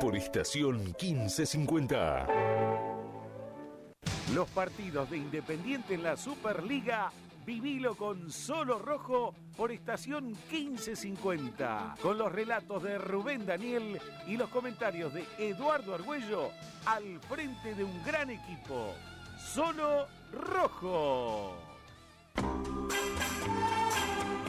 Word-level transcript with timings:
por 0.00 0.16
estación 0.16 0.84
1550. 1.00 2.26
Los 4.34 4.48
partidos 4.50 5.10
de 5.10 5.16
Independiente 5.18 5.94
en 5.94 6.02
la 6.02 6.16
Superliga 6.16 7.10
Vivilo 7.46 7.94
con 7.94 8.30
Solo 8.30 8.78
Rojo 8.78 9.34
por 9.56 9.70
estación 9.70 10.36
1550, 10.50 11.94
con 12.02 12.18
los 12.18 12.32
relatos 12.32 12.82
de 12.82 12.98
Rubén 12.98 13.46
Daniel 13.46 14.00
y 14.26 14.36
los 14.36 14.50
comentarios 14.50 15.14
de 15.14 15.24
Eduardo 15.38 15.94
Argüello 15.94 16.50
al 16.84 17.20
frente 17.20 17.74
de 17.74 17.84
un 17.84 18.04
gran 18.04 18.30
equipo. 18.30 18.92
Solo 19.38 20.06
Rojo. 20.32 21.75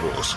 pecados 0.00 0.36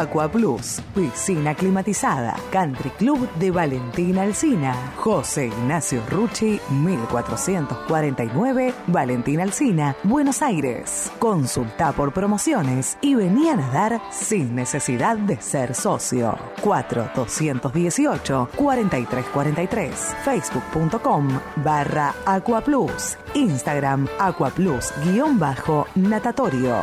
Aqua 0.00 0.28
Plus, 0.28 0.82
piscina 0.92 1.54
climatizada, 1.54 2.34
Country 2.50 2.90
Club 2.90 3.28
de 3.38 3.52
Valentina 3.52 4.22
Alcina, 4.22 4.74
José 4.96 5.46
Ignacio 5.46 6.02
Rucci, 6.10 6.58
1449, 6.68 8.74
Valentina 8.88 9.44
Alcina, 9.44 9.94
Buenos 10.02 10.42
Aires. 10.42 11.12
Consulta 11.20 11.92
por 11.92 12.12
promociones 12.12 12.98
y 13.00 13.14
vení 13.14 13.48
a 13.48 13.56
nadar 13.56 14.02
sin 14.10 14.56
necesidad 14.56 15.16
de 15.16 15.40
ser 15.40 15.76
socio. 15.76 16.36
4218 16.60 18.48
4343, 18.56 20.16
facebook.com 20.24 21.28
barra 21.56 22.14
Aqua 22.26 22.60
Plus, 22.62 23.16
Instagram 23.34 24.08
Aqua 24.18 24.50
Plus 24.50 24.92
guion 25.04 25.38
bajo 25.38 25.86
natatorio. 25.94 26.82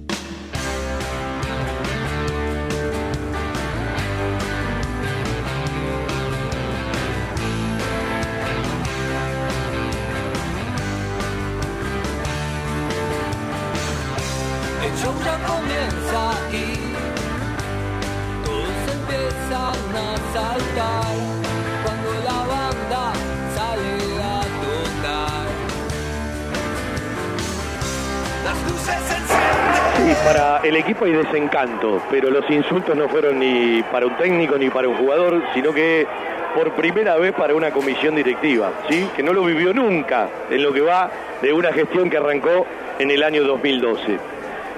Sí, 29.95 30.13
para 30.25 30.57
el 30.63 30.75
equipo 30.75 31.05
hay 31.05 31.13
desencanto, 31.13 32.01
pero 32.09 32.29
los 32.29 32.49
insultos 32.49 32.95
no 32.95 33.07
fueron 33.07 33.39
ni 33.39 33.83
para 33.91 34.05
un 34.07 34.15
técnico 34.17 34.57
ni 34.57 34.69
para 34.69 34.87
un 34.87 34.95
jugador, 34.95 35.41
sino 35.53 35.73
que 35.73 36.07
por 36.55 36.71
primera 36.73 37.15
vez 37.17 37.33
para 37.33 37.55
una 37.55 37.71
comisión 37.71 38.15
directiva, 38.15 38.71
¿sí? 38.89 39.07
que 39.15 39.23
no 39.23 39.33
lo 39.33 39.43
vivió 39.43 39.73
nunca 39.73 40.27
en 40.49 40.63
lo 40.63 40.73
que 40.73 40.81
va 40.81 41.09
de 41.41 41.53
una 41.53 41.71
gestión 41.71 42.09
que 42.09 42.17
arrancó 42.17 42.65
en 42.99 43.11
el 43.11 43.23
año 43.23 43.43
2012. 43.43 44.17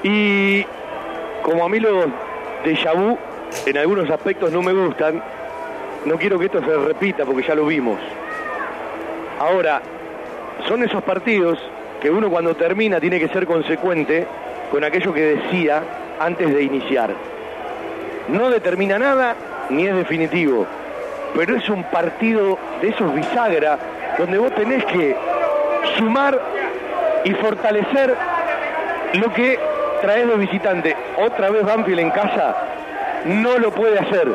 Y 0.03 0.65
como 1.41 1.65
a 1.65 1.69
mí 1.69 1.79
los 1.79 2.05
déjà 2.63 2.93
vu 2.93 3.17
en 3.65 3.77
algunos 3.77 4.09
aspectos 4.09 4.51
no 4.51 4.61
me 4.61 4.73
gustan, 4.73 5.21
no 6.05 6.17
quiero 6.17 6.37
que 6.37 6.45
esto 6.45 6.59
se 6.59 6.75
repita 6.75 7.25
porque 7.25 7.43
ya 7.47 7.55
lo 7.55 7.65
vimos. 7.65 7.97
Ahora, 9.39 9.81
son 10.67 10.83
esos 10.83 11.03
partidos 11.03 11.59
que 12.03 12.11
uno 12.11 12.29
cuando 12.29 12.53
termina 12.53 12.99
tiene 12.99 13.17
que 13.17 13.29
ser 13.29 13.47
consecuente 13.47 14.27
con 14.69 14.83
aquello 14.83 15.13
que 15.13 15.37
decía 15.37 15.81
antes 16.19 16.53
de 16.53 16.61
iniciar. 16.61 17.11
No 18.27 18.49
determina 18.49 18.99
nada 18.99 19.37
ni 19.69 19.87
es 19.87 19.95
definitivo, 19.95 20.67
pero 21.33 21.55
es 21.55 21.69
un 21.69 21.81
partido 21.85 22.59
de 22.81 22.89
esos 22.89 23.15
bisagra 23.15 23.79
donde 24.17 24.37
vos 24.37 24.53
tenés 24.53 24.83
que 24.83 25.15
sumar 25.97 26.37
y 27.23 27.31
fortalecer 27.35 28.13
lo 29.13 29.33
que 29.33 29.57
traes 30.01 30.27
de 30.27 30.35
visitante. 30.35 30.97
Otra 31.17 31.51
vez 31.51 31.63
Banfield 31.63 31.99
en 31.99 32.11
casa 32.11 32.53
no 33.27 33.57
lo 33.59 33.71
puede 33.71 33.97
hacer. 33.97 34.27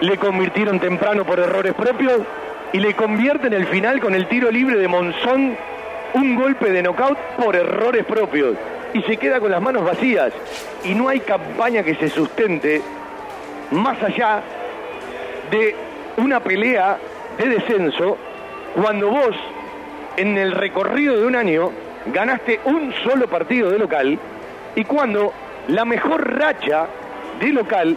Le 0.00 0.16
convirtieron 0.18 0.80
temprano 0.80 1.24
por 1.24 1.38
errores 1.38 1.74
propios 1.74 2.22
y 2.72 2.80
le 2.80 2.94
convierte 2.94 3.46
en 3.46 3.52
el 3.52 3.66
final 3.66 4.00
con 4.00 4.12
el 4.12 4.26
tiro 4.26 4.50
libre 4.50 4.76
de 4.76 4.88
Monzón 4.88 5.56
un 6.14 6.36
golpe 6.36 6.70
de 6.70 6.82
knockout 6.82 7.18
por 7.36 7.56
errores 7.56 8.04
propios. 8.04 8.56
Y 8.94 9.02
se 9.02 9.16
queda 9.16 9.40
con 9.40 9.50
las 9.50 9.62
manos 9.62 9.84
vacías. 9.84 10.32
Y 10.84 10.94
no 10.94 11.08
hay 11.08 11.20
campaña 11.20 11.82
que 11.82 11.94
se 11.94 12.08
sustente 12.08 12.82
más 13.70 14.02
allá 14.02 14.42
de 15.50 15.74
una 16.18 16.40
pelea 16.40 16.98
de 17.38 17.48
descenso 17.48 18.18
cuando 18.74 19.08
vos 19.08 19.34
en 20.16 20.36
el 20.36 20.52
recorrido 20.52 21.18
de 21.18 21.26
un 21.26 21.36
año 21.36 21.70
ganaste 22.06 22.60
un 22.64 22.92
solo 23.04 23.28
partido 23.28 23.70
de 23.70 23.78
local 23.78 24.18
y 24.74 24.84
cuando 24.84 25.32
la 25.68 25.84
mejor 25.84 26.38
racha 26.38 26.86
de 27.40 27.52
local 27.52 27.96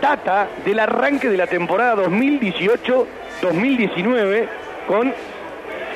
data 0.00 0.48
del 0.64 0.78
arranque 0.78 1.28
de 1.28 1.36
la 1.36 1.46
temporada 1.46 1.96
2018-2019 2.04 4.46
con 4.86 5.12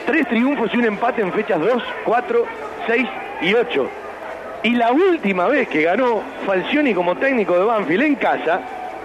tres 0.09 0.27
triunfos 0.27 0.73
y 0.73 0.79
un 0.79 0.87
empate 0.87 1.21
en 1.21 1.31
fechas 1.35 1.61
2, 1.61 1.83
4, 2.07 2.47
6 2.87 3.09
y 3.43 3.55
8. 3.55 3.91
Y 4.63 4.71
la 4.71 4.91
última 4.91 5.47
vez 5.49 5.69
que 5.69 5.83
ganó 5.83 6.23
Falcioni 6.47 6.95
como 6.95 7.15
técnico 7.17 7.59
de 7.59 7.67
Banfield 7.67 8.03
en 8.05 8.15
casa 8.15 8.63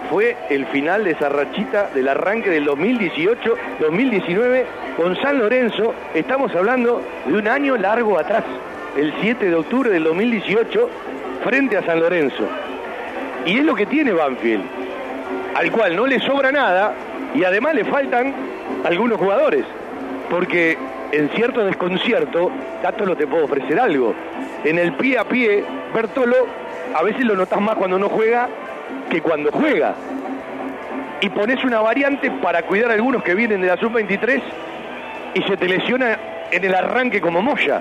fue 0.08 0.34
el 0.48 0.64
final 0.66 1.04
de 1.04 1.10
esa 1.10 1.28
rachita 1.28 1.90
del 1.94 2.08
arranque 2.08 2.48
del 2.48 2.66
2018-2019 2.66 4.64
con 4.96 5.14
San 5.20 5.38
Lorenzo. 5.38 5.94
Estamos 6.14 6.54
hablando 6.54 7.02
de 7.26 7.34
un 7.34 7.48
año 7.48 7.76
largo 7.76 8.18
atrás, 8.18 8.44
el 8.96 9.12
7 9.20 9.50
de 9.50 9.54
octubre 9.56 9.90
del 9.90 10.04
2018, 10.04 10.88
frente 11.44 11.76
a 11.76 11.84
San 11.84 12.00
Lorenzo. 12.00 12.48
Y 13.44 13.58
es 13.58 13.64
lo 13.64 13.74
que 13.74 13.84
tiene 13.84 14.14
Banfield, 14.14 14.64
al 15.54 15.70
cual 15.70 15.96
no 15.96 16.06
le 16.06 16.18
sobra 16.20 16.50
nada 16.50 16.94
y 17.34 17.44
además 17.44 17.74
le 17.74 17.84
faltan 17.84 18.32
algunos 18.84 19.18
jugadores, 19.18 19.66
porque 20.30 20.78
en 21.12 21.28
cierto 21.30 21.64
desconcierto, 21.64 22.50
Cátolo 22.82 23.16
te 23.16 23.26
puede 23.26 23.44
ofrecer 23.44 23.78
algo. 23.78 24.14
En 24.64 24.78
el 24.78 24.94
pie 24.94 25.18
a 25.18 25.24
pie, 25.24 25.64
Bertolo, 25.94 26.46
a 26.94 27.02
veces 27.02 27.24
lo 27.24 27.36
notas 27.36 27.60
más 27.60 27.76
cuando 27.76 27.98
no 27.98 28.08
juega 28.08 28.48
que 29.10 29.20
cuando 29.20 29.50
juega. 29.52 29.94
Y 31.20 31.28
pones 31.30 31.62
una 31.64 31.80
variante 31.80 32.30
para 32.30 32.62
cuidar 32.62 32.90
a 32.90 32.94
algunos 32.94 33.22
que 33.22 33.34
vienen 33.34 33.60
de 33.60 33.68
la 33.68 33.76
sub-23 33.76 34.42
y 35.34 35.42
se 35.42 35.56
te 35.56 35.68
lesiona 35.68 36.18
en 36.50 36.64
el 36.64 36.74
arranque 36.74 37.20
como 37.20 37.42
Moya. 37.42 37.80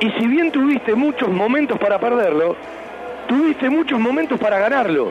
Y 0.00 0.10
si 0.12 0.26
bien 0.26 0.50
tuviste 0.50 0.94
muchos 0.94 1.28
momentos 1.30 1.78
para 1.78 1.98
perderlo, 1.98 2.56
tuviste 3.28 3.70
muchos 3.70 3.98
momentos 3.98 4.38
para 4.38 4.58
ganarlo. 4.58 5.10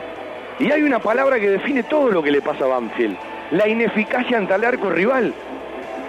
Y 0.58 0.70
hay 0.70 0.82
una 0.82 0.98
palabra 0.98 1.38
que 1.38 1.50
define 1.50 1.82
todo 1.82 2.10
lo 2.10 2.22
que 2.22 2.30
le 2.30 2.40
pasa 2.40 2.64
a 2.64 2.68
Banfield. 2.68 3.16
La 3.50 3.68
ineficacia 3.68 4.38
ante 4.38 4.54
el 4.54 4.64
arco 4.64 4.90
rival. 4.90 5.34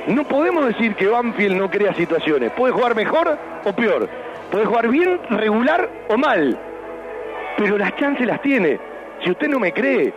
No 0.07 0.23
podemos 0.23 0.65
decir 0.65 0.95
que 0.95 1.07
Banfield 1.07 1.57
no 1.57 1.69
crea 1.69 1.93
situaciones. 1.93 2.51
Puede 2.51 2.71
jugar 2.71 2.95
mejor 2.95 3.37
o 3.65 3.73
peor. 3.73 4.07
Puede 4.49 4.65
jugar 4.65 4.87
bien, 4.87 5.19
regular 5.29 5.89
o 6.07 6.17
mal. 6.17 6.57
Pero 7.57 7.77
las 7.77 7.93
chances 7.97 8.25
las 8.25 8.41
tiene. 8.41 8.79
Si 9.21 9.31
usted 9.31 9.49
no 9.49 9.59
me 9.59 9.73
cree, 9.73 10.13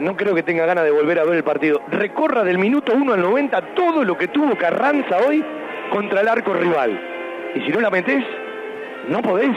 no 0.00 0.16
creo 0.16 0.34
que 0.34 0.42
tenga 0.42 0.66
ganas 0.66 0.82
de 0.82 0.90
volver 0.90 1.20
a 1.20 1.24
ver 1.24 1.36
el 1.36 1.44
partido. 1.44 1.80
Recorra 1.92 2.42
del 2.42 2.58
minuto 2.58 2.92
1 2.92 3.12
al 3.12 3.20
90 3.20 3.74
todo 3.74 4.02
lo 4.02 4.18
que 4.18 4.26
tuvo 4.28 4.56
Carranza 4.56 5.18
hoy 5.18 5.44
contra 5.92 6.22
el 6.22 6.28
arco 6.28 6.52
rival. 6.52 7.00
Y 7.54 7.60
si 7.60 7.68
no 7.70 7.80
la 7.80 7.90
metés, 7.90 8.24
no 9.08 9.22
podés. 9.22 9.56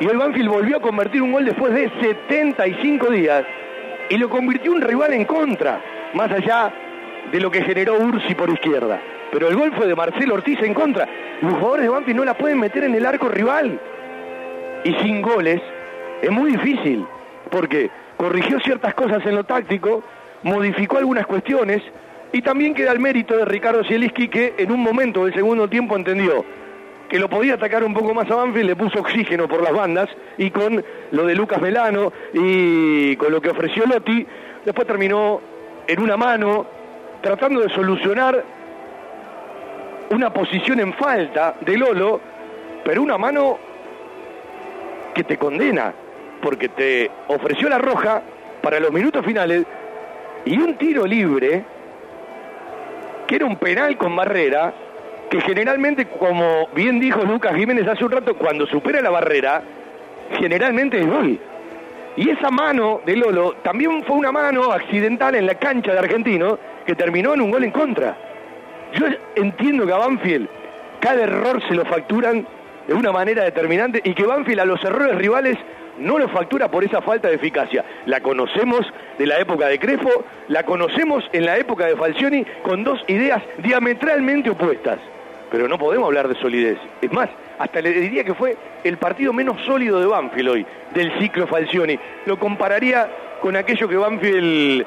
Y 0.00 0.06
hoy 0.08 0.16
Banfield 0.16 0.48
volvió 0.48 0.78
a 0.78 0.80
convertir 0.80 1.22
un 1.22 1.30
gol 1.30 1.44
después 1.44 1.72
de 1.72 1.90
75 2.00 3.10
días 3.10 3.44
y 4.10 4.16
lo 4.16 4.28
convirtió 4.28 4.72
un 4.72 4.80
rival 4.80 5.12
en 5.12 5.24
contra, 5.24 5.80
más 6.14 6.30
allá 6.30 6.72
de 7.32 7.40
lo 7.40 7.50
que 7.50 7.62
generó 7.62 7.98
Ursi 7.98 8.34
por 8.34 8.50
izquierda. 8.50 9.00
Pero 9.32 9.48
el 9.48 9.56
gol 9.56 9.72
fue 9.76 9.86
de 9.86 9.94
Marcelo 9.94 10.34
Ortiz 10.34 10.60
en 10.62 10.74
contra. 10.74 11.08
Los 11.42 11.54
jugadores 11.54 11.84
de 11.84 11.88
Banfield 11.90 12.18
no 12.18 12.24
la 12.24 12.34
pueden 12.34 12.60
meter 12.60 12.84
en 12.84 12.94
el 12.94 13.04
arco 13.04 13.28
rival. 13.28 13.78
Y 14.84 14.94
sin 15.02 15.20
goles 15.20 15.60
es 16.22 16.30
muy 16.30 16.52
difícil, 16.52 17.04
porque 17.50 17.90
corrigió 18.16 18.60
ciertas 18.60 18.94
cosas 18.94 19.24
en 19.26 19.34
lo 19.34 19.44
táctico, 19.44 20.02
modificó 20.42 20.98
algunas 20.98 21.26
cuestiones 21.26 21.82
y 22.32 22.42
también 22.42 22.74
queda 22.74 22.92
el 22.92 23.00
mérito 23.00 23.36
de 23.36 23.44
Ricardo 23.44 23.84
Zielinski 23.84 24.28
que 24.28 24.54
en 24.58 24.70
un 24.70 24.80
momento 24.80 25.24
del 25.24 25.34
segundo 25.34 25.68
tiempo 25.68 25.96
entendió 25.96 26.44
que 27.08 27.18
lo 27.18 27.28
podía 27.28 27.54
atacar 27.54 27.84
un 27.84 27.94
poco 27.94 28.14
más 28.14 28.30
a 28.30 28.34
Banfield, 28.34 28.66
le 28.66 28.76
puso 28.76 29.00
oxígeno 29.00 29.46
por 29.46 29.62
las 29.62 29.72
bandas 29.72 30.08
y 30.38 30.50
con 30.50 30.84
lo 31.12 31.26
de 31.26 31.34
Lucas 31.34 31.60
Melano 31.60 32.12
y 32.32 33.16
con 33.16 33.30
lo 33.32 33.40
que 33.40 33.50
ofreció 33.50 33.84
Lotti, 33.86 34.26
después 34.64 34.86
terminó 34.86 35.40
en 35.86 36.00
una 36.00 36.16
mano 36.16 36.66
tratando 37.26 37.60
de 37.60 37.68
solucionar 37.70 38.40
una 40.10 40.32
posición 40.32 40.78
en 40.78 40.94
falta 40.94 41.56
de 41.60 41.76
Lolo, 41.76 42.20
pero 42.84 43.02
una 43.02 43.18
mano 43.18 43.58
que 45.12 45.24
te 45.24 45.36
condena, 45.36 45.92
porque 46.40 46.68
te 46.68 47.10
ofreció 47.26 47.68
la 47.68 47.78
roja 47.78 48.22
para 48.62 48.78
los 48.78 48.92
minutos 48.92 49.26
finales 49.26 49.64
y 50.44 50.56
un 50.56 50.76
tiro 50.76 51.04
libre 51.04 51.64
que 53.26 53.34
era 53.34 53.44
un 53.44 53.56
penal 53.56 53.96
con 53.96 54.14
barrera 54.14 54.72
que 55.28 55.40
generalmente, 55.40 56.06
como 56.06 56.68
bien 56.76 57.00
dijo 57.00 57.24
Lucas 57.24 57.56
Jiménez 57.56 57.88
hace 57.88 58.04
un 58.04 58.12
rato, 58.12 58.36
cuando 58.36 58.68
supera 58.68 59.02
la 59.02 59.10
barrera, 59.10 59.64
generalmente 60.38 61.00
es 61.00 61.06
gol. 61.08 61.40
Y 62.16 62.30
esa 62.30 62.52
mano 62.52 63.00
de 63.04 63.16
Lolo 63.16 63.54
también 63.64 64.04
fue 64.04 64.14
una 64.14 64.30
mano 64.30 64.70
accidental 64.70 65.34
en 65.34 65.46
la 65.46 65.56
cancha 65.56 65.92
de 65.92 65.98
Argentino 65.98 66.75
que 66.86 66.94
terminó 66.94 67.34
en 67.34 67.40
un 67.40 67.50
gol 67.50 67.64
en 67.64 67.72
contra. 67.72 68.16
Yo 68.94 69.06
entiendo 69.34 69.86
que 69.86 69.92
a 69.92 69.96
Banfield 69.96 70.48
cada 71.00 71.24
error 71.24 71.60
se 71.68 71.74
lo 71.74 71.84
facturan 71.84 72.46
de 72.86 72.94
una 72.94 73.12
manera 73.12 73.44
determinante 73.44 74.00
y 74.04 74.14
que 74.14 74.24
Banfield 74.24 74.60
a 74.60 74.64
los 74.64 74.82
errores 74.84 75.16
rivales 75.16 75.58
no 75.98 76.18
lo 76.18 76.28
factura 76.28 76.70
por 76.70 76.84
esa 76.84 77.00
falta 77.02 77.28
de 77.28 77.34
eficacia. 77.34 77.84
La 78.06 78.20
conocemos 78.20 78.86
de 79.18 79.26
la 79.26 79.38
época 79.38 79.66
de 79.66 79.78
Crespo, 79.78 80.24
la 80.48 80.64
conocemos 80.64 81.24
en 81.32 81.46
la 81.46 81.56
época 81.58 81.86
de 81.86 81.96
Falcioni 81.96 82.44
con 82.62 82.84
dos 82.84 83.02
ideas 83.08 83.42
diametralmente 83.58 84.50
opuestas. 84.50 84.98
Pero 85.50 85.68
no 85.68 85.78
podemos 85.78 86.06
hablar 86.06 86.28
de 86.28 86.34
solidez. 86.36 86.78
Es 87.00 87.12
más, 87.12 87.28
hasta 87.58 87.80
le 87.80 87.92
diría 87.92 88.24
que 88.24 88.34
fue 88.34 88.56
el 88.84 88.98
partido 88.98 89.32
menos 89.32 89.60
sólido 89.64 90.00
de 90.00 90.06
Banfield 90.06 90.48
hoy, 90.48 90.66
del 90.92 91.16
ciclo 91.18 91.46
Falcioni. 91.46 91.98
Lo 92.26 92.38
compararía 92.38 93.08
con 93.40 93.56
aquello 93.56 93.88
que 93.88 93.96
Banfield 93.96 94.86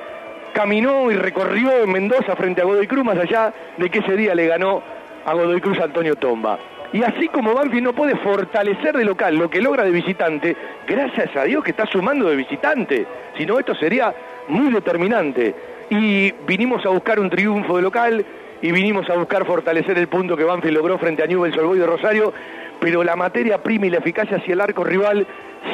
caminó 0.53 1.11
y 1.11 1.15
recorrió 1.15 1.83
en 1.83 1.91
Mendoza 1.91 2.35
frente 2.35 2.61
a 2.61 2.65
Godoy 2.65 2.87
Cruz, 2.87 3.05
más 3.05 3.17
allá 3.17 3.53
de 3.77 3.89
que 3.89 3.99
ese 3.99 4.15
día 4.15 4.35
le 4.35 4.47
ganó 4.47 4.81
a 5.25 5.33
Godoy 5.33 5.61
Cruz 5.61 5.79
Antonio 5.79 6.15
Tomba. 6.15 6.59
Y 6.91 7.03
así 7.03 7.27
como 7.27 7.53
Banfield 7.53 7.83
no 7.83 7.93
puede 7.93 8.15
fortalecer 8.15 8.97
de 8.97 9.05
local 9.05 9.35
lo 9.35 9.49
que 9.49 9.61
logra 9.61 9.83
de 9.83 9.91
visitante, 9.91 10.55
gracias 10.87 11.35
a 11.35 11.43
Dios 11.43 11.63
que 11.63 11.71
está 11.71 11.85
sumando 11.85 12.29
de 12.29 12.35
visitante. 12.35 13.05
Si 13.37 13.45
no, 13.45 13.59
esto 13.59 13.75
sería 13.75 14.13
muy 14.47 14.71
determinante. 14.73 15.53
Y 15.91 16.31
vinimos 16.47 16.83
a 16.85 16.89
buscar 16.89 17.19
un 17.19 17.29
triunfo 17.29 17.77
de 17.77 17.83
local 17.83 18.25
y 18.61 18.71
vinimos 18.71 19.09
a 19.09 19.15
buscar 19.15 19.45
fortalecer 19.45 19.97
el 19.97 20.07
punto 20.07 20.35
que 20.35 20.43
Banfield 20.43 20.77
logró 20.77 20.97
frente 20.97 21.23
a 21.23 21.27
Newell's 21.27 21.57
Old 21.57 21.79
de 21.79 21.85
Rosario, 21.85 22.33
pero 22.79 23.03
la 23.03 23.15
materia 23.15 23.61
prima 23.61 23.87
y 23.87 23.89
la 23.89 23.97
eficacia 23.97 24.37
hacia 24.37 24.53
el 24.53 24.61
arco 24.61 24.83
rival 24.83 25.27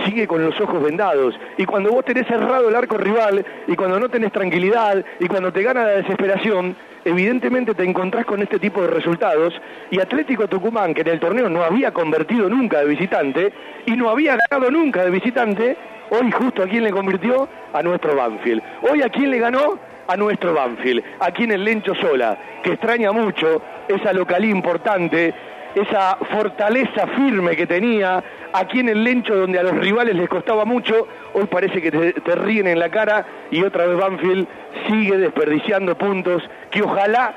sigue 0.05 0.27
con 0.27 0.43
los 0.43 0.59
ojos 0.59 0.81
vendados. 0.83 1.39
Y 1.57 1.65
cuando 1.65 1.91
vos 1.91 2.05
tenés 2.05 2.27
cerrado 2.27 2.69
el 2.69 2.75
arco 2.75 2.97
rival, 2.97 3.45
y 3.67 3.75
cuando 3.75 3.99
no 3.99 4.09
tenés 4.09 4.31
tranquilidad, 4.31 5.03
y 5.19 5.27
cuando 5.27 5.51
te 5.51 5.63
gana 5.63 5.83
la 5.83 5.91
desesperación, 5.91 6.75
evidentemente 7.03 7.73
te 7.73 7.83
encontrás 7.83 8.25
con 8.25 8.41
este 8.41 8.59
tipo 8.59 8.81
de 8.81 8.87
resultados. 8.87 9.53
Y 9.91 9.99
Atlético 9.99 10.47
Tucumán, 10.47 10.93
que 10.93 11.01
en 11.01 11.09
el 11.09 11.19
torneo 11.19 11.49
no 11.49 11.63
había 11.63 11.91
convertido 11.91 12.49
nunca 12.49 12.79
de 12.79 12.85
visitante, 12.85 13.53
y 13.85 13.91
no 13.91 14.09
había 14.09 14.37
ganado 14.49 14.71
nunca 14.71 15.03
de 15.03 15.11
visitante, 15.11 15.77
hoy 16.09 16.31
justo 16.31 16.63
a 16.63 16.67
quién 16.67 16.83
le 16.83 16.91
convirtió? 16.91 17.47
A 17.73 17.83
nuestro 17.83 18.15
Banfield. 18.15 18.61
Hoy 18.89 19.01
a 19.01 19.09
quién 19.09 19.31
le 19.31 19.39
ganó? 19.39 19.79
a 20.07 20.15
nuestro 20.15 20.53
Banfield, 20.53 21.03
aquí 21.19 21.45
en 21.45 21.51
el 21.53 21.63
Lencho 21.63 21.95
Sola, 21.95 22.37
que 22.63 22.73
extraña 22.73 23.11
mucho 23.11 23.61
esa 23.87 24.13
localía 24.13 24.51
importante, 24.51 25.33
esa 25.75 26.17
fortaleza 26.31 27.05
firme 27.07 27.55
que 27.55 27.67
tenía 27.67 28.23
aquí 28.53 28.79
en 28.79 28.89
el 28.89 29.03
Lencho 29.03 29.35
donde 29.35 29.59
a 29.59 29.63
los 29.63 29.77
rivales 29.77 30.15
les 30.15 30.29
costaba 30.29 30.63
mucho, 30.65 31.07
hoy 31.33 31.45
parece 31.45 31.81
que 31.81 31.91
te, 31.91 32.35
ríen 32.35 32.67
en 32.67 32.79
la 32.79 32.89
cara 32.89 33.25
y 33.51 33.61
otra 33.61 33.85
vez 33.85 33.97
Banfield 33.97 34.47
sigue 34.87 35.17
desperdiciando 35.17 35.97
puntos 35.97 36.43
que 36.71 36.81
ojalá 36.81 37.33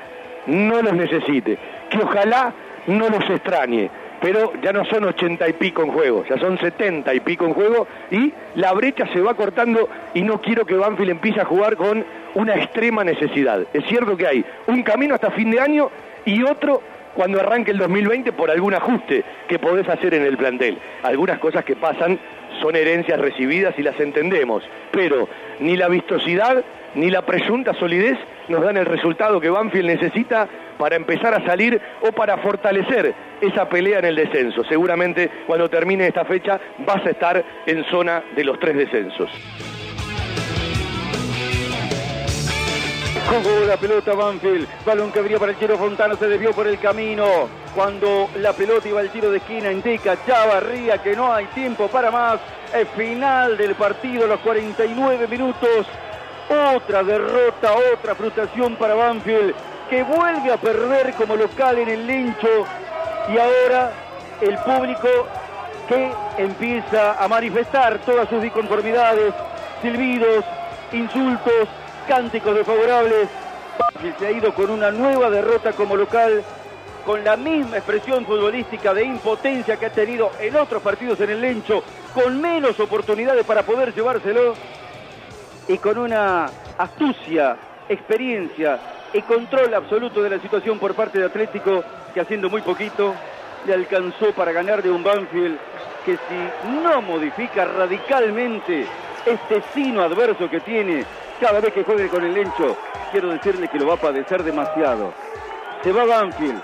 no 0.47 0.81
los 0.81 0.93
necesite, 0.93 1.57
que 1.89 1.97
ojalá 1.99 2.53
no 2.87 3.09
los 3.09 3.29
extrañe. 3.29 3.89
Pero 4.21 4.51
ya 4.61 4.73
no 4.73 4.83
son 4.83 5.05
ochenta 5.05 5.47
y 5.47 5.53
pico 5.53 5.81
en 5.81 5.91
juego, 5.91 6.25
ya 6.29 6.37
son 6.39 6.57
setenta 6.59 7.13
y 7.13 7.21
pico 7.21 7.45
en 7.45 7.53
juego 7.53 7.87
y 8.11 8.33
la 8.55 8.73
brecha 8.73 9.07
se 9.13 9.21
va 9.21 9.33
cortando 9.33 9.87
y 10.13 10.23
no 10.23 10.41
quiero 10.41 10.65
que 10.65 10.75
Banfield 10.75 11.11
empiece 11.11 11.39
a 11.39 11.45
jugar 11.45 11.77
con 11.77 12.03
una 12.35 12.55
extrema 12.55 13.05
necesidad. 13.05 13.61
Es 13.73 13.85
cierto 13.85 14.17
que 14.17 14.27
hay 14.27 14.45
un 14.67 14.83
camino 14.83 15.15
hasta 15.15 15.31
fin 15.31 15.51
de 15.51 15.61
año 15.61 15.89
y 16.25 16.43
otro 16.43 16.81
cuando 17.15 17.39
arranque 17.39 17.71
el 17.71 17.77
2020 17.77 18.31
por 18.33 18.51
algún 18.51 18.73
ajuste 18.73 19.23
que 19.47 19.59
podés 19.59 19.87
hacer 19.89 20.13
en 20.13 20.23
el 20.23 20.37
plantel. 20.37 20.77
Algunas 21.03 21.39
cosas 21.39 21.65
que 21.65 21.75
pasan 21.75 22.19
son 22.61 22.75
herencias 22.75 23.19
recibidas 23.19 23.77
y 23.77 23.83
las 23.83 23.99
entendemos, 23.99 24.63
pero 24.91 25.27
ni 25.59 25.77
la 25.77 25.87
vistosidad 25.87 26.63
ni 26.95 27.09
la 27.09 27.21
presunta 27.21 27.73
solidez 27.73 28.17
nos 28.47 28.63
dan 28.63 28.77
el 28.77 28.85
resultado 28.85 29.39
que 29.39 29.49
Banfield 29.49 29.85
necesita 29.85 30.47
para 30.77 30.95
empezar 30.95 31.33
a 31.33 31.45
salir 31.45 31.79
o 32.01 32.11
para 32.11 32.37
fortalecer 32.37 33.13
esa 33.41 33.69
pelea 33.69 33.99
en 33.99 34.05
el 34.05 34.15
descenso. 34.15 34.63
Seguramente 34.63 35.29
cuando 35.45 35.69
termine 35.69 36.07
esta 36.07 36.25
fecha 36.25 36.59
vas 36.79 37.05
a 37.05 37.11
estar 37.11 37.43
en 37.65 37.83
zona 37.85 38.23
de 38.35 38.43
los 38.43 38.59
tres 38.59 38.75
descensos. 38.75 39.29
Jugó 43.29 43.63
la 43.67 43.77
pelota 43.77 44.15
Banfield. 44.15 44.67
Balón 44.83 45.11
que 45.11 45.19
abría 45.19 45.37
para 45.37 45.51
el 45.51 45.59
Chiro 45.59 45.77
Fontana. 45.77 46.15
Se 46.15 46.27
desvió 46.27 46.51
por 46.51 46.65
el 46.65 46.79
camino. 46.79 47.47
Cuando 47.75 48.27
la 48.37 48.53
pelota 48.53 48.89
iba 48.89 49.01
al 49.01 49.11
tiro 49.11 49.29
de 49.29 49.37
esquina, 49.37 49.71
indica 49.71 50.17
Chavarría 50.25 50.97
que 50.97 51.15
no 51.15 51.31
hay 51.31 51.45
tiempo 51.47 51.87
para 51.89 52.09
más. 52.09 52.39
El 52.73 52.87
final 52.87 53.55
del 53.55 53.75
partido, 53.75 54.25
los 54.25 54.39
49 54.39 55.27
minutos. 55.27 55.85
Otra 56.75 57.03
derrota, 57.03 57.73
otra 57.93 58.15
frustración 58.15 58.75
para 58.77 58.95
Banfield. 58.95 59.53
Que 59.91 60.01
vuelve 60.01 60.51
a 60.51 60.57
perder 60.57 61.13
como 61.13 61.35
local 61.35 61.77
en 61.77 61.89
el 61.89 62.07
lincho. 62.07 62.65
Y 63.31 63.37
ahora 63.37 63.91
el 64.41 64.57
público 64.57 65.07
que 65.87 66.11
empieza 66.39 67.23
a 67.23 67.27
manifestar 67.27 67.99
todas 67.99 68.27
sus 68.27 68.41
disconformidades, 68.41 69.35
silbidos, 69.83 70.43
insultos, 70.91 71.67
cánticos 72.09 72.55
desfavorables. 72.55 73.29
se 74.17 74.25
ha 74.25 74.31
ido 74.31 74.51
con 74.55 74.71
una 74.71 74.89
nueva 74.89 75.29
derrota 75.29 75.73
como 75.73 75.95
local, 75.95 76.43
con 77.05 77.23
la 77.23 77.37
misma 77.37 77.77
expresión 77.77 78.25
futbolística 78.25 78.95
de 78.95 79.03
impotencia 79.03 79.77
que 79.77 79.85
ha 79.85 79.91
tenido 79.91 80.31
en 80.39 80.55
otros 80.55 80.81
partidos 80.81 81.19
en 81.21 81.29
el 81.29 81.39
Lencho, 81.39 81.83
con 82.15 82.41
menos 82.41 82.79
oportunidades 82.79 83.45
para 83.45 83.61
poder 83.61 83.93
llevárselo 83.93 84.55
y 85.67 85.77
con 85.77 85.99
una 85.99 86.49
astucia, 86.79 87.55
experiencia 87.87 88.79
y 89.13 89.21
control 89.21 89.71
absoluto 89.75 90.23
de 90.23 90.31
la 90.31 90.39
situación 90.39 90.79
por 90.79 90.95
parte 90.95 91.19
de 91.19 91.25
Atlético, 91.25 91.83
que 92.11 92.21
haciendo 92.21 92.49
muy 92.49 92.63
poquito 92.63 93.13
le 93.67 93.73
alcanzó 93.75 94.33
para 94.33 94.51
ganar 94.51 94.81
de 94.81 94.89
un 94.89 95.03
Banfield 95.03 95.59
que 96.03 96.13
si 96.13 96.71
no 96.81 97.03
modifica 97.03 97.65
radicalmente 97.65 98.87
este 99.27 99.61
sino 99.75 100.01
adverso 100.01 100.49
que 100.49 100.59
tiene 100.61 101.05
cada 101.39 101.59
vez 101.61 101.73
que 101.73 101.83
juegue 101.83 102.09
con 102.09 102.23
el 102.23 102.33
Lencho, 102.33 102.75
quiero 103.11 103.29
decirle 103.29 103.67
que 103.67 103.79
lo 103.79 103.87
va 103.87 103.93
a 103.93 103.97
padecer 103.97 104.43
demasiado. 104.43 105.13
Se 105.83 105.91
va 105.91 106.05
Banfield. 106.05 106.61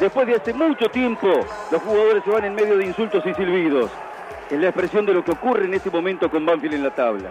Después 0.00 0.26
de 0.26 0.36
hace 0.36 0.54
mucho 0.54 0.88
tiempo, 0.88 1.28
los 1.70 1.82
jugadores 1.82 2.24
se 2.24 2.30
van 2.30 2.44
en 2.44 2.54
medio 2.54 2.78
de 2.78 2.86
insultos 2.86 3.24
y 3.26 3.34
silbidos. 3.34 3.90
Es 4.50 4.58
la 4.58 4.68
expresión 4.68 5.04
de 5.04 5.12
lo 5.12 5.24
que 5.24 5.32
ocurre 5.32 5.66
en 5.66 5.74
este 5.74 5.90
momento 5.90 6.30
con 6.30 6.46
Banfield 6.46 6.74
en 6.74 6.84
la 6.84 6.94
tabla. 6.94 7.30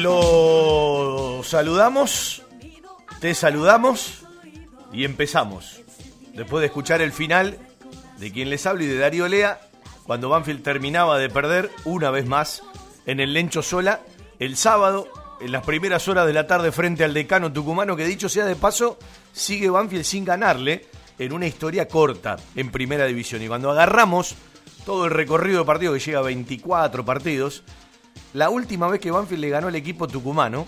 Lo 0.00 1.42
saludamos, 1.44 2.42
te 3.20 3.34
saludamos 3.34 4.22
y 4.94 5.04
empezamos. 5.04 5.82
Después 6.32 6.62
de 6.62 6.68
escuchar 6.68 7.02
el 7.02 7.12
final 7.12 7.58
de 8.18 8.32
quien 8.32 8.48
les 8.48 8.64
habla 8.64 8.84
y 8.84 8.86
de 8.86 8.96
Darío 8.96 9.28
Lea, 9.28 9.60
cuando 10.04 10.30
Banfield 10.30 10.62
terminaba 10.62 11.18
de 11.18 11.28
perder 11.28 11.70
una 11.84 12.10
vez 12.10 12.26
más 12.26 12.62
en 13.04 13.20
el 13.20 13.34
Lencho 13.34 13.60
Sola, 13.60 14.00
el 14.38 14.56
sábado, 14.56 15.06
en 15.38 15.52
las 15.52 15.66
primeras 15.66 16.08
horas 16.08 16.26
de 16.26 16.32
la 16.32 16.46
tarde 16.46 16.72
frente 16.72 17.04
al 17.04 17.12
decano 17.12 17.52
tucumano, 17.52 17.94
que 17.94 18.06
dicho 18.06 18.30
sea 18.30 18.46
de 18.46 18.56
paso, 18.56 18.98
sigue 19.34 19.68
Banfield 19.68 20.04
sin 20.04 20.24
ganarle 20.24 20.86
en 21.18 21.34
una 21.34 21.46
historia 21.46 21.86
corta 21.86 22.36
en 22.56 22.70
primera 22.70 23.04
división. 23.04 23.42
Y 23.42 23.48
cuando 23.48 23.70
agarramos 23.70 24.34
todo 24.86 25.04
el 25.04 25.10
recorrido 25.10 25.58
de 25.58 25.66
partido 25.66 25.92
que 25.92 26.00
llega 26.00 26.20
a 26.20 26.22
24 26.22 27.04
partidos, 27.04 27.64
la 28.32 28.50
última 28.50 28.88
vez 28.88 29.00
que 29.00 29.10
Banfield 29.10 29.40
le 29.40 29.48
ganó 29.50 29.68
al 29.68 29.74
equipo 29.74 30.06
tucumano 30.06 30.66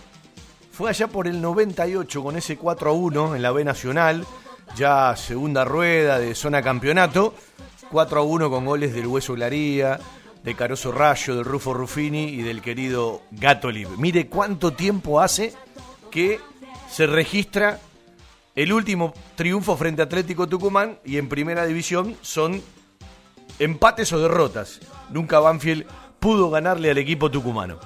fue 0.72 0.90
allá 0.90 1.06
por 1.06 1.28
el 1.28 1.40
98 1.40 2.22
con 2.22 2.36
ese 2.36 2.56
4 2.56 2.90
a 2.90 2.92
1 2.92 3.36
en 3.36 3.42
la 3.42 3.52
B 3.52 3.64
Nacional, 3.64 4.26
ya 4.74 5.14
segunda 5.16 5.64
rueda 5.64 6.18
de 6.18 6.34
zona 6.34 6.62
campeonato, 6.62 7.34
4 7.90 8.20
a 8.20 8.22
1 8.22 8.50
con 8.50 8.64
goles 8.64 8.94
del 8.94 9.06
Hueso 9.06 9.34
Glaría, 9.34 10.00
de 10.42 10.54
Caroso 10.54 10.90
Rayo, 10.90 11.36
del 11.36 11.44
Rufo 11.44 11.74
Ruffini 11.74 12.24
y 12.24 12.42
del 12.42 12.62
querido 12.62 13.22
Gato 13.30 13.70
Libre. 13.70 13.96
Mire 13.98 14.28
cuánto 14.28 14.72
tiempo 14.72 15.20
hace 15.20 15.52
que 16.10 16.40
se 16.90 17.06
registra 17.06 17.78
el 18.54 18.72
último 18.72 19.14
triunfo 19.36 19.76
frente 19.76 20.02
a 20.02 20.06
Atlético 20.06 20.48
Tucumán 20.48 20.98
y 21.04 21.18
en 21.18 21.28
primera 21.28 21.64
división 21.64 22.16
son 22.22 22.62
empates 23.58 24.12
o 24.12 24.20
derrotas. 24.20 24.80
Nunca 25.10 25.38
Banfield 25.38 25.86
pudo 26.22 26.50
ganarle 26.50 26.88
al 26.88 26.98
equipo 26.98 27.32
tucumano. 27.32 27.80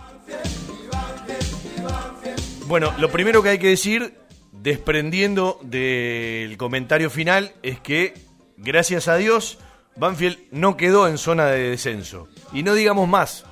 Bueno, 2.66 2.92
lo 2.98 3.10
primero 3.10 3.42
que 3.42 3.48
hay 3.48 3.58
que 3.58 3.68
decir, 3.68 4.14
desprendiendo 4.52 5.58
del 5.62 6.58
comentario 6.58 7.08
final, 7.08 7.54
es 7.62 7.80
que, 7.80 8.12
gracias 8.58 9.08
a 9.08 9.16
Dios, 9.16 9.58
Banfield 9.96 10.38
no 10.50 10.76
quedó 10.76 11.08
en 11.08 11.16
zona 11.16 11.46
de 11.46 11.70
descenso. 11.70 12.28
Y 12.52 12.62
no 12.62 12.74
digamos 12.74 13.08
más, 13.08 13.46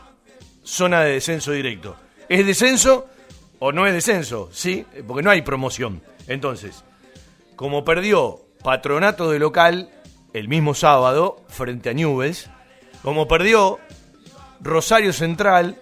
zona 0.62 1.00
de 1.00 1.12
descenso 1.12 1.52
directo. 1.52 1.96
¿Es 2.28 2.44
descenso 2.44 3.06
o 3.60 3.72
no 3.72 3.86
es 3.86 3.94
descenso? 3.94 4.50
Sí, 4.52 4.84
porque 5.06 5.22
no 5.22 5.30
hay 5.30 5.40
promoción. 5.40 6.02
Entonces, 6.26 6.84
como 7.56 7.86
perdió 7.86 8.42
patronato 8.62 9.30
de 9.30 9.38
local, 9.38 9.88
el 10.34 10.48
mismo 10.48 10.74
sábado 10.74 11.42
frente 11.48 11.88
a 11.88 11.94
Newells, 11.94 12.50
como 13.02 13.26
perdió 13.26 13.78
Rosario 14.64 15.12
Central 15.12 15.78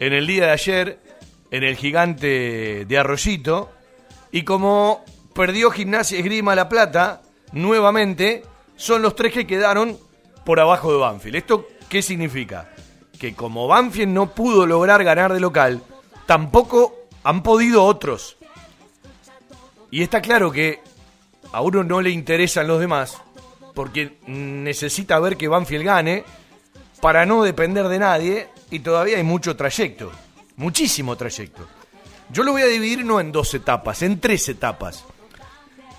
en 0.00 0.12
el 0.12 0.26
día 0.26 0.46
de 0.46 0.50
ayer 0.50 0.98
en 1.52 1.62
el 1.62 1.76
gigante 1.76 2.84
de 2.84 2.98
Arroyito 2.98 3.70
y 4.32 4.42
como 4.42 5.04
perdió 5.32 5.70
Gimnasia 5.70 6.18
Esgrima 6.18 6.56
La 6.56 6.68
Plata 6.68 7.22
nuevamente, 7.52 8.42
son 8.76 9.02
los 9.02 9.14
tres 9.14 9.32
que 9.32 9.46
quedaron 9.46 9.96
por 10.44 10.58
abajo 10.58 10.92
de 10.92 10.98
Banfield. 10.98 11.36
¿Esto 11.36 11.68
qué 11.88 12.02
significa? 12.02 12.74
Que 13.18 13.34
como 13.34 13.68
Banfield 13.68 14.12
no 14.12 14.34
pudo 14.34 14.66
lograr 14.66 15.04
ganar 15.04 15.32
de 15.32 15.40
local, 15.40 15.80
tampoco 16.26 17.06
han 17.22 17.44
podido 17.44 17.84
otros. 17.84 18.36
Y 19.92 20.02
está 20.02 20.20
claro 20.20 20.50
que 20.50 20.80
a 21.52 21.60
uno 21.60 21.84
no 21.84 22.00
le 22.00 22.10
interesan 22.10 22.66
los 22.66 22.80
demás, 22.80 23.18
porque 23.74 24.18
necesita 24.26 25.18
ver 25.20 25.36
que 25.36 25.48
Banfield 25.48 25.84
gane 25.84 26.24
para 27.00 27.26
no 27.26 27.42
depender 27.42 27.88
de 27.88 27.98
nadie 27.98 28.48
y 28.70 28.80
todavía 28.80 29.16
hay 29.16 29.22
mucho 29.22 29.56
trayecto, 29.56 30.10
muchísimo 30.56 31.16
trayecto. 31.16 31.66
Yo 32.30 32.42
lo 32.42 32.52
voy 32.52 32.62
a 32.62 32.66
dividir 32.66 33.04
no 33.04 33.20
en 33.20 33.32
dos 33.32 33.52
etapas, 33.54 34.02
en 34.02 34.20
tres 34.20 34.48
etapas. 34.48 35.04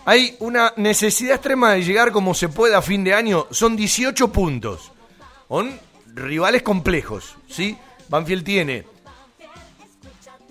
Hay 0.06 0.36
una 0.40 0.74
necesidad 0.78 1.36
extrema 1.36 1.74
de 1.74 1.84
llegar 1.84 2.12
como 2.12 2.34
se 2.34 2.50
pueda 2.50 2.80
a 2.80 2.82
fin 2.82 3.04
de 3.04 3.14
año, 3.14 3.48
son 3.52 3.76
18 3.76 4.32
puntos. 4.32 4.92
Son 5.48 5.78
rivales 6.14 6.64
complejos, 6.64 7.36
¿sí? 7.48 7.78
Banfield 8.08 8.44
tiene 8.44 8.86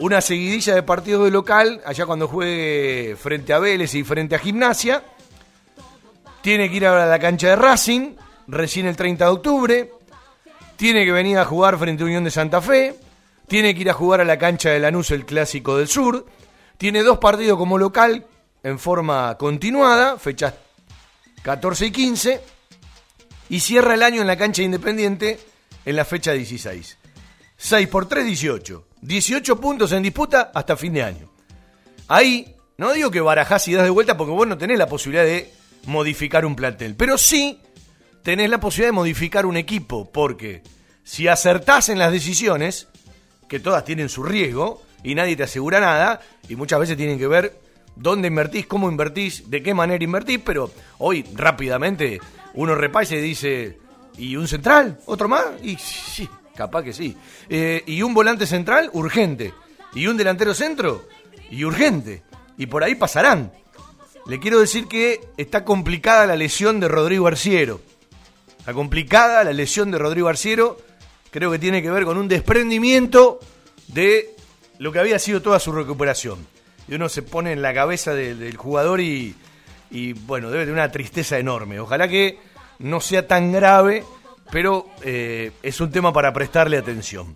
una 0.01 0.23
seguidilla 0.23 0.75
de 0.75 0.83
partidos 0.83 1.25
de 1.25 1.31
local, 1.31 1.83
allá 1.85 2.07
cuando 2.07 2.27
juegue 2.27 3.17
frente 3.17 3.53
a 3.53 3.59
Vélez 3.59 3.95
y 3.95 4.03
frente 4.03 4.35
a 4.35 4.39
Gimnasia. 4.39 5.05
Tiene 6.43 6.71
que 6.71 6.77
ir 6.77 6.87
ahora 6.87 7.05
a 7.05 7.07
la 7.07 7.19
cancha 7.19 7.49
de 7.49 7.57
Racing, 7.57 8.15
recién 8.49 8.87
el 8.87 8.97
30 8.97 9.25
de 9.27 9.31
octubre. 9.31 9.93
Tiene 10.81 11.05
que 11.05 11.13
venir 11.13 11.37
a 11.37 11.45
jugar 11.45 11.79
frente 11.79 12.03
a 12.03 12.07
Unión 12.07 12.25
de 12.25 12.31
Santa 12.31 12.63
Fe. 12.63 12.95
Tiene 13.47 13.75
que 13.75 13.83
ir 13.83 13.91
a 13.91 13.93
jugar 13.93 14.23
a 14.23 14.25
la 14.25 14.39
cancha 14.39 14.71
de 14.71 14.81
Lanús, 14.81 15.11
el 15.11 15.27
Clásico 15.27 15.77
del 15.77 15.89
Sur. 15.89 16.25
Tiene 16.79 17.03
dos 17.03 17.19
partidos 17.19 17.59
como 17.59 17.77
local 17.77 18.25
en 18.63 18.79
forma 18.79 19.37
continuada, 19.37 20.17
fechas 20.17 20.55
14 21.43 21.85
y 21.85 21.91
15. 21.91 22.41
Y 23.51 23.61
cierra 23.61 23.93
el 23.93 24.03
año 24.03 24.23
en 24.23 24.27
la 24.27 24.39
cancha 24.39 24.63
Independiente 24.63 25.39
en 25.85 25.97
la 25.97 26.07
fecha 26.07 26.33
16. 26.33 26.97
6 27.59 27.89
por 27.89 28.09
3, 28.09 28.25
18. 28.25 28.87
18 29.03 29.61
puntos 29.61 29.93
en 29.93 30.03
disputa 30.03 30.51
hasta 30.55 30.79
fin 30.79 30.95
de 30.95 31.03
año. 31.03 31.31
Ahí, 32.09 32.57
no 32.79 32.95
digo 32.95 33.11
que 33.11 33.21
barajás 33.21 33.69
y 33.69 33.75
das 33.75 33.85
de 33.85 33.91
vuelta 33.91 34.17
porque 34.17 34.33
vos 34.33 34.49
no 34.49 34.57
tenés 34.57 34.79
la 34.79 34.89
posibilidad 34.89 35.25
de 35.25 35.53
modificar 35.85 36.47
un 36.47 36.57
plantel, 36.57 36.97
pero 36.97 37.19
sí 37.19 37.61
tenés 38.23 38.51
la 38.51 38.61
posibilidad 38.61 38.89
de 38.89 38.97
modificar 38.97 39.47
un 39.47 39.57
equipo, 39.57 40.11
porque 40.11 40.63
si 41.03 41.29
acertás 41.29 41.89
en 41.89 41.99
las 41.99 42.13
decisiones, 42.13 42.89
que 43.49 43.61
todas 43.61 43.85
tienen 43.85 44.09
su 44.09 44.23
riesgo 44.23 44.83
y 45.03 45.15
nadie 45.15 45.37
te 45.37 45.43
asegura 45.43 45.81
nada, 45.81 46.21
y 46.49 46.57
muchas 46.57 46.81
veces 46.81 46.97
tienen 46.97 47.19
que 47.19 47.27
ver 47.27 47.59
dónde 47.97 48.29
invertís, 48.29 48.67
cómo 48.67 48.91
invertís, 48.91 49.51
de 49.51 49.63
qué 49.63 49.75
manera 49.75 50.03
invertís, 50.03 50.41
pero 50.45 50.71
hoy 50.99 51.25
rápidamente 51.35 52.21
uno 52.55 52.75
repasa 52.75 53.17
y 53.17 53.21
dice, 53.21 53.79
¿y 54.17 54.37
un 54.37 54.49
central? 54.49 54.99
¿Otro 55.07 55.29
más? 55.29 55.45
Y 55.63 55.77
sí, 55.77 56.29
capaz 56.55 56.83
que 56.83 56.93
sí. 56.93 57.17
Eh, 57.49 57.83
¿Y 57.87 58.03
un 58.03 58.15
volante 58.15 58.47
central? 58.47 58.91
Urgente. 58.93 59.53
¿Y 59.95 60.07
un 60.07 60.17
delantero 60.17 60.55
centro? 60.55 61.07
Y 61.51 61.65
urgente. 61.65 62.23
Y 62.57 62.67
por 62.67 62.85
ahí 62.85 62.95
pasarán. 62.95 63.53
Le 64.27 64.39
quiero 64.39 64.61
decir 64.61 64.87
que 64.87 65.21
está 65.37 65.65
complicada 65.65 66.27
la 66.27 66.37
lesión 66.37 66.79
de 66.79 66.89
Rodrigo 66.89 67.27
Arciero. 67.27 67.81
Está 68.61 68.75
complicada 68.75 69.43
la 69.43 69.53
lesión 69.53 69.91
de 69.91 69.99
Rodrigo 69.99 70.29
Arciero. 70.29 70.79
Creo 71.31 71.51
que 71.51 71.59
tiene 71.59 71.83
que 71.83 71.91
ver 71.91 72.05
con 72.05 72.19
un 72.19 72.29
desprendimiento 72.29 73.41
de 73.89 74.35
lo 74.79 74.93
que 74.93 74.99
había 74.99 75.19
sido 75.19 75.43
toda 75.43 75.59
su 75.59 75.73
recuperación. 75.73 76.47
Y 76.87 76.95
uno 76.95 77.09
se 77.09 77.23
pone 77.23 77.53
en 77.53 77.63
la 77.63 77.73
cabeza 77.73 78.15
del 78.15 78.57
jugador 78.57 79.01
y, 79.01 79.35
y, 79.91 80.13
bueno, 80.13 80.51
debe 80.51 80.65
tener 80.65 80.75
una 80.75 80.93
tristeza 80.93 81.39
enorme. 81.39 81.81
Ojalá 81.81 82.07
que 82.09 82.39
no 82.81 83.01
sea 83.01 83.27
tan 83.27 83.51
grave, 83.51 84.05
pero 84.51 84.89
eh, 85.03 85.53
es 85.63 85.81
un 85.81 85.91
tema 85.91 86.13
para 86.13 86.33
prestarle 86.33 86.77
atención. 86.77 87.35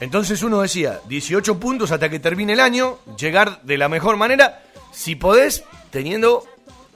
Entonces 0.00 0.42
uno 0.42 0.60
decía, 0.60 1.00
18 1.08 1.58
puntos 1.60 1.92
hasta 1.92 2.10
que 2.10 2.18
termine 2.18 2.54
el 2.54 2.60
año, 2.60 2.98
llegar 3.16 3.62
de 3.62 3.78
la 3.78 3.88
mejor 3.88 4.16
manera 4.16 4.64
si 4.92 5.14
podés, 5.14 5.64
teniendo 5.90 6.44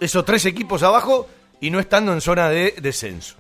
esos 0.01 0.25
tres 0.25 0.45
equipos 0.45 0.83
abajo 0.83 1.29
y 1.61 1.71
no 1.71 1.81
estando 1.81 2.13
en 2.13 2.21
zona 2.21 2.49
de 2.49 2.75
descenso. 2.81 3.37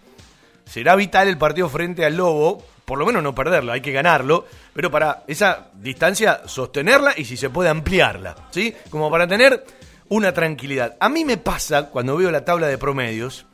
Será 0.64 0.96
vital 0.96 1.28
el 1.28 1.38
partido 1.38 1.68
frente 1.68 2.04
al 2.04 2.16
Lobo, 2.16 2.64
por 2.84 2.98
lo 2.98 3.06
menos 3.06 3.22
no 3.22 3.34
perderlo, 3.34 3.72
hay 3.72 3.80
que 3.80 3.92
ganarlo, 3.92 4.46
pero 4.72 4.90
para 4.90 5.24
esa 5.26 5.68
distancia 5.74 6.42
sostenerla 6.46 7.14
y 7.16 7.24
si 7.24 7.36
se 7.36 7.50
puede 7.50 7.68
ampliarla, 7.68 8.34
¿sí? 8.50 8.74
Como 8.90 9.10
para 9.10 9.26
tener 9.26 9.64
una 10.08 10.32
tranquilidad. 10.32 10.96
A 11.00 11.08
mí 11.08 11.24
me 11.24 11.36
pasa, 11.36 11.90
cuando 11.90 12.16
veo 12.16 12.30
la 12.30 12.44
tabla 12.44 12.68
de 12.68 12.78
promedios, 12.78 13.46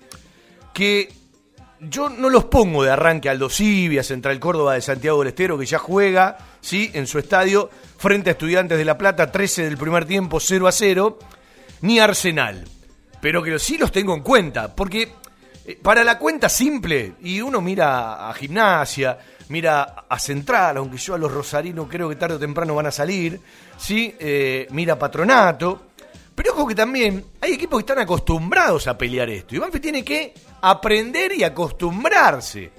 que 0.72 1.12
yo 1.81 2.09
no 2.09 2.31
los 2.31 2.44
pongo 2.44 2.85
de 2.85 2.90
arranque 2.90 3.29
Aldo 3.29 3.51
Cibia, 3.51 4.03
Central 4.03 4.38
Córdoba 4.38 4.75
de 4.75 4.83
Santiago 4.83 5.18
del 5.18 5.29
Estero, 5.29 5.59
que 5.59 5.66
ya 5.66 5.79
juega, 5.79 6.38
¿sí? 6.61 6.90
En 6.94 7.07
su 7.07 7.18
estadio, 7.18 7.70
frente 7.98 8.31
a 8.31 8.33
Estudiantes 8.33 8.79
de 8.79 8.85
La 8.85 8.98
Plata, 8.98 9.33
13 9.33 9.64
del 9.64 9.77
primer 9.77 10.05
tiempo, 10.05 10.40
0 10.40 10.68
a 10.68 10.72
0, 10.72 11.18
ni 11.81 11.98
Arsenal. 11.98 12.64
Pero 13.22 13.40
que 13.40 13.56
sí 13.61 13.78
los 13.78 13.92
tengo 13.92 14.14
en 14.14 14.20
cuenta, 14.20 14.74
porque 14.74 15.14
eh, 15.64 15.78
para 15.80 16.02
la 16.02 16.18
cuenta 16.18 16.48
simple, 16.48 17.14
y 17.20 17.40
uno 17.40 17.61
mira 17.61 18.28
a 18.28 18.35
Gimnasia, 18.35 19.16
mira 19.48 20.06
a 20.08 20.18
Central, 20.18 20.78
aunque 20.78 20.96
yo 20.96 21.14
a 21.14 21.18
los 21.18 21.30
rosarinos 21.30 21.87
creo 21.88 22.08
que 22.08 22.16
tarde 22.16 22.35
o 22.35 22.38
temprano 22.40 22.74
van 22.74 22.87
a 22.87 22.90
salir, 22.90 23.40
¿sí? 23.78 24.12
Eh, 24.18 24.66
mira 24.70 24.94
a 24.94 24.98
Patronato. 24.98 25.90
Pero 26.35 26.52
ojo 26.54 26.66
que 26.66 26.74
también 26.74 27.24
hay 27.40 27.52
equipos 27.52 27.78
que 27.78 27.82
están 27.92 28.00
acostumbrados 28.00 28.88
a 28.88 28.98
pelear 28.98 29.30
esto. 29.30 29.54
Y 29.54 29.58
Banfield 29.58 29.82
tiene 29.82 30.04
que 30.04 30.35
aprender 30.61 31.32
y 31.32 31.44
acostumbrarse 31.44 32.72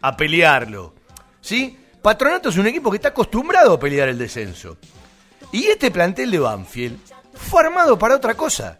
a 0.00 0.16
pelearlo. 0.16 0.94
¿Sí? 1.40 1.76
Patronato 2.00 2.50
es 2.50 2.56
un 2.56 2.68
equipo 2.68 2.88
que 2.90 2.98
está 2.98 3.08
acostumbrado 3.08 3.72
a 3.72 3.80
pelear 3.80 4.08
el 4.08 4.18
descenso. 4.18 4.76
Y 5.50 5.66
este 5.66 5.90
plantel 5.90 6.30
de 6.30 6.38
Banfield 6.38 7.00
fue 7.34 7.62
armado 7.64 7.98
para 7.98 8.14
otra 8.14 8.34
cosa. 8.34 8.78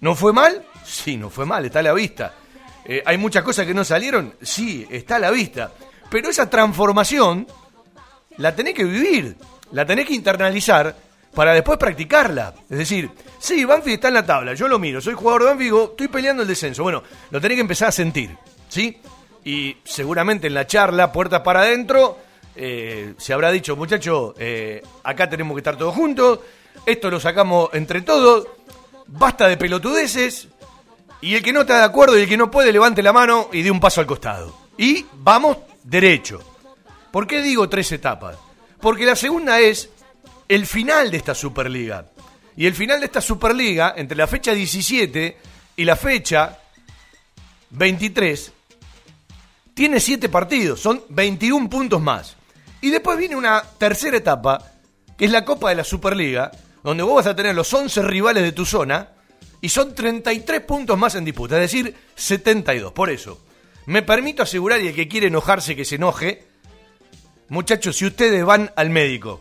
¿No 0.00 0.14
fue 0.14 0.32
mal? 0.32 0.64
Sí, 0.84 1.16
no 1.16 1.30
fue 1.30 1.44
mal, 1.44 1.64
está 1.64 1.80
a 1.80 1.82
la 1.82 1.92
vista. 1.92 2.34
Eh, 2.84 3.02
¿Hay 3.04 3.18
muchas 3.18 3.42
cosas 3.42 3.66
que 3.66 3.74
no 3.74 3.84
salieron? 3.84 4.34
Sí, 4.40 4.86
está 4.90 5.16
a 5.16 5.18
la 5.18 5.30
vista. 5.30 5.72
Pero 6.10 6.30
esa 6.30 6.48
transformación 6.48 7.46
la 8.38 8.54
tenés 8.54 8.74
que 8.74 8.84
vivir, 8.84 9.36
la 9.72 9.84
tenés 9.84 10.06
que 10.06 10.14
internalizar 10.14 10.96
para 11.34 11.52
después 11.52 11.78
practicarla. 11.78 12.54
Es 12.70 12.78
decir, 12.78 13.10
sí, 13.38 13.64
Banfield 13.64 13.94
está 13.94 14.08
en 14.08 14.14
la 14.14 14.26
tabla, 14.26 14.54
yo 14.54 14.68
lo 14.68 14.78
miro, 14.78 15.00
soy 15.00 15.14
jugador 15.14 15.42
de 15.42 15.48
Banfield 15.50 15.90
estoy 15.90 16.08
peleando 16.08 16.42
el 16.42 16.48
descenso. 16.48 16.82
Bueno, 16.82 17.02
lo 17.30 17.40
tenés 17.40 17.56
que 17.56 17.62
empezar 17.62 17.88
a 17.88 17.92
sentir, 17.92 18.36
¿sí? 18.68 18.98
Y 19.44 19.76
seguramente 19.84 20.46
en 20.46 20.54
la 20.54 20.66
charla, 20.66 21.12
puertas 21.12 21.42
para 21.42 21.60
adentro, 21.60 22.18
eh, 22.56 23.14
se 23.18 23.32
habrá 23.32 23.50
dicho, 23.50 23.76
muchacho, 23.76 24.34
eh, 24.38 24.82
acá 25.04 25.28
tenemos 25.28 25.54
que 25.54 25.60
estar 25.60 25.76
todos 25.76 25.94
juntos, 25.94 26.40
esto 26.86 27.10
lo 27.10 27.20
sacamos 27.20 27.70
entre 27.72 28.00
todos, 28.00 28.46
basta 29.08 29.48
de 29.48 29.56
pelotudeces, 29.56 30.48
y 31.20 31.34
el 31.34 31.42
que 31.42 31.52
no 31.52 31.62
está 31.62 31.78
de 31.78 31.84
acuerdo 31.84 32.16
y 32.16 32.22
el 32.22 32.28
que 32.28 32.36
no 32.36 32.50
puede, 32.50 32.72
levante 32.72 33.02
la 33.02 33.12
mano 33.12 33.48
y 33.52 33.62
dé 33.62 33.70
un 33.70 33.80
paso 33.80 34.00
al 34.00 34.06
costado. 34.06 34.56
Y 34.76 35.04
vamos 35.14 35.56
derecho. 35.82 36.40
¿Por 37.10 37.26
qué 37.26 37.42
digo 37.42 37.68
tres 37.68 37.90
etapas? 37.90 38.36
Porque 38.80 39.04
la 39.04 39.16
segunda 39.16 39.58
es 39.58 39.90
el 40.46 40.66
final 40.66 41.10
de 41.10 41.16
esta 41.16 41.34
Superliga. 41.34 42.06
Y 42.56 42.66
el 42.66 42.74
final 42.74 43.00
de 43.00 43.06
esta 43.06 43.20
Superliga, 43.20 43.94
entre 43.96 44.16
la 44.16 44.26
fecha 44.26 44.52
17 44.52 45.36
y 45.76 45.84
la 45.84 45.96
fecha 45.96 46.58
23, 47.70 48.52
tiene 49.74 50.00
siete 50.00 50.28
partidos, 50.28 50.80
son 50.80 51.02
21 51.08 51.68
puntos 51.68 52.00
más. 52.00 52.36
Y 52.80 52.90
después 52.90 53.18
viene 53.18 53.36
una 53.36 53.62
tercera 53.78 54.16
etapa, 54.16 54.62
que 55.16 55.24
es 55.24 55.30
la 55.30 55.44
Copa 55.44 55.70
de 55.70 55.76
la 55.76 55.84
Superliga, 55.84 56.50
donde 56.82 57.02
vos 57.02 57.16
vas 57.16 57.26
a 57.26 57.36
tener 57.36 57.54
los 57.54 57.72
11 57.72 58.02
rivales 58.02 58.42
de 58.42 58.52
tu 58.52 58.64
zona 58.64 59.10
y 59.60 59.68
son 59.68 59.94
33 59.94 60.60
puntos 60.60 60.98
más 60.98 61.14
en 61.14 61.24
disputa, 61.24 61.56
es 61.56 61.72
decir, 61.72 61.94
72. 62.14 62.92
Por 62.92 63.10
eso, 63.10 63.40
me 63.86 64.02
permito 64.02 64.42
asegurar, 64.42 64.80
y 64.80 64.88
el 64.88 64.94
que 64.94 65.08
quiere 65.08 65.26
enojarse, 65.26 65.74
que 65.74 65.84
se 65.84 65.96
enoje, 65.96 66.44
muchachos, 67.48 67.96
si 67.96 68.06
ustedes 68.06 68.44
van 68.44 68.70
al 68.76 68.90
médico 68.90 69.40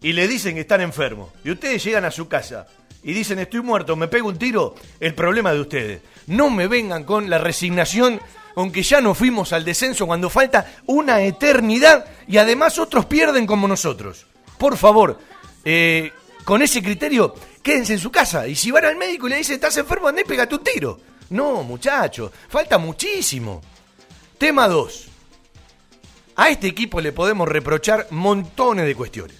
y 0.00 0.12
le 0.12 0.28
dicen 0.28 0.54
que 0.54 0.60
están 0.60 0.80
enfermos, 0.80 1.30
y 1.44 1.50
ustedes 1.50 1.82
llegan 1.82 2.04
a 2.04 2.10
su 2.10 2.28
casa 2.28 2.66
y 3.02 3.12
dicen 3.12 3.38
estoy 3.38 3.62
muerto, 3.62 3.96
me 3.96 4.08
pego 4.08 4.28
un 4.28 4.38
tiro, 4.38 4.74
el 5.00 5.14
problema 5.14 5.52
de 5.52 5.60
ustedes. 5.60 6.02
No 6.26 6.50
me 6.50 6.68
vengan 6.68 7.04
con 7.04 7.30
la 7.30 7.38
resignación 7.38 8.20
aunque 8.58 8.82
ya 8.82 9.00
no 9.00 9.14
fuimos 9.14 9.52
al 9.52 9.64
descenso 9.64 10.04
cuando 10.04 10.28
falta 10.28 10.66
una 10.86 11.22
eternidad 11.22 12.06
y 12.26 12.38
además 12.38 12.76
otros 12.80 13.06
pierden 13.06 13.46
como 13.46 13.68
nosotros. 13.68 14.26
Por 14.58 14.76
favor, 14.76 15.20
eh, 15.64 16.12
con 16.48 16.62
ese 16.62 16.82
criterio, 16.82 17.34
quédense 17.62 17.92
en 17.92 17.98
su 17.98 18.10
casa. 18.10 18.48
Y 18.48 18.56
si 18.56 18.70
van 18.70 18.86
al 18.86 18.96
médico 18.96 19.26
y 19.26 19.30
le 19.30 19.36
dicen 19.36 19.56
estás 19.56 19.76
enfermo, 19.76 20.08
andá 20.08 20.22
y 20.22 20.24
pegate 20.24 20.54
un 20.54 20.64
tiro. 20.64 20.98
No, 21.28 21.62
muchachos, 21.62 22.32
falta 22.48 22.78
muchísimo. 22.78 23.60
Tema 24.38 24.66
2. 24.66 25.08
A 26.36 26.48
este 26.48 26.68
equipo 26.68 27.02
le 27.02 27.12
podemos 27.12 27.46
reprochar 27.46 28.06
montones 28.12 28.86
de 28.86 28.94
cuestiones. 28.94 29.36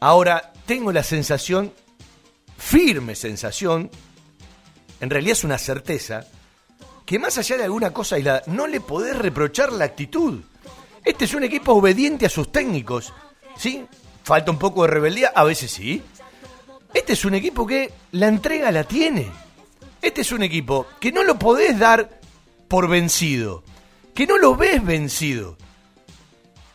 Ahora, 0.00 0.52
tengo 0.66 0.90
la 0.90 1.04
sensación, 1.04 1.72
firme 2.58 3.14
sensación, 3.14 3.92
en 4.98 5.08
realidad 5.08 5.34
es 5.34 5.44
una 5.44 5.56
certeza, 5.56 6.26
que 7.06 7.20
más 7.20 7.38
allá 7.38 7.58
de 7.58 7.64
alguna 7.66 7.92
cosa 7.92 8.16
aislada, 8.16 8.42
no 8.46 8.66
le 8.66 8.80
podés 8.80 9.16
reprochar 9.16 9.70
la 9.70 9.84
actitud. 9.84 10.40
Este 11.04 11.26
es 11.26 11.34
un 11.34 11.44
equipo 11.44 11.74
obediente 11.74 12.26
a 12.26 12.28
sus 12.28 12.50
técnicos, 12.50 13.12
¿sí? 13.56 13.86
Falta 14.30 14.52
un 14.52 14.60
poco 14.60 14.82
de 14.82 14.90
rebeldía, 14.90 15.32
a 15.34 15.42
veces 15.42 15.72
sí. 15.72 16.00
Este 16.94 17.14
es 17.14 17.24
un 17.24 17.34
equipo 17.34 17.66
que 17.66 17.92
la 18.12 18.28
entrega 18.28 18.70
la 18.70 18.84
tiene. 18.84 19.26
Este 20.00 20.20
es 20.20 20.30
un 20.30 20.44
equipo 20.44 20.86
que 21.00 21.10
no 21.10 21.24
lo 21.24 21.36
podés 21.36 21.76
dar 21.76 22.20
por 22.68 22.88
vencido, 22.88 23.64
que 24.14 24.28
no 24.28 24.38
lo 24.38 24.54
ves 24.54 24.84
vencido. 24.84 25.56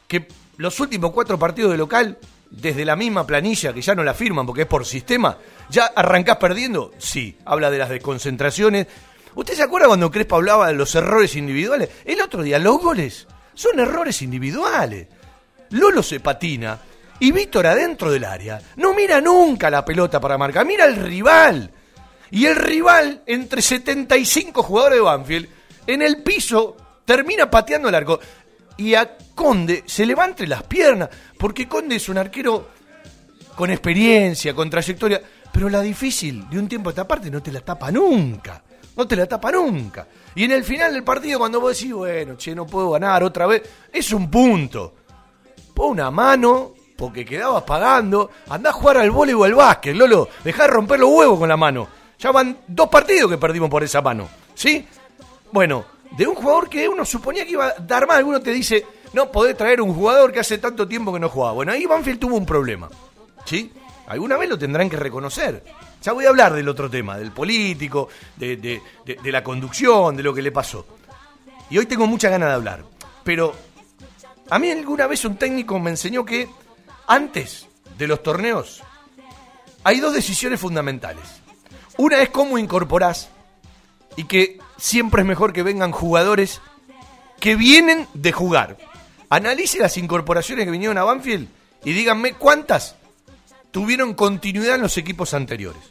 Que 0.06 0.28
los 0.58 0.82
últimos 0.82 1.12
cuatro 1.12 1.40
partidos 1.40 1.72
de 1.72 1.78
local, 1.78 2.18
desde 2.52 2.84
la 2.84 2.98
misma 2.98 3.26
planilla, 3.26 3.72
que 3.72 3.82
ya 3.82 3.96
no 3.96 4.04
la 4.04 4.14
firman 4.14 4.46
porque 4.46 4.64
es 4.64 4.68
por 4.68 4.86
sistema, 4.86 5.38
ya 5.70 5.86
arrancás 5.86 6.36
perdiendo. 6.36 6.92
Sí, 6.98 7.38
habla 7.46 7.72
de 7.72 7.78
las 7.78 7.88
desconcentraciones. 7.88 8.88
¿Usted 9.34 9.54
se 9.54 9.64
acuerda 9.64 9.88
cuando 9.88 10.12
Crespa 10.12 10.36
hablaba 10.36 10.68
de 10.68 10.74
los 10.74 10.94
errores 10.94 11.38
individuales? 11.38 11.90
El 12.04 12.20
otro 12.20 12.44
día, 12.44 12.60
los 12.60 12.82
goles 12.82 13.28
son 13.54 13.80
errores 13.80 14.22
individuales. 14.22 15.08
Lolo 15.70 16.04
se 16.04 16.20
patina 16.20 16.82
y 17.20 17.32
Víctor 17.32 17.68
adentro 17.68 18.12
del 18.12 18.26
área 18.26 18.62
no 18.76 18.94
mira 18.94 19.22
nunca 19.22 19.70
la 19.70 19.86
pelota 19.86 20.20
para 20.20 20.38
marcar, 20.38 20.66
mira 20.66 20.86
al 20.86 20.96
rival. 20.96 21.72
Y 22.32 22.46
el 22.46 22.56
rival, 22.56 23.22
entre 23.26 23.62
75 23.62 24.64
jugadores 24.64 24.98
de 24.98 25.04
Banfield, 25.04 25.50
en 25.88 26.02
el 26.02 26.24
piso 26.24 26.76
termina 27.06 27.50
pateando 27.50 27.90
el 27.90 27.96
arco. 27.96 28.20
Y 28.78 28.94
a 28.94 29.18
Conde 29.34 29.84
se 29.86 30.06
levanta 30.06 30.44
entre 30.44 30.48
las 30.48 30.64
piernas, 30.64 31.10
porque 31.38 31.68
Conde 31.68 31.96
es 31.96 32.10
un 32.10 32.18
arquero 32.18 32.70
con 33.56 33.70
experiencia, 33.70 34.54
con 34.54 34.70
trayectoria. 34.70 35.22
Pero 35.52 35.70
la 35.70 35.82
difícil 35.82 36.50
de 36.50 36.60
un 36.60 36.68
tiempo 36.68 36.90
a 36.90 36.92
esta 36.92 37.08
parte 37.08 37.32
no 37.32 37.42
te 37.42 37.52
la 37.52 37.62
tapa 37.62 37.90
nunca. 37.90 38.62
No 38.98 39.08
te 39.08 39.16
la 39.16 39.26
tapa 39.26 39.52
nunca. 39.52 40.08
Y 40.36 40.44
en 40.44 40.52
el 40.52 40.64
final 40.64 40.94
del 40.94 41.04
partido, 41.04 41.40
cuando 41.40 41.62
vos 41.62 41.78
decís, 41.78 41.94
bueno, 41.94 42.36
che, 42.36 42.54
no 42.54 42.66
puedo 42.66 42.92
ganar 42.92 43.24
otra 43.24 43.46
vez, 43.46 43.62
es 43.92 44.12
un 44.12 44.30
punto. 44.30 44.94
Pon 45.74 45.92
una 45.92 46.12
mano, 46.12 46.75
porque 46.96 47.26
quedabas 47.26 47.64
pagando. 47.64 48.32
Andá 48.50 48.70
a 48.70 48.74
jugar 48.74 48.98
al 48.98 49.12
voleibol 49.12 49.42
o 49.42 49.46
al 49.46 49.56
básquet, 49.56 49.96
Lolo. 49.96 50.30
Dejá 50.44 50.64
de 50.64 50.70
romper 50.70 51.00
los 51.00 51.10
huevos 51.10 51.40
con 51.40 51.50
la 51.50 51.58
mano. 51.58 51.88
Ya 52.20 52.32
van 52.32 52.58
dos 52.68 52.90
partidos 52.90 53.30
que 53.30 53.38
perdimos 53.38 53.70
por 53.70 53.84
esa 53.84 54.02
mano. 54.02 54.28
¿Sí? 54.54 54.88
Bueno, 55.52 55.86
de 56.18 56.28
un 56.28 56.36
jugador 56.36 56.70
que 56.70 56.88
uno 56.88 57.06
suponía 57.06 57.46
que 57.46 57.52
iba 57.52 57.68
a 57.68 57.74
dar 57.80 58.08
más. 58.08 58.18
Alguno 58.18 58.42
te 58.42 58.52
dice, 58.52 58.86
no 59.14 59.32
podés 59.32 59.58
traer 59.58 59.82
un 59.82 59.94
jugador 59.94 60.32
que 60.32 60.40
hace 60.40 60.58
tanto 60.58 60.88
tiempo 60.88 61.14
que 61.14 61.20
no 61.20 61.30
jugaba. 61.30 61.54
Bueno, 61.54 61.72
ahí 61.72 61.86
Banfield 61.86 62.20
tuvo 62.20 62.38
un 62.38 62.46
problema. 62.46 62.90
¿Sí? 63.46 63.72
Alguna 64.08 64.38
vez 64.38 64.50
lo 64.50 64.58
tendrán 64.58 64.90
que 64.90 64.98
reconocer. 64.98 65.64
Ya 66.02 66.14
voy 66.14 66.26
a 66.26 66.30
hablar 66.30 66.54
del 66.54 66.70
otro 66.70 66.90
tema, 66.90 67.18
del 67.18 67.32
político, 67.32 68.10
de, 68.36 68.58
de, 68.58 68.82
de, 69.06 69.32
la 69.32 69.44
conducción, 69.44 70.16
de 70.16 70.22
lo 70.22 70.34
que 70.34 70.42
le 70.42 70.52
pasó. 70.52 70.86
Y 71.70 71.80
hoy 71.80 71.88
tengo 71.88 72.06
mucha 72.06 72.30
ganas 72.30 72.50
de 72.50 72.56
hablar. 72.56 72.84
Pero 73.24 73.54
a 74.50 74.60
mí 74.60 74.70
alguna 74.70 75.08
vez 75.08 75.26
un 75.26 75.36
técnico 75.36 75.80
me 75.80 75.90
enseñó 75.90 76.24
que 76.24 76.48
antes 77.08 77.68
de 77.98 78.08
los 78.08 78.24
torneos 78.24 78.84
hay 79.84 80.00
dos 80.00 80.14
decisiones 80.14 80.60
fundamentales. 80.60 81.24
Una 81.98 82.22
es 82.22 82.30
cómo 82.30 82.58
incorporás 82.58 83.30
y 84.16 84.26
que 84.26 84.60
siempre 84.78 85.22
es 85.22 85.28
mejor 85.28 85.54
que 85.54 85.64
vengan 85.64 85.92
jugadores 85.92 86.62
que 87.40 87.56
vienen 87.56 88.08
de 88.14 88.32
jugar. 88.32 88.78
Analice 89.30 89.80
las 89.80 89.98
incorporaciones 89.98 90.66
que 90.66 90.72
vinieron 90.72 90.98
a 90.98 91.04
Banfield 91.04 91.48
y 91.84 91.94
díganme 91.94 92.34
cuántas 92.34 92.96
tuvieron 93.72 94.14
continuidad 94.14 94.76
en 94.76 94.82
los 94.82 94.98
equipos 94.98 95.34
anteriores. 95.34 95.82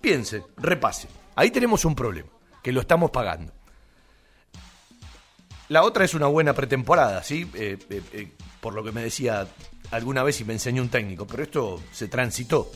Piense, 0.00 0.44
repase. 0.56 1.08
Ahí 1.34 1.50
tenemos 1.50 1.84
un 1.84 1.94
problema, 1.94 2.28
que 2.62 2.72
lo 2.72 2.80
estamos 2.80 3.10
pagando. 3.10 3.52
La 5.68 5.82
otra 5.82 6.04
es 6.04 6.14
una 6.14 6.26
buena 6.26 6.52
pretemporada, 6.52 7.22
¿sí? 7.22 7.50
Eh, 7.54 7.78
eh, 7.90 8.02
eh, 8.12 8.32
por 8.60 8.74
lo 8.74 8.82
que 8.84 8.92
me 8.92 9.02
decía 9.02 9.46
alguna 9.90 10.22
vez 10.22 10.40
y 10.40 10.44
me 10.44 10.52
enseñó 10.52 10.82
un 10.82 10.88
técnico, 10.88 11.26
pero 11.26 11.42
esto 11.42 11.82
se 11.92 12.08
transitó. 12.08 12.70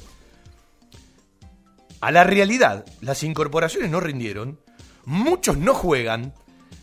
A 2.01 2.11
la 2.11 2.25
realidad, 2.25 2.85
las 3.01 3.23
incorporaciones 3.23 3.91
no 3.91 4.01
rindieron, 4.01 4.59
muchos 5.05 5.59
no 5.59 5.75
juegan, 5.75 6.33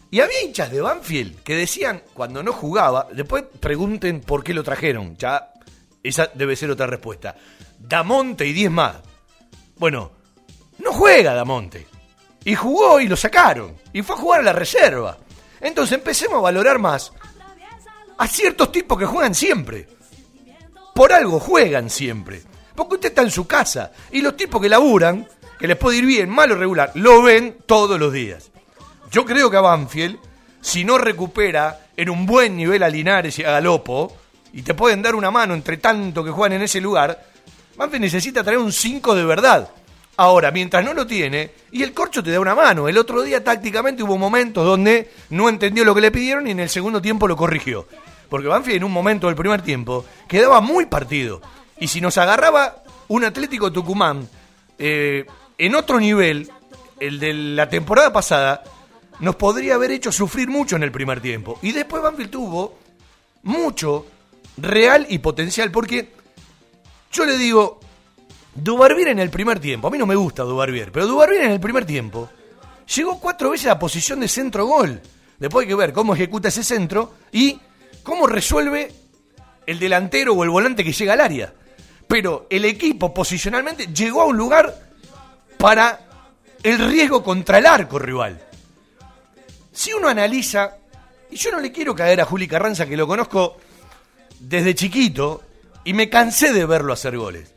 y 0.10 0.22
había 0.22 0.44
hinchas 0.44 0.72
de 0.72 0.82
Banfield 0.82 1.42
que 1.44 1.56
decían 1.56 2.04
cuando 2.14 2.44
no 2.44 2.54
jugaba, 2.54 3.08
después 3.12 3.44
pregunten 3.60 4.22
por 4.22 4.44
qué 4.44 4.54
lo 4.54 4.64
trajeron, 4.64 5.18
ya 5.18 5.54
esa 6.04 6.30
debe 6.34 6.56
ser 6.56 6.72
otra 6.72 6.88
respuesta. 6.88 7.36
Damonte 7.80 8.46
y 8.46 8.54
10 8.54 8.72
más. 8.72 8.96
Bueno, 9.78 10.12
no 10.80 10.94
juega 10.94 11.34
Damonte. 11.34 11.88
Y 12.46 12.56
jugó 12.56 13.02
y 13.02 13.08
lo 13.08 13.18
sacaron. 13.18 13.76
Y 13.92 14.02
fue 14.02 14.16
a 14.16 14.20
jugar 14.20 14.40
a 14.40 14.44
la 14.44 14.54
reserva. 14.54 15.18
Entonces 15.60 15.98
empecemos 15.98 16.38
a 16.38 16.42
valorar 16.42 16.80
más 16.80 17.12
a 18.18 18.28
ciertos 18.28 18.72
tipos 18.72 18.98
que 18.98 19.06
juegan 19.06 19.36
siempre. 19.36 19.88
Por 20.94 21.14
algo 21.14 21.40
juegan 21.40 21.90
siempre. 21.90 22.42
Porque 22.76 22.96
usted 22.96 23.10
está 23.10 23.22
en 23.22 23.32
su 23.32 23.48
casa 23.48 23.92
y 24.12 24.22
los 24.22 24.38
tipos 24.38 24.62
que 24.62 24.70
laburan, 24.70 25.28
que 25.60 25.68
les 25.68 25.78
puede 25.78 25.98
ir 25.98 26.06
bien, 26.06 26.30
mal 26.30 26.52
o 26.52 26.56
regular, 26.56 26.92
lo 26.96 27.22
ven 27.22 27.58
todos 27.66 28.00
los 28.00 28.14
días. 28.14 28.52
Yo 29.12 29.26
creo 29.26 29.50
que 29.50 29.58
a 29.58 29.62
Banfield, 29.62 30.20
si 30.62 30.84
no 30.84 30.98
recupera 30.98 31.88
en 31.96 32.10
un 32.10 32.26
buen 32.26 32.56
nivel 32.56 32.84
a 32.84 32.90
Linares 32.90 33.40
y 33.40 33.44
a 33.44 33.52
Galopo, 33.52 34.16
y 34.54 34.62
te 34.62 34.74
pueden 34.74 35.02
dar 35.02 35.16
una 35.16 35.32
mano 35.32 35.54
entre 35.54 35.78
tanto 35.78 36.24
que 36.24 36.32
juegan 36.32 36.54
en 36.54 36.64
ese 36.64 36.82
lugar, 36.82 37.24
Banfield 37.76 38.02
necesita 38.02 38.44
traer 38.44 38.60
un 38.60 38.72
5 38.72 39.16
de 39.16 39.26
verdad. 39.26 39.70
Ahora, 40.18 40.50
mientras 40.50 40.84
no 40.84 40.96
lo 40.96 41.06
tiene, 41.06 41.52
y 41.72 41.84
el 41.84 41.94
corcho 41.94 42.24
te 42.24 42.32
da 42.32 42.40
una 42.40 42.56
mano. 42.56 42.88
El 42.88 42.98
otro 42.98 43.22
día 43.22 43.44
tácticamente 43.44 44.02
hubo 44.02 44.18
momentos 44.18 44.66
donde 44.66 45.12
no 45.30 45.48
entendió 45.48 45.86
lo 45.86 45.94
que 45.94 46.02
le 46.02 46.12
pidieron 46.12 46.48
y 46.48 46.52
en 46.52 46.60
el 46.60 46.70
segundo 46.70 47.00
tiempo 47.02 47.28
lo 47.28 47.38
corrigió. 47.38 47.88
Porque 48.30 48.48
Banfield 48.48 48.78
en 48.78 48.84
un 48.84 48.92
momento 48.92 49.28
del 49.28 49.36
primer 49.36 49.62
tiempo 49.62 50.06
quedaba 50.28 50.62
muy 50.62 50.86
partido. 50.86 51.42
Y 51.80 51.88
si 51.88 52.02
nos 52.02 52.18
agarraba 52.18 52.84
un 53.08 53.24
Atlético 53.24 53.72
Tucumán 53.72 54.28
eh, 54.78 55.26
en 55.58 55.76
otro 55.76 56.00
nivel, 56.00 56.52
el 57.00 57.20
de 57.20 57.34
la 57.34 57.70
temporada 57.70 58.12
pasada, 58.12 58.64
nos 59.20 59.36
podría 59.36 59.76
haber 59.76 59.92
hecho 59.92 60.12
sufrir 60.12 60.50
mucho 60.50 60.76
en 60.76 60.84
el 60.84 60.92
primer 60.92 61.22
tiempo. 61.22 61.60
Y 61.62 61.72
después 61.72 62.04
Banfield 62.04 62.30
tuvo 62.32 62.78
mucho 63.44 64.06
real 64.58 65.06
y 65.10 65.20
potencial. 65.20 65.72
Porque 65.72 66.12
yo 67.12 67.26
le 67.26 67.38
digo, 67.38 67.80
Dubarbier 68.56 69.10
en 69.10 69.20
el 69.20 69.30
primer 69.30 69.60
tiempo, 69.60 69.88
a 69.88 69.92
mí 69.92 69.98
no 69.98 70.06
me 70.06 70.16
gusta 70.16 70.44
Dubarbier, 70.44 70.92
pero 70.92 71.08
Dubarbier 71.08 71.44
en 71.44 71.52
el 71.52 71.60
primer 71.60 71.86
tiempo 71.86 72.30
llegó 72.96 73.20
cuatro 73.20 73.52
veces 73.52 73.68
a 73.68 73.80
posición 73.80 74.20
de 74.20 74.28
centro 74.28 74.66
gol. 74.66 75.02
Después 75.40 75.64
hay 75.64 75.68
que 75.68 75.76
ver 75.76 75.94
cómo 75.94 76.16
ejecuta 76.16 76.48
ese 76.48 76.64
centro 76.64 77.14
y 77.32 77.60
cómo 78.08 78.26
resuelve 78.26 78.90
el 79.66 79.80
delantero 79.80 80.34
o 80.34 80.42
el 80.46 80.50
volante 80.50 80.82
que 80.82 80.94
llega 80.94 81.12
al 81.12 81.20
área. 81.20 81.54
Pero 82.08 82.48
el 82.50 82.64
equipo 82.64 83.14
posicionalmente 83.14 83.88
llegó 83.88 84.22
a 84.22 84.28
un 84.28 84.38
lugar 84.38 84.74
para 85.58 86.08
el 86.64 86.80
riesgo 86.90 87.22
contra 87.22 87.58
el 87.58 87.66
arco 87.66 88.00
rival. 88.00 88.42
Si 89.74 89.92
uno 89.92 90.08
analiza, 90.08 90.78
y 91.30 91.36
yo 91.36 91.52
no 91.52 91.60
le 91.60 91.74
quiero 91.74 91.94
caer 91.94 92.22
a 92.22 92.26
Juli 92.26 92.48
Carranza, 92.48 92.86
que 92.86 92.96
lo 92.96 93.08
conozco 93.08 93.58
desde 94.40 94.74
chiquito, 94.74 95.44
y 95.84 95.92
me 95.92 96.10
cansé 96.10 96.54
de 96.54 96.66
verlo 96.66 96.94
hacer 96.94 97.18
goles. 97.18 97.54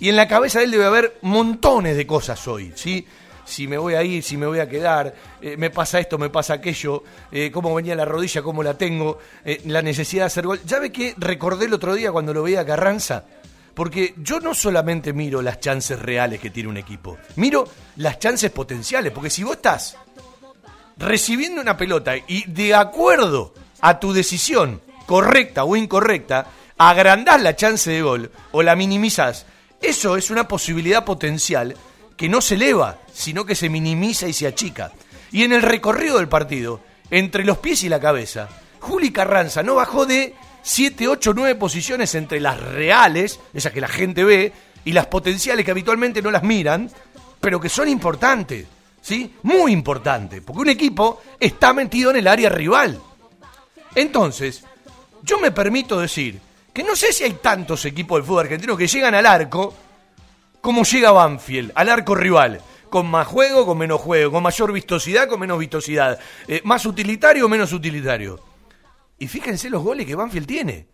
Y 0.00 0.08
en 0.08 0.16
la 0.16 0.26
cabeza 0.26 0.58
de 0.58 0.64
él 0.64 0.72
debe 0.72 0.86
haber 0.86 1.16
montones 1.22 1.96
de 1.96 2.08
cosas 2.08 2.48
hoy, 2.48 2.72
¿sí? 2.74 3.06
Si 3.46 3.68
me 3.68 3.78
voy 3.78 3.94
a 3.94 4.02
ir, 4.02 4.22
si 4.22 4.36
me 4.36 4.46
voy 4.46 4.58
a 4.58 4.68
quedar, 4.68 5.14
eh, 5.40 5.56
me 5.56 5.70
pasa 5.70 6.00
esto, 6.00 6.18
me 6.18 6.30
pasa 6.30 6.54
aquello, 6.54 7.04
eh, 7.30 7.50
cómo 7.52 7.72
venía 7.74 7.94
la 7.94 8.04
rodilla, 8.04 8.42
cómo 8.42 8.62
la 8.62 8.76
tengo, 8.76 9.18
eh, 9.44 9.62
la 9.66 9.80
necesidad 9.82 10.24
de 10.24 10.26
hacer 10.26 10.46
gol. 10.46 10.60
¿Ya 10.66 10.80
ve 10.80 10.90
que 10.90 11.14
recordé 11.16 11.66
el 11.66 11.74
otro 11.74 11.94
día 11.94 12.10
cuando 12.10 12.34
lo 12.34 12.42
veía 12.42 12.60
a 12.60 12.66
Carranza? 12.66 13.24
Porque 13.72 14.14
yo 14.16 14.40
no 14.40 14.52
solamente 14.52 15.12
miro 15.12 15.40
las 15.42 15.60
chances 15.60 15.98
reales 15.98 16.40
que 16.40 16.50
tiene 16.50 16.68
un 16.68 16.76
equipo, 16.76 17.18
miro 17.36 17.68
las 17.96 18.18
chances 18.18 18.50
potenciales, 18.50 19.12
porque 19.12 19.30
si 19.30 19.44
vos 19.44 19.56
estás 19.56 19.96
recibiendo 20.96 21.60
una 21.60 21.76
pelota 21.76 22.14
y 22.16 22.50
de 22.50 22.74
acuerdo 22.74 23.54
a 23.80 24.00
tu 24.00 24.12
decisión, 24.12 24.80
correcta 25.06 25.64
o 25.64 25.76
incorrecta, 25.76 26.46
agrandás 26.78 27.40
la 27.42 27.54
chance 27.54 27.90
de 27.90 28.02
gol 28.02 28.30
o 28.50 28.62
la 28.62 28.74
minimizás, 28.74 29.46
eso 29.80 30.16
es 30.16 30.30
una 30.30 30.48
posibilidad 30.48 31.04
potencial 31.04 31.76
que 32.16 32.28
no 32.28 32.40
se 32.40 32.54
eleva, 32.54 32.98
sino 33.12 33.44
que 33.44 33.54
se 33.54 33.68
minimiza 33.68 34.26
y 34.26 34.32
se 34.32 34.46
achica. 34.46 34.92
Y 35.32 35.44
en 35.44 35.52
el 35.52 35.62
recorrido 35.62 36.18
del 36.18 36.28
partido, 36.28 36.80
entre 37.10 37.44
los 37.44 37.58
pies 37.58 37.82
y 37.84 37.88
la 37.88 38.00
cabeza, 38.00 38.48
Juli 38.80 39.10
Carranza 39.10 39.62
no 39.62 39.74
bajó 39.74 40.06
de 40.06 40.34
7, 40.62 41.08
8, 41.08 41.32
9 41.34 41.54
posiciones 41.56 42.14
entre 42.14 42.40
las 42.40 42.60
reales, 42.60 43.40
esas 43.52 43.72
que 43.72 43.80
la 43.80 43.88
gente 43.88 44.24
ve, 44.24 44.52
y 44.84 44.92
las 44.92 45.06
potenciales 45.06 45.64
que 45.64 45.70
habitualmente 45.72 46.22
no 46.22 46.30
las 46.30 46.42
miran, 46.42 46.90
pero 47.40 47.60
que 47.60 47.68
son 47.68 47.88
importantes, 47.88 48.66
¿sí? 49.02 49.34
Muy 49.42 49.72
importantes, 49.72 50.40
porque 50.40 50.62
un 50.62 50.68
equipo 50.68 51.22
está 51.38 51.72
metido 51.72 52.10
en 52.10 52.16
el 52.16 52.28
área 52.28 52.48
rival. 52.48 53.00
Entonces, 53.94 54.64
yo 55.22 55.38
me 55.38 55.50
permito 55.50 56.00
decir 56.00 56.40
que 56.72 56.84
no 56.84 56.94
sé 56.94 57.12
si 57.12 57.24
hay 57.24 57.32
tantos 57.34 57.84
equipos 57.84 58.18
del 58.18 58.26
fútbol 58.26 58.44
argentino 58.44 58.76
que 58.76 58.86
llegan 58.86 59.14
al 59.14 59.26
arco 59.26 59.74
como 60.66 60.82
llega 60.82 61.12
Banfield, 61.12 61.70
al 61.76 61.88
arco 61.88 62.16
rival. 62.16 62.60
Con 62.90 63.06
más 63.06 63.28
juego, 63.28 63.64
con 63.64 63.78
menos 63.78 64.00
juego, 64.00 64.32
con 64.32 64.42
mayor 64.42 64.72
vistosidad, 64.72 65.28
con 65.28 65.38
menos 65.38 65.60
vistosidad, 65.60 66.18
eh, 66.48 66.60
más 66.64 66.84
utilitario 66.86 67.46
o 67.46 67.48
menos 67.48 67.72
utilitario. 67.72 68.40
Y 69.16 69.28
fíjense 69.28 69.70
los 69.70 69.80
goles 69.84 70.04
que 70.06 70.16
Banfield 70.16 70.46
tiene. 70.48 70.88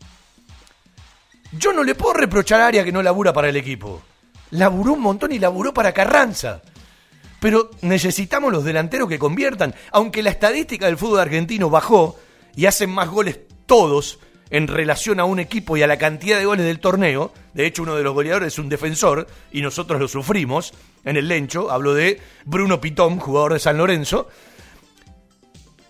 Yo 1.53 1.73
no 1.73 1.85
le 1.85 1.95
puedo 1.95 2.13
reprochar 2.13 2.61
a 2.61 2.67
Aria 2.67 2.85
que 2.85 2.93
no 2.93 3.03
labura 3.03 3.33
para 3.33 3.49
el 3.49 3.57
equipo. 3.57 4.03
Laburó 4.51 4.93
un 4.93 5.01
montón 5.01 5.33
y 5.33 5.39
laburó 5.39 5.73
para 5.73 5.95
Carranza. 5.95 6.61
Pero 7.41 7.71
necesitamos 7.81 8.53
los 8.53 8.65
delanteros 8.65 9.09
que 9.09 9.19
conviertan. 9.19 9.75
Aunque 9.91 10.23
la 10.23 10.29
estadística 10.29 10.85
del 10.85 10.99
fútbol 10.99 11.21
argentino 11.21 11.71
bajó 11.71 12.19
y 12.55 12.67
hacen 12.67 12.91
más 12.91 13.09
goles 13.09 13.41
todos 13.65 14.19
en 14.53 14.69
relación 14.69 15.19
a 15.19 15.25
un 15.25 15.41
equipo 15.41 15.79
y 15.79 15.83
a 15.83 15.87
la 15.87 15.97
cantidad 15.97 16.39
de 16.39 16.45
goles 16.45 16.67
del 16.67 16.79
torneo. 16.79 17.33
De 17.55 17.67
hecho, 17.67 17.83
uno 17.83 17.97
de 17.97 18.03
los 18.03 18.13
goleadores 18.13 18.53
es 18.53 18.59
un 18.59 18.69
defensor 18.69 19.27
y 19.51 19.63
nosotros 19.63 19.99
lo 19.99 20.07
sufrimos 20.07 20.75
en 21.05 21.17
el 21.17 21.27
Lencho. 21.27 21.71
Hablo 21.71 21.95
de 21.95 22.21
Bruno 22.45 22.79
Pitón, 22.79 23.19
jugador 23.19 23.55
de 23.55 23.59
San 23.59 23.79
Lorenzo. 23.79 24.29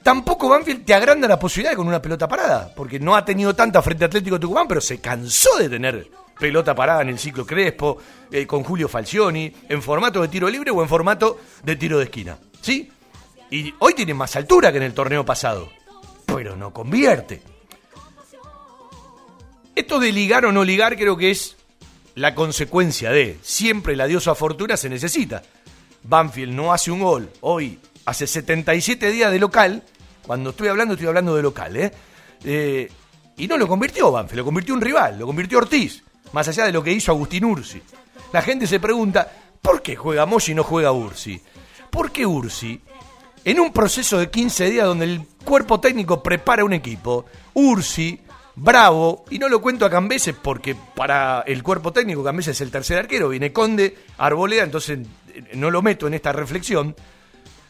Tampoco 0.04 0.48
Banfield 0.48 0.84
te 0.84 0.94
agranda 0.94 1.26
la 1.26 1.40
posibilidad 1.40 1.74
con 1.74 1.88
una 1.88 2.00
pelota 2.00 2.28
parada, 2.28 2.72
porque 2.74 3.00
no 3.00 3.16
ha 3.16 3.24
tenido 3.24 3.54
tanta 3.54 3.82
frente 3.82 4.04
a 4.04 4.06
Atlético 4.06 4.38
Tucumán, 4.38 4.68
pero 4.68 4.80
se 4.80 5.00
cansó 5.00 5.58
de 5.58 5.68
tener 5.68 6.08
pelota 6.38 6.72
parada 6.72 7.02
en 7.02 7.08
el 7.08 7.18
ciclo 7.18 7.44
Crespo, 7.44 7.98
eh, 8.30 8.46
con 8.46 8.62
Julio 8.62 8.88
Falcioni, 8.88 9.52
en 9.68 9.82
formato 9.82 10.22
de 10.22 10.28
tiro 10.28 10.48
libre 10.48 10.70
o 10.70 10.82
en 10.82 10.88
formato 10.88 11.38
de 11.64 11.74
tiro 11.74 11.98
de 11.98 12.04
esquina. 12.04 12.38
¿Sí? 12.60 12.90
Y 13.50 13.74
hoy 13.80 13.94
tiene 13.94 14.14
más 14.14 14.36
altura 14.36 14.70
que 14.70 14.78
en 14.78 14.84
el 14.84 14.94
torneo 14.94 15.24
pasado, 15.24 15.68
pero 16.26 16.56
no 16.56 16.72
convierte. 16.72 17.42
Esto 19.74 19.98
de 19.98 20.12
ligar 20.12 20.44
o 20.44 20.52
no 20.52 20.64
ligar 20.64 20.96
creo 20.96 21.16
que 21.16 21.30
es 21.30 21.56
la 22.14 22.34
consecuencia 22.34 23.10
de 23.10 23.38
siempre 23.42 23.96
la 23.96 24.06
diosa 24.06 24.34
fortuna 24.34 24.76
se 24.76 24.90
necesita. 24.90 25.42
Banfield 26.02 26.52
no 26.52 26.72
hace 26.72 26.90
un 26.90 27.00
gol 27.00 27.30
hoy, 27.40 27.78
hace 28.04 28.26
77 28.26 29.10
días 29.10 29.32
de 29.32 29.38
local, 29.38 29.82
cuando 30.26 30.50
estoy 30.50 30.68
hablando 30.68 30.94
estoy 30.94 31.08
hablando 31.08 31.34
de 31.34 31.42
local, 31.42 31.76
¿eh? 31.76 31.92
eh 32.44 32.90
y 33.36 33.46
no 33.46 33.56
lo 33.56 33.66
convirtió 33.66 34.12
Banfield, 34.12 34.40
lo 34.40 34.44
convirtió 34.44 34.74
un 34.74 34.80
rival, 34.82 35.18
lo 35.18 35.26
convirtió 35.26 35.58
Ortiz, 35.58 36.02
más 36.32 36.46
allá 36.48 36.66
de 36.66 36.72
lo 36.72 36.82
que 36.82 36.92
hizo 36.92 37.10
Agustín 37.10 37.46
Ursi. 37.46 37.80
La 38.30 38.42
gente 38.42 38.66
se 38.66 38.78
pregunta, 38.78 39.32
¿por 39.62 39.80
qué 39.80 39.96
juega 39.96 40.26
Moshi 40.26 40.52
y 40.52 40.54
no 40.54 40.64
juega 40.64 40.92
Ursi? 40.92 41.40
Porque 41.90 42.26
Ursi, 42.26 42.78
en 43.44 43.58
un 43.58 43.72
proceso 43.72 44.18
de 44.18 44.30
15 44.30 44.70
días 44.70 44.86
donde 44.86 45.06
el 45.06 45.26
cuerpo 45.44 45.80
técnico 45.80 46.22
prepara 46.22 46.62
un 46.62 46.74
equipo, 46.74 47.24
Ursi 47.54 48.20
Bravo, 48.54 49.24
y 49.30 49.38
no 49.38 49.48
lo 49.48 49.62
cuento 49.62 49.86
a 49.86 49.90
Cambeses 49.90 50.34
porque 50.40 50.76
para 50.94 51.42
el 51.46 51.62
cuerpo 51.62 51.92
técnico 51.92 52.22
Cambeses 52.22 52.56
es 52.56 52.60
el 52.60 52.70
tercer 52.70 52.98
arquero, 52.98 53.30
viene 53.30 53.52
Conde, 53.52 53.96
Arboleda, 54.18 54.62
entonces 54.62 54.98
eh, 55.34 55.52
no 55.54 55.70
lo 55.70 55.80
meto 55.80 56.06
en 56.06 56.14
esta 56.14 56.32
reflexión, 56.32 56.94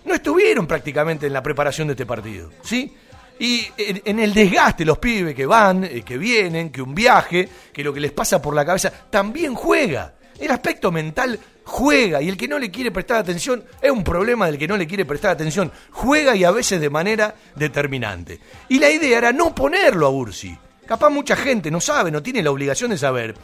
no 0.05 0.15
estuvieron 0.15 0.67
prácticamente 0.67 1.29
en 1.29 1.33
la 1.33 1.43
preparación 1.43 1.87
de 1.87 1.93
este 1.93 2.07
partido, 2.07 2.51
¿sí? 2.65 2.93
Y 3.39 3.67
en, 3.77 4.19
el 4.19 4.35
desgaste, 4.35 4.85
los 4.85 4.99
pibes 4.99 5.35
que 5.35 5.47
van, 5.47 5.85
eh, 5.85 6.03
que 6.03 6.19
vienen, 6.19 6.71
que 6.71 6.83
un 6.83 6.95
viaje, 6.95 7.49
que 7.73 7.83
lo 7.83 7.93
que 7.93 8.01
les 8.01 8.13
pasa 8.13 8.43
por 8.43 8.55
la 8.55 8.65
cabeza, 8.65 8.93
también 9.11 9.55
juega. 9.55 10.15
El 10.39 10.51
aspecto 10.51 10.93
mental 10.93 11.39
juega 11.65 12.21
y 12.21 12.29
el 12.29 12.37
que 12.37 12.49
no 12.49 12.59
le 12.59 12.71
quiere 12.71 12.91
prestar 12.91 13.19
atención 13.19 13.65
es 13.81 13.91
un 13.91 14.05
problema 14.05 14.47
del 14.47 14.59
que 14.59 14.69
no 14.69 14.77
le 14.77 14.87
quiere 14.87 15.05
prestar 15.05 15.33
atención. 15.33 15.73
Juega 15.91 16.37
y 16.37 16.45
a 16.45 16.51
veces 16.51 16.81
de 16.81 16.91
manera 16.91 17.35
determinante. 17.57 18.39
Y 18.69 18.79
la 18.79 18.91
idea 18.91 19.19
era 19.19 19.33
no 19.33 19.55
ponerlo 19.55 20.07
a 20.07 20.11
Ursi. 20.11 20.57
Capaz 20.87 21.11
mucha 21.11 21.37
gente 21.37 21.71
no 21.71 21.81
sabe, 21.81 22.11
no 22.11 22.23
tiene 22.23 22.43
la 22.43 22.51
obligación 22.51 22.91
de 22.91 22.99
saber 22.99 23.35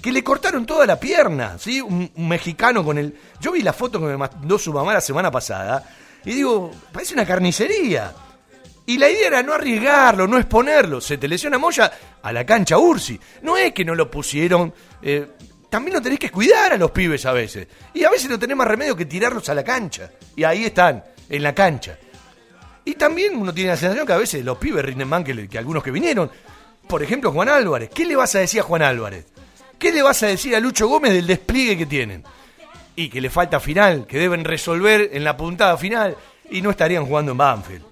que 0.00 0.12
le 0.12 0.22
cortaron 0.22 0.66
toda 0.66 0.86
la 0.86 0.98
pierna, 1.00 1.58
¿sí? 1.58 1.80
Un, 1.80 2.10
mexicano 2.16 2.84
con 2.84 2.98
el... 2.98 3.14
Yo 3.40 3.52
vi 3.52 3.62
la 3.62 3.72
foto 3.72 3.98
que 3.98 4.06
me 4.06 4.16
mandó 4.16 4.58
su 4.58 4.72
mamá 4.72 4.94
la 4.94 5.00
semana 5.00 5.30
pasada 5.30 5.84
y 6.24 6.32
digo, 6.32 6.70
parece 6.92 7.14
una 7.14 7.26
carnicería. 7.26 8.12
Y 8.86 8.98
la 8.98 9.08
idea 9.08 9.28
era 9.28 9.42
no 9.42 9.52
arriesgarlo, 9.52 10.26
no 10.26 10.38
exponerlo. 10.38 11.00
Se 11.00 11.18
te 11.18 11.26
lesiona 11.26 11.58
Moya 11.58 11.90
a 12.22 12.32
la 12.32 12.46
cancha 12.46 12.78
Ursi. 12.78 13.18
No 13.42 13.56
es 13.56 13.72
que 13.72 13.84
no 13.84 13.94
lo 13.94 14.10
pusieron... 14.10 14.72
Eh, 15.02 15.28
también 15.68 15.94
lo 15.94 16.02
tenés 16.02 16.20
que 16.20 16.30
cuidar 16.30 16.72
a 16.72 16.76
los 16.76 16.92
pibes 16.92 17.26
a 17.26 17.32
veces. 17.32 17.66
Y 17.92 18.04
a 18.04 18.10
veces 18.10 18.30
no 18.30 18.38
tenés 18.38 18.56
más 18.56 18.68
remedio 18.68 18.96
que 18.96 19.06
tirarlos 19.06 19.48
a 19.48 19.54
la 19.54 19.64
cancha. 19.64 20.10
Y 20.36 20.44
ahí 20.44 20.64
están, 20.64 21.04
en 21.28 21.42
la 21.42 21.54
cancha. 21.54 21.98
Y 22.84 22.94
también 22.94 23.36
uno 23.36 23.52
tiene 23.52 23.70
la 23.70 23.76
sensación 23.76 24.06
que 24.06 24.12
a 24.12 24.18
veces 24.18 24.44
los 24.44 24.58
pibes 24.58 24.84
rinden 24.84 25.08
más 25.08 25.24
que, 25.24 25.48
que 25.48 25.58
algunos 25.58 25.82
que 25.82 25.90
vinieron. 25.90 26.30
Por 26.88 27.02
ejemplo, 27.02 27.32
Juan 27.32 27.48
Álvarez. 27.48 27.90
¿Qué 27.92 28.04
le 28.04 28.16
vas 28.16 28.34
a 28.34 28.40
decir 28.40 28.60
a 28.60 28.64
Juan 28.64 28.82
Álvarez? 28.82 29.26
¿Qué 29.78 29.92
le 29.92 30.02
vas 30.02 30.22
a 30.22 30.28
decir 30.28 30.54
a 30.54 30.60
Lucho 30.60 30.88
Gómez 30.88 31.12
del 31.12 31.26
despliegue 31.26 31.76
que 31.76 31.86
tienen? 31.86 32.24
Y 32.94 33.08
que 33.08 33.20
le 33.20 33.28
falta 33.28 33.60
final, 33.60 34.06
que 34.06 34.18
deben 34.18 34.44
resolver 34.44 35.10
en 35.12 35.24
la 35.24 35.36
puntada 35.36 35.76
final 35.76 36.16
y 36.50 36.62
no 36.62 36.70
estarían 36.70 37.04
jugando 37.06 37.32
en 37.32 37.38
Banfield. 37.38 37.84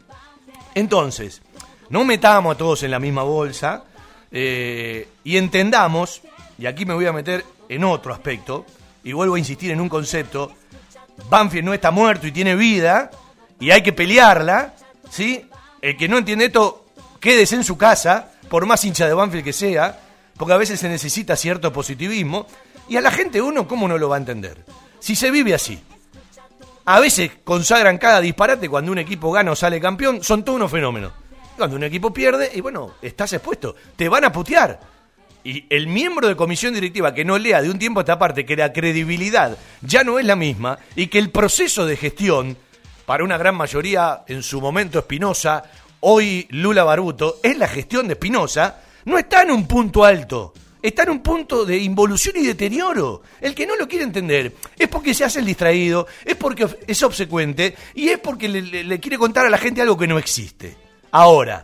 Entonces, 0.74 1.42
no 1.90 2.04
metamos 2.04 2.54
a 2.54 2.59
todos 2.59 2.83
en 2.83 2.90
la 2.90 2.98
misma 2.98 3.22
bolsa 3.22 3.85
eh, 4.30 5.09
y 5.22 5.37
entendamos, 5.37 6.22
y 6.59 6.66
aquí 6.66 6.87
me 6.87 6.94
voy 6.94 7.07
a 7.07 7.12
meter 7.12 7.44
en 7.68 7.85
otro 7.85 8.12
aspecto, 8.12 8.64
y 9.02 9.12
vuelvo 9.12 9.35
a 9.35 9.38
insistir 9.38 9.70
en 9.70 9.80
un 9.80 9.88
concepto, 9.88 10.52
Banfield 11.28 11.66
no 11.66 11.74
está 11.74 11.90
muerto 11.90 12.26
y 12.26 12.33
tiene 12.33 12.57
vida, 12.57 13.11
y 13.61 13.70
hay 13.70 13.83
que 13.83 13.92
pelearla, 13.92 14.74
¿sí? 15.11 15.46
El 15.80 15.96
que 15.96 16.09
no 16.09 16.18
entiende 16.18 16.46
esto, 16.46 16.87
quédese 17.20 17.57
en 17.57 17.64
su 17.64 17.76
casa, 17.76 18.33
por 18.48 18.66
más 18.66 18.85
hincha 18.85 19.07
de 19.07 19.14
Banfield 19.14 19.44
que 19.44 19.52
sea, 19.52 20.00
porque 20.37 20.54
a 20.54 20.59
veces 20.59 20.80
se 20.80 20.88
necesita 20.88 21.37
cierto 21.37 21.72
positivismo, 21.72 22.46
y 22.88 22.96
a 22.96 23.00
la 23.00 23.11
gente 23.11 23.40
uno, 23.40 23.66
¿cómo 23.66 23.88
no 23.88 23.98
lo 23.98 24.09
va 24.09 24.16
a 24.16 24.18
entender? 24.18 24.64
Si 25.00 25.16
se 25.16 25.30
vive 25.30 25.54
así. 25.54 25.80
A 26.87 27.00
veces 27.00 27.30
consagran 27.44 27.98
cada 27.98 28.20
disparate 28.20 28.68
cuando 28.68 28.92
un 28.92 28.98
equipo 28.98 29.33
gana 29.33 29.52
o 29.52 29.57
sale 29.57 29.80
campeón, 29.80 30.22
son 30.22 30.44
todos 30.44 30.57
unos 30.57 30.70
fenómenos. 30.70 31.12
Cuando 31.57 31.76
un 31.76 31.85
equipo 31.85 32.12
pierde, 32.12 32.50
y 32.54 32.61
bueno, 32.61 32.94
estás 33.00 33.33
expuesto, 33.33 33.74
te 33.96 34.09
van 34.09 34.24
a 34.24 34.33
putear. 34.33 34.80
Y 35.44 35.66
el 35.68 35.87
miembro 35.87 36.26
de 36.26 36.37
comisión 36.37 36.74
directiva 36.74 37.14
que 37.14 37.24
no 37.24 37.38
lea 37.38 37.62
de 37.62 37.70
un 37.70 37.78
tiempo 37.78 38.00
a 38.00 38.02
esta 38.02 38.18
parte 38.18 38.46
que 38.46 38.57
la 38.57 38.72
credibilidad 38.72 39.57
ya 39.83 40.02
no 40.02 40.18
es 40.18 40.24
la 40.24 40.37
misma 40.37 40.78
y 40.96 41.07
que 41.09 41.18
el 41.18 41.30
proceso 41.30 41.87
de 41.87 41.96
gestión, 41.96 42.57
para 43.07 43.24
una 43.24 43.37
gran 43.37 43.54
mayoría, 43.54 44.24
en 44.26 44.42
su 44.42 44.61
momento 44.61 44.98
Espinosa 44.98 45.62
hoy 46.06 46.46
Lula 46.50 46.84
Baruto, 46.84 47.40
es 47.42 47.56
la 47.56 47.66
gestión 47.66 48.06
de 48.06 48.14
Espinosa, 48.14 48.80
no 49.06 49.18
está 49.18 49.42
en 49.42 49.50
un 49.50 49.66
punto 49.66 50.04
alto, 50.04 50.52
está 50.82 51.04
en 51.04 51.10
un 51.10 51.20
punto 51.20 51.64
de 51.64 51.78
involución 51.78 52.36
y 52.36 52.46
deterioro. 52.46 53.22
El 53.40 53.54
que 53.54 53.66
no 53.66 53.74
lo 53.74 53.88
quiere 53.88 54.04
entender 54.04 54.52
es 54.78 54.88
porque 54.88 55.14
se 55.14 55.24
hace 55.24 55.38
el 55.38 55.46
distraído, 55.46 56.06
es 56.24 56.36
porque 56.36 56.68
es 56.86 57.02
obsecuente 57.02 57.74
y 57.94 58.08
es 58.08 58.18
porque 58.18 58.48
le, 58.48 59.00
quiere 59.00 59.16
contar 59.16 59.46
a 59.46 59.50
la 59.50 59.56
gente 59.56 59.80
algo 59.80 59.96
que 59.96 60.06
no 60.06 60.18
existe. 60.18 60.76
Ahora, 61.10 61.62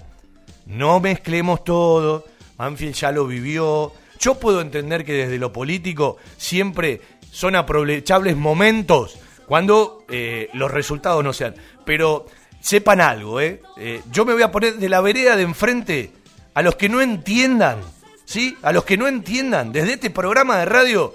no 0.67 1.01
mezclemos 1.01 1.63
todo, 1.63 2.25
Manfield 2.57 2.95
ya 2.95 3.13
lo 3.13 3.27
vivió, 3.27 3.93
yo 4.19 4.37
puedo 4.37 4.63
entender 4.63 5.05
que 5.05 5.13
desde 5.13 5.39
lo 5.39 5.53
político 5.53 6.17
siempre 6.39 7.03
son 7.31 7.57
aprovechables 7.57 8.37
momentos 8.37 9.19
cuando 9.47 10.05
eh, 10.09 10.49
los 10.55 10.71
resultados 10.71 11.23
no 11.23 11.35
sean. 11.35 11.55
Pero 11.85 12.27
sepan 12.61 13.01
algo, 13.01 13.41
¿eh? 13.41 13.63
¿eh? 13.77 14.03
Yo 14.11 14.25
me 14.25 14.35
voy 14.35 14.43
a 14.43 14.53
poner 14.53 14.77
de 14.77 14.89
la 14.89 15.01
vereda 15.01 15.37
de 15.37 15.43
enfrente 15.43 16.13
a 16.55 16.63
los 16.63 16.77
que 16.77 16.89
no 16.89 17.01
entiendan, 17.01 17.81
¿sí? 18.25 18.57
A 18.63 18.73
los 18.73 18.85
que 18.85 18.97
no 18.97 19.09
entiendan 19.09 19.73
desde 19.73 19.95
este 19.95 20.11
programa 20.11 20.59
de 20.59 20.67
radio 20.67 21.15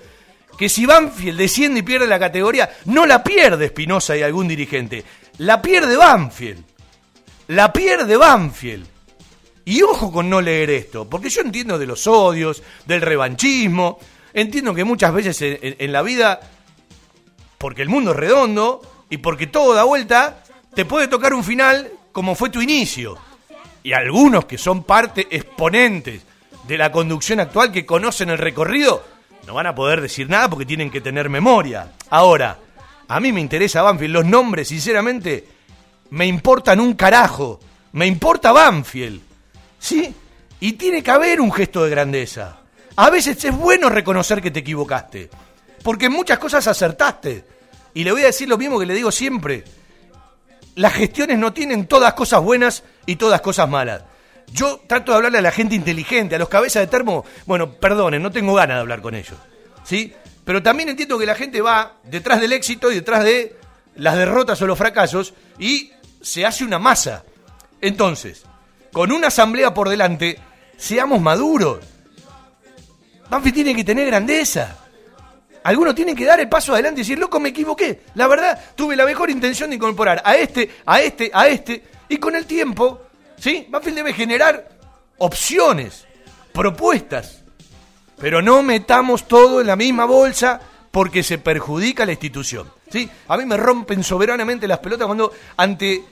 que 0.57 0.69
si 0.69 0.85
Banfield 0.85 1.37
desciende 1.37 1.81
y 1.81 1.83
pierde 1.83 2.07
la 2.07 2.19
categoría, 2.19 2.69
no 2.85 3.05
la 3.05 3.23
pierde 3.23 3.65
Espinosa 3.65 4.15
y 4.15 4.23
algún 4.23 4.47
dirigente, 4.47 5.03
la 5.39 5.61
pierde 5.61 5.97
Banfield. 5.97 6.63
La 7.47 7.71
pierde 7.73 8.17
Banfield. 8.17 8.87
Y 9.65 9.81
ojo 9.81 10.11
con 10.11 10.29
no 10.29 10.41
leer 10.41 10.69
esto, 10.69 11.09
porque 11.09 11.29
yo 11.29 11.41
entiendo 11.41 11.77
de 11.77 11.87
los 11.87 12.07
odios, 12.07 12.63
del 12.85 13.01
revanchismo, 13.01 13.99
entiendo 14.33 14.73
que 14.73 14.83
muchas 14.83 15.13
veces 15.13 15.37
en 15.41 15.91
la 15.91 16.03
vida, 16.03 16.39
porque 17.57 17.81
el 17.81 17.89
mundo 17.89 18.11
es 18.11 18.17
redondo 18.17 18.81
y 19.09 19.17
porque 19.17 19.47
todo 19.47 19.73
da 19.73 19.83
vuelta, 19.83 20.44
te 20.75 20.85
puede 20.85 21.07
tocar 21.07 21.33
un 21.33 21.43
final 21.43 21.89
como 22.11 22.35
fue 22.35 22.49
tu 22.49 22.61
inicio. 22.61 23.17
Y 23.81 23.93
algunos 23.93 24.45
que 24.45 24.57
son 24.57 24.83
parte 24.83 25.27
exponentes 25.31 26.21
de 26.67 26.77
la 26.77 26.91
conducción 26.91 27.39
actual 27.39 27.71
que 27.71 27.85
conocen 27.85 28.29
el 28.29 28.37
recorrido, 28.37 29.03
no 29.47 29.53
van 29.53 29.67
a 29.67 29.75
poder 29.75 30.01
decir 30.01 30.29
nada 30.29 30.49
porque 30.49 30.65
tienen 30.65 30.91
que 30.91 31.01
tener 31.01 31.29
memoria. 31.29 31.93
Ahora, 32.09 32.57
a 33.07 33.19
mí 33.19 33.31
me 33.31 33.41
interesa 33.41 33.83
Banfield, 33.83 34.13
los 34.13 34.25
nombres, 34.25 34.67
sinceramente, 34.67 35.47
me 36.09 36.25
importan 36.25 36.79
un 36.79 36.93
carajo. 36.93 37.59
Me 37.93 38.07
importa 38.07 38.51
Banfield. 38.51 39.21
¿Sí? 39.79 40.13
Y 40.59 40.73
tiene 40.73 41.03
que 41.03 41.11
haber 41.11 41.39
un 41.39 41.51
gesto 41.51 41.83
de 41.83 41.91
grandeza. 41.91 42.57
A 42.95 43.09
veces 43.09 43.43
es 43.45 43.55
bueno 43.55 43.89
reconocer 43.89 44.41
que 44.41 44.51
te 44.51 44.59
equivocaste. 44.59 45.29
Porque 45.83 46.07
en 46.07 46.13
muchas 46.13 46.39
cosas 46.39 46.67
acertaste. 46.67 47.45
Y 47.93 48.03
le 48.03 48.11
voy 48.11 48.23
a 48.23 48.27
decir 48.27 48.49
lo 48.49 48.57
mismo 48.57 48.79
que 48.79 48.85
le 48.85 48.95
digo 48.95 49.11
siempre. 49.11 49.63
Las 50.75 50.93
gestiones 50.93 51.37
no 51.37 51.53
tienen 51.53 51.87
todas 51.87 52.13
cosas 52.13 52.41
buenas 52.41 52.83
y 53.05 53.15
todas 53.15 53.41
cosas 53.41 53.69
malas. 53.69 54.03
Yo 54.51 54.81
trato 54.87 55.11
de 55.11 55.17
hablarle 55.17 55.39
a 55.39 55.41
la 55.41 55.51
gente 55.51 55.75
inteligente, 55.75 56.35
a 56.35 56.39
los 56.39 56.49
cabezas 56.49 56.81
de 56.81 56.87
termo. 56.87 57.25
Bueno, 57.45 57.71
perdonen, 57.71 58.21
no 58.21 58.31
tengo 58.31 58.53
ganas 58.53 58.77
de 58.77 58.81
hablar 58.81 59.01
con 59.01 59.15
ellos. 59.15 59.37
¿Sí? 59.83 60.13
Pero 60.43 60.61
también 60.61 60.89
entiendo 60.89 61.17
que 61.17 61.25
la 61.25 61.35
gente 61.35 61.61
va 61.61 61.93
detrás 62.03 62.39
del 62.39 62.53
éxito 62.53 62.91
y 62.91 62.95
detrás 62.95 63.23
de 63.23 63.55
las 63.95 64.15
derrotas 64.15 64.61
o 64.61 64.67
los 64.67 64.77
fracasos 64.77 65.33
y 65.57 65.91
se 66.21 66.45
hace 66.45 66.63
una 66.63 66.77
masa. 66.77 67.23
Entonces, 67.81 68.43
con 68.91 69.11
una 69.11 69.27
asamblea 69.27 69.73
por 69.73 69.89
delante, 69.89 70.39
seamos 70.77 71.21
maduros. 71.21 71.79
Banfield 73.29 73.55
tiene 73.55 73.75
que 73.75 73.83
tener 73.83 74.07
grandeza. 74.07 74.84
Algunos 75.65 75.95
tienen 75.95 76.15
que 76.15 76.25
dar 76.25 76.39
el 76.39 76.47
paso 76.47 76.73
adelante 76.73 77.01
y 77.01 77.03
decir, 77.03 77.17
loco, 77.17 77.39
me 77.39 77.49
equivoqué. 77.49 78.01
La 78.13 78.27
verdad, 78.27 78.63
tuve 78.75 78.95
la 78.95 79.03
mejor 79.03 79.31
intención 79.31 79.71
de 79.71 79.77
incorporar 79.77 80.21
a 80.23 80.35
este, 80.35 80.69
a 80.85 81.01
este, 81.01 81.31
a 81.33 81.47
este. 81.47 81.83
Y 82.07 82.17
con 82.17 82.35
el 82.35 82.45
tiempo, 82.45 83.01
¿sí? 83.39 83.65
Banfield 83.67 83.97
debe 83.97 84.13
generar 84.13 84.69
opciones, 85.17 86.05
propuestas. 86.53 87.41
Pero 88.19 88.43
no 88.43 88.61
metamos 88.61 89.27
todo 89.27 89.59
en 89.59 89.65
la 89.65 89.75
misma 89.75 90.05
bolsa 90.05 90.61
porque 90.91 91.23
se 91.23 91.39
perjudica 91.39 92.05
la 92.05 92.11
institución. 92.11 92.71
¿sí? 92.91 93.09
A 93.27 93.35
mí 93.35 93.45
me 93.45 93.57
rompen 93.57 94.03
soberanamente 94.03 94.67
las 94.67 94.77
pelotas 94.77 95.07
cuando 95.07 95.33
ante 95.57 96.03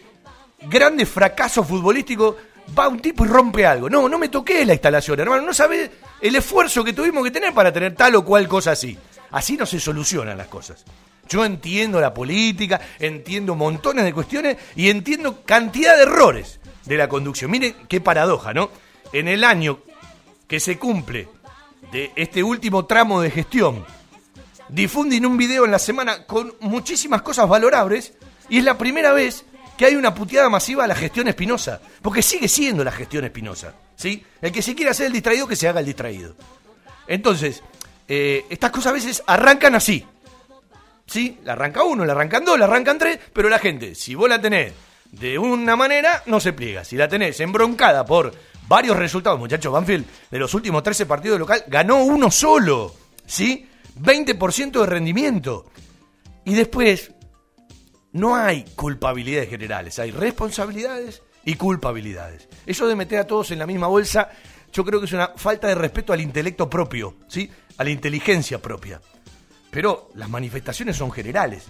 grandes 0.61 1.07
fracasos 1.07 1.67
futbolísticos 1.67 2.35
va 2.77 2.87
un 2.87 2.99
tipo 2.99 3.23
y 3.23 3.27
rompe 3.27 3.67
algo. 3.67 3.87
No, 3.87 4.09
no 4.09 4.17
me 4.17 4.29
toqué 4.29 4.65
la 4.65 4.73
instalación, 4.73 5.19
hermano. 5.19 5.43
No 5.43 5.53
sabe 5.53 5.91
el 6.19 6.35
esfuerzo 6.35 6.83
que 6.83 6.93
tuvimos 6.93 7.23
que 7.23 7.29
tener 7.29 7.53
para 7.53 7.71
tener 7.71 7.93
tal 7.93 8.15
o 8.15 8.25
cual 8.25 8.47
cosa 8.47 8.71
así. 8.71 8.97
Así 9.33 9.57
no 9.57 9.65
se 9.65 9.79
solucionan 9.79 10.37
las 10.37 10.47
cosas. 10.47 10.85
Yo 11.27 11.43
entiendo 11.43 11.99
la 11.99 12.13
política, 12.13 12.79
entiendo 12.99 13.55
montones 13.55 14.05
de 14.05 14.13
cuestiones 14.13 14.57
y 14.75 14.89
entiendo 14.89 15.43
cantidad 15.43 15.95
de 15.97 16.03
errores 16.03 16.59
de 16.85 16.97
la 16.97 17.09
conducción. 17.09 17.49
Miren 17.49 17.75
qué 17.87 17.99
paradoja, 17.99 18.53
¿no? 18.53 18.69
En 19.11 19.27
el 19.27 19.43
año 19.43 19.79
que 20.47 20.59
se 20.59 20.77
cumple 20.77 21.27
de 21.91 22.11
este 22.15 22.43
último 22.43 22.85
tramo 22.85 23.21
de 23.21 23.31
gestión, 23.31 23.85
difunden 24.69 25.25
un 25.25 25.37
video 25.37 25.65
en 25.65 25.71
la 25.71 25.79
semana 25.79 26.25
con 26.25 26.53
muchísimas 26.59 27.21
cosas 27.21 27.49
valorables 27.49 28.13
y 28.49 28.59
es 28.59 28.63
la 28.63 28.77
primera 28.77 29.13
vez 29.13 29.45
que 29.77 29.85
hay 29.85 29.95
una 29.95 30.13
puteada 30.13 30.49
masiva 30.49 30.83
a 30.83 30.87
la 30.87 30.95
gestión 30.95 31.27
espinosa, 31.27 31.81
porque 32.01 32.21
sigue 32.21 32.47
siendo 32.47 32.83
la 32.83 32.91
gestión 32.91 33.25
espinosa, 33.25 33.73
¿sí? 33.95 34.23
El 34.41 34.51
que 34.51 34.61
se 34.61 34.75
quiera 34.75 34.91
hacer 34.91 35.07
el 35.07 35.13
distraído, 35.13 35.47
que 35.47 35.55
se 35.55 35.67
haga 35.67 35.79
el 35.79 35.87
distraído. 35.87 36.35
Entonces, 37.07 37.63
eh, 38.07 38.45
estas 38.49 38.71
cosas 38.71 38.87
a 38.87 38.93
veces 38.93 39.23
arrancan 39.25 39.75
así, 39.75 40.05
¿sí? 41.05 41.39
La 41.43 41.53
arranca 41.53 41.83
uno, 41.83 42.05
la 42.05 42.13
arrancan 42.13 42.45
dos, 42.45 42.57
la 42.57 42.65
arrancan 42.65 42.97
tres, 42.97 43.19
pero 43.31 43.49
la 43.49 43.59
gente, 43.59 43.95
si 43.95 44.15
vos 44.15 44.29
la 44.29 44.41
tenés 44.41 44.73
de 45.11 45.37
una 45.37 45.75
manera, 45.75 46.23
no 46.25 46.39
se 46.39 46.53
pliega. 46.53 46.83
Si 46.83 46.95
la 46.95 47.07
tenés 47.07 47.39
embroncada 47.39 48.05
por 48.05 48.33
varios 48.67 48.97
resultados, 48.97 49.39
muchachos, 49.39 49.71
Banfield, 49.71 50.05
de 50.31 50.39
los 50.39 50.53
últimos 50.53 50.81
13 50.83 51.05
partidos 51.05 51.39
local, 51.39 51.63
ganó 51.67 52.03
uno 52.03 52.31
solo, 52.31 52.95
¿sí? 53.25 53.67
20% 54.01 54.71
de 54.71 54.85
rendimiento. 54.85 55.65
Y 56.45 56.55
después, 56.55 57.11
no 58.11 58.35
hay 58.35 58.63
culpabilidades 58.75 59.49
generales, 59.49 59.99
hay 59.99 60.11
responsabilidades 60.11 61.21
y 61.45 61.55
culpabilidades. 61.55 62.47
Eso 62.65 62.87
de 62.87 62.95
meter 62.95 63.19
a 63.19 63.27
todos 63.27 63.51
en 63.51 63.59
la 63.59 63.67
misma 63.67 63.87
bolsa, 63.87 64.29
yo 64.71 64.83
creo 64.83 64.99
que 64.99 65.05
es 65.05 65.13
una 65.13 65.29
falta 65.35 65.67
de 65.67 65.75
respeto 65.75 66.11
al 66.11 66.21
intelecto 66.21 66.69
propio, 66.69 67.17
¿sí? 67.27 67.49
A 67.77 67.83
la 67.83 67.89
inteligencia 67.89 68.61
propia. 68.61 69.01
Pero 69.71 70.09
las 70.15 70.29
manifestaciones 70.29 70.95
son 70.95 71.11
generales. 71.11 71.65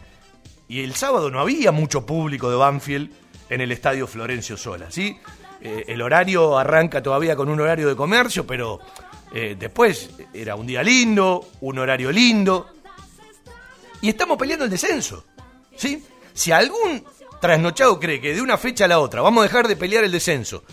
Y 0.67 0.81
el 0.81 0.95
sábado 0.95 1.29
no 1.29 1.39
había 1.39 1.71
mucho 1.71 2.05
público 2.05 2.49
de 2.49 2.55
Banfield 2.55 3.11
en 3.49 3.61
el 3.61 3.71
estadio 3.71 4.07
Florencio 4.07 4.57
Sola, 4.57 4.89
¿sí? 4.89 5.17
Eh, 5.61 5.85
el 5.87 6.01
horario 6.01 6.57
arranca 6.57 7.01
todavía 7.01 7.35
con 7.35 7.47
un 7.47 7.59
horario 7.61 7.87
de 7.87 7.95
comercio, 7.95 8.45
pero 8.45 8.79
eh, 9.33 9.55
después 9.57 10.09
era 10.33 10.55
un 10.55 10.67
día 10.67 10.83
lindo, 10.83 11.49
un 11.61 11.79
horario 11.79 12.11
lindo. 12.11 12.67
Y 14.01 14.09
estamos 14.09 14.37
peleando 14.37 14.65
el 14.65 14.71
descenso, 14.71 15.23
¿sí? 15.75 16.03
Si 16.33 16.51
algún 16.51 17.03
trasnochado 17.39 17.99
cree 17.99 18.19
que 18.19 18.33
de 18.33 18.41
una 18.41 18.57
fecha 18.57 18.85
a 18.85 18.87
la 18.87 18.99
otra 18.99 19.21
vamos 19.21 19.41
a 19.41 19.47
dejar 19.47 19.67
de 19.67 19.75
pelear 19.75 20.03
el 20.03 20.11
descenso 20.11 20.63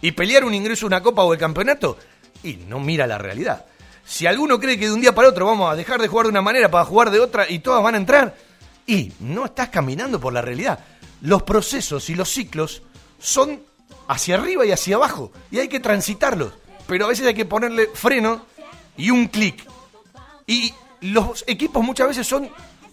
y 0.00 0.12
pelear 0.12 0.44
un 0.44 0.54
ingreso 0.54 0.86
una 0.86 1.02
copa 1.02 1.22
o 1.22 1.32
el 1.32 1.38
campeonato, 1.38 1.98
y 2.42 2.54
no 2.54 2.80
mira 2.80 3.06
la 3.06 3.18
realidad. 3.18 3.66
Si 4.10 4.26
alguno 4.26 4.58
cree 4.58 4.76
que 4.76 4.86
de 4.86 4.92
un 4.92 5.00
día 5.00 5.14
para 5.14 5.28
otro 5.28 5.46
vamos 5.46 5.72
a 5.72 5.76
dejar 5.76 6.02
de 6.02 6.08
jugar 6.08 6.26
de 6.26 6.30
una 6.30 6.42
manera 6.42 6.68
para 6.68 6.84
jugar 6.84 7.12
de 7.12 7.20
otra 7.20 7.48
y 7.48 7.60
todas 7.60 7.80
van 7.80 7.94
a 7.94 7.98
entrar, 7.98 8.36
y 8.84 9.12
no 9.20 9.44
estás 9.44 9.68
caminando 9.68 10.20
por 10.20 10.32
la 10.32 10.42
realidad. 10.42 10.80
Los 11.20 11.44
procesos 11.44 12.10
y 12.10 12.16
los 12.16 12.28
ciclos 12.28 12.82
son 13.20 13.62
hacia 14.08 14.34
arriba 14.34 14.66
y 14.66 14.72
hacia 14.72 14.96
abajo, 14.96 15.30
y 15.52 15.60
hay 15.60 15.68
que 15.68 15.78
transitarlos, 15.78 16.52
pero 16.88 17.04
a 17.04 17.08
veces 17.08 17.24
hay 17.24 17.34
que 17.34 17.44
ponerle 17.44 17.86
freno 17.94 18.46
y 18.96 19.12
un 19.12 19.28
clic. 19.28 19.64
Y 20.44 20.74
los 21.02 21.44
equipos 21.46 21.84
muchas 21.84 22.08
veces 22.08 22.26
son 22.26 22.50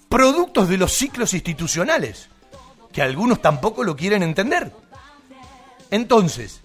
productos 0.07 0.69
de 0.69 0.77
los 0.77 0.93
ciclos 0.93 1.33
institucionales, 1.33 2.29
que 2.93 3.01
algunos 3.01 3.41
tampoco 3.41 3.83
lo 3.83 3.95
quieren 3.95 4.21
entender. 4.21 4.71
Entonces, 5.89 6.61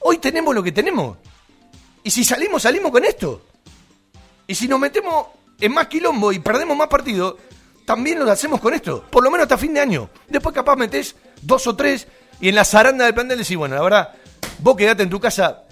hoy 0.00 0.18
tenemos 0.18 0.52
lo 0.52 0.64
que 0.64 0.72
tenemos. 0.72 1.16
Y 2.02 2.10
si 2.10 2.24
salimos, 2.24 2.62
salimos 2.62 2.90
con 2.90 3.04
esto. 3.04 3.51
Y 4.52 4.54
si 4.54 4.68
nos 4.68 4.78
metemos 4.78 5.28
en 5.58 5.72
más 5.72 5.86
quilombo 5.86 6.30
y 6.30 6.38
perdemos 6.38 6.76
más 6.76 6.88
partidos, 6.88 7.36
también 7.86 8.18
lo 8.18 8.30
hacemos 8.30 8.60
con 8.60 8.74
esto. 8.74 9.02
Por 9.08 9.24
lo 9.24 9.30
menos 9.30 9.44
hasta 9.44 9.56
fin 9.56 9.72
de 9.72 9.80
año. 9.80 10.10
Después 10.28 10.54
capaz 10.54 10.76
metés 10.76 11.16
dos 11.40 11.66
o 11.66 11.74
tres 11.74 12.06
y 12.38 12.50
en 12.50 12.56
la 12.56 12.66
zaranda 12.66 13.06
del 13.06 13.14
plantel 13.14 13.38
decís, 13.38 13.56
bueno, 13.56 13.76
la 13.76 13.80
verdad, 13.80 14.10
vos 14.58 14.76
quedate 14.76 15.04
en 15.04 15.08
tu 15.08 15.18
casa, 15.18 15.62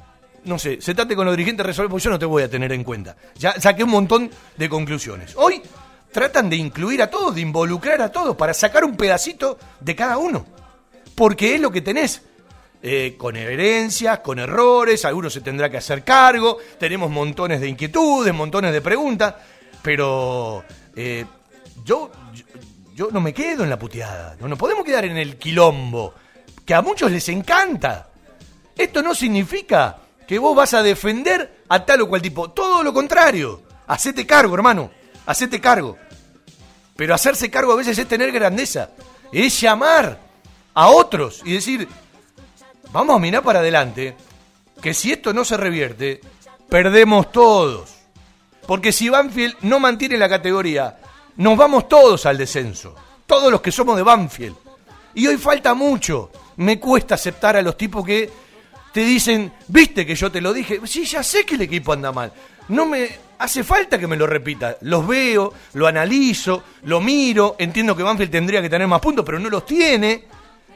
no 0.45 0.59
sé, 0.59 0.81
sentate 0.81 1.15
con 1.15 1.27
los 1.27 1.37
dirigentes, 1.37 1.67
resolver, 1.67 1.91
porque 1.91 2.05
yo 2.05 2.11
no 2.11 2.19
te 2.19 2.25
voy 2.25 2.43
a 2.43 2.49
tener 2.49 2.73
en 2.73 2.83
cuenta. 2.83 3.17
Ya 3.37 3.61
saqué 3.61 3.85
un 3.85 3.91
montón 3.91 4.31
de 4.57 4.69
conclusiones. 4.71 5.35
Hoy 5.37 5.61
tratan 6.11 6.49
de 6.49 6.57
incluir 6.57 7.03
a 7.03 7.11
todos, 7.11 7.35
de 7.35 7.43
involucrar 7.43 8.01
a 8.01 8.11
todos, 8.11 8.35
para 8.35 8.55
sacar 8.55 8.83
un 8.83 8.97
pedacito 8.97 9.59
de 9.79 9.95
cada 9.95 10.17
uno. 10.17 10.47
Porque 11.15 11.55
es 11.55 11.61
lo 11.61 11.71
que 11.71 11.83
tenés. 11.83 12.23
Eh, 12.83 13.15
con 13.19 13.37
herencias, 13.37 14.21
con 14.21 14.39
errores, 14.39 15.05
algunos 15.05 15.33
se 15.33 15.43
tendrá 15.43 15.71
que 15.71 15.77
hacer 15.77 16.03
cargo, 16.03 16.57
tenemos 16.79 17.11
montones 17.11 17.61
de 17.61 17.69
inquietudes, 17.69 18.33
montones 18.33 18.73
de 18.73 18.81
preguntas, 18.81 19.35
pero 19.83 20.65
eh, 20.97 21.27
yo, 21.85 22.11
yo, 22.95 23.11
no 23.11 23.21
me 23.21 23.35
quedo 23.35 23.65
en 23.65 23.71
la 23.71 23.79
puteada, 23.79 24.35
no 24.41 24.49
nos 24.49 24.59
podemos 24.59 24.83
quedar 24.83 25.05
en 25.05 25.19
el 25.19 25.37
quilombo, 25.37 26.15
que 26.65 26.73
a 26.73 26.81
muchos 26.81 27.11
les 27.11 27.29
encanta. 27.29 28.09
Esto 28.75 29.03
no 29.03 29.15
significa 29.15 29.99
que 30.27 30.39
vos 30.39 30.57
vas 30.57 30.73
a 30.73 30.83
defender 30.83 31.65
a 31.69 31.85
tal 31.85 32.01
o 32.01 32.09
cual 32.09 32.23
tipo, 32.23 32.51
todo 32.51 32.83
lo 32.83 32.95
contrario, 32.95 33.63
hacete 33.89 34.27
cargo, 34.27 34.55
hermano 34.55 34.91
hacete 35.31 35.61
cargo. 35.61 35.97
Pero 36.97 37.15
hacerse 37.15 37.51
cargo 37.51 37.73
a 37.73 37.77
veces 37.77 37.99
es 37.99 38.09
tener 38.09 38.31
grandeza, 38.33 38.91
es 39.33 39.61
llamar 39.61 40.19
a 40.75 40.89
otros 40.89 41.43
y 41.45 41.53
decir, 41.55 41.89
vamos 42.93 43.17
a 43.17 43.19
mirar 43.19 43.43
para 43.43 43.61
adelante, 43.61 44.17
que 44.81 44.95
si 44.95 45.13
esto 45.13 45.33
no 45.33 45.45
se 45.45 45.57
revierte, 45.57 46.21
perdemos 46.69 47.33
todos. 47.33 47.95
Porque 48.67 48.93
si 48.93 49.09
Banfield 49.09 49.57
no 49.63 49.81
mantiene 49.81 50.17
la 50.17 50.29
categoría, 50.29 50.99
nos 51.37 51.57
vamos 51.57 51.89
todos 51.89 52.27
al 52.27 52.39
descenso, 52.39 52.95
todos 53.27 53.51
los 53.51 53.61
que 53.61 53.73
somos 53.73 53.97
de 53.97 54.03
Banfield. 54.03 54.57
Y 55.15 55.27
hoy 55.27 55.37
falta 55.37 55.75
mucho. 55.75 56.31
Me 56.57 56.79
cuesta 56.79 57.15
aceptar 57.15 57.57
a 57.57 57.63
los 57.63 57.77
tipos 57.77 58.05
que 58.05 58.31
te 58.93 59.01
dicen, 59.01 59.53
viste 59.69 60.05
que 60.05 60.15
yo 60.15 60.31
te 60.31 60.41
lo 60.41 60.53
dije. 60.53 60.81
Sí, 60.85 61.05
ya 61.05 61.23
sé 61.23 61.45
que 61.45 61.55
el 61.55 61.63
equipo 61.63 61.93
anda 61.93 62.13
mal. 62.13 62.33
No 62.69 62.87
me 62.87 63.09
hace 63.39 63.65
falta 63.65 63.99
que 63.99 64.07
me 64.07 64.17
lo 64.17 64.27
repita. 64.27 64.77
Los 64.83 65.07
veo, 65.07 65.53
lo 65.73 65.87
analizo, 65.87 66.63
lo 66.83 67.01
miro, 67.01 67.57
entiendo 67.59 67.97
que 67.97 68.03
Banfield 68.03 68.31
tendría 68.31 68.63
que 68.63 68.71
tener 68.71 68.87
más 68.87 69.01
puntos, 69.01 69.25
pero 69.25 69.39
no 69.39 69.49
los 69.49 69.65
tiene, 69.67 70.25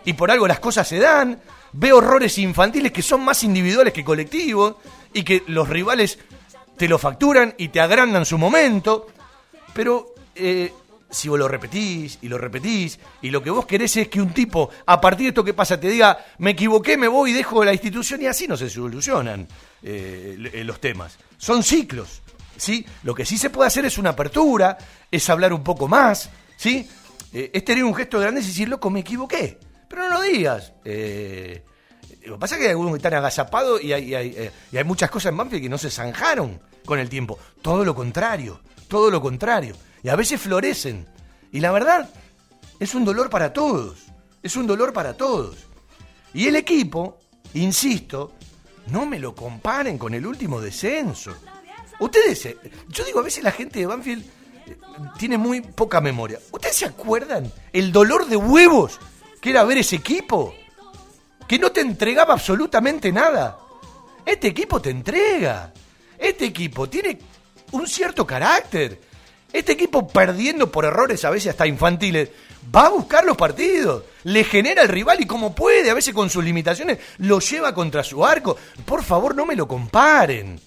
y 0.05 0.13
por 0.15 0.31
algo 0.31 0.49
las 0.49 0.59
cosas 0.59 0.89
se 0.89 0.99
dan. 0.99 1.39
Veo 1.77 1.99
errores 1.99 2.39
infantiles 2.39 2.93
que 2.93 3.03
son 3.03 3.25
más 3.25 3.43
individuales 3.43 3.93
que 3.93 4.05
colectivos, 4.05 4.77
y 5.15 5.23
que 5.23 5.45
los 5.47 5.69
rivales 5.69 6.19
te 6.77 6.89
lo 6.89 6.99
facturan 6.99 7.55
y 7.57 7.69
te 7.69 7.81
agrandan 7.81 8.27
su 8.27 8.37
momento. 8.37 9.07
Pero 9.73 10.15
eh, 10.35 10.73
si 11.11 11.29
vos 11.29 11.39
lo 11.39 11.49
repetís 11.49 12.19
y 12.21 12.29
lo 12.29 12.37
repetís, 12.37 12.99
y 13.23 13.31
lo 13.31 13.43
que 13.43 13.51
vos 13.51 13.65
querés 13.65 13.97
es 13.97 14.09
que 14.09 14.21
un 14.21 14.35
tipo, 14.35 14.69
a 14.87 15.01
partir 15.01 15.25
de 15.25 15.29
esto 15.29 15.45
que 15.45 15.55
pasa, 15.55 15.81
te 15.81 15.89
diga, 15.89 16.19
me 16.39 16.51
equivoqué, 16.51 16.97
me 16.97 17.09
voy 17.09 17.31
y 17.31 17.35
dejo 17.35 17.65
la 17.65 17.73
institución, 17.73 18.21
y 18.23 18.27
así 18.27 18.47
no 18.47 18.57
se 18.57 18.69
solucionan 18.69 19.47
eh, 19.83 20.37
los 20.65 20.81
temas. 20.81 21.17
Son 21.39 21.63
ciclos. 21.63 22.21
¿sí? 22.57 22.85
Lo 23.05 23.15
que 23.15 23.25
sí 23.25 23.39
se 23.39 23.51
puede 23.51 23.69
hacer 23.69 23.85
es 23.85 23.99
una 23.99 24.11
apertura, 24.11 24.77
es 25.11 25.31
hablar 25.31 25.53
un 25.53 25.63
poco 25.63 25.89
más, 25.89 26.29
¿sí? 26.57 26.89
Eh, 27.33 27.51
es 27.53 27.65
tener 27.65 27.83
un 27.83 27.95
gesto 27.95 28.21
grande 28.21 28.41
y 28.41 28.45
decir, 28.45 28.69
loco, 28.69 28.91
me 28.91 29.01
equivoqué. 29.01 29.59
Pero 29.95 30.09
no 30.09 30.15
lo 30.17 30.23
digas. 30.23 30.73
Eh, 30.85 31.63
lo 32.25 32.35
que 32.35 32.41
pasa 32.41 32.57
es 32.57 32.59
que 32.59 32.65
hay 32.65 32.71
algunos 32.73 32.91
que 32.95 32.97
están 32.97 33.15
agazapados 33.15 33.81
y 33.81 33.93
hay, 33.93 34.13
eh, 34.13 34.51
y 34.73 34.77
hay 34.77 34.83
muchas 34.83 35.09
cosas 35.09 35.31
en 35.31 35.37
Banfield 35.37 35.63
que 35.63 35.69
no 35.69 35.79
se 35.79 35.89
zanjaron 35.89 36.61
con 36.85 36.99
el 36.99 37.09
tiempo. 37.09 37.39
Todo 37.63 37.85
lo 37.85 37.95
contrario, 37.95 38.61
todo 38.89 39.09
lo 39.09 39.23
contrario. 39.23 39.77
Y 40.03 40.09
a 40.09 40.17
veces 40.17 40.41
florecen. 40.41 41.07
Y 41.53 41.61
la 41.61 41.71
verdad, 41.71 42.11
es 42.81 42.97
un 42.97 43.05
dolor 43.05 43.31
para 43.31 43.53
todos. 43.53 44.07
Es 44.43 44.57
un 44.57 44.67
dolor 44.67 44.93
para 44.93 45.17
todos. 45.17 45.59
Y 46.33 46.49
el 46.49 46.57
equipo, 46.57 47.21
insisto, 47.53 48.33
no 48.89 49.07
me 49.07 49.21
lo 49.21 49.33
comparen 49.33 49.97
con 49.97 50.13
el 50.13 50.27
último 50.27 50.61
descenso. 50.61 51.37
Ustedes, 52.01 52.49
yo 52.89 53.05
digo, 53.05 53.21
a 53.21 53.23
veces 53.23 53.45
la 53.45 53.53
gente 53.53 53.79
de 53.79 53.87
Banfield 53.87 54.25
eh, 54.67 54.77
tiene 55.21 55.39
muy 55.39 55.61
poca 55.61 56.01
memoria. 56.01 56.41
¿Ustedes 56.51 56.75
se 56.75 56.87
acuerdan 56.87 57.53
el 57.73 57.93
dolor 57.93 58.27
de 58.27 58.37
huevos 58.37 58.99
que 59.53 59.65
ver 59.65 59.79
ese 59.79 59.97
equipo? 59.97 60.55
Que 61.47 61.59
no 61.59 61.71
te 61.71 61.83
entregaba 61.83 62.33
absolutamente 62.33 63.13
nada. 63.13 63.59
Este 64.25 64.49
equipo 64.49 64.81
te 64.81 64.89
entrega. 64.89 65.71
Este 66.19 66.47
equipo 66.47 66.89
tiene 66.89 67.19
un 67.73 67.87
cierto 67.87 68.27
carácter. 68.27 68.99
Este 69.53 69.73
equipo 69.73 70.09
perdiendo 70.09 70.73
por 70.73 70.87
errores 70.87 71.25
a 71.27 71.31
veces 71.31 71.51
hasta 71.51 71.67
infantiles, 71.67 72.31
va 72.75 72.87
a 72.87 72.91
buscar 72.91 73.25
los 73.25 73.37
partidos, 73.37 74.03
le 74.25 74.43
genera 74.43 74.83
al 74.83 74.89
rival 74.89 75.21
y 75.21 75.27
como 75.27 75.55
puede, 75.55 75.91
a 75.91 75.95
veces 75.95 76.13
con 76.13 76.29
sus 76.29 76.43
limitaciones, 76.43 76.99
lo 77.19 77.39
lleva 77.39 77.73
contra 77.73 78.03
su 78.03 78.25
arco. 78.25 78.57
Por 78.85 79.05
favor, 79.05 79.37
no 79.37 79.47
me 79.47 79.55
lo 79.55 79.69
comparen. 79.69 80.59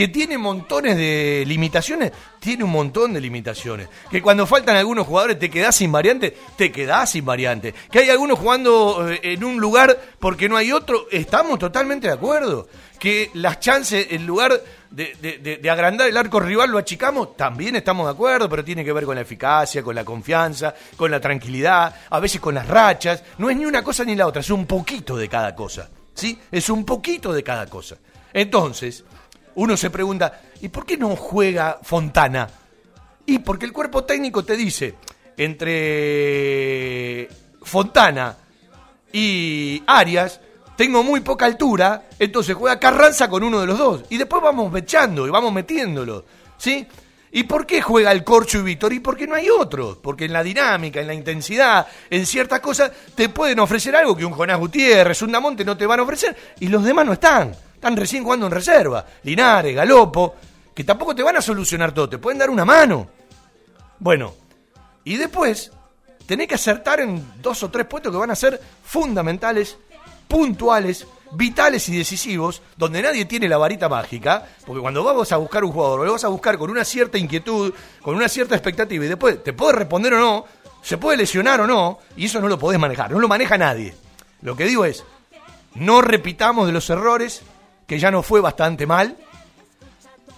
Que 0.00 0.08
tiene 0.08 0.38
montones 0.38 0.96
de 0.96 1.44
limitaciones, 1.46 2.10
tiene 2.38 2.64
un 2.64 2.70
montón 2.70 3.12
de 3.12 3.20
limitaciones. 3.20 3.90
Que 4.10 4.22
cuando 4.22 4.46
faltan 4.46 4.76
algunos 4.76 5.06
jugadores 5.06 5.38
te 5.38 5.50
quedás 5.50 5.76
sin 5.76 5.92
variante, 5.92 6.34
te 6.56 6.72
quedás 6.72 7.10
sin 7.10 7.22
variante. 7.22 7.74
Que 7.92 7.98
hay 7.98 8.08
algunos 8.08 8.38
jugando 8.38 9.10
eh, 9.10 9.20
en 9.22 9.44
un 9.44 9.60
lugar 9.60 10.00
porque 10.18 10.48
no 10.48 10.56
hay 10.56 10.72
otro, 10.72 11.06
estamos 11.10 11.58
totalmente 11.58 12.06
de 12.06 12.14
acuerdo. 12.14 12.66
Que 12.98 13.30
las 13.34 13.60
chances, 13.60 14.06
en 14.12 14.26
lugar 14.26 14.58
de, 14.90 15.60
agrandar 15.70 16.08
el 16.08 16.16
arco 16.16 16.40
rival 16.40 16.70
lo 16.70 16.78
achicamos, 16.78 17.36
también 17.36 17.76
estamos 17.76 18.06
de 18.06 18.12
acuerdo, 18.12 18.48
pero 18.48 18.64
tiene 18.64 18.82
que 18.82 18.94
ver 18.94 19.04
con 19.04 19.16
la 19.16 19.20
eficacia, 19.20 19.82
con 19.82 19.94
la 19.94 20.02
confianza, 20.02 20.74
con 20.96 21.10
la 21.10 21.20
tranquilidad, 21.20 21.94
a 22.08 22.20
veces 22.20 22.40
con 22.40 22.54
las 22.54 22.66
rachas. 22.66 23.22
No 23.36 23.50
es 23.50 23.56
ni 23.58 23.66
una 23.66 23.84
cosa 23.84 24.02
ni 24.06 24.16
la 24.16 24.26
otra, 24.26 24.40
es 24.40 24.48
un 24.48 24.64
poquito 24.64 25.14
de 25.18 25.28
cada 25.28 25.54
cosa. 25.54 25.90
¿Sí? 26.14 26.40
Es 26.50 26.70
un 26.70 26.86
poquito 26.86 27.34
de 27.34 27.42
cada 27.42 27.66
cosa. 27.66 27.98
Entonces, 28.32 29.04
uno 29.60 29.76
se 29.76 29.90
pregunta, 29.90 30.40
¿y 30.62 30.68
por 30.68 30.86
qué 30.86 30.96
no 30.96 31.14
juega 31.16 31.80
Fontana? 31.82 32.48
Y 33.26 33.40
porque 33.40 33.66
el 33.66 33.74
cuerpo 33.74 34.04
técnico 34.04 34.42
te 34.42 34.56
dice, 34.56 34.94
entre 35.36 37.28
Fontana 37.60 38.38
y 39.12 39.82
Arias, 39.86 40.40
tengo 40.76 41.02
muy 41.02 41.20
poca 41.20 41.44
altura, 41.44 42.08
entonces 42.18 42.56
juega 42.56 42.80
Carranza 42.80 43.28
con 43.28 43.42
uno 43.42 43.60
de 43.60 43.66
los 43.66 43.76
dos. 43.76 44.04
Y 44.08 44.16
después 44.16 44.42
vamos 44.42 44.74
echando 44.74 45.26
y 45.26 45.30
vamos 45.30 45.52
metiéndolo. 45.52 46.24
¿Sí? 46.56 46.86
¿Y 47.32 47.42
por 47.42 47.66
qué 47.66 47.82
juega 47.82 48.12
el 48.12 48.24
Corcho 48.24 48.60
y 48.60 48.62
Víctor? 48.62 48.94
Y 48.94 49.00
porque 49.00 49.26
no 49.26 49.34
hay 49.34 49.50
otro. 49.50 50.00
Porque 50.02 50.24
en 50.24 50.32
la 50.32 50.42
dinámica, 50.42 51.02
en 51.02 51.06
la 51.06 51.14
intensidad, 51.14 51.86
en 52.08 52.24
ciertas 52.24 52.60
cosas, 52.60 52.92
te 53.14 53.28
pueden 53.28 53.60
ofrecer 53.60 53.94
algo 53.94 54.16
que 54.16 54.24
un 54.24 54.32
Jonás 54.32 54.58
Gutiérrez, 54.58 55.20
un 55.20 55.32
Damonte 55.32 55.66
no 55.66 55.76
te 55.76 55.84
van 55.84 56.00
a 56.00 56.04
ofrecer. 56.04 56.34
Y 56.60 56.68
los 56.68 56.82
demás 56.82 57.04
no 57.04 57.12
están. 57.12 57.54
Están 57.80 57.96
recién 57.96 58.24
jugando 58.24 58.44
en 58.44 58.52
reserva. 58.52 59.06
Linares, 59.22 59.74
Galopo, 59.74 60.34
que 60.74 60.84
tampoco 60.84 61.14
te 61.14 61.22
van 61.22 61.38
a 61.38 61.40
solucionar 61.40 61.94
todo. 61.94 62.10
Te 62.10 62.18
pueden 62.18 62.38
dar 62.38 62.50
una 62.50 62.66
mano. 62.66 63.08
Bueno, 63.98 64.34
y 65.02 65.16
después 65.16 65.72
tenés 66.26 66.46
que 66.46 66.56
acertar 66.56 67.00
en 67.00 67.40
dos 67.40 67.62
o 67.62 67.70
tres 67.70 67.86
puestos 67.86 68.12
que 68.12 68.18
van 68.18 68.30
a 68.30 68.36
ser 68.36 68.60
fundamentales 68.84 69.78
puntuales, 70.28 71.06
vitales 71.32 71.88
y 71.88 71.96
decisivos, 71.96 72.60
donde 72.76 73.00
nadie 73.00 73.24
tiene 73.24 73.48
la 73.48 73.56
varita 73.56 73.88
mágica, 73.88 74.46
porque 74.66 74.82
cuando 74.82 75.02
vamos 75.02 75.32
a 75.32 75.38
buscar 75.38 75.64
un 75.64 75.72
jugador, 75.72 76.04
lo 76.04 76.12
vas 76.12 76.24
a 76.24 76.28
buscar 76.28 76.58
con 76.58 76.70
una 76.70 76.84
cierta 76.84 77.16
inquietud, 77.16 77.72
con 78.02 78.14
una 78.14 78.28
cierta 78.28 78.54
expectativa, 78.56 79.06
y 79.06 79.08
después 79.08 79.42
te 79.42 79.54
puede 79.54 79.72
responder 79.72 80.12
o 80.12 80.20
no, 80.20 80.44
se 80.82 80.98
puede 80.98 81.16
lesionar 81.16 81.62
o 81.62 81.66
no, 81.66 81.98
y 82.14 82.26
eso 82.26 82.42
no 82.42 82.48
lo 82.48 82.58
podés 82.58 82.78
manejar, 82.78 83.10
no 83.10 83.18
lo 83.18 83.26
maneja 83.26 83.56
nadie. 83.56 83.94
Lo 84.42 84.54
que 84.54 84.64
digo 84.64 84.84
es, 84.84 85.02
no 85.74 86.02
repitamos 86.02 86.66
de 86.66 86.72
los 86.72 86.88
errores, 86.90 87.42
que 87.90 87.98
ya 87.98 88.12
no 88.12 88.22
fue 88.22 88.40
bastante 88.40 88.86
mal. 88.86 89.16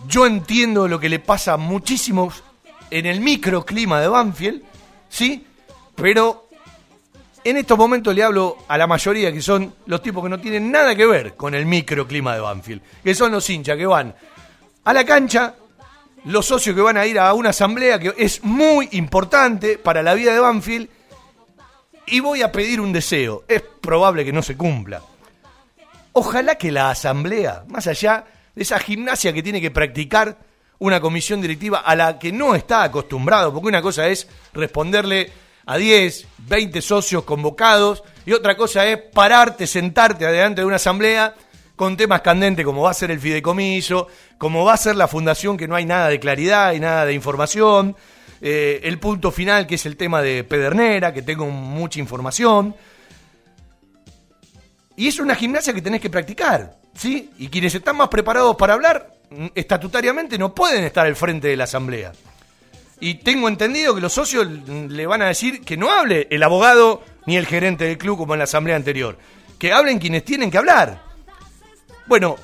Yo 0.09 0.25
entiendo 0.25 0.89
lo 0.89 0.99
que 0.99 1.11
le 1.11 1.19
pasa 1.19 1.53
a 1.53 1.57
muchísimos 1.59 2.43
en 2.91 3.05
el 3.05 3.21
microclima 3.21 4.01
de 4.01 4.09
Banfield, 4.09 4.63
¿sí? 5.11 5.45
Pero 5.95 6.49
en 7.45 7.59
estos 7.59 7.77
momentos 7.77 8.15
le 8.15 8.23
hablo 8.23 8.57
a 8.69 8.79
la 8.79 8.87
mayoría 8.87 9.31
que 9.31 9.43
son 9.43 9.75
los 9.85 10.03
tipos 10.03 10.23
que 10.23 10.31
no 10.31 10.41
tienen 10.41 10.73
nada 10.73 10.97
que 10.97 11.05
ver 11.05 11.35
con 11.35 11.55
el 11.55 11.67
microclima 11.67 12.33
de 12.33 12.41
Banfield, 12.41 12.81
que 13.05 13.15
son 13.15 13.33
los 13.33 13.51
hinchas 13.51 13.77
que 13.77 13.85
van 13.85 14.15
a 14.85 14.93
la 14.95 15.05
cancha, 15.05 15.55
los 16.25 16.47
socios 16.47 16.75
que 16.75 16.81
van 16.81 16.97
a 16.97 17.05
ir 17.05 17.19
a 17.19 17.35
una 17.35 17.51
asamblea 17.51 17.99
que 17.99 18.15
es 18.17 18.43
muy 18.43 18.89
importante 18.93 19.77
para 19.77 20.03
la 20.03 20.15
vida 20.15 20.33
de 20.33 20.41
Banfield, 20.41 20.89
y 22.07 22.21
voy 22.21 22.41
a 22.41 22.51
pedir 22.51 22.81
un 22.81 22.95
deseo. 22.95 23.45
Es 23.47 23.61
probable 23.61 24.25
que 24.25 24.33
no 24.33 24.41
se 24.41 24.57
cumpla. 24.57 25.03
Ojalá 26.13 26.57
que 26.57 26.71
la 26.71 26.91
asamblea, 26.91 27.65
más 27.69 27.87
allá 27.87 28.25
de 28.55 28.63
esa 28.63 28.79
gimnasia 28.79 29.33
que 29.33 29.43
tiene 29.43 29.61
que 29.61 29.71
practicar 29.71 30.39
una 30.79 31.01
comisión 31.01 31.41
directiva 31.41 31.79
a 31.79 31.95
la 31.95 32.19
que 32.19 32.33
no 32.33 32.55
está 32.55 32.83
acostumbrado, 32.83 33.53
porque 33.53 33.69
una 33.69 33.81
cosa 33.81 34.09
es 34.09 34.27
responderle 34.53 35.31
a 35.65 35.77
10, 35.77 36.27
20 36.39 36.83
socios 36.83 37.25
convocados 37.25 38.03
y 38.27 38.33
otra 38.33 38.57
cosa 38.57 38.87
es 38.87 38.99
pararte, 38.99 39.67
sentarte 39.67 40.27
adelante 40.27 40.61
de 40.61 40.67
una 40.67 40.77
asamblea 40.77 41.35
con 41.77 41.97
temas 41.97 42.21
candentes 42.21 42.65
como 42.65 42.83
va 42.83 42.91
a 42.91 42.95
ser 42.95 43.11
el 43.11 43.21
fideicomiso, 43.21 44.09
como 44.39 44.65
va 44.65 44.75
a 44.75 44.77
ser 44.77 44.97
la 44.97 45.09
fundación 45.09 45.57
que 45.57 45.69
no 45.69 45.77
hay 45.77 45.85
nada 45.85 46.09
de 46.09 46.21
claridad 46.21 46.73
y 46.75 46.81
nada 46.81 47.07
de 47.07 47.15
información, 47.15 47.97
eh, 48.41 48.81
el 48.83 48.99
punto 48.99 49.31
final 49.31 49.67
que 49.67 49.77
es 49.77 49.87
el 49.87 49.97
tema 49.97 50.21
de 50.21 50.45
Pedernera, 50.45 51.15
que 51.15 51.23
tengo 51.23 51.47
mucha 51.47 52.01
información. 52.01 52.75
Y 54.97 55.09
es 55.09 55.19
una 55.19 55.35
gimnasia 55.35 55.73
que 55.73 55.83
tenés 55.83 56.01
que 56.01 56.11
practicar, 56.11 56.77
¿sí? 56.95 57.31
Y 57.39 57.49
quienes 57.49 57.75
están 57.75 57.97
más 57.97 58.09
preparados 58.09 58.57
para 58.57 58.75
hablar, 58.75 59.15
mm, 59.31 59.47
estatutariamente 59.55 60.39
no 60.39 60.55
pueden 60.55 60.85
estar 60.85 61.07
al 61.07 61.17
frente 61.17 61.49
de 61.49 61.57
la 61.57 61.65
asamblea. 61.65 62.13
Y 63.01 63.15
tengo 63.15 63.49
entendido 63.49 63.95
que 63.95 64.01
los 64.01 64.13
socios 64.13 64.47
le 64.47 65.07
van 65.07 65.23
a 65.23 65.27
decir 65.27 65.63
que 65.63 65.77
no 65.77 65.91
hable 65.91 66.29
el 66.31 66.43
abogado 66.43 67.03
ni 67.27 67.37
el 67.37 67.47
gerente 67.47 67.85
del 67.85 67.99
club 67.99 68.17
como 68.17 68.35
en 68.35 68.39
la 68.39 68.45
asamblea 68.45 68.77
anterior. 68.77 69.19
Que 69.59 69.73
hablen 69.73 69.99
quienes 69.99 70.25
tienen 70.25 70.53
que 70.53 70.59
hablar. 70.59 71.03
Bueno, 72.07 72.37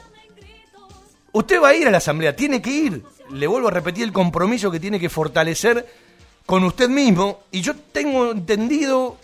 usted 1.32 1.62
va 1.62 1.68
a 1.68 1.74
ir 1.74 1.86
a 1.86 1.92
la 1.92 1.98
asamblea, 1.98 2.34
tiene 2.34 2.60
que 2.60 2.70
ir. 2.70 3.04
Le 3.30 3.46
vuelvo 3.46 3.68
a 3.68 3.70
repetir 3.70 4.02
el 4.02 4.12
compromiso 4.12 4.70
que 4.70 4.80
tiene 4.80 4.98
que 4.98 5.08
fortalecer 5.08 5.86
con 6.44 6.64
usted 6.64 6.88
mismo. 6.88 7.42
Y 7.52 7.60
yo 7.60 7.76
tengo 7.92 8.32
entendido, 8.32 9.16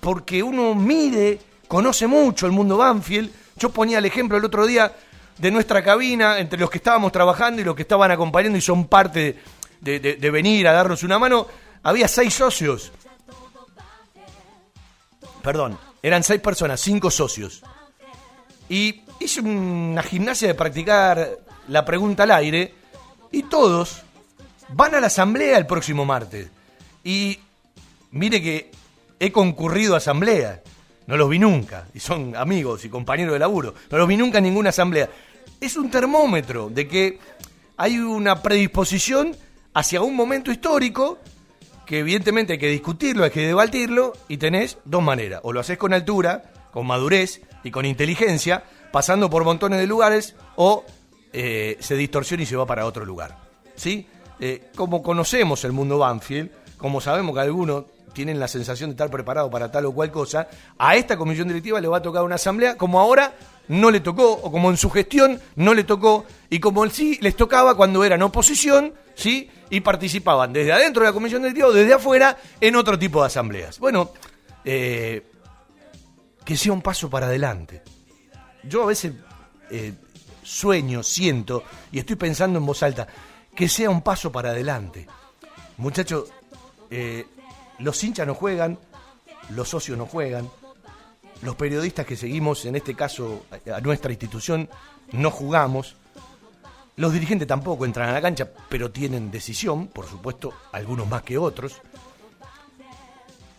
porque 0.00 0.42
uno 0.42 0.74
mide, 0.74 1.38
conoce 1.74 2.06
mucho 2.06 2.46
el 2.46 2.52
mundo 2.52 2.76
Banfield. 2.76 3.32
Yo 3.56 3.68
ponía 3.70 3.98
el 3.98 4.04
ejemplo 4.04 4.38
el 4.38 4.44
otro 4.44 4.64
día 4.64 4.92
de 5.36 5.50
nuestra 5.50 5.82
cabina, 5.82 6.38
entre 6.38 6.56
los 6.56 6.70
que 6.70 6.78
estábamos 6.78 7.10
trabajando 7.10 7.60
y 7.60 7.64
los 7.64 7.74
que 7.74 7.82
estaban 7.82 8.12
acompañando 8.12 8.56
y 8.56 8.60
son 8.60 8.86
parte 8.86 9.40
de, 9.80 10.30
venir 10.30 10.68
a 10.68 10.72
darnos 10.72 11.02
una 11.02 11.18
mano, 11.18 11.48
había 11.82 12.06
seis 12.06 12.32
socios. 12.32 12.92
Perdón, 15.42 15.76
eran 16.00 16.22
seis 16.22 16.40
personas, 16.40 16.80
cinco 16.80 17.10
socios. 17.10 17.64
Y 18.68 19.02
hice 19.18 19.40
una 19.40 20.04
gimnasia 20.04 20.46
de 20.46 20.54
practicar 20.54 21.28
la 21.66 21.84
pregunta 21.84 22.22
al 22.22 22.30
aire 22.30 22.72
y 23.32 23.42
todos 23.42 24.00
van 24.68 24.94
a 24.94 25.00
la 25.00 25.08
asamblea 25.08 25.58
el 25.58 25.66
próximo 25.66 26.04
martes. 26.04 26.48
Y 27.02 27.40
mire 28.12 28.40
que 28.40 28.70
he 29.18 29.32
concurrido 29.32 29.94
a 29.94 29.96
asamblea, 29.96 30.62
no 31.06 31.16
los 31.16 31.28
vi 31.28 31.38
nunca, 31.38 31.86
y 31.94 32.00
son 32.00 32.34
amigos 32.36 32.84
y 32.84 32.88
compañeros 32.88 33.32
de 33.32 33.38
laburo, 33.38 33.74
no 33.90 33.98
los 33.98 34.08
vi 34.08 34.16
nunca 34.16 34.38
en 34.38 34.44
ninguna 34.44 34.70
asamblea. 34.70 35.08
Es 35.60 35.76
un 35.76 35.90
termómetro 35.90 36.68
de 36.70 36.88
que 36.88 37.18
hay 37.76 37.98
una 37.98 38.42
predisposición 38.42 39.36
hacia 39.74 40.00
un 40.00 40.14
momento 40.14 40.50
histórico 40.50 41.18
que 41.84 41.98
evidentemente 41.98 42.54
hay 42.54 42.58
que 42.58 42.68
discutirlo, 42.68 43.24
hay 43.24 43.30
que 43.30 43.46
debatirlo 43.46 44.14
y 44.28 44.38
tenés 44.38 44.78
dos 44.84 45.02
maneras. 45.02 45.40
O 45.42 45.52
lo 45.52 45.60
haces 45.60 45.76
con 45.76 45.92
altura, 45.92 46.50
con 46.72 46.86
madurez 46.86 47.42
y 47.62 47.70
con 47.70 47.84
inteligencia, 47.84 48.64
pasando 48.90 49.28
por 49.28 49.44
montones 49.44 49.78
de 49.78 49.86
lugares, 49.86 50.34
o 50.56 50.84
eh, 51.32 51.76
se 51.80 51.96
distorsiona 51.96 52.42
y 52.42 52.46
se 52.46 52.56
va 52.56 52.66
para 52.66 52.86
otro 52.86 53.04
lugar. 53.04 53.38
¿Sí? 53.74 54.06
Eh, 54.40 54.70
como 54.74 55.02
conocemos 55.02 55.64
el 55.64 55.72
mundo 55.72 55.98
Banfield, 55.98 56.50
como 56.78 57.00
sabemos 57.00 57.34
que 57.34 57.40
algunos 57.40 57.84
tienen 58.14 58.40
la 58.40 58.48
sensación 58.48 58.90
de 58.90 58.94
estar 58.94 59.10
preparados 59.10 59.50
para 59.50 59.70
tal 59.70 59.86
o 59.86 59.92
cual 59.92 60.10
cosa, 60.10 60.48
a 60.78 60.96
esta 60.96 61.16
comisión 61.16 61.48
directiva 61.48 61.80
le 61.80 61.88
va 61.88 61.98
a 61.98 62.02
tocar 62.02 62.22
una 62.22 62.36
asamblea, 62.36 62.76
como 62.78 63.00
ahora 63.00 63.34
no 63.68 63.90
le 63.90 64.00
tocó, 64.00 64.32
o 64.32 64.50
como 64.50 64.70
en 64.70 64.76
su 64.76 64.88
gestión 64.90 65.40
no 65.56 65.74
le 65.74 65.84
tocó, 65.84 66.24
y 66.48 66.60
como 66.60 66.88
sí 66.88 67.18
les 67.20 67.36
tocaba 67.36 67.74
cuando 67.74 68.04
eran 68.04 68.22
oposición, 68.22 68.94
¿sí? 69.14 69.50
y 69.70 69.80
participaban 69.80 70.52
desde 70.52 70.72
adentro 70.72 71.02
de 71.02 71.08
la 71.08 71.12
comisión 71.12 71.42
directiva 71.42 71.68
o 71.68 71.72
desde 71.72 71.94
afuera 71.94 72.36
en 72.60 72.76
otro 72.76 72.98
tipo 72.98 73.20
de 73.20 73.26
asambleas. 73.26 73.78
Bueno, 73.78 74.12
eh, 74.64 75.26
que 76.44 76.56
sea 76.56 76.72
un 76.72 76.82
paso 76.82 77.10
para 77.10 77.26
adelante. 77.26 77.82
Yo 78.62 78.82
a 78.82 78.86
veces 78.86 79.12
eh, 79.70 79.94
sueño, 80.42 81.02
siento 81.02 81.64
y 81.90 81.98
estoy 81.98 82.16
pensando 82.16 82.58
en 82.58 82.66
voz 82.66 82.82
alta, 82.82 83.06
que 83.54 83.68
sea 83.68 83.90
un 83.90 84.02
paso 84.02 84.30
para 84.30 84.50
adelante. 84.50 85.06
Muchachos, 85.78 86.28
eh, 86.90 87.26
los 87.78 88.02
hinchas 88.02 88.26
no 88.26 88.34
juegan, 88.34 88.78
los 89.50 89.68
socios 89.68 89.98
no 89.98 90.06
juegan, 90.06 90.48
los 91.42 91.56
periodistas 91.56 92.06
que 92.06 92.16
seguimos, 92.16 92.64
en 92.64 92.76
este 92.76 92.94
caso 92.94 93.44
a 93.74 93.80
nuestra 93.80 94.12
institución, 94.12 94.68
no 95.12 95.30
jugamos. 95.30 95.96
Los 96.96 97.12
dirigentes 97.12 97.48
tampoco 97.48 97.84
entran 97.84 98.08
a 98.08 98.12
la 98.12 98.22
cancha, 98.22 98.48
pero 98.68 98.90
tienen 98.90 99.30
decisión, 99.30 99.88
por 99.88 100.06
supuesto, 100.06 100.54
algunos 100.72 101.08
más 101.08 101.22
que 101.22 101.36
otros. 101.36 101.80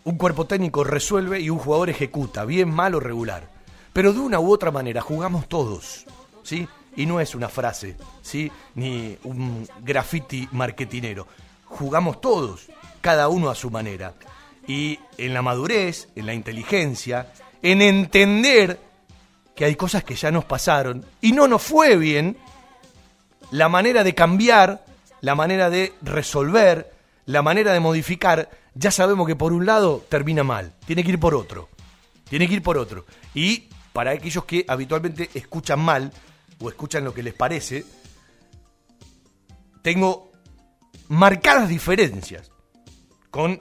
Un 0.04 0.16
cuerpo 0.16 0.46
técnico 0.46 0.84
resuelve 0.84 1.40
y 1.40 1.50
un 1.50 1.58
jugador 1.58 1.90
ejecuta, 1.90 2.44
bien, 2.44 2.70
mal 2.70 2.94
o 2.94 3.00
regular. 3.00 3.50
Pero 3.92 4.12
de 4.12 4.20
una 4.20 4.40
u 4.40 4.52
otra 4.52 4.70
manera 4.70 5.00
jugamos 5.00 5.48
todos, 5.48 6.06
¿sí? 6.42 6.66
Y 6.96 7.06
no 7.06 7.20
es 7.20 7.34
una 7.34 7.48
frase, 7.48 7.96
¿sí? 8.22 8.50
Ni 8.74 9.18
un 9.24 9.68
graffiti 9.82 10.48
marketinero. 10.52 11.26
Jugamos 11.66 12.20
todos, 12.20 12.68
cada 13.06 13.28
uno 13.28 13.50
a 13.50 13.54
su 13.54 13.70
manera. 13.70 14.14
Y 14.66 14.98
en 15.16 15.32
la 15.32 15.40
madurez, 15.40 16.08
en 16.16 16.26
la 16.26 16.34
inteligencia, 16.34 17.32
en 17.62 17.80
entender 17.80 18.80
que 19.54 19.64
hay 19.64 19.76
cosas 19.76 20.02
que 20.02 20.16
ya 20.16 20.32
nos 20.32 20.44
pasaron 20.44 21.06
y 21.20 21.30
no 21.30 21.46
nos 21.46 21.62
fue 21.62 21.96
bien, 21.96 22.36
la 23.52 23.68
manera 23.68 24.02
de 24.02 24.12
cambiar, 24.12 24.84
la 25.20 25.36
manera 25.36 25.70
de 25.70 25.92
resolver, 26.02 26.92
la 27.26 27.42
manera 27.42 27.72
de 27.72 27.78
modificar, 27.78 28.50
ya 28.74 28.90
sabemos 28.90 29.28
que 29.28 29.36
por 29.36 29.52
un 29.52 29.66
lado 29.66 30.04
termina 30.08 30.42
mal, 30.42 30.72
tiene 30.84 31.04
que 31.04 31.10
ir 31.10 31.20
por 31.20 31.36
otro, 31.36 31.68
tiene 32.28 32.48
que 32.48 32.54
ir 32.54 32.62
por 32.64 32.76
otro. 32.76 33.06
Y 33.34 33.68
para 33.92 34.10
aquellos 34.10 34.46
que 34.46 34.64
habitualmente 34.66 35.30
escuchan 35.32 35.78
mal 35.78 36.10
o 36.60 36.68
escuchan 36.68 37.04
lo 37.04 37.14
que 37.14 37.22
les 37.22 37.34
parece, 37.34 37.84
tengo 39.82 40.32
marcadas 41.06 41.68
diferencias 41.68 42.50
con 43.36 43.60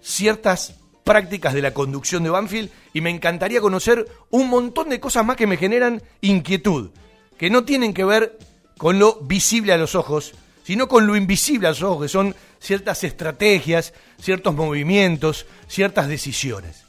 ciertas 0.00 0.76
prácticas 1.02 1.52
de 1.52 1.60
la 1.60 1.74
conducción 1.74 2.22
de 2.22 2.30
Banfield 2.30 2.70
y 2.92 3.00
me 3.00 3.10
encantaría 3.10 3.60
conocer 3.60 4.06
un 4.30 4.48
montón 4.48 4.88
de 4.88 5.00
cosas 5.00 5.26
más 5.26 5.36
que 5.36 5.48
me 5.48 5.56
generan 5.56 6.00
inquietud, 6.20 6.90
que 7.36 7.50
no 7.50 7.64
tienen 7.64 7.92
que 7.92 8.04
ver 8.04 8.38
con 8.78 9.00
lo 9.00 9.16
visible 9.22 9.72
a 9.72 9.78
los 9.78 9.96
ojos, 9.96 10.34
sino 10.62 10.86
con 10.86 11.08
lo 11.08 11.16
invisible 11.16 11.66
a 11.66 11.70
los 11.70 11.82
ojos, 11.82 12.02
que 12.02 12.08
son 12.08 12.36
ciertas 12.60 13.02
estrategias, 13.02 13.94
ciertos 14.20 14.54
movimientos, 14.54 15.46
ciertas 15.66 16.06
decisiones. 16.06 16.84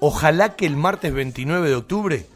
Ojalá 0.00 0.54
que 0.54 0.66
el 0.66 0.76
martes 0.76 1.14
29 1.14 1.70
de 1.70 1.76
octubre 1.76 2.26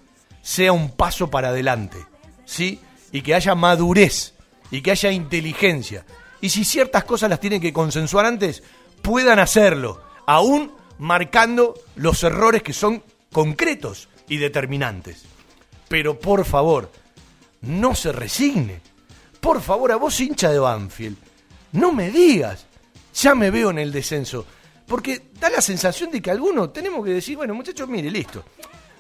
sea 0.41 0.73
un 0.73 0.91
paso 0.91 1.29
para 1.29 1.49
adelante, 1.49 1.99
¿sí? 2.47 2.81
Y 3.13 3.21
que 3.21 3.35
haya 3.35 3.55
madurez 3.55 4.33
y 4.71 4.81
que 4.81 4.91
haya 4.91 5.13
inteligencia. 5.13 6.07
Y 6.41 6.49
si 6.49 6.65
ciertas 6.65 7.05
cosas 7.05 7.29
las 7.29 7.41
tienen 7.41 7.61
que 7.61 7.75
consensuar 7.75 8.25
antes, 8.25 8.63
puedan 9.03 9.39
hacerlo, 9.39 10.01
aún 10.27 10.73
marcando 10.99 11.75
los 11.97 12.23
errores 12.23 12.63
que 12.63 12.73
son 12.73 13.03
concretos 13.33 14.09
y 14.29 14.37
determinantes. 14.39 15.25
Pero 15.89 16.19
por 16.19 16.45
favor, 16.45 16.91
no 17.63 17.95
se 17.95 18.13
resigne. 18.13 18.81
Por 19.41 19.61
favor, 19.61 19.93
a 19.93 19.97
vos 19.97 20.21
hincha 20.21 20.51
de 20.51 20.59
Banfield, 20.59 21.17
no 21.73 21.93
me 21.93 22.11
digas, 22.11 22.67
ya 23.15 23.35
me 23.35 23.51
veo 23.51 23.71
en 23.71 23.79
el 23.79 23.93
descenso. 23.93 24.47
Porque 24.87 25.31
da 25.41 25.51
la 25.51 25.61
sensación 25.61 26.11
de 26.11 26.21
que 26.21 26.31
algunos 26.31 26.73
tenemos 26.73 27.05
que 27.05 27.13
decir, 27.13 27.37
bueno 27.37 27.55
muchachos, 27.55 27.89
mire, 27.89 28.11
listo. 28.11 28.45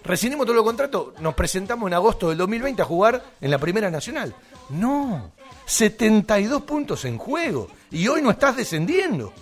Rescindimos 0.04 0.46
todos 0.46 0.56
los 0.56 0.64
contratos, 0.64 1.20
nos 1.20 1.34
presentamos 1.34 1.86
en 1.86 1.94
agosto 1.94 2.28
del 2.28 2.38
2020 2.38 2.82
a 2.82 2.84
jugar 2.84 3.22
en 3.40 3.50
la 3.50 3.58
Primera 3.58 3.88
Nacional. 3.90 4.34
No, 4.70 5.32
72 5.64 6.62
puntos 6.62 7.04
en 7.04 7.18
juego. 7.18 7.68
Y 7.90 8.08
hoy 8.08 8.20
no 8.20 8.30
estás 8.30 8.56
descendiendo. 8.56 9.32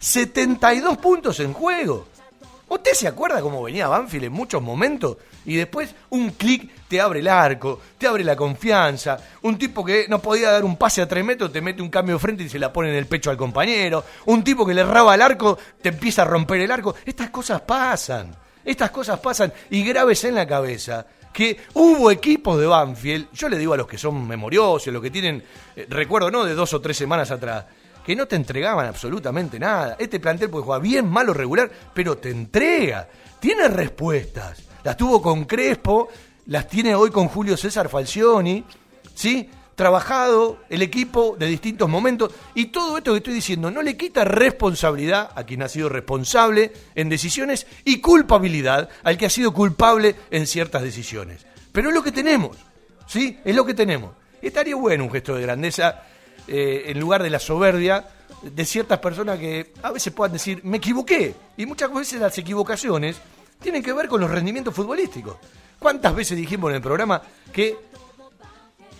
72 0.00 0.96
puntos 0.96 1.38
en 1.40 1.52
juego. 1.52 2.06
¿Usted 2.68 2.92
se 2.92 3.08
acuerda 3.08 3.40
cómo 3.40 3.62
venía 3.62 3.88
Banfield 3.88 4.24
en 4.24 4.32
muchos 4.32 4.62
momentos? 4.62 5.18
Y 5.44 5.56
después 5.56 5.94
un 6.10 6.30
clic 6.30 6.70
te 6.88 7.00
abre 7.00 7.18
el 7.18 7.28
arco, 7.28 7.80
te 7.98 8.06
abre 8.06 8.24
la 8.24 8.34
confianza. 8.34 9.18
Un 9.42 9.58
tipo 9.58 9.84
que 9.84 10.06
no 10.08 10.22
podía 10.22 10.52
dar 10.52 10.64
un 10.64 10.76
pase 10.76 11.02
a 11.02 11.08
tres 11.08 11.24
metros 11.24 11.52
te 11.52 11.60
mete 11.60 11.82
un 11.82 11.90
cambio 11.90 12.14
de 12.14 12.20
frente 12.20 12.44
y 12.44 12.48
se 12.48 12.58
la 12.58 12.72
pone 12.72 12.90
en 12.90 12.96
el 12.96 13.06
pecho 13.06 13.28
al 13.28 13.36
compañero. 13.36 14.04
Un 14.26 14.42
tipo 14.42 14.64
que 14.64 14.72
le 14.72 14.84
raba 14.84 15.14
el 15.14 15.22
arco 15.22 15.58
te 15.82 15.90
empieza 15.90 16.22
a 16.22 16.26
romper 16.26 16.60
el 16.60 16.70
arco. 16.70 16.94
Estas 17.04 17.28
cosas 17.30 17.60
pasan. 17.60 18.34
Estas 18.64 18.90
cosas 18.90 19.18
pasan 19.20 19.52
y 19.68 19.84
grabes 19.84 20.24
en 20.24 20.36
la 20.36 20.46
cabeza 20.46 21.04
que 21.32 21.58
hubo 21.74 22.10
equipos 22.10 22.58
de 22.58 22.66
Banfield, 22.66 23.28
yo 23.32 23.48
le 23.48 23.58
digo 23.58 23.74
a 23.74 23.76
los 23.76 23.86
que 23.86 23.98
son 23.98 24.26
memoriosos, 24.26 24.92
los 24.92 25.02
que 25.02 25.10
tienen, 25.10 25.42
eh, 25.76 25.86
recuerdo, 25.88 26.30
¿no? 26.30 26.44
De 26.44 26.54
dos 26.54 26.74
o 26.74 26.80
tres 26.80 26.96
semanas 26.96 27.30
atrás, 27.30 27.66
que 28.04 28.16
no 28.16 28.26
te 28.26 28.36
entregaban 28.36 28.86
absolutamente 28.86 29.58
nada. 29.58 29.96
Este 29.98 30.20
plantel 30.20 30.50
puede 30.50 30.64
jugar 30.64 30.82
bien, 30.82 31.08
malo, 31.08 31.32
regular, 31.32 31.70
pero 31.94 32.18
te 32.18 32.30
entrega. 32.30 33.08
Tiene 33.38 33.68
respuestas. 33.68 34.62
Las 34.82 34.96
tuvo 34.96 35.20
con 35.20 35.44
Crespo, 35.44 36.08
las 36.46 36.68
tiene 36.68 36.94
hoy 36.94 37.10
con 37.10 37.28
Julio 37.28 37.56
César 37.56 37.88
Falcioni, 37.88 38.64
¿sí? 39.14 39.48
Trabajado 39.74 40.58
el 40.68 40.82
equipo 40.82 41.36
de 41.38 41.46
distintos 41.46 41.88
momentos 41.88 42.32
y 42.54 42.66
todo 42.66 42.98
esto 42.98 43.12
que 43.12 43.18
estoy 43.18 43.34
diciendo 43.34 43.70
no 43.70 43.82
le 43.82 43.96
quita 43.96 44.24
responsabilidad 44.24 45.30
a 45.34 45.44
quien 45.44 45.62
ha 45.62 45.68
sido 45.68 45.88
responsable 45.88 46.72
en 46.94 47.08
decisiones 47.08 47.66
y 47.84 48.00
culpabilidad 48.00 48.90
al 49.02 49.16
que 49.16 49.26
ha 49.26 49.30
sido 49.30 49.54
culpable 49.54 50.16
en 50.30 50.46
ciertas 50.46 50.82
decisiones. 50.82 51.46
Pero 51.72 51.88
es 51.88 51.94
lo 51.94 52.02
que 52.02 52.12
tenemos, 52.12 52.56
¿sí? 53.06 53.38
Es 53.44 53.54
lo 53.54 53.64
que 53.64 53.74
tenemos. 53.74 54.12
Estaría 54.42 54.74
bueno 54.74 55.04
un 55.04 55.10
gesto 55.10 55.34
de 55.34 55.42
grandeza 55.42 56.02
eh, 56.48 56.84
en 56.86 57.00
lugar 57.00 57.22
de 57.22 57.30
la 57.30 57.38
soberbia 57.38 58.08
de 58.42 58.64
ciertas 58.64 58.98
personas 58.98 59.38
que 59.38 59.72
a 59.82 59.90
veces 59.90 60.12
puedan 60.12 60.32
decir, 60.32 60.60
me 60.64 60.78
equivoqué. 60.78 61.34
Y 61.56 61.66
muchas 61.66 61.92
veces 61.92 62.20
las 62.20 62.36
equivocaciones 62.38 63.16
tienen 63.60 63.82
que 63.82 63.92
ver 63.92 64.08
con 64.08 64.20
los 64.20 64.30
rendimientos 64.30 64.74
futbolísticos. 64.74 65.36
¿Cuántas 65.78 66.14
veces 66.14 66.36
dijimos 66.36 66.70
en 66.70 66.76
el 66.76 66.82
programa 66.82 67.22
que 67.52 67.76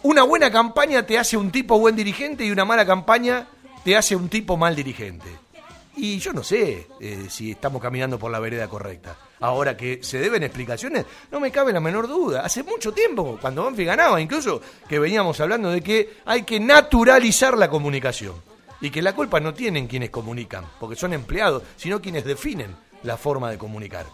una 0.03 0.23
buena 0.23 0.51
campaña 0.51 1.05
te 1.05 1.19
hace 1.19 1.37
un 1.37 1.51
tipo 1.51 1.79
buen 1.79 1.97
dirigente 1.97 2.45
y 2.45 2.51
una 2.51 2.65
mala 2.65 2.87
campaña 2.87 3.47
te 3.85 3.97
hace 3.97 4.17
un 4.17 4.29
tipo 4.29 4.57
mal 4.57 4.75
dirigente? 4.77 5.29
Y 6.03 6.19
yo 6.19 6.33
no 6.33 6.43
sé 6.43 6.87
eh, 6.99 7.27
si 7.29 7.51
estamos 7.51 7.83
caminando 7.83 8.19
por 8.19 8.31
la 8.31 8.41
vereda 8.41 8.67
correcta. 8.69 9.19
Ahora 9.41 9.77
que 9.77 10.03
se 10.03 10.19
deben 10.19 10.43
explicaciones, 10.43 11.05
no 11.31 11.39
me 11.39 11.51
cabe 11.51 11.75
la 11.75 11.81
menor 11.81 12.09
duda. 12.09 12.41
Hace 12.41 12.63
mucho 12.63 12.91
tiempo, 12.91 13.37
cuando 13.39 13.65
Banfi 13.65 13.85
ganaba, 13.85 14.19
incluso 14.19 14.63
que 14.89 14.99
veníamos 14.99 15.39
hablando 15.41 15.71
de 15.71 15.83
que 15.83 16.17
hay 16.25 16.45
que 16.45 16.59
naturalizar 16.59 17.59
la 17.59 17.69
comunicación. 17.69 18.35
Y 18.81 18.89
que 18.89 19.03
la 19.03 19.15
culpa 19.15 19.41
no 19.41 19.53
tienen 19.53 19.87
quienes 19.87 20.09
comunican, 20.09 20.65
porque 20.81 20.97
son 20.97 21.13
empleados, 21.13 21.65
sino 21.77 22.01
quienes 22.01 22.25
definen 22.25 22.75
la 23.03 23.19
forma 23.19 23.51
de 23.51 23.59
comunicar. 23.59 24.07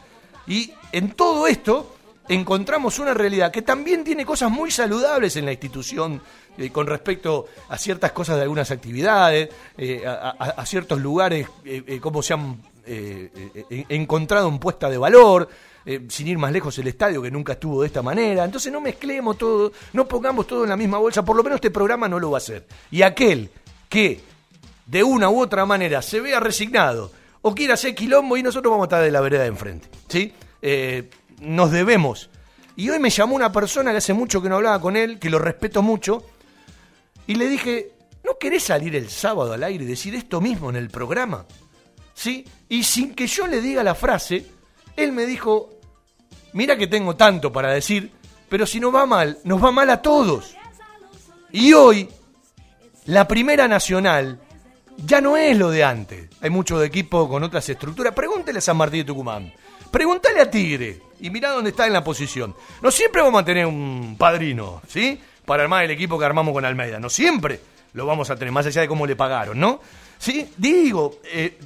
Y 0.48 0.72
en 0.90 1.12
todo 1.12 1.46
esto 1.46 1.94
encontramos 2.28 2.98
una 2.98 3.14
realidad 3.14 3.52
que 3.52 3.62
también 3.62 4.02
tiene 4.02 4.26
cosas 4.26 4.50
muy 4.50 4.72
saludables 4.72 5.36
en 5.36 5.44
la 5.44 5.52
institución 5.52 6.20
eh, 6.58 6.70
con 6.70 6.86
respecto 6.86 7.46
a 7.68 7.78
ciertas 7.78 8.12
cosas 8.12 8.36
de 8.36 8.42
algunas 8.42 8.70
actividades, 8.70 9.48
eh, 9.76 10.04
a, 10.06 10.64
ciertos 10.66 11.00
lugares, 11.00 11.48
eh, 11.64 11.98
cómo 12.00 12.22
se 12.22 12.34
han 12.34 12.60
encontrado 13.88 14.48
en 14.48 14.58
puesta 14.58 14.88
de 14.88 14.98
valor, 14.98 15.48
sin 16.08 16.26
ir 16.26 16.38
más 16.38 16.50
lejos 16.50 16.76
el 16.78 16.88
estadio 16.88 17.22
que 17.22 17.30
nunca 17.30 17.54
estuvo 17.54 17.80
de 17.80 17.86
esta 17.86 18.02
manera. 18.02 18.44
Entonces 18.44 18.72
no 18.72 18.80
mezclemos 18.80 19.38
todo, 19.38 19.72
no 19.92 20.06
pongamos 20.06 20.46
todo 20.46 20.64
en 20.64 20.70
la 20.70 20.76
misma 20.76 20.98
bolsa, 20.98 21.24
por 21.24 21.36
lo 21.36 21.42
menos 21.42 21.56
este 21.56 21.70
programa 21.70 22.08
no 22.08 22.18
lo 22.18 22.30
va 22.32 22.38
a 22.38 22.38
hacer. 22.38 22.66
Y 22.90 23.02
aquel 23.02 23.50
que 23.88 24.20
de 24.86 25.02
una 25.02 25.28
u 25.30 25.40
otra 25.40 25.64
manera 25.64 26.02
se 26.02 26.20
vea 26.20 26.40
resignado 26.40 27.12
o 27.42 27.54
quiera 27.54 27.74
hacer 27.74 27.94
quilombo 27.94 28.36
y 28.36 28.42
nosotros 28.42 28.70
vamos 28.70 28.84
a 28.84 28.86
estar 28.86 29.02
de 29.02 29.10
la 29.10 29.20
vereda 29.20 29.42
de 29.42 29.48
enfrente. 29.48 29.88
¿sí? 30.08 30.32
nos 31.40 31.70
debemos. 31.70 32.30
Y 32.76 32.90
hoy 32.90 32.98
me 32.98 33.08
llamó 33.08 33.34
una 33.34 33.50
persona 33.50 33.90
que 33.90 33.98
hace 33.98 34.12
mucho 34.12 34.42
que 34.42 34.50
no 34.50 34.56
hablaba 34.56 34.80
con 34.80 34.96
él, 34.96 35.18
que 35.18 35.30
lo 35.30 35.38
respeto 35.38 35.82
mucho, 35.82 36.22
y 37.26 37.34
le 37.34 37.48
dije, 37.48 37.92
¿no 38.24 38.38
querés 38.38 38.64
salir 38.64 38.94
el 38.96 39.08
sábado 39.08 39.52
al 39.52 39.62
aire 39.64 39.84
y 39.84 39.88
decir 39.88 40.14
esto 40.14 40.40
mismo 40.40 40.70
en 40.70 40.76
el 40.76 40.90
programa? 40.90 41.46
¿Sí? 42.14 42.44
Y 42.68 42.82
sin 42.82 43.14
que 43.14 43.26
yo 43.26 43.46
le 43.46 43.60
diga 43.60 43.82
la 43.82 43.94
frase, 43.94 44.46
él 44.96 45.12
me 45.12 45.26
dijo, 45.26 45.70
mira 46.52 46.76
que 46.76 46.86
tengo 46.86 47.16
tanto 47.16 47.52
para 47.52 47.72
decir, 47.72 48.10
pero 48.48 48.66
si 48.66 48.80
nos 48.80 48.94
va 48.94 49.06
mal, 49.06 49.38
nos 49.44 49.62
va 49.62 49.70
mal 49.70 49.90
a 49.90 50.00
todos. 50.00 50.56
Y 51.52 51.72
hoy, 51.72 52.08
la 53.06 53.26
primera 53.28 53.68
nacional 53.68 54.40
ya 55.04 55.20
no 55.20 55.36
es 55.36 55.56
lo 55.56 55.70
de 55.70 55.84
antes. 55.84 56.28
Hay 56.40 56.50
muchos 56.50 56.80
de 56.80 56.86
equipo 56.86 57.28
con 57.28 57.42
otras 57.42 57.68
estructuras. 57.68 58.14
Pregúntele 58.14 58.58
a 58.58 58.62
San 58.62 58.76
Martín 58.76 59.00
de 59.00 59.04
Tucumán. 59.04 59.52
Pregúntale 59.90 60.40
a 60.40 60.50
Tigre. 60.50 61.00
Y 61.20 61.30
mirá 61.30 61.50
dónde 61.50 61.70
está 61.70 61.86
en 61.86 61.92
la 61.92 62.04
posición. 62.04 62.54
No 62.82 62.90
siempre 62.90 63.22
vamos 63.22 63.42
a 63.42 63.44
tener 63.44 63.66
un 63.66 64.16
padrino, 64.18 64.82
¿sí? 64.86 65.18
Para 65.46 65.62
armar 65.62 65.84
el 65.84 65.90
equipo 65.90 66.18
que 66.18 66.26
armamos 66.26 66.52
con 66.52 66.64
Almeida. 66.64 67.00
No 67.00 67.08
siempre 67.08 67.60
lo 67.94 68.04
vamos 68.04 68.28
a 68.28 68.36
tener, 68.36 68.52
más 68.52 68.66
allá 68.66 68.82
de 68.82 68.88
cómo 68.88 69.06
le 69.06 69.16
pagaron, 69.16 69.58
¿no? 69.58 69.80
Sí, 70.18 70.52
digo, 70.58 71.20
eh, 71.24 71.58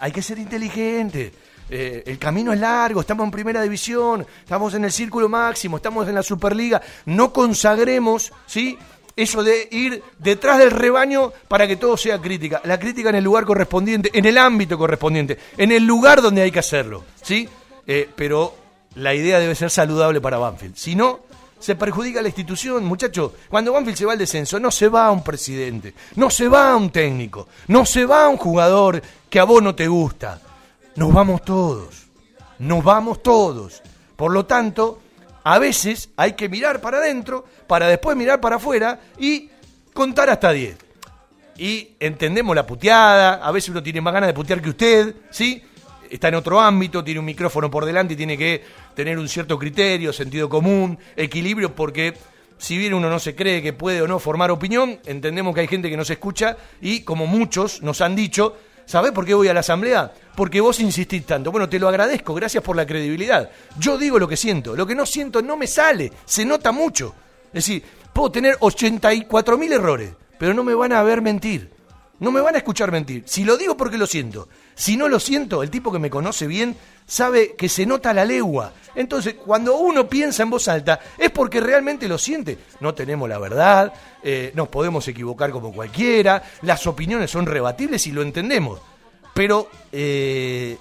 hay 0.00 0.12
que 0.12 0.22
ser 0.22 0.38
inteligente. 0.38 1.32
Eh, 1.68 2.04
el 2.06 2.18
camino 2.18 2.52
es 2.52 2.60
largo, 2.60 3.00
estamos 3.00 3.24
en 3.24 3.30
primera 3.32 3.60
división, 3.60 4.24
estamos 4.40 4.72
en 4.74 4.84
el 4.84 4.92
círculo 4.92 5.28
máximo, 5.28 5.76
estamos 5.76 6.08
en 6.08 6.14
la 6.14 6.22
Superliga. 6.22 6.80
No 7.04 7.32
consagremos, 7.32 8.32
¿sí? 8.46 8.78
eso 9.16 9.42
de 9.42 9.68
ir 9.70 10.02
detrás 10.18 10.58
del 10.58 10.70
rebaño 10.70 11.32
para 11.48 11.66
que 11.66 11.76
todo 11.76 11.96
sea 11.96 12.20
crítica. 12.20 12.60
La 12.64 12.78
crítica 12.78 13.08
en 13.08 13.16
el 13.16 13.24
lugar 13.24 13.44
correspondiente, 13.44 14.10
en 14.12 14.26
el 14.26 14.36
ámbito 14.38 14.76
correspondiente, 14.76 15.38
en 15.56 15.72
el 15.72 15.84
lugar 15.84 16.20
donde 16.20 16.42
hay 16.42 16.50
que 16.50 16.58
hacerlo, 16.58 17.02
¿sí? 17.22 17.48
Eh, 17.86 18.08
pero 18.14 18.54
la 18.94 19.14
idea 19.14 19.38
debe 19.38 19.54
ser 19.54 19.70
saludable 19.70 20.20
para 20.20 20.36
Banfield. 20.36 20.76
Si 20.76 20.94
no, 20.94 21.20
se 21.58 21.74
perjudica 21.74 22.22
la 22.22 22.28
institución, 22.28 22.84
muchachos. 22.84 23.32
Cuando 23.48 23.72
Banfield 23.72 23.98
se 23.98 24.04
va 24.04 24.12
al 24.12 24.18
descenso, 24.18 24.60
no 24.60 24.70
se 24.70 24.88
va 24.88 25.10
un 25.10 25.24
presidente, 25.24 25.94
no 26.16 26.30
se 26.30 26.48
va 26.48 26.76
un 26.76 26.90
técnico, 26.90 27.48
no 27.68 27.86
se 27.86 28.04
va 28.04 28.28
un 28.28 28.36
jugador 28.36 29.02
que 29.28 29.40
a 29.40 29.44
vos 29.44 29.62
no 29.62 29.74
te 29.74 29.88
gusta. 29.88 30.40
Nos 30.96 31.12
vamos 31.12 31.42
todos, 31.42 32.06
nos 32.58 32.82
vamos 32.82 33.22
todos. 33.22 33.82
Por 34.16 34.32
lo 34.32 34.46
tanto, 34.46 35.00
a 35.44 35.58
veces 35.58 36.10
hay 36.16 36.32
que 36.32 36.48
mirar 36.48 36.80
para 36.80 36.98
adentro 36.98 37.44
para 37.66 37.88
después 37.88 38.16
mirar 38.16 38.40
para 38.40 38.56
afuera 38.56 39.00
y 39.18 39.50
contar 39.92 40.30
hasta 40.30 40.52
10. 40.52 40.76
Y 41.58 41.90
entendemos 42.00 42.54
la 42.54 42.66
puteada, 42.66 43.34
a 43.34 43.50
veces 43.50 43.70
uno 43.70 43.82
tiene 43.82 44.00
más 44.00 44.12
ganas 44.12 44.28
de 44.28 44.34
putear 44.34 44.60
que 44.60 44.70
usted, 44.70 45.14
¿sí? 45.30 45.62
Está 46.10 46.28
en 46.28 46.34
otro 46.34 46.60
ámbito, 46.60 47.02
tiene 47.02 47.20
un 47.20 47.26
micrófono 47.26 47.70
por 47.70 47.84
delante 47.84 48.14
y 48.14 48.16
tiene 48.16 48.38
que 48.38 48.62
tener 48.96 49.18
un 49.18 49.28
cierto 49.28 49.58
criterio, 49.58 50.10
sentido 50.10 50.48
común, 50.48 50.98
equilibrio, 51.14 51.74
porque 51.74 52.14
si 52.56 52.78
bien 52.78 52.94
uno 52.94 53.10
no 53.10 53.18
se 53.18 53.36
cree 53.36 53.62
que 53.62 53.74
puede 53.74 54.00
o 54.00 54.08
no 54.08 54.18
formar 54.18 54.50
opinión, 54.50 54.98
entendemos 55.04 55.54
que 55.54 55.60
hay 55.60 55.68
gente 55.68 55.90
que 55.90 55.98
nos 55.98 56.08
escucha 56.08 56.56
y 56.80 57.02
como 57.02 57.26
muchos 57.26 57.82
nos 57.82 58.00
han 58.00 58.16
dicho, 58.16 58.56
¿sabés 58.86 59.12
por 59.12 59.26
qué 59.26 59.34
voy 59.34 59.48
a 59.48 59.54
la 59.54 59.60
asamblea? 59.60 60.10
Porque 60.34 60.62
vos 60.62 60.80
insistís 60.80 61.26
tanto. 61.26 61.52
Bueno, 61.52 61.68
te 61.68 61.78
lo 61.78 61.88
agradezco, 61.88 62.32
gracias 62.32 62.64
por 62.64 62.74
la 62.74 62.86
credibilidad. 62.86 63.50
Yo 63.78 63.98
digo 63.98 64.18
lo 64.18 64.26
que 64.26 64.38
siento, 64.38 64.74
lo 64.74 64.86
que 64.86 64.94
no 64.94 65.04
siento 65.04 65.42
no 65.42 65.58
me 65.58 65.66
sale, 65.66 66.10
se 66.24 66.46
nota 66.46 66.72
mucho. 66.72 67.14
Es 67.48 67.66
decir, 67.66 67.82
puedo 68.14 68.32
tener 68.32 68.56
84 68.60 69.58
mil 69.58 69.74
errores, 69.74 70.12
pero 70.38 70.54
no 70.54 70.64
me 70.64 70.74
van 70.74 70.94
a 70.94 71.02
ver 71.02 71.20
mentir. 71.20 71.75
No 72.18 72.30
me 72.30 72.40
van 72.40 72.54
a 72.54 72.58
escuchar 72.58 72.90
mentir. 72.90 73.24
Si 73.26 73.44
lo 73.44 73.56
digo 73.56 73.76
porque 73.76 73.98
lo 73.98 74.06
siento. 74.06 74.48
Si 74.74 74.96
no 74.96 75.08
lo 75.08 75.20
siento, 75.20 75.62
el 75.62 75.70
tipo 75.70 75.92
que 75.92 75.98
me 75.98 76.10
conoce 76.10 76.46
bien 76.46 76.76
sabe 77.06 77.54
que 77.56 77.68
se 77.68 77.84
nota 77.84 78.14
la 78.14 78.24
legua. 78.24 78.72
Entonces, 78.94 79.34
cuando 79.34 79.76
uno 79.76 80.08
piensa 80.08 80.42
en 80.42 80.50
voz 80.50 80.68
alta, 80.68 80.98
es 81.18 81.30
porque 81.30 81.60
realmente 81.60 82.08
lo 82.08 82.16
siente. 82.16 82.58
No 82.80 82.94
tenemos 82.94 83.28
la 83.28 83.38
verdad, 83.38 83.92
eh, 84.22 84.50
nos 84.54 84.68
podemos 84.68 85.06
equivocar 85.08 85.50
como 85.50 85.72
cualquiera, 85.72 86.42
las 86.62 86.86
opiniones 86.86 87.30
son 87.30 87.46
rebatibles 87.46 88.06
y 88.06 88.12
lo 88.12 88.22
entendemos. 88.22 88.80
Pero 89.34 89.68
eh, 89.92 90.78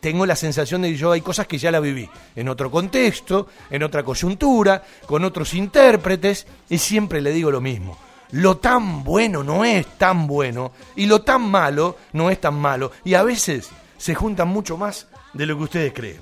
tengo 0.00 0.24
la 0.24 0.36
sensación 0.36 0.82
de 0.82 0.90
que 0.90 0.96
yo 0.96 1.12
hay 1.12 1.20
cosas 1.20 1.46
que 1.46 1.58
ya 1.58 1.70
la 1.70 1.80
viví, 1.80 2.08
en 2.34 2.48
otro 2.48 2.70
contexto, 2.70 3.48
en 3.70 3.82
otra 3.82 4.02
coyuntura, 4.02 4.82
con 5.06 5.24
otros 5.24 5.52
intérpretes, 5.52 6.46
y 6.70 6.78
siempre 6.78 7.20
le 7.20 7.30
digo 7.32 7.50
lo 7.50 7.60
mismo. 7.60 7.98
Lo 8.32 8.56
tan 8.56 9.04
bueno 9.04 9.42
no 9.42 9.64
es 9.64 9.98
tan 9.98 10.26
bueno, 10.26 10.72
y 10.96 11.06
lo 11.06 11.22
tan 11.22 11.42
malo 11.42 11.98
no 12.12 12.30
es 12.30 12.40
tan 12.40 12.54
malo, 12.54 12.92
y 13.04 13.14
a 13.14 13.22
veces 13.22 13.68
se 13.98 14.14
juntan 14.14 14.48
mucho 14.48 14.76
más 14.76 15.06
de 15.34 15.46
lo 15.46 15.56
que 15.56 15.64
ustedes 15.64 15.92
creen. 15.92 16.20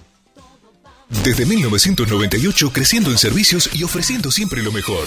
Desde 1.25 1.45
1998 1.45 2.73
creciendo 2.73 3.11
en 3.11 3.19
servicios 3.19 3.71
y 3.73 3.83
ofreciendo 3.83 4.31
siempre 4.31 4.63
lo 4.63 4.71
mejor. 4.71 5.07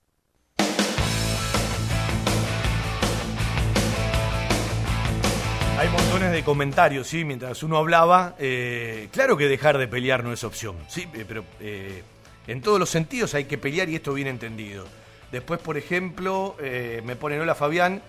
comentarios, 6.43 7.07
sí, 7.07 7.23
mientras 7.23 7.63
uno 7.63 7.77
hablaba. 7.77 8.35
Eh, 8.39 9.09
claro 9.11 9.37
que 9.37 9.47
dejar 9.47 9.77
de 9.77 9.87
pelear 9.87 10.23
no 10.23 10.33
es 10.33 10.43
opción, 10.43 10.75
sí, 10.87 11.07
eh, 11.13 11.25
pero 11.27 11.43
eh, 11.59 12.03
en 12.47 12.61
todos 12.61 12.79
los 12.79 12.89
sentidos 12.89 13.33
hay 13.33 13.45
que 13.45 13.57
pelear 13.57 13.89
y 13.89 13.95
esto 13.95 14.13
bien 14.13 14.27
entendido. 14.27 14.85
Después, 15.31 15.59
por 15.61 15.77
ejemplo, 15.77 16.57
me 17.05 17.15
pone 17.15 17.39
Hola 17.39 17.55
Fabián. 17.55 18.01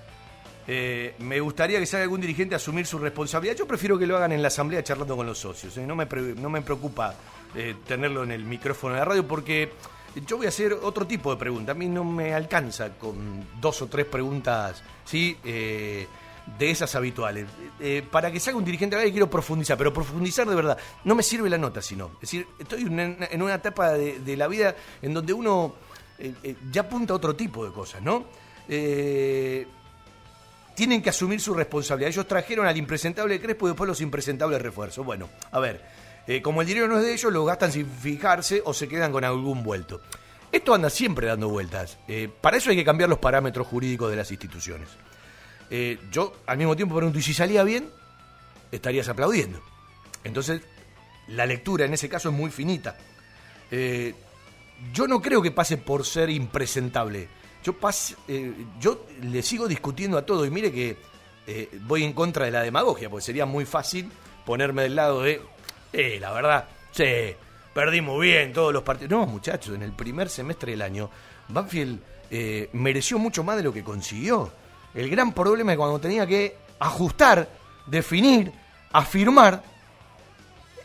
me 0.67 1.39
gustaría 1.39 1.79
que 1.79 1.87
salga 1.87 2.03
algún 2.03 2.21
dirigente 2.21 2.57
a 2.57 2.57
asumir 2.57 2.85
su 2.85 2.99
responsabilidad. 2.99 3.55
Yo 3.55 3.65
prefiero 3.65 3.97
que 3.97 4.09
lo 4.09 4.17
hagan 4.17 4.33
en 4.33 4.43
la 4.43 4.49
asamblea 4.49 4.83
charlando 4.83 5.17
con 5.17 5.27
los 5.27 5.39
socios. 5.39 5.77
No 5.77 5.95
me, 5.95 6.07
no 6.07 6.51
me 6.51 6.63
preocupa 6.63 7.15
tenerlo 7.87 8.25
en 8.25 8.33
el 8.33 8.45
micrófono 8.45 8.95
de 8.95 8.99
la 8.99 9.05
radio 9.05 9.29
porque 9.29 9.71
yo 10.27 10.37
voy 10.37 10.47
a 10.47 10.49
hacer 10.49 10.73
otro 10.73 11.07
tipo 11.07 11.31
de 11.31 11.37
pregunta. 11.37 11.71
A 11.71 11.75
mí 11.77 11.87
no 11.87 12.03
me 12.03 12.35
alcanza 12.35 12.91
con 12.99 13.47
dos 13.61 13.83
o 13.83 13.87
tres 13.87 14.07
preguntas, 14.07 14.83
¿sí? 15.05 15.37
De 16.59 16.71
esas 16.71 16.95
habituales. 16.95 17.47
Eh, 17.81 18.07
para 18.11 18.31
que 18.31 18.41
salga 18.41 18.59
un 18.59 18.65
dirigente 18.65 18.97
de 18.97 19.11
quiero 19.11 19.31
profundizar, 19.31 19.79
pero 19.79 19.93
profundizar 19.93 20.49
de 20.49 20.55
verdad. 20.55 20.79
No 21.05 21.15
me 21.15 21.23
sirve 21.23 21.49
la 21.49 21.59
nota, 21.59 21.83
sino. 21.83 22.13
Es 22.15 22.21
decir, 22.23 22.47
estoy 22.59 22.83
en 22.83 23.43
una 23.43 23.55
etapa 23.55 23.93
de, 23.93 24.37
la 24.37 24.49
vida 24.49 24.75
en 25.01 25.15
donde 25.15 25.33
uno 25.33 25.75
eh, 26.19 26.35
eh, 26.43 26.57
ya 26.71 26.83
apunta 26.83 27.13
a 27.13 27.17
otro 27.17 27.35
tipo 27.37 27.65
de 27.65 27.73
cosas, 27.73 28.03
¿no? 28.03 28.27
tienen 30.75 31.03
que 31.03 31.11
asumir 31.11 31.39
su 31.39 31.53
responsabilidad. 31.53 32.09
Ellos 32.09 32.27
trajeron 32.27 32.67
al 32.67 32.77
impresentable 32.79 33.39
Crespo 33.39 33.67
y 33.67 33.71
después 33.71 33.87
los 33.87 34.01
impresentables 34.01 34.63
refuerzos. 34.63 35.05
Bueno, 35.05 35.29
a 35.51 35.61
ver, 35.61 35.85
como 36.41 36.63
el 36.63 36.67
dinero 36.67 36.89
no 36.89 36.97
es 36.97 37.05
de 37.05 37.13
ellos, 37.13 37.31
lo 37.31 37.45
gastan 37.45 37.71
sin 37.71 37.87
fijarse 37.87 38.63
o 38.65 38.73
se 38.73 38.89
quedan 38.89 39.13
con 39.13 39.25
algún 39.25 39.63
vuelto. 39.63 40.01
Esto 40.51 40.73
anda 40.73 40.89
siempre 40.89 41.27
dando 41.27 41.51
vueltas. 41.51 41.99
para 42.41 42.57
eso 42.57 42.71
hay 42.71 42.77
que 42.77 42.85
cambiar 42.85 43.11
los 43.11 43.19
parámetros 43.19 43.67
jurídicos 43.67 44.09
de 44.09 44.17
las 44.17 44.31
instituciones. 44.31 44.89
Eh, 45.75 45.99
yo 46.11 46.35
al 46.45 46.59
mismo 46.59 46.77
tiempo 46.77 46.95
pregunto, 46.95 47.19
¿y 47.19 47.23
si 47.23 47.33
salía 47.33 47.65
bien? 47.65 47.89
Estarías 48.71 49.09
aplaudiendo. 49.09 49.59
Entonces, 50.23 50.61
la 51.29 51.47
lectura 51.47 51.87
en 51.87 51.95
ese 51.95 52.11
caso 52.11 52.29
es 52.29 52.35
muy 52.35 52.51
finita. 52.51 52.99
Eh, 53.71 54.15
yo 54.93 55.07
no 55.07 55.23
creo 55.23 55.41
que 55.41 55.51
pase 55.51 55.79
por 55.79 56.05
ser 56.05 56.29
impresentable. 56.29 57.27
Yo, 57.65 57.75
eh, 58.29 58.53
yo 58.81 59.07
le 59.23 59.43
sigo 59.43 59.67
discutiendo 59.67 60.19
a 60.19 60.27
todo 60.27 60.45
y 60.45 60.51
mire 60.51 60.71
que 60.71 60.99
voy 61.87 62.05
en 62.05 62.13
contra 62.13 62.45
de 62.45 62.51
la 62.51 62.63
demagogia, 62.63 63.09
porque 63.09 63.25
sería 63.25 63.47
muy 63.47 63.65
fácil 63.65 64.13
ponerme 64.45 64.83
del 64.83 64.95
lado 64.95 65.23
de, 65.23 65.41
eh, 65.93 66.19
la 66.21 66.33
verdad, 66.33 66.69
sí, 66.93 67.35
perdimos 67.73 68.21
bien 68.21 68.53
todos 68.53 68.75
los 68.75 68.83
partidos. 68.83 69.11
No, 69.11 69.27
muchachos, 69.27 69.75
en 69.75 69.83
el 69.83 69.93
primer 69.93 70.29
semestre 70.29 70.73
del 70.73 70.83
año, 70.83 71.09
Banfield 71.49 71.99
mereció 72.73 73.19
mucho 73.19 73.43
más 73.43 73.57
de 73.57 73.63
lo 73.63 73.73
que 73.73 73.83
consiguió. 73.83 74.53
El 74.95 75.09
gran 75.09 75.33
problema 75.33 75.73
es 75.73 75.79
cuando 75.79 75.99
tenía 75.99 76.27
que 76.27 76.57
ajustar, 76.79 77.49
definir, 77.87 78.53
afirmar, 78.93 79.63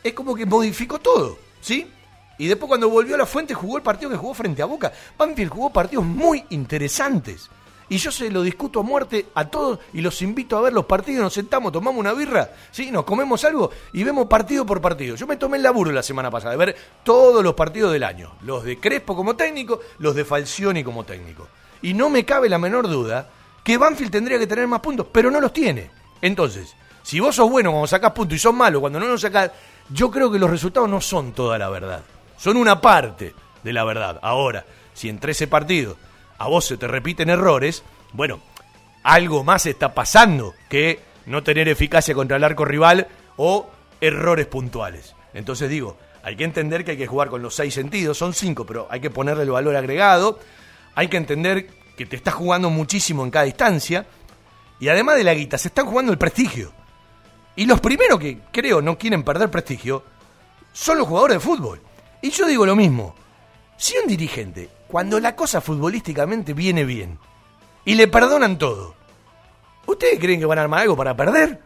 es 0.04 0.14
como 0.14 0.36
que 0.36 0.46
modificó 0.46 1.00
todo, 1.00 1.38
¿sí? 1.60 1.92
Y 2.38 2.48
después 2.48 2.68
cuando 2.68 2.90
volvió 2.90 3.16
a 3.16 3.18
la 3.18 3.26
fuente 3.26 3.54
jugó 3.54 3.78
el 3.78 3.84
partido 3.84 4.12
que 4.12 4.18
jugó 4.18 4.34
frente 4.34 4.62
a 4.62 4.66
Boca. 4.66 4.94
Banfield 5.18 5.52
jugó 5.52 5.72
partidos 5.72 6.06
muy 6.06 6.46
interesantes. 6.50 7.50
Y 7.90 7.98
yo 7.98 8.12
se 8.12 8.30
lo 8.30 8.42
discuto 8.42 8.82
a 8.82 8.84
muerte 8.84 9.28
a 9.34 9.46
todos 9.46 9.80
y 9.94 10.02
los 10.02 10.22
invito 10.22 10.58
a 10.58 10.62
ver 10.62 10.74
los 10.74 10.86
partidos, 10.86 11.24
nos 11.24 11.34
sentamos, 11.34 11.72
tomamos 11.72 12.00
una 12.00 12.12
birra, 12.12 12.52
¿sí? 12.70 12.92
nos 12.92 13.06
comemos 13.06 13.46
algo 13.46 13.72
y 13.94 14.04
vemos 14.04 14.28
partido 14.28 14.66
por 14.66 14.82
partido. 14.82 15.16
Yo 15.16 15.26
me 15.26 15.38
tomé 15.38 15.56
el 15.56 15.64
laburo 15.64 15.92
la 15.92 16.04
semana 16.04 16.30
pasada 16.30 16.52
de 16.52 16.58
ver 16.58 16.76
todos 17.04 17.42
los 17.42 17.54
partidos 17.54 17.94
del 17.94 18.04
año, 18.04 18.34
los 18.42 18.66
de 18.66 18.78
Crespo 18.78 19.16
como 19.16 19.38
técnico, 19.38 19.80
los 20.00 20.16
de 20.16 20.26
Falcioni 20.26 20.84
como 20.84 21.06
técnico. 21.06 21.48
Y 21.82 21.94
no 21.94 22.10
me 22.10 22.26
cabe 22.26 22.50
la 22.50 22.58
menor 22.58 22.90
duda 22.90 23.30
que 23.68 23.78
Banfield 23.78 24.12
tendría 24.12 24.40
que 24.40 24.48
tener 24.48 24.66
más 24.66 24.80
puntos, 24.80 25.08
pero 25.12 25.30
no 25.30 25.42
los 25.42 25.52
tiene. 25.52 25.90
Entonces, 26.22 26.74
si 27.04 27.20
vos 27.20 27.36
sos 27.36 27.50
bueno 27.50 27.72
cuando 27.72 27.86
sacás 27.86 28.14
puntos 28.14 28.38
y 28.38 28.40
sos 28.40 28.54
malo 28.54 28.80
cuando 28.80 28.98
no 28.98 29.08
los 29.08 29.20
sacás, 29.20 29.52
yo 29.90 30.10
creo 30.10 30.32
que 30.32 30.40
los 30.40 30.50
resultados 30.50 30.88
no 30.90 31.02
son 31.02 31.34
toda 31.34 31.58
la 31.58 31.68
verdad. 31.68 32.02
Son 32.38 32.56
una 32.56 32.80
parte 32.80 33.34
de 33.62 33.74
la 33.74 33.84
verdad. 33.84 34.22
Ahora, 34.22 34.64
si 34.94 35.10
en 35.10 35.20
13 35.20 35.48
partidos 35.48 35.98
a 36.38 36.48
vos 36.48 36.64
se 36.64 36.78
te 36.78 36.88
repiten 36.88 37.30
errores, 37.30 37.84
bueno, 38.14 38.40
algo 39.04 39.44
más 39.44 39.66
está 39.66 39.94
pasando 39.94 40.54
que 40.70 41.02
no 41.26 41.44
tener 41.44 41.68
eficacia 41.68 42.16
contra 42.16 42.38
el 42.38 42.46
arco 42.46 42.64
rival 42.64 43.10
o 43.36 43.70
errores 44.00 44.46
puntuales. 44.46 45.14
Entonces 45.34 45.70
digo, 45.70 45.98
hay 46.24 46.38
que 46.38 46.46
entender 46.46 46.86
que 46.86 46.92
hay 46.92 46.98
que 46.98 47.08
jugar 47.08 47.28
con 47.28 47.42
los 47.42 47.54
seis 47.54 47.74
sentidos, 47.74 48.18
son 48.18 48.34
cinco, 48.34 48.66
pero 48.66 48.88
hay 48.90 49.02
que 49.02 49.10
ponerle 49.10 49.44
el 49.44 49.52
valor 49.52 49.76
agregado, 49.76 50.40
hay 50.96 51.10
que 51.10 51.18
entender 51.18 51.68
que 51.98 52.06
te 52.06 52.16
estás 52.16 52.36
jugando 52.36 52.70
muchísimo 52.70 53.24
en 53.24 53.32
cada 53.32 53.48
instancia, 53.48 54.06
y 54.80 54.88
además 54.88 55.18
de 55.18 55.24
la 55.24 55.34
guita, 55.34 55.58
se 55.58 55.70
están 55.70 55.88
jugando 55.88 56.12
el 56.12 56.20
prestigio. 56.20 56.72
Y 57.56 57.66
los 57.66 57.82
primeros 57.82 58.20
que 58.20 58.40
creo 58.54 58.82
no 58.82 58.98
quieren 58.98 59.24
perder 59.24 59.50
prestigio 59.50 60.04
son 60.72 61.00
los 61.00 61.08
jugadores 61.08 61.38
de 61.38 61.42
fútbol. 61.42 61.82
Y 62.22 62.30
yo 62.30 62.46
digo 62.46 62.66
lo 62.66 62.76
mismo, 62.76 63.16
si 63.78 63.98
un 63.98 64.08
dirigente, 64.08 64.70
cuando 64.88 65.20
la 65.20 65.36
cosa 65.36 65.60
futbolísticamente 65.60 66.54
viene 66.54 66.86
bien, 66.86 67.18
y 67.84 67.96
le 67.96 68.08
perdonan 68.08 68.60
todo, 68.60 68.96
¿ustedes 69.88 70.20
creen 70.20 70.40
que 70.40 70.46
van 70.46 70.60
a 70.60 70.64
armar 70.64 70.82
algo 70.82 70.96
para 70.96 71.18
perder? 71.18 71.60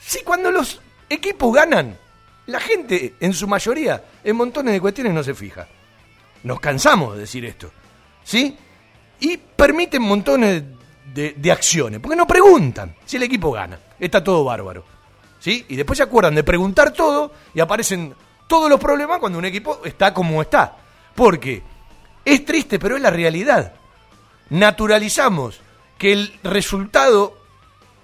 Si 0.00 0.22
cuando 0.22 0.50
los 0.50 0.80
equipos 1.08 1.54
ganan, 1.54 1.96
la 2.46 2.58
gente, 2.58 3.14
en 3.20 3.32
su 3.32 3.46
mayoría, 3.46 4.04
en 4.24 4.34
montones 4.34 4.74
de 4.74 4.80
cuestiones 4.80 5.14
no 5.14 5.22
se 5.22 5.34
fija. 5.34 5.68
Nos 6.42 6.58
cansamos 6.58 7.14
de 7.14 7.20
decir 7.20 7.44
esto. 7.44 7.70
¿Sí? 8.24 8.56
Y 9.22 9.36
permiten 9.36 10.02
montones 10.02 10.64
de, 11.14 11.52
acciones, 11.52 12.00
porque 12.00 12.16
no 12.16 12.26
preguntan 12.26 12.96
si 13.04 13.18
el 13.18 13.22
equipo 13.22 13.52
gana. 13.52 13.78
Está 14.00 14.22
todo 14.22 14.42
bárbaro. 14.42 14.84
¿Sí? 15.38 15.64
Y 15.68 15.76
después 15.76 15.96
se 15.96 16.02
acuerdan 16.02 16.34
de 16.34 16.42
preguntar 16.42 16.92
todo 16.92 17.32
y 17.54 17.60
aparecen 17.60 18.14
todos 18.48 18.68
los 18.68 18.80
problemas 18.80 19.20
cuando 19.20 19.38
un 19.38 19.44
equipo 19.44 19.80
está 19.84 20.12
como 20.12 20.42
está. 20.42 20.76
Porque 21.14 21.62
es 22.24 22.44
triste, 22.44 22.80
pero 22.80 22.96
es 22.96 23.02
la 23.02 23.10
realidad. 23.10 23.74
Naturalizamos 24.50 25.60
que 25.98 26.12
el 26.12 26.40
resultado 26.42 27.38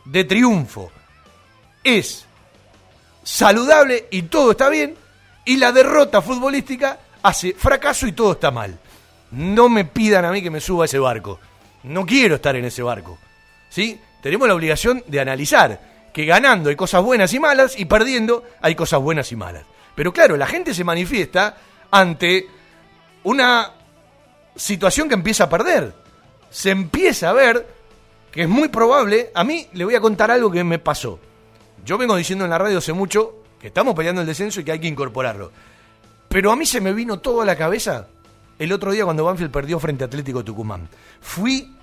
de 0.04 0.22
triunfo 0.22 0.92
es 1.82 2.26
saludable 3.24 4.06
y 4.12 4.22
todo 4.22 4.52
está 4.52 4.68
bien, 4.68 4.96
y 5.44 5.56
la 5.56 5.72
derrota 5.72 6.22
futbolística 6.22 7.00
hace 7.22 7.54
fracaso 7.54 8.06
y 8.06 8.12
todo 8.12 8.32
está 8.32 8.52
mal. 8.52 8.78
No 9.30 9.68
me 9.68 9.84
pidan 9.84 10.24
a 10.24 10.32
mí 10.32 10.42
que 10.42 10.50
me 10.50 10.60
suba 10.60 10.84
a 10.84 10.86
ese 10.86 10.98
barco. 10.98 11.38
No 11.82 12.06
quiero 12.06 12.36
estar 12.36 12.56
en 12.56 12.64
ese 12.64 12.82
barco. 12.82 13.18
¿Sí? 13.68 14.00
Tenemos 14.22 14.48
la 14.48 14.54
obligación 14.54 15.02
de 15.06 15.20
analizar 15.20 15.80
que 16.12 16.24
ganando 16.24 16.70
hay 16.70 16.76
cosas 16.76 17.02
buenas 17.02 17.32
y 17.34 17.38
malas 17.38 17.78
y 17.78 17.84
perdiendo 17.84 18.44
hay 18.60 18.74
cosas 18.74 19.00
buenas 19.00 19.30
y 19.30 19.36
malas. 19.36 19.64
Pero 19.94 20.12
claro, 20.12 20.36
la 20.36 20.46
gente 20.46 20.74
se 20.74 20.84
manifiesta 20.84 21.56
ante 21.90 22.46
una 23.24 23.72
situación 24.56 25.08
que 25.08 25.14
empieza 25.14 25.44
a 25.44 25.48
perder. 25.48 25.94
Se 26.50 26.70
empieza 26.70 27.30
a 27.30 27.34
ver 27.34 27.66
que 28.30 28.42
es 28.42 28.48
muy 28.48 28.68
probable, 28.68 29.30
a 29.34 29.44
mí 29.44 29.66
le 29.72 29.84
voy 29.84 29.94
a 29.94 30.00
contar 30.00 30.30
algo 30.30 30.50
que 30.50 30.64
me 30.64 30.78
pasó. 30.78 31.18
Yo 31.84 31.98
vengo 31.98 32.16
diciendo 32.16 32.44
en 32.44 32.50
la 32.50 32.58
radio 32.58 32.78
hace 32.78 32.92
mucho 32.92 33.36
que 33.60 33.68
estamos 33.68 33.94
peleando 33.94 34.20
el 34.20 34.26
descenso 34.26 34.60
y 34.60 34.64
que 34.64 34.72
hay 34.72 34.80
que 34.80 34.88
incorporarlo. 34.88 35.50
Pero 36.28 36.52
a 36.52 36.56
mí 36.56 36.66
se 36.66 36.80
me 36.80 36.92
vino 36.92 37.20
todo 37.20 37.40
a 37.40 37.46
la 37.46 37.56
cabeza 37.56 38.08
el 38.58 38.72
otro 38.72 38.92
día 38.92 39.04
cuando 39.04 39.24
Banfield 39.24 39.50
perdió 39.50 39.78
frente 39.78 40.04
a 40.04 40.06
Atlético 40.06 40.44
Tucumán. 40.44 40.88
Fui 41.20 41.74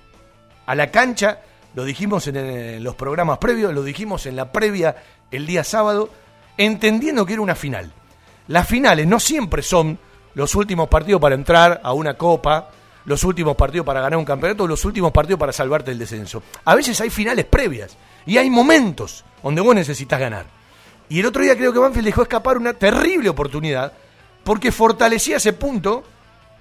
a 0.66 0.74
la 0.74 0.90
cancha, 0.90 1.40
lo 1.74 1.84
dijimos 1.84 2.26
en, 2.26 2.36
en 2.36 2.84
los 2.84 2.94
programas 2.94 3.38
previos, 3.38 3.72
lo 3.72 3.82
dijimos 3.82 4.26
en 4.26 4.36
la 4.36 4.52
previa 4.52 4.96
el 5.30 5.46
día 5.46 5.64
sábado, 5.64 6.10
entendiendo 6.56 7.24
que 7.26 7.34
era 7.34 7.42
una 7.42 7.54
final. 7.54 7.92
Las 8.48 8.68
finales 8.68 9.06
no 9.06 9.18
siempre 9.18 9.62
son 9.62 9.98
los 10.34 10.54
últimos 10.54 10.88
partidos 10.88 11.20
para 11.20 11.34
entrar 11.34 11.80
a 11.82 11.92
una 11.92 12.14
copa, 12.14 12.70
los 13.06 13.24
últimos 13.24 13.56
partidos 13.56 13.86
para 13.86 14.00
ganar 14.00 14.18
un 14.18 14.24
campeonato, 14.24 14.66
los 14.66 14.84
últimos 14.84 15.12
partidos 15.12 15.40
para 15.40 15.52
salvarte 15.52 15.90
del 15.90 15.98
descenso. 15.98 16.42
A 16.64 16.74
veces 16.74 17.00
hay 17.00 17.08
finales 17.08 17.46
previas 17.46 17.96
y 18.26 18.36
hay 18.36 18.50
momentos 18.50 19.24
donde 19.42 19.62
vos 19.62 19.74
necesitas 19.74 20.20
ganar. 20.20 20.46
Y 21.08 21.20
el 21.20 21.26
otro 21.26 21.42
día 21.42 21.56
creo 21.56 21.72
que 21.72 21.78
Banfield 21.78 22.06
dejó 22.06 22.22
escapar 22.22 22.58
una 22.58 22.74
terrible 22.74 23.28
oportunidad 23.28 23.92
porque 24.44 24.72
fortalecía 24.72 25.36
ese 25.36 25.52
punto 25.52 26.04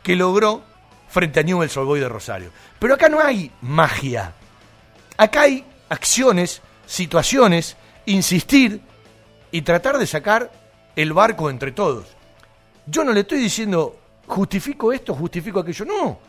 que 0.06 0.16
logró 0.16 0.62
frente 1.10 1.40
a 1.40 1.44
Newell's 1.44 1.76
Old 1.76 2.00
de 2.00 2.08
Rosario. 2.08 2.52
Pero 2.78 2.94
acá 2.94 3.10
no 3.10 3.20
hay 3.20 3.52
magia. 3.62 4.36
Acá 5.18 5.42
hay 5.42 5.66
acciones, 5.90 6.62
situaciones, 6.86 7.76
insistir 8.06 8.82
y 9.50 9.64
tratar 9.64 9.98
de 9.98 10.06
sacar 10.06 10.52
el 10.96 11.12
barco 11.12 11.50
entre 11.50 11.72
todos. 11.72 12.06
Yo 12.86 13.04
no 13.04 13.14
le 13.14 13.22
estoy 13.22 13.40
diciendo 13.40 14.00
justifico 14.28 14.94
esto, 14.94 15.16
justifico 15.16 15.62
aquello. 15.62 15.86
No. 15.86 16.20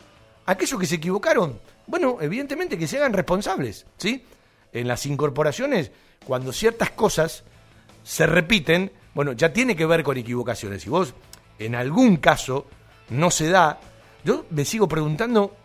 Aquellos 0.47 0.79
que 0.79 0.87
se 0.87 0.95
equivocaron, 0.95 1.59
bueno, 1.85 2.17
evidentemente 2.19 2.79
que 2.79 2.87
se 2.87 2.97
hagan 2.97 3.13
responsables, 3.13 3.85
¿sí? 3.97 4.25
En 4.73 4.87
las 4.87 5.05
incorporaciones, 5.05 5.91
cuando 6.25 6.51
ciertas 6.51 6.89
cosas 6.91 7.43
se 8.03 8.25
repiten, 8.25 8.91
bueno, 9.13 9.33
ya 9.33 9.53
tiene 9.53 9.75
que 9.75 9.85
ver 9.85 10.01
con 10.01 10.17
equivocaciones. 10.17 10.81
Si 10.81 10.89
vos 10.89 11.13
en 11.59 11.75
algún 11.75 12.17
caso 12.17 12.65
no 13.09 13.31
se 13.31 13.49
da, 13.49 13.79
yo 14.23 14.45
me 14.49 14.65
sigo 14.65 14.87
preguntando 14.87 15.55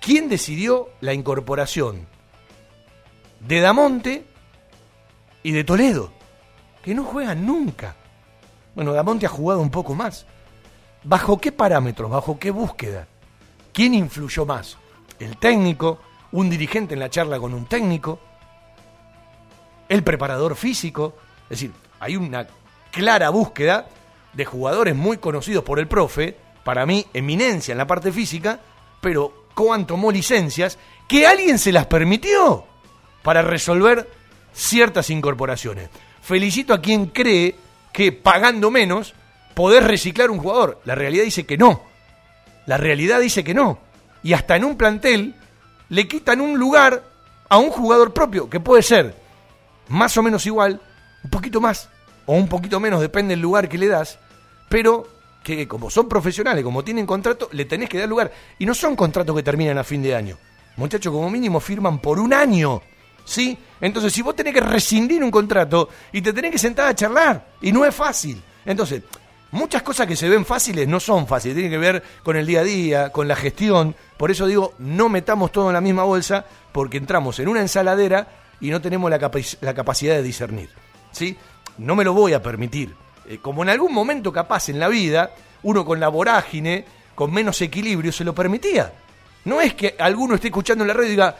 quién 0.00 0.28
decidió 0.28 0.90
la 1.00 1.14
incorporación 1.14 2.06
de 3.40 3.60
Damonte 3.60 4.24
y 5.42 5.52
de 5.52 5.64
Toledo, 5.64 6.12
que 6.82 6.94
no 6.94 7.04
juegan 7.04 7.46
nunca. 7.46 7.94
Bueno, 8.74 8.92
Damonte 8.92 9.26
ha 9.26 9.30
jugado 9.30 9.60
un 9.60 9.70
poco 9.70 9.94
más. 9.94 10.26
¿Bajo 11.04 11.38
qué 11.38 11.52
parámetros? 11.52 12.10
¿Bajo 12.10 12.38
qué 12.38 12.50
búsqueda? 12.50 13.06
¿Quién 13.72 13.94
influyó 13.94 14.44
más? 14.44 14.76
¿El 15.18 15.36
técnico? 15.36 16.00
¿Un 16.32 16.50
dirigente 16.50 16.94
en 16.94 17.00
la 17.00 17.10
charla 17.10 17.38
con 17.38 17.54
un 17.54 17.66
técnico? 17.66 18.18
¿El 19.88 20.02
preparador 20.02 20.56
físico? 20.56 21.14
Es 21.44 21.60
decir, 21.60 21.72
hay 22.00 22.16
una 22.16 22.46
clara 22.90 23.30
búsqueda 23.30 23.86
de 24.32 24.44
jugadores 24.44 24.94
muy 24.94 25.18
conocidos 25.18 25.64
por 25.64 25.78
el 25.78 25.88
profe, 25.88 26.36
para 26.68 26.84
mí 26.84 27.06
eminencia 27.14 27.72
en 27.72 27.78
la 27.78 27.86
parte 27.86 28.12
física, 28.12 28.60
pero 29.00 29.46
Coan 29.54 29.86
tomó 29.86 30.12
licencias 30.12 30.78
que 31.08 31.26
alguien 31.26 31.58
se 31.58 31.72
las 31.72 31.86
permitió 31.86 32.66
para 33.22 33.40
resolver 33.40 34.06
ciertas 34.52 35.08
incorporaciones. 35.08 35.88
Felicito 36.20 36.74
a 36.74 36.82
quien 36.82 37.06
cree 37.06 37.54
que 37.90 38.12
pagando 38.12 38.70
menos 38.70 39.14
podés 39.54 39.82
reciclar 39.82 40.30
un 40.30 40.40
jugador. 40.40 40.82
La 40.84 40.94
realidad 40.94 41.24
dice 41.24 41.46
que 41.46 41.56
no. 41.56 41.84
La 42.66 42.76
realidad 42.76 43.18
dice 43.20 43.42
que 43.42 43.54
no. 43.54 43.78
Y 44.22 44.34
hasta 44.34 44.54
en 44.56 44.64
un 44.64 44.76
plantel 44.76 45.36
le 45.88 46.06
quitan 46.06 46.42
un 46.42 46.58
lugar 46.58 47.02
a 47.48 47.56
un 47.56 47.70
jugador 47.70 48.12
propio, 48.12 48.50
que 48.50 48.60
puede 48.60 48.82
ser 48.82 49.16
más 49.88 50.14
o 50.18 50.22
menos 50.22 50.44
igual, 50.44 50.82
un 51.24 51.30
poquito 51.30 51.62
más 51.62 51.88
o 52.26 52.34
un 52.34 52.46
poquito 52.46 52.78
menos, 52.78 53.00
depende 53.00 53.32
del 53.32 53.40
lugar 53.40 53.70
que 53.70 53.78
le 53.78 53.86
das, 53.86 54.18
pero 54.68 55.17
que 55.56 55.68
como 55.68 55.90
son 55.90 56.08
profesionales, 56.08 56.64
como 56.64 56.84
tienen 56.84 57.06
contrato, 57.06 57.48
le 57.52 57.64
tenés 57.64 57.88
que 57.88 57.98
dar 57.98 58.08
lugar. 58.08 58.32
Y 58.58 58.66
no 58.66 58.74
son 58.74 58.96
contratos 58.96 59.34
que 59.36 59.42
terminan 59.42 59.78
a 59.78 59.84
fin 59.84 60.02
de 60.02 60.14
año. 60.14 60.36
Muchachos, 60.76 61.12
como 61.12 61.28
mínimo 61.30 61.60
firman 61.60 61.98
por 61.98 62.18
un 62.18 62.32
año. 62.32 62.82
¿Sí? 63.24 63.58
Entonces, 63.80 64.12
si 64.12 64.22
vos 64.22 64.34
tenés 64.34 64.54
que 64.54 64.60
rescindir 64.60 65.22
un 65.22 65.30
contrato 65.30 65.88
y 66.12 66.22
te 66.22 66.32
tenés 66.32 66.50
que 66.50 66.58
sentar 66.58 66.88
a 66.88 66.94
charlar, 66.94 67.46
y 67.60 67.72
no 67.72 67.84
es 67.84 67.94
fácil. 67.94 68.42
Entonces, 68.64 69.02
muchas 69.50 69.82
cosas 69.82 70.06
que 70.06 70.16
se 70.16 70.28
ven 70.28 70.46
fáciles 70.46 70.88
no 70.88 70.98
son 70.98 71.26
fáciles, 71.26 71.56
tienen 71.56 71.72
que 71.72 71.78
ver 71.78 72.02
con 72.22 72.36
el 72.36 72.46
día 72.46 72.60
a 72.60 72.64
día, 72.64 73.10
con 73.10 73.28
la 73.28 73.36
gestión. 73.36 73.94
Por 74.16 74.30
eso 74.30 74.46
digo, 74.46 74.74
no 74.78 75.08
metamos 75.08 75.52
todo 75.52 75.68
en 75.68 75.74
la 75.74 75.80
misma 75.80 76.04
bolsa, 76.04 76.46
porque 76.72 76.96
entramos 76.96 77.38
en 77.38 77.48
una 77.48 77.60
ensaladera 77.60 78.28
y 78.60 78.70
no 78.70 78.80
tenemos 78.80 79.10
la, 79.10 79.18
la 79.60 79.74
capacidad 79.74 80.14
de 80.14 80.22
discernir. 80.22 80.70
¿Sí? 81.12 81.36
No 81.76 81.96
me 81.96 82.04
lo 82.04 82.12
voy 82.14 82.32
a 82.32 82.42
permitir. 82.42 82.94
Eh, 83.28 83.38
como 83.42 83.62
en 83.62 83.68
algún 83.68 83.92
momento 83.92 84.32
capaz 84.32 84.70
en 84.70 84.80
la 84.80 84.88
vida, 84.88 85.32
uno 85.62 85.84
con 85.84 86.00
la 86.00 86.08
vorágine, 86.08 86.84
con 87.14 87.30
menos 87.30 87.60
equilibrio, 87.60 88.10
se 88.10 88.24
lo 88.24 88.34
permitía. 88.34 88.90
No 89.44 89.60
es 89.60 89.74
que 89.74 89.94
alguno 89.98 90.34
esté 90.34 90.48
escuchando 90.48 90.82
en 90.82 90.88
la 90.88 90.94
radio 90.94 91.08
y 91.08 91.10
diga, 91.10 91.36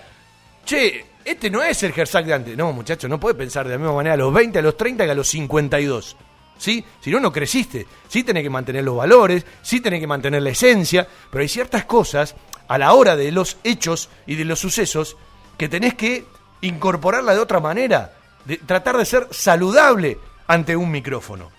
che, 0.67 1.07
este 1.25 1.49
no 1.49 1.63
es 1.63 1.83
el 1.83 1.93
Gersak 1.93 2.27
de 2.27 2.35
antes. 2.35 2.57
No, 2.59 2.73
muchachos, 2.73 3.09
no 3.09 3.19
puede 3.19 3.37
pensar 3.37 3.67
de 3.67 3.73
la 3.73 3.79
misma 3.79 3.95
manera 3.95 4.15
a 4.15 4.19
los 4.19 4.33
20, 4.33 4.59
a 4.59 4.63
los 4.63 4.77
30 4.77 5.07
que 5.07 5.11
a 5.11 5.15
los 5.15 5.29
52. 5.29 6.17
¿Sí? 6.59 6.85
Si 7.01 7.11
no, 7.11 7.21
no 7.21 7.33
creciste. 7.33 7.87
Sí 8.07 8.23
tenés 8.23 8.43
que 8.43 8.51
mantener 8.51 8.85
los 8.85 8.97
valores, 8.97 9.47
sí 9.63 9.81
tenés 9.81 10.01
que 10.01 10.07
mantener 10.07 10.43
la 10.43 10.51
esencia, 10.51 11.09
pero 11.31 11.41
hay 11.41 11.49
ciertas 11.49 11.87
cosas 11.87 12.35
a 12.67 12.77
la 12.77 12.93
hora 12.93 13.17
de 13.17 13.33
los 13.33 13.57
hechos 13.65 14.11
y 14.27 14.35
de 14.35 14.45
los 14.45 14.59
sucesos 14.59 15.17
que 15.57 15.69
tenés 15.69 15.95
que 15.95 16.27
incorporarla 16.61 17.35
de 17.35 17.41
otra 17.41 17.61
manera, 17.61 18.13
de 18.45 18.59
tratar 18.59 18.99
de 18.99 19.07
ser 19.07 19.29
saludable 19.31 20.19
ante 20.47 20.77
un 20.77 20.91
micrófono. 20.91 21.58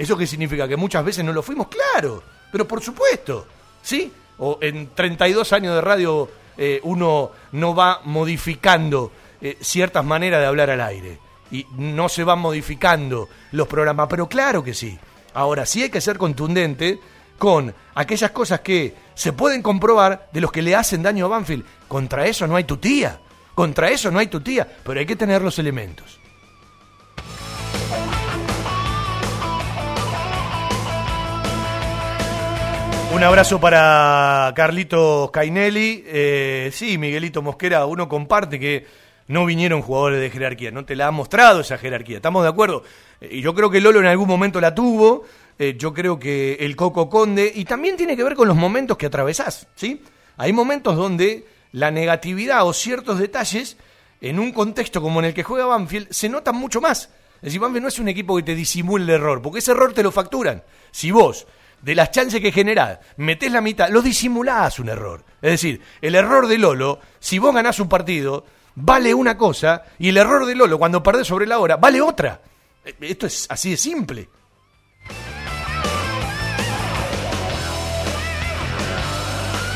¿Eso 0.00 0.16
qué 0.16 0.26
significa? 0.26 0.66
Que 0.66 0.78
muchas 0.78 1.04
veces 1.04 1.22
no 1.22 1.30
lo 1.30 1.42
fuimos, 1.42 1.68
claro, 1.68 2.22
pero 2.50 2.66
por 2.66 2.82
supuesto, 2.82 3.46
¿sí? 3.82 4.10
O 4.38 4.56
en 4.62 4.94
32 4.94 5.52
años 5.52 5.74
de 5.74 5.80
radio 5.82 6.26
eh, 6.56 6.80
uno 6.84 7.32
no 7.52 7.74
va 7.74 8.00
modificando 8.04 9.12
eh, 9.42 9.58
ciertas 9.60 10.02
maneras 10.02 10.40
de 10.40 10.46
hablar 10.46 10.70
al 10.70 10.80
aire 10.80 11.18
y 11.50 11.66
no 11.76 12.08
se 12.08 12.24
van 12.24 12.38
modificando 12.38 13.28
los 13.52 13.68
programas, 13.68 14.06
pero 14.08 14.26
claro 14.26 14.64
que 14.64 14.72
sí. 14.72 14.98
Ahora 15.34 15.66
sí 15.66 15.82
hay 15.82 15.90
que 15.90 16.00
ser 16.00 16.16
contundente 16.16 16.98
con 17.36 17.74
aquellas 17.94 18.30
cosas 18.30 18.60
que 18.60 18.94
se 19.14 19.34
pueden 19.34 19.60
comprobar 19.60 20.30
de 20.32 20.40
los 20.40 20.50
que 20.50 20.62
le 20.62 20.74
hacen 20.74 21.02
daño 21.02 21.26
a 21.26 21.28
Banfield. 21.28 21.66
Contra 21.88 22.24
eso 22.24 22.46
no 22.46 22.56
hay 22.56 22.64
tutía. 22.64 23.20
Contra 23.54 23.90
eso 23.90 24.10
no 24.10 24.18
hay 24.18 24.28
tutía, 24.28 24.66
pero 24.82 24.98
hay 24.98 25.04
que 25.04 25.16
tener 25.16 25.42
los 25.42 25.58
elementos. 25.58 26.19
Un 33.12 33.24
abrazo 33.24 33.60
para 33.60 34.52
Carlitos 34.54 35.32
Cainelli. 35.32 36.04
Eh, 36.06 36.70
sí, 36.72 36.96
Miguelito 36.96 37.42
Mosquera, 37.42 37.84
uno 37.84 38.08
comparte 38.08 38.60
que 38.60 38.86
no 39.26 39.44
vinieron 39.46 39.82
jugadores 39.82 40.20
de 40.20 40.30
jerarquía, 40.30 40.70
no 40.70 40.84
te 40.84 40.94
la 40.94 41.08
ha 41.08 41.10
mostrado 41.10 41.60
esa 41.60 41.76
jerarquía, 41.76 42.16
estamos 42.16 42.44
de 42.44 42.48
acuerdo. 42.48 42.84
Eh, 43.20 43.28
y 43.32 43.40
yo 43.42 43.52
creo 43.52 43.68
que 43.68 43.80
Lolo 43.80 43.98
en 43.98 44.06
algún 44.06 44.28
momento 44.28 44.60
la 44.60 44.74
tuvo, 44.74 45.24
eh, 45.58 45.74
yo 45.76 45.92
creo 45.92 46.20
que 46.20 46.54
el 46.60 46.76
Coco 46.76 47.08
Conde, 47.08 47.50
y 47.52 47.64
también 47.64 47.96
tiene 47.96 48.16
que 48.16 48.22
ver 48.22 48.34
con 48.34 48.46
los 48.46 48.56
momentos 48.56 48.96
que 48.96 49.06
atravesás, 49.06 49.66
¿sí? 49.74 50.02
Hay 50.36 50.52
momentos 50.52 50.96
donde 50.96 51.46
la 51.72 51.90
negatividad 51.90 52.64
o 52.64 52.72
ciertos 52.72 53.18
detalles, 53.18 53.76
en 54.20 54.38
un 54.38 54.52
contexto 54.52 55.02
como 55.02 55.18
en 55.18 55.26
el 55.26 55.34
que 55.34 55.42
juega 55.42 55.66
Banfield, 55.66 56.12
se 56.12 56.28
notan 56.28 56.54
mucho 56.54 56.80
más. 56.80 57.10
Es 57.36 57.42
decir, 57.42 57.60
Banfield 57.60 57.82
no 57.82 57.88
es 57.88 57.98
un 57.98 58.08
equipo 58.08 58.36
que 58.36 58.42
te 58.44 58.54
disimule 58.54 59.02
el 59.04 59.10
error, 59.10 59.42
porque 59.42 59.58
ese 59.58 59.72
error 59.72 59.92
te 59.92 60.02
lo 60.02 60.12
facturan. 60.12 60.62
Si 60.92 61.10
vos 61.10 61.46
de 61.82 61.94
las 61.94 62.10
chances 62.10 62.40
que 62.40 62.52
generás, 62.52 62.98
metés 63.16 63.52
la 63.52 63.60
mitad, 63.60 63.88
lo 63.88 64.02
disimulás 64.02 64.78
un 64.78 64.88
error. 64.88 65.24
Es 65.40 65.52
decir, 65.52 65.80
el 66.00 66.14
error 66.14 66.46
de 66.46 66.58
Lolo, 66.58 67.00
si 67.18 67.38
vos 67.38 67.54
ganás 67.54 67.80
un 67.80 67.88
partido, 67.88 68.44
vale 68.74 69.14
una 69.14 69.36
cosa, 69.36 69.84
y 69.98 70.10
el 70.10 70.16
error 70.16 70.46
de 70.46 70.54
Lolo, 70.54 70.78
cuando 70.78 71.02
perdés 71.02 71.26
sobre 71.26 71.46
la 71.46 71.58
hora, 71.58 71.76
vale 71.76 72.00
otra. 72.00 72.40
Eh, 72.84 72.94
esto 73.00 73.26
es 73.26 73.46
así 73.48 73.70
de 73.70 73.76
simple. 73.76 74.28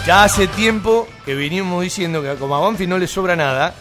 Ya 0.07 0.25
hace 0.25 0.47
tiempo 0.49 1.09
que 1.25 1.35
venimos 1.35 1.83
diciendo 1.83 2.21
que 2.21 2.35
como 2.35 2.57
a 2.57 2.61
Banfi 2.61 2.87
no 2.87 2.99
le 2.99 3.07
sobra 3.07 3.37
nada, 3.37 3.75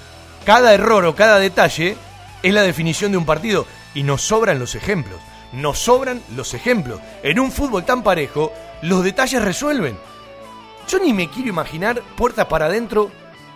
cada 0.45 0.73
error 0.73 1.03
o 1.05 1.15
cada 1.15 1.37
detalle 1.37 1.97
es 2.41 2.53
la 2.53 2.61
definición 2.61 3.11
de 3.11 3.17
un 3.17 3.25
partido 3.25 3.67
y 3.93 4.03
nos 4.03 4.21
sobran 4.21 4.57
los 4.57 4.75
ejemplos 4.75 5.19
nos 5.53 5.79
sobran 5.79 6.21
los 6.35 6.53
ejemplos. 6.53 6.99
En 7.21 7.39
un 7.39 7.51
fútbol 7.51 7.85
tan 7.85 8.03
parejo, 8.03 8.51
los 8.81 9.03
detalles 9.03 9.41
resuelven. 9.41 9.97
Yo 10.87 10.99
ni 10.99 11.13
me 11.13 11.29
quiero 11.29 11.49
imaginar 11.49 12.01
puertas 12.17 12.47
para 12.47 12.65
adentro 12.65 13.09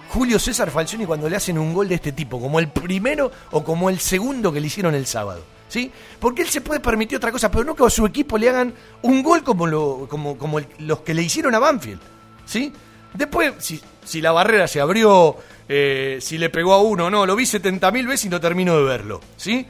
Julio 0.10 0.40
César 0.40 0.72
Falcioni 0.72 1.06
cuando 1.06 1.30
le 1.30 1.36
hacen 1.36 1.58
un 1.58 1.74
gol 1.74 1.90
de 1.90 1.96
este 1.96 2.14
tipo, 2.14 2.40
como 2.40 2.60
el 2.60 2.70
primero 2.70 3.32
o 3.52 3.64
como 3.64 3.90
el 3.90 4.00
segundo 4.00 4.54
que 4.54 4.62
le 4.62 4.68
hicieron 4.68 4.96
el 4.96 5.06
sábado. 5.06 5.44
¿Sí? 5.68 5.92
Porque 6.20 6.44
él 6.44 6.48
se 6.48 6.62
puede 6.62 6.80
permitir 6.80 7.18
otra 7.18 7.32
cosa, 7.32 7.52
pero 7.52 7.66
no 7.66 7.76
que 7.76 7.84
a 7.84 7.90
su 7.90 8.06
equipo 8.06 8.38
le 8.38 8.48
hagan 8.48 8.74
un 9.02 9.22
gol 9.22 9.44
como, 9.44 10.08
como, 10.08 10.38
como 10.38 10.62
los 10.80 11.00
que 11.02 11.14
le 11.14 11.24
hicieron 11.24 11.54
a 11.56 11.60
Banfield. 11.60 12.00
¿Sí? 12.46 12.72
Después, 13.14 13.54
si, 13.58 13.82
si 14.06 14.22
la 14.22 14.32
barrera 14.32 14.68
se 14.70 14.80
abrió, 14.80 15.36
eh, 15.68 16.20
si 16.22 16.38
le 16.38 16.50
pegó 16.50 16.74
a 16.74 16.82
uno, 16.82 17.10
no, 17.10 17.26
lo 17.26 17.36
vi 17.36 17.44
70.000 17.44 18.08
veces 18.08 18.26
y 18.26 18.30
no 18.30 18.40
termino 18.40 18.78
de 18.78 18.84
verlo. 18.84 19.20
¿Sí? 19.36 19.68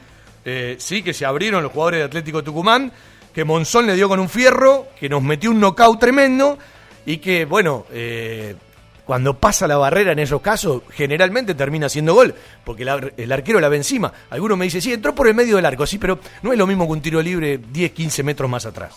Eh, 0.50 0.76
sí, 0.78 1.02
que 1.02 1.12
se 1.12 1.26
abrieron 1.26 1.62
los 1.62 1.72
jugadores 1.72 2.00
de 2.00 2.04
Atlético 2.04 2.42
Tucumán, 2.42 2.90
que 3.34 3.44
Monzón 3.44 3.86
le 3.86 3.94
dio 3.94 4.08
con 4.08 4.18
un 4.18 4.30
fierro, 4.30 4.86
que 4.98 5.06
nos 5.06 5.22
metió 5.22 5.50
un 5.50 5.60
knockout 5.60 6.00
tremendo 6.00 6.58
y 7.04 7.18
que, 7.18 7.44
bueno, 7.44 7.84
eh, 7.92 8.56
cuando 9.04 9.34
pasa 9.34 9.66
la 9.66 9.76
barrera 9.76 10.12
en 10.12 10.20
esos 10.20 10.40
casos, 10.40 10.84
generalmente 10.90 11.54
termina 11.54 11.90
siendo 11.90 12.14
gol, 12.14 12.34
porque 12.64 12.84
el, 13.16 13.30
arquero 13.32 13.60
la 13.60 13.68
ve 13.68 13.76
encima. 13.76 14.10
Alguno 14.30 14.56
me 14.56 14.64
dice, 14.64 14.80
sí, 14.80 14.90
entró 14.90 15.14
por 15.14 15.28
el 15.28 15.34
medio 15.34 15.56
del 15.56 15.66
arco, 15.66 15.86
sí, 15.86 15.98
pero 15.98 16.18
no 16.40 16.50
es 16.50 16.58
lo 16.58 16.66
mismo 16.66 16.86
que 16.86 16.92
un 16.92 17.02
tiro 17.02 17.20
libre 17.20 17.58
10, 17.58 17.92
15 17.92 18.22
metros 18.22 18.48
más 18.48 18.64
atrás. 18.64 18.94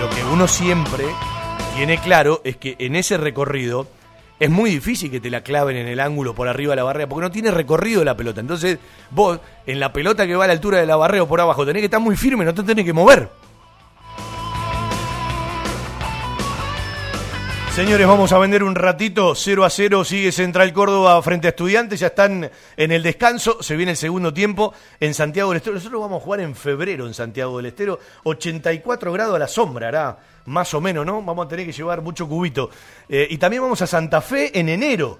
Lo 0.00 0.10
que 0.10 0.24
uno 0.24 0.48
siempre 0.48 1.04
tiene 1.76 1.98
claro 1.98 2.40
es 2.42 2.56
que 2.56 2.74
en 2.80 2.96
ese 2.96 3.16
recorrido 3.16 3.86
es 4.42 4.50
muy 4.50 4.70
difícil 4.70 5.08
que 5.08 5.20
te 5.20 5.30
la 5.30 5.42
claven 5.42 5.76
en 5.76 5.86
el 5.86 6.00
ángulo 6.00 6.34
por 6.34 6.48
arriba 6.48 6.72
de 6.72 6.76
la 6.76 6.82
barrera, 6.82 7.08
porque 7.08 7.22
no 7.22 7.30
tiene 7.30 7.52
recorrido 7.52 8.02
la 8.02 8.16
pelota. 8.16 8.40
Entonces, 8.40 8.76
vos, 9.12 9.38
en 9.68 9.78
la 9.78 9.92
pelota 9.92 10.26
que 10.26 10.34
va 10.34 10.42
a 10.42 10.46
la 10.48 10.52
altura 10.52 10.78
de 10.78 10.86
la 10.86 10.96
barrera 10.96 11.22
o 11.22 11.28
por 11.28 11.40
abajo, 11.40 11.64
tenés 11.64 11.80
que 11.80 11.84
estar 11.84 12.00
muy 12.00 12.16
firme, 12.16 12.44
no 12.44 12.52
te 12.52 12.64
tenés 12.64 12.84
que 12.84 12.92
mover. 12.92 13.28
Señores, 17.74 18.06
vamos 18.06 18.30
a 18.32 18.38
vender 18.38 18.62
un 18.64 18.74
ratito. 18.74 19.34
0 19.34 19.64
a 19.64 19.70
0 19.70 20.04
sigue 20.04 20.30
Central 20.30 20.74
Córdoba 20.74 21.22
frente 21.22 21.46
a 21.46 21.50
Estudiantes. 21.50 22.00
Ya 22.00 22.08
están 22.08 22.50
en 22.76 22.92
el 22.92 23.02
descanso. 23.02 23.62
Se 23.62 23.76
viene 23.76 23.92
el 23.92 23.96
segundo 23.96 24.34
tiempo 24.34 24.74
en 25.00 25.14
Santiago 25.14 25.48
del 25.48 25.56
Estero. 25.56 25.76
Nosotros 25.76 26.02
vamos 26.02 26.20
a 26.20 26.24
jugar 26.24 26.40
en 26.40 26.54
febrero 26.54 27.06
en 27.06 27.14
Santiago 27.14 27.56
del 27.56 27.66
Estero. 27.66 27.98
84 28.24 29.10
grados 29.10 29.36
a 29.36 29.38
la 29.38 29.48
sombra, 29.48 29.88
hará 29.88 30.18
más 30.44 30.74
o 30.74 30.82
menos, 30.82 31.06
¿no? 31.06 31.22
Vamos 31.22 31.46
a 31.46 31.48
tener 31.48 31.64
que 31.64 31.72
llevar 31.72 32.02
mucho 32.02 32.28
cubito. 32.28 32.68
Eh, 33.08 33.26
y 33.30 33.38
también 33.38 33.62
vamos 33.62 33.80
a 33.80 33.86
Santa 33.86 34.20
Fe 34.20 34.56
en 34.58 34.68
enero. 34.68 35.18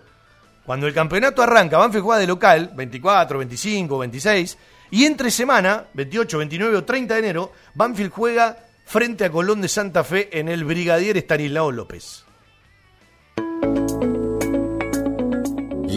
Cuando 0.66 0.86
el 0.86 0.92
campeonato 0.92 1.42
arranca, 1.42 1.78
Banfield 1.78 2.04
juega 2.04 2.20
de 2.20 2.26
local, 2.26 2.70
24, 2.74 3.38
25, 3.38 3.98
26. 3.98 4.58
Y 4.90 5.06
entre 5.06 5.30
semana, 5.30 5.86
28, 5.94 6.36
29 6.36 6.76
o 6.76 6.84
30 6.84 7.14
de 7.14 7.20
enero, 7.20 7.52
Banfield 7.74 8.12
juega 8.12 8.58
frente 8.84 9.24
a 9.24 9.30
Colón 9.30 9.62
de 9.62 9.68
Santa 9.68 10.04
Fe 10.04 10.38
en 10.38 10.50
el 10.50 10.64
Brigadier 10.64 11.16
Estanislao 11.16 11.72
López. 11.72 12.26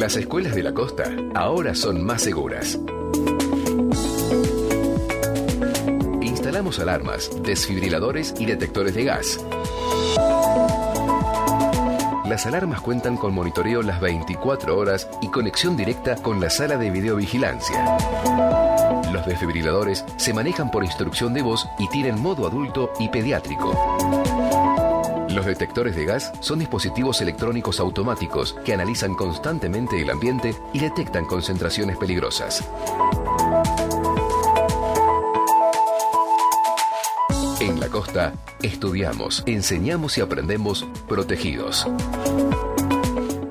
Las 0.06 0.18
escuelas 0.18 0.54
de 0.54 0.62
la 0.62 0.72
costa 0.72 1.06
ahora 1.34 1.74
son 1.74 2.06
más 2.06 2.22
seguras. 2.22 2.78
Instalamos 6.22 6.78
alarmas, 6.78 7.32
desfibriladores 7.42 8.36
y 8.38 8.46
detectores 8.46 8.94
de 8.94 9.04
gas. 9.04 9.44
Las 12.28 12.46
alarmas 12.46 12.82
cuentan 12.82 13.18
con 13.18 13.34
monitoreo 13.34 13.82
las 13.82 14.00
24 14.00 14.78
horas 14.78 15.10
y 15.24 15.30
conexión 15.30 15.76
directa 15.76 16.18
con 16.18 16.40
la 16.40 16.52
sala 16.52 16.78
de 16.78 16.92
videovigilancia. 16.92 17.98
Los 19.12 19.26
desfibriladores 19.26 20.06
se 20.18 20.36
manejan 20.36 20.70
por 20.70 20.84
instrucción 20.84 21.34
de 21.34 21.42
voz 21.42 21.68
y 21.80 21.88
tienen 21.90 22.22
modo 22.22 22.46
adulto 22.46 22.94
y 23.00 23.10
pediátrico. 23.10 24.35
Los 25.36 25.46
detectores 25.46 25.98
de 25.98 26.06
gas 26.06 26.32
son 26.40 26.60
dispositivos 26.60 27.20
electrónicos 27.20 27.82
automáticos 27.82 28.56
que 28.64 28.74
analizan 28.74 29.16
constantemente 29.16 30.02
el 30.02 30.10
ambiente 30.10 30.56
y 30.72 30.80
detectan 30.80 31.26
concentraciones 31.26 31.98
peligrosas. 31.98 32.64
En 37.60 37.82
la 37.82 37.90
costa, 37.90 38.32
estudiamos, 38.62 39.44
enseñamos 39.46 40.18
y 40.18 40.22
aprendemos 40.22 40.86
protegidos. 41.06 41.86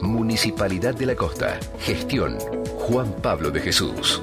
Municipalidad 0.01 0.95
de 0.95 1.05
la 1.05 1.16
Costa. 1.16 1.61
Gestión. 1.80 2.39
Juan 2.78 3.12
Pablo 3.20 3.51
de 3.51 3.61
Jesús. 3.61 4.22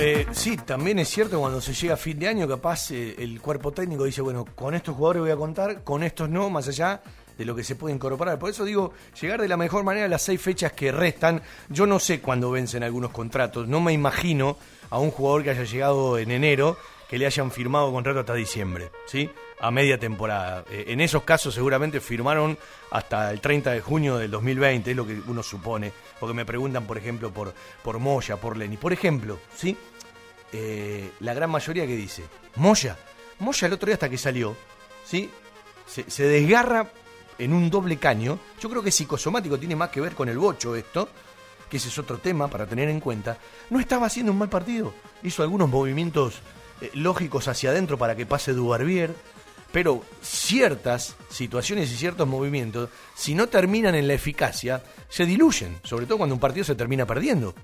Eh, 0.00 0.26
sí, 0.30 0.56
también 0.56 1.00
es 1.00 1.08
cierto 1.08 1.40
cuando 1.40 1.60
se 1.60 1.72
llega 1.72 1.94
a 1.94 1.96
fin 1.96 2.18
de 2.18 2.28
año, 2.28 2.46
capaz 2.46 2.92
eh, 2.92 3.16
el 3.18 3.40
cuerpo 3.40 3.72
técnico 3.72 4.04
dice, 4.04 4.22
bueno, 4.22 4.44
con 4.44 4.74
estos 4.74 4.94
jugadores 4.94 5.22
voy 5.22 5.30
a 5.32 5.36
contar, 5.36 5.82
con 5.82 6.04
estos 6.04 6.28
no, 6.28 6.48
más 6.50 6.68
allá 6.68 7.02
de 7.36 7.44
lo 7.44 7.56
que 7.56 7.64
se 7.64 7.74
puede 7.74 7.96
incorporar. 7.96 8.38
Por 8.38 8.50
eso 8.50 8.64
digo, 8.64 8.92
llegar 9.20 9.40
de 9.40 9.48
la 9.48 9.56
mejor 9.56 9.82
manera 9.82 10.06
a 10.06 10.08
las 10.08 10.22
seis 10.22 10.40
fechas 10.40 10.72
que 10.72 10.92
restan. 10.92 11.42
Yo 11.68 11.86
no 11.86 11.98
sé 11.98 12.20
cuándo 12.20 12.50
vencen 12.52 12.84
algunos 12.84 13.10
contratos, 13.10 13.66
no 13.66 13.80
me 13.80 13.92
imagino 13.92 14.56
a 14.90 14.98
un 14.98 15.10
jugador 15.10 15.42
que 15.42 15.50
haya 15.50 15.64
llegado 15.64 16.16
en 16.16 16.30
enero 16.30 16.76
que 17.08 17.18
le 17.18 17.26
hayan 17.26 17.50
firmado 17.50 17.90
contrato 17.90 18.20
hasta 18.20 18.34
diciembre, 18.34 18.90
¿sí? 19.06 19.28
A 19.60 19.70
media 19.70 19.98
temporada. 19.98 20.64
Eh, 20.70 20.84
en 20.88 21.00
esos 21.00 21.24
casos 21.24 21.54
seguramente 21.54 22.00
firmaron 22.00 22.56
hasta 22.90 23.30
el 23.32 23.40
30 23.40 23.72
de 23.72 23.80
junio 23.80 24.16
del 24.16 24.30
2020, 24.30 24.90
es 24.90 24.96
lo 24.96 25.06
que 25.06 25.20
uno 25.26 25.42
supone, 25.42 25.92
porque 26.20 26.34
me 26.34 26.44
preguntan, 26.44 26.86
por 26.86 26.96
ejemplo, 26.96 27.32
por, 27.32 27.52
por 27.82 27.98
Moya, 27.98 28.36
por 28.36 28.56
Lenny. 28.56 28.76
Por 28.76 28.92
ejemplo, 28.92 29.38
¿sí? 29.56 29.76
Eh, 30.52 31.10
la 31.20 31.34
gran 31.34 31.50
mayoría 31.50 31.86
que 31.86 31.96
dice, 31.96 32.24
Moya, 32.56 32.96
Moya 33.40 33.66
el 33.66 33.72
otro 33.74 33.86
día 33.86 33.94
hasta 33.94 34.08
que 34.08 34.18
salió, 34.18 34.56
¿sí? 35.04 35.30
Se, 35.86 36.24
desgarra 36.24 36.90
en 37.38 37.52
un 37.52 37.70
doble 37.70 37.96
caño. 37.96 38.38
Yo 38.60 38.68
creo 38.68 38.82
que 38.82 38.90
psicosomático 38.90 39.58
tiene 39.58 39.76
más 39.76 39.90
que 39.90 40.00
ver 40.00 40.14
con 40.14 40.28
el 40.28 40.38
bocho 40.38 40.76
esto, 40.76 41.08
que 41.68 41.78
ese 41.78 41.88
es 41.88 41.98
otro 41.98 42.18
tema 42.18 42.48
para 42.48 42.66
tener 42.66 42.88
en 42.88 43.00
cuenta. 43.00 43.38
No 43.70 43.80
estaba 43.80 44.06
haciendo 44.06 44.32
un 44.32 44.38
mal 44.38 44.48
partido. 44.48 44.92
Hizo 45.22 45.42
algunos 45.42 45.68
movimientos 45.68 46.40
eh, 46.80 46.90
lógicos 46.94 47.48
hacia 47.48 47.70
adentro 47.70 47.96
para 47.96 48.16
que 48.16 48.26
pase 48.26 48.52
Dubarbier, 48.52 49.14
pero 49.72 50.02
ciertas 50.22 51.16
situaciones 51.30 51.90
y 51.92 51.96
ciertos 51.96 52.26
movimientos, 52.26 52.90
si 53.14 53.34
no 53.34 53.48
terminan 53.48 53.94
en 53.94 54.08
la 54.08 54.14
eficacia, 54.14 54.82
se 55.08 55.26
diluyen, 55.26 55.78
sobre 55.82 56.06
todo 56.06 56.18
cuando 56.18 56.34
un 56.34 56.40
partido 56.40 56.64
se 56.64 56.74
termina 56.74 57.06
perdiendo. 57.06 57.54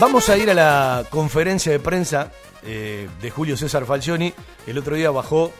Vamos 0.00 0.28
a 0.28 0.36
ir 0.36 0.50
a 0.50 0.54
la 0.54 1.06
conferencia 1.08 1.70
de 1.70 1.78
prensa 1.78 2.32
eh, 2.64 3.08
de 3.22 3.30
Julio 3.30 3.56
César 3.56 3.86
Falcioni. 3.86 4.34
El 4.66 4.76
otro 4.76 4.96
día 4.96 5.10
bajó 5.10 5.52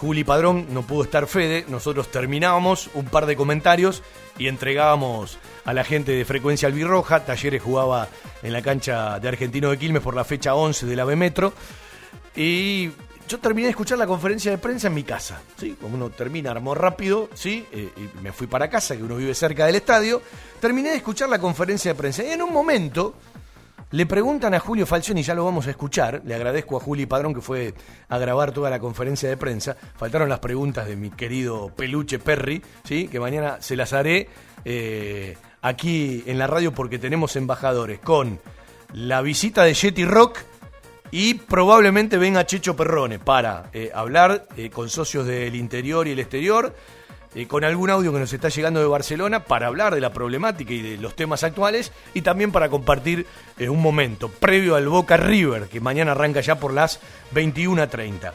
Juli 0.00 0.22
Padrón, 0.22 0.66
no 0.70 0.82
pudo 0.82 1.02
estar 1.02 1.26
Fede. 1.26 1.64
Nosotros 1.68 2.08
terminábamos 2.10 2.88
un 2.94 3.06
par 3.06 3.26
de 3.26 3.36
comentarios 3.36 4.02
y 4.38 4.46
entregábamos 4.46 5.38
a 5.64 5.72
la 5.72 5.82
gente 5.82 6.12
de 6.12 6.24
Frecuencia 6.24 6.68
Albirroja. 6.68 7.24
Talleres 7.24 7.60
jugaba 7.60 8.08
en 8.42 8.52
la 8.52 8.62
cancha 8.62 9.18
de 9.18 9.28
Argentino 9.28 9.70
de 9.70 9.78
Quilmes 9.78 10.02
por 10.02 10.14
la 10.14 10.24
fecha 10.24 10.54
11 10.54 10.86
del 10.86 11.00
AVE 11.00 11.16
Metro. 11.16 11.52
Y 12.36 12.90
yo 13.28 13.40
terminé 13.40 13.66
de 13.66 13.70
escuchar 13.70 13.98
la 13.98 14.06
conferencia 14.06 14.52
de 14.52 14.58
prensa 14.58 14.86
en 14.86 14.94
mi 14.94 15.02
casa. 15.02 15.42
¿sí? 15.56 15.76
Como 15.80 15.96
uno 15.96 16.10
termina, 16.10 16.52
armó 16.52 16.76
rápido, 16.76 17.28
¿sí? 17.34 17.66
Eh, 17.72 17.90
y 17.96 18.22
me 18.22 18.32
fui 18.32 18.46
para 18.46 18.70
casa, 18.70 18.96
que 18.96 19.02
uno 19.02 19.16
vive 19.16 19.34
cerca 19.34 19.66
del 19.66 19.74
estadio. 19.74 20.22
Terminé 20.60 20.90
de 20.90 20.96
escuchar 20.96 21.28
la 21.28 21.40
conferencia 21.40 21.92
de 21.92 21.98
prensa. 21.98 22.22
Y 22.22 22.30
en 22.30 22.42
un 22.42 22.52
momento 22.52 23.14
le 23.90 24.06
preguntan 24.06 24.54
a 24.54 24.60
Julio 24.60 24.86
Falcioni, 24.86 25.22
ya 25.22 25.34
lo 25.34 25.44
vamos 25.44 25.66
a 25.66 25.70
escuchar, 25.70 26.22
le 26.24 26.34
agradezco 26.34 26.76
a 26.76 26.80
Juli 26.80 27.06
Padrón 27.06 27.34
que 27.34 27.40
fue 27.40 27.74
a 28.08 28.18
grabar 28.18 28.52
toda 28.52 28.70
la 28.70 28.78
conferencia 28.78 29.28
de 29.28 29.36
prensa, 29.36 29.76
faltaron 29.96 30.28
las 30.28 30.40
preguntas 30.40 30.86
de 30.86 30.96
mi 30.96 31.10
querido 31.10 31.72
peluche 31.74 32.18
Perry, 32.18 32.62
¿sí? 32.84 33.08
que 33.08 33.18
mañana 33.18 33.58
se 33.60 33.76
las 33.76 33.92
haré 33.92 34.28
eh, 34.64 35.36
aquí 35.62 36.22
en 36.26 36.38
la 36.38 36.46
radio 36.46 36.72
porque 36.72 36.98
tenemos 36.98 37.36
embajadores 37.36 37.98
con 38.00 38.38
la 38.92 39.22
visita 39.22 39.64
de 39.64 39.74
Jetty 39.74 40.04
Rock 40.04 40.38
y 41.10 41.34
probablemente 41.34 42.18
venga 42.18 42.44
Checho 42.44 42.76
Perrone 42.76 43.18
para 43.18 43.70
eh, 43.72 43.90
hablar 43.94 44.46
eh, 44.56 44.68
con 44.70 44.90
socios 44.90 45.26
del 45.26 45.54
interior 45.54 46.06
y 46.06 46.12
el 46.12 46.18
exterior 46.18 46.74
eh, 47.34 47.46
con 47.46 47.62
algún 47.62 47.90
audio 47.90 48.10
que 48.10 48.20
nos 48.20 48.32
está 48.32 48.48
llegando 48.48 48.80
de 48.80 48.86
Barcelona 48.86 49.44
para 49.44 49.66
hablar 49.66 49.94
de 49.94 50.00
la 50.00 50.14
problemática 50.14 50.72
y 50.72 50.80
de 50.80 50.96
los 50.96 51.14
temas 51.14 51.44
actuales 51.44 51.92
y 52.14 52.22
también 52.22 52.52
para 52.52 52.70
compartir 52.70 53.26
eh, 53.58 53.68
un 53.68 53.82
momento 53.82 54.30
previo 54.30 54.76
al 54.76 54.88
Boca 54.88 55.18
River, 55.18 55.68
que 55.68 55.78
mañana 55.78 56.12
arranca 56.12 56.40
ya 56.40 56.58
por 56.58 56.72
las 56.72 57.00
21.30. 57.34 58.32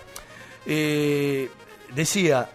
Eh, 0.68 1.50
decía, 1.96 2.50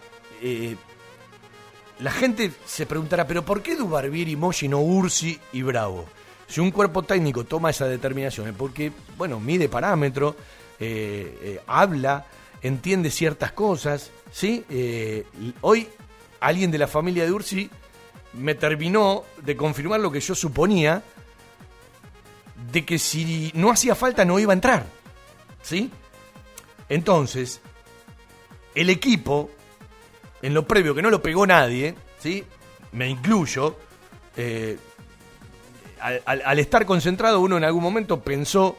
la 1.99 2.11
gente 2.11 2.51
se 2.65 2.85
preguntará, 2.85 3.27
pero 3.27 3.43
¿por 3.43 3.61
qué 3.61 3.75
Dubarbier 3.75 4.29
y 4.29 4.37
Moshi 4.37 4.69
no 4.69 4.79
Ursi 4.79 5.37
y 5.51 5.61
Bravo? 5.61 6.05
Si 6.47 6.61
un 6.61 6.71
cuerpo 6.71 7.03
técnico 7.03 7.43
toma 7.43 7.69
esa 7.69 7.85
determinación 7.85 8.47
es 8.47 8.55
porque, 8.55 8.93
bueno, 9.17 9.41
mide 9.41 9.67
parámetro, 9.67 10.37
habla, 11.67 12.25
entiende 12.61 13.11
ciertas 13.11 13.51
cosas, 13.51 14.09
¿sí? 14.31 14.65
hoy 15.61 15.89
alguien 16.39 16.71
de 16.71 16.77
la 16.77 16.87
familia 16.87 17.25
de 17.25 17.31
Ursi 17.31 17.69
me 18.33 18.55
terminó 18.55 19.23
de 19.41 19.55
confirmar 19.55 19.99
lo 19.99 20.11
que 20.11 20.19
yo 20.19 20.35
suponía, 20.35 21.03
de 22.71 22.85
que 22.85 22.99
si 22.99 23.51
no 23.55 23.71
hacía 23.71 23.95
falta 23.95 24.25
no 24.25 24.39
iba 24.39 24.53
a 24.53 24.55
entrar. 24.55 24.85
¿Sí? 25.61 25.91
Entonces, 26.87 27.61
el 28.75 28.89
equipo, 28.89 29.49
en 30.41 30.53
lo 30.53 30.67
previo, 30.67 30.95
que 30.95 31.01
no 31.01 31.09
lo 31.09 31.21
pegó 31.21 31.45
nadie, 31.45 31.95
¿sí? 32.19 32.43
Me 32.91 33.07
incluyo, 33.07 33.77
eh, 34.37 34.77
al, 35.99 36.59
estar 36.59 36.85
concentrado 36.85 37.41
uno 37.41 37.57
en 37.57 37.63
algún 37.63 37.83
momento 37.83 38.21
pensó, 38.21 38.77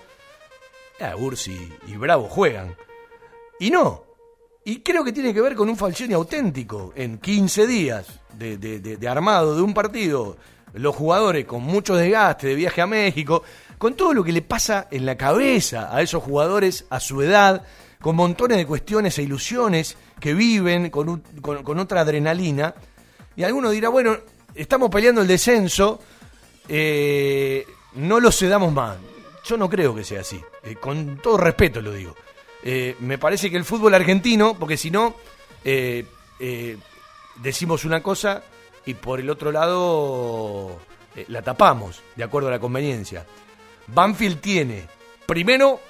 ah, 1.00 1.14
Ursi 1.16 1.72
y 1.86 1.96
Bravo 1.96 2.28
juegan. 2.28 2.74
Y 3.58 3.70
no, 3.70 4.04
y 4.64 4.80
creo 4.80 5.02
que 5.02 5.12
tiene 5.12 5.32
que 5.32 5.40
ver 5.40 5.54
con 5.54 5.68
un 5.68 5.76
Falcioni 5.76 6.14
auténtico. 6.14 6.92
En 6.94 7.18
15 7.18 7.66
días 7.66 8.06
de, 8.34 9.08
armado 9.08 9.56
de 9.56 9.62
un 9.62 9.72
partido, 9.72 10.36
los 10.74 10.94
jugadores 10.94 11.46
con 11.46 11.62
mucho 11.62 11.96
desgaste 11.96 12.48
de 12.48 12.54
viaje 12.54 12.82
a 12.82 12.86
México, 12.86 13.42
con 13.78 13.94
todo 13.94 14.12
lo 14.12 14.22
que 14.22 14.32
le 14.32 14.42
pasa 14.42 14.86
en 14.90 15.06
la 15.06 15.16
cabeza 15.16 15.94
a 15.94 16.02
esos 16.02 16.22
jugadores 16.22 16.84
a 16.90 17.00
su 17.00 17.22
edad, 17.22 17.64
con 18.00 18.16
montones 18.16 18.58
de 18.58 18.66
cuestiones 18.66 19.18
e 19.18 19.22
ilusiones 19.22 19.96
que 20.20 20.34
viven 20.34 20.90
con, 20.90 21.22
otra 21.78 22.02
adrenalina. 22.02 22.74
Y 23.36 23.44
alguno 23.44 23.70
dirá, 23.70 23.88
bueno, 23.88 24.18
estamos 24.54 24.90
peleando 24.90 25.22
el 25.22 25.26
descenso, 25.26 26.00
eh, 26.68 27.64
no 27.94 28.20
lo 28.20 28.30
cedamos 28.30 28.72
más. 28.72 28.98
Yo 29.46 29.56
no 29.56 29.70
creo 29.70 29.94
que 29.94 30.04
sea 30.04 30.20
así, 30.20 30.38
eh, 30.62 30.76
con 30.76 31.18
todo 31.22 31.38
respeto 31.38 31.80
lo 31.80 31.92
digo. 31.92 32.14
Eh, 32.62 32.96
me 33.00 33.18
parece 33.18 33.50
que 33.50 33.56
el 33.56 33.64
fútbol 33.64 33.94
argentino, 33.94 34.54
porque 34.54 34.76
si 34.76 34.90
no, 34.90 35.16
eh, 35.64 36.04
eh, 36.38 36.76
decimos 37.36 37.84
una 37.84 38.02
cosa 38.02 38.42
y 38.84 38.94
por 38.94 39.20
el 39.20 39.30
otro 39.30 39.52
lado 39.52 40.78
la 41.28 41.42
tapamos, 41.42 42.02
de 42.16 42.24
acuerdo 42.24 42.48
a 42.48 42.52
la 42.52 42.60
conveniencia. 42.60 43.26
Banfield 43.88 44.40
tiene, 44.40 44.86
primero, 45.26 45.80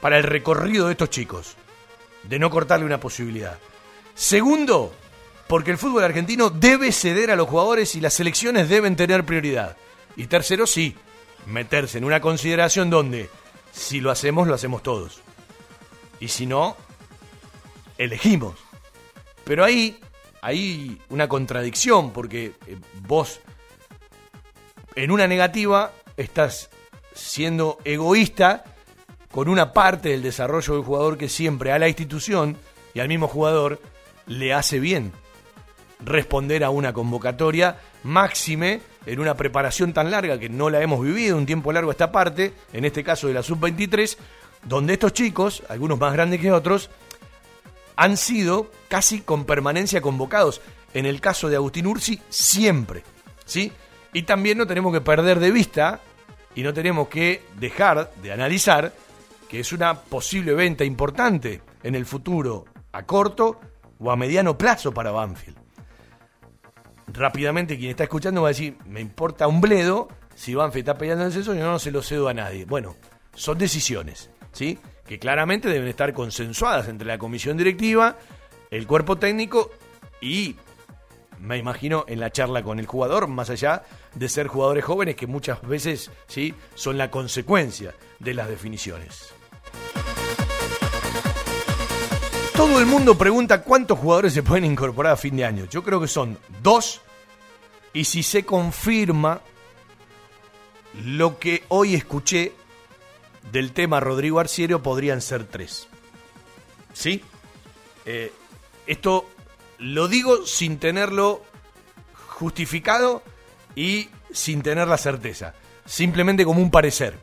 para 0.00 0.18
el 0.18 0.24
recorrido 0.24 0.86
de 0.86 0.92
estos 0.92 1.10
chicos, 1.10 1.56
de 2.22 2.38
no 2.38 2.50
cortarle 2.50 2.86
una 2.86 3.00
posibilidad. 3.00 3.58
Segundo, 4.14 4.92
porque 5.48 5.70
el 5.70 5.78
fútbol 5.78 6.04
argentino 6.04 6.50
debe 6.50 6.92
ceder 6.92 7.30
a 7.30 7.36
los 7.36 7.48
jugadores 7.48 7.94
y 7.94 8.00
las 8.00 8.14
selecciones 8.14 8.68
deben 8.68 8.96
tener 8.96 9.24
prioridad. 9.24 9.76
Y 10.16 10.26
tercero, 10.26 10.66
sí, 10.66 10.96
meterse 11.46 11.98
en 11.98 12.04
una 12.04 12.20
consideración 12.20 12.90
donde, 12.90 13.30
si 13.72 14.00
lo 14.00 14.10
hacemos, 14.10 14.48
lo 14.48 14.54
hacemos 14.54 14.82
todos. 14.82 15.22
Y 16.20 16.28
si 16.28 16.46
no, 16.46 16.76
elegimos. 17.98 18.56
Pero 19.44 19.64
ahí 19.64 19.98
hay 20.40 21.00
una 21.08 21.28
contradicción, 21.28 22.12
porque 22.12 22.52
eh, 22.66 22.76
vos 23.06 23.40
en 24.94 25.10
una 25.10 25.26
negativa 25.26 25.92
estás 26.16 26.70
siendo 27.14 27.78
egoísta 27.84 28.64
con 29.30 29.48
una 29.48 29.72
parte 29.72 30.10
del 30.10 30.22
desarrollo 30.22 30.74
del 30.74 30.84
jugador 30.84 31.18
que 31.18 31.28
siempre 31.28 31.72
a 31.72 31.78
la 31.78 31.88
institución 31.88 32.56
y 32.94 33.00
al 33.00 33.08
mismo 33.08 33.28
jugador 33.28 33.80
le 34.26 34.54
hace 34.54 34.80
bien 34.80 35.12
responder 36.04 36.64
a 36.64 36.70
una 36.70 36.92
convocatoria 36.92 37.78
máxime 38.02 38.80
en 39.06 39.20
una 39.20 39.34
preparación 39.34 39.92
tan 39.92 40.10
larga 40.10 40.38
que 40.38 40.48
no 40.48 40.70
la 40.70 40.80
hemos 40.82 41.02
vivido 41.02 41.36
un 41.36 41.46
tiempo 41.46 41.72
largo 41.72 41.90
esta 41.90 42.12
parte, 42.12 42.52
en 42.72 42.84
este 42.84 43.04
caso 43.04 43.28
de 43.28 43.34
la 43.34 43.42
sub-23, 43.42 44.16
donde 44.66 44.94
estos 44.94 45.12
chicos, 45.12 45.62
algunos 45.68 45.98
más 45.98 46.12
grandes 46.12 46.40
que 46.40 46.52
otros, 46.52 46.90
han 47.94 48.16
sido 48.16 48.70
casi 48.88 49.20
con 49.20 49.44
permanencia 49.44 50.00
convocados. 50.00 50.60
En 50.92 51.06
el 51.06 51.20
caso 51.20 51.48
de 51.48 51.56
Agustín 51.56 51.86
Ursi, 51.86 52.20
siempre. 52.28 53.02
¿sí? 53.44 53.72
Y 54.12 54.22
también 54.22 54.58
no 54.58 54.66
tenemos 54.66 54.92
que 54.92 55.00
perder 55.00 55.40
de 55.40 55.50
vista 55.50 56.00
y 56.54 56.62
no 56.62 56.74
tenemos 56.74 57.08
que 57.08 57.42
dejar 57.58 58.12
de 58.22 58.32
analizar 58.32 58.92
que 59.48 59.60
es 59.60 59.72
una 59.72 59.94
posible 59.94 60.54
venta 60.54 60.84
importante 60.84 61.62
en 61.82 61.94
el 61.94 62.04
futuro 62.04 62.64
a 62.92 63.04
corto 63.04 63.60
o 63.98 64.10
a 64.10 64.16
mediano 64.16 64.58
plazo 64.58 64.92
para 64.92 65.12
Banfield. 65.12 65.56
Rápidamente 67.08 67.78
quien 67.78 67.90
está 67.90 68.04
escuchando 68.04 68.42
va 68.42 68.48
a 68.48 68.50
decir, 68.50 68.76
me 68.86 69.00
importa 69.00 69.46
un 69.46 69.60
bledo 69.60 70.08
si 70.34 70.54
Banfield 70.54 70.88
está 70.88 70.98
peleando 70.98 71.22
en 71.22 71.28
el 71.28 71.32
censo 71.32 71.54
y 71.54 71.58
no 71.58 71.78
se 71.78 71.92
lo 71.92 72.02
cedo 72.02 72.28
a 72.28 72.34
nadie. 72.34 72.64
Bueno, 72.64 72.96
son 73.34 73.58
decisiones 73.58 74.30
que 75.06 75.18
claramente 75.18 75.68
deben 75.68 75.88
estar 75.88 76.12
consensuadas 76.12 76.88
entre 76.88 77.06
la 77.06 77.18
comisión 77.18 77.56
directiva, 77.56 78.16
el 78.70 78.86
cuerpo 78.86 79.16
técnico 79.16 79.70
y, 80.20 80.56
me 81.38 81.58
imagino, 81.58 82.04
en 82.08 82.20
la 82.20 82.30
charla 82.30 82.62
con 82.62 82.78
el 82.78 82.86
jugador, 82.86 83.28
más 83.28 83.50
allá 83.50 83.84
de 84.14 84.28
ser 84.28 84.48
jugadores 84.48 84.84
jóvenes 84.84 85.16
que 85.16 85.26
muchas 85.26 85.60
veces 85.62 86.10
¿sí? 86.26 86.54
son 86.74 86.98
la 86.98 87.10
consecuencia 87.10 87.94
de 88.18 88.34
las 88.34 88.48
definiciones. 88.48 89.32
Todo 92.54 92.80
el 92.80 92.86
mundo 92.86 93.18
pregunta 93.18 93.62
cuántos 93.62 93.98
jugadores 93.98 94.32
se 94.32 94.42
pueden 94.42 94.64
incorporar 94.64 95.12
a 95.12 95.16
fin 95.16 95.36
de 95.36 95.44
año. 95.44 95.66
Yo 95.66 95.84
creo 95.84 96.00
que 96.00 96.08
son 96.08 96.38
dos 96.62 97.02
y 97.92 98.04
si 98.04 98.22
se 98.22 98.44
confirma 98.44 99.42
lo 101.04 101.38
que 101.38 101.64
hoy 101.68 101.94
escuché 101.94 102.52
del 103.52 103.72
tema 103.72 104.00
Rodrigo 104.00 104.40
Arciero, 104.40 104.82
podrían 104.82 105.20
ser 105.20 105.44
tres. 105.44 105.88
¿Sí? 106.92 107.22
Eh, 108.04 108.32
esto 108.86 109.28
lo 109.78 110.08
digo 110.08 110.46
sin 110.46 110.78
tenerlo 110.78 111.42
justificado 112.28 113.22
y 113.74 114.08
sin 114.32 114.62
tener 114.62 114.88
la 114.88 114.98
certeza. 114.98 115.54
Simplemente 115.84 116.44
como 116.44 116.60
un 116.60 116.70
parecer, 116.70 117.18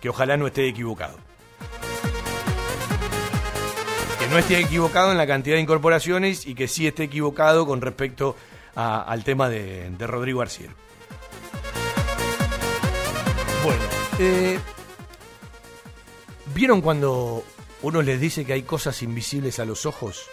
que 0.00 0.08
ojalá 0.08 0.36
no 0.36 0.46
esté 0.46 0.68
equivocado. 0.68 1.18
Que 4.18 4.28
no 4.28 4.38
esté 4.38 4.58
equivocado 4.60 5.12
en 5.12 5.18
la 5.18 5.26
cantidad 5.26 5.56
de 5.56 5.62
incorporaciones 5.62 6.46
y 6.46 6.54
que 6.54 6.68
sí 6.68 6.86
esté 6.86 7.04
equivocado 7.04 7.66
con 7.66 7.80
respecto 7.80 8.36
al 8.74 9.24
tema 9.24 9.48
de, 9.48 9.90
Rodrigo 10.00 10.42
Arciero. 10.42 10.72
Bueno, 13.64 13.82
eh, 14.18 14.58
¿vieron 16.56 16.80
cuando 16.80 17.44
uno 17.82 18.00
les 18.00 18.18
dice 18.18 18.46
que 18.46 18.54
hay 18.54 18.62
cosas 18.62 19.02
invisibles 19.02 19.58
a 19.58 19.66
los 19.66 19.84
ojos? 19.84 20.26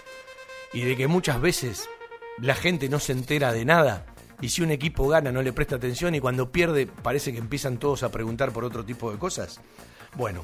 Y 0.71 0.85
de 0.85 0.95
que 0.95 1.07
muchas 1.07 1.41
veces 1.41 1.89
la 2.37 2.55
gente 2.55 2.87
no 2.87 2.99
se 2.99 3.11
entera 3.11 3.51
de 3.51 3.65
nada. 3.65 4.05
Y 4.39 4.47
si 4.47 4.61
un 4.61 4.71
equipo 4.71 5.09
gana 5.09 5.33
no 5.33 5.41
le 5.41 5.51
presta 5.51 5.75
atención 5.75 6.15
y 6.15 6.21
cuando 6.21 6.49
pierde 6.49 6.87
parece 6.87 7.33
que 7.33 7.39
empiezan 7.39 7.77
todos 7.77 8.03
a 8.03 8.11
preguntar 8.11 8.53
por 8.53 8.63
otro 8.63 8.85
tipo 8.85 9.11
de 9.11 9.17
cosas. 9.17 9.59
Bueno, 10.15 10.43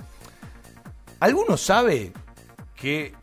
¿alguno 1.21 1.55
sabe 1.55 2.11
que 2.75 3.13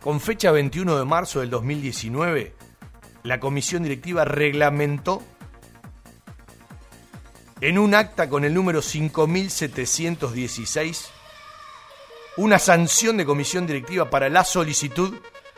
con 0.00 0.20
fecha 0.20 0.52
21 0.52 0.96
de 0.96 1.04
marzo 1.04 1.40
del 1.40 1.50
2019 1.50 2.54
la 3.24 3.40
comisión 3.40 3.82
directiva 3.82 4.24
reglamentó 4.24 5.20
en 7.60 7.76
un 7.76 7.96
acta 7.96 8.28
con 8.28 8.44
el 8.44 8.54
número 8.54 8.82
5716 8.82 11.13
una 12.36 12.58
sanción 12.58 13.16
de 13.16 13.24
comisión 13.24 13.66
directiva 13.66 14.10
para 14.10 14.28
la 14.28 14.44
solicitud 14.44 15.14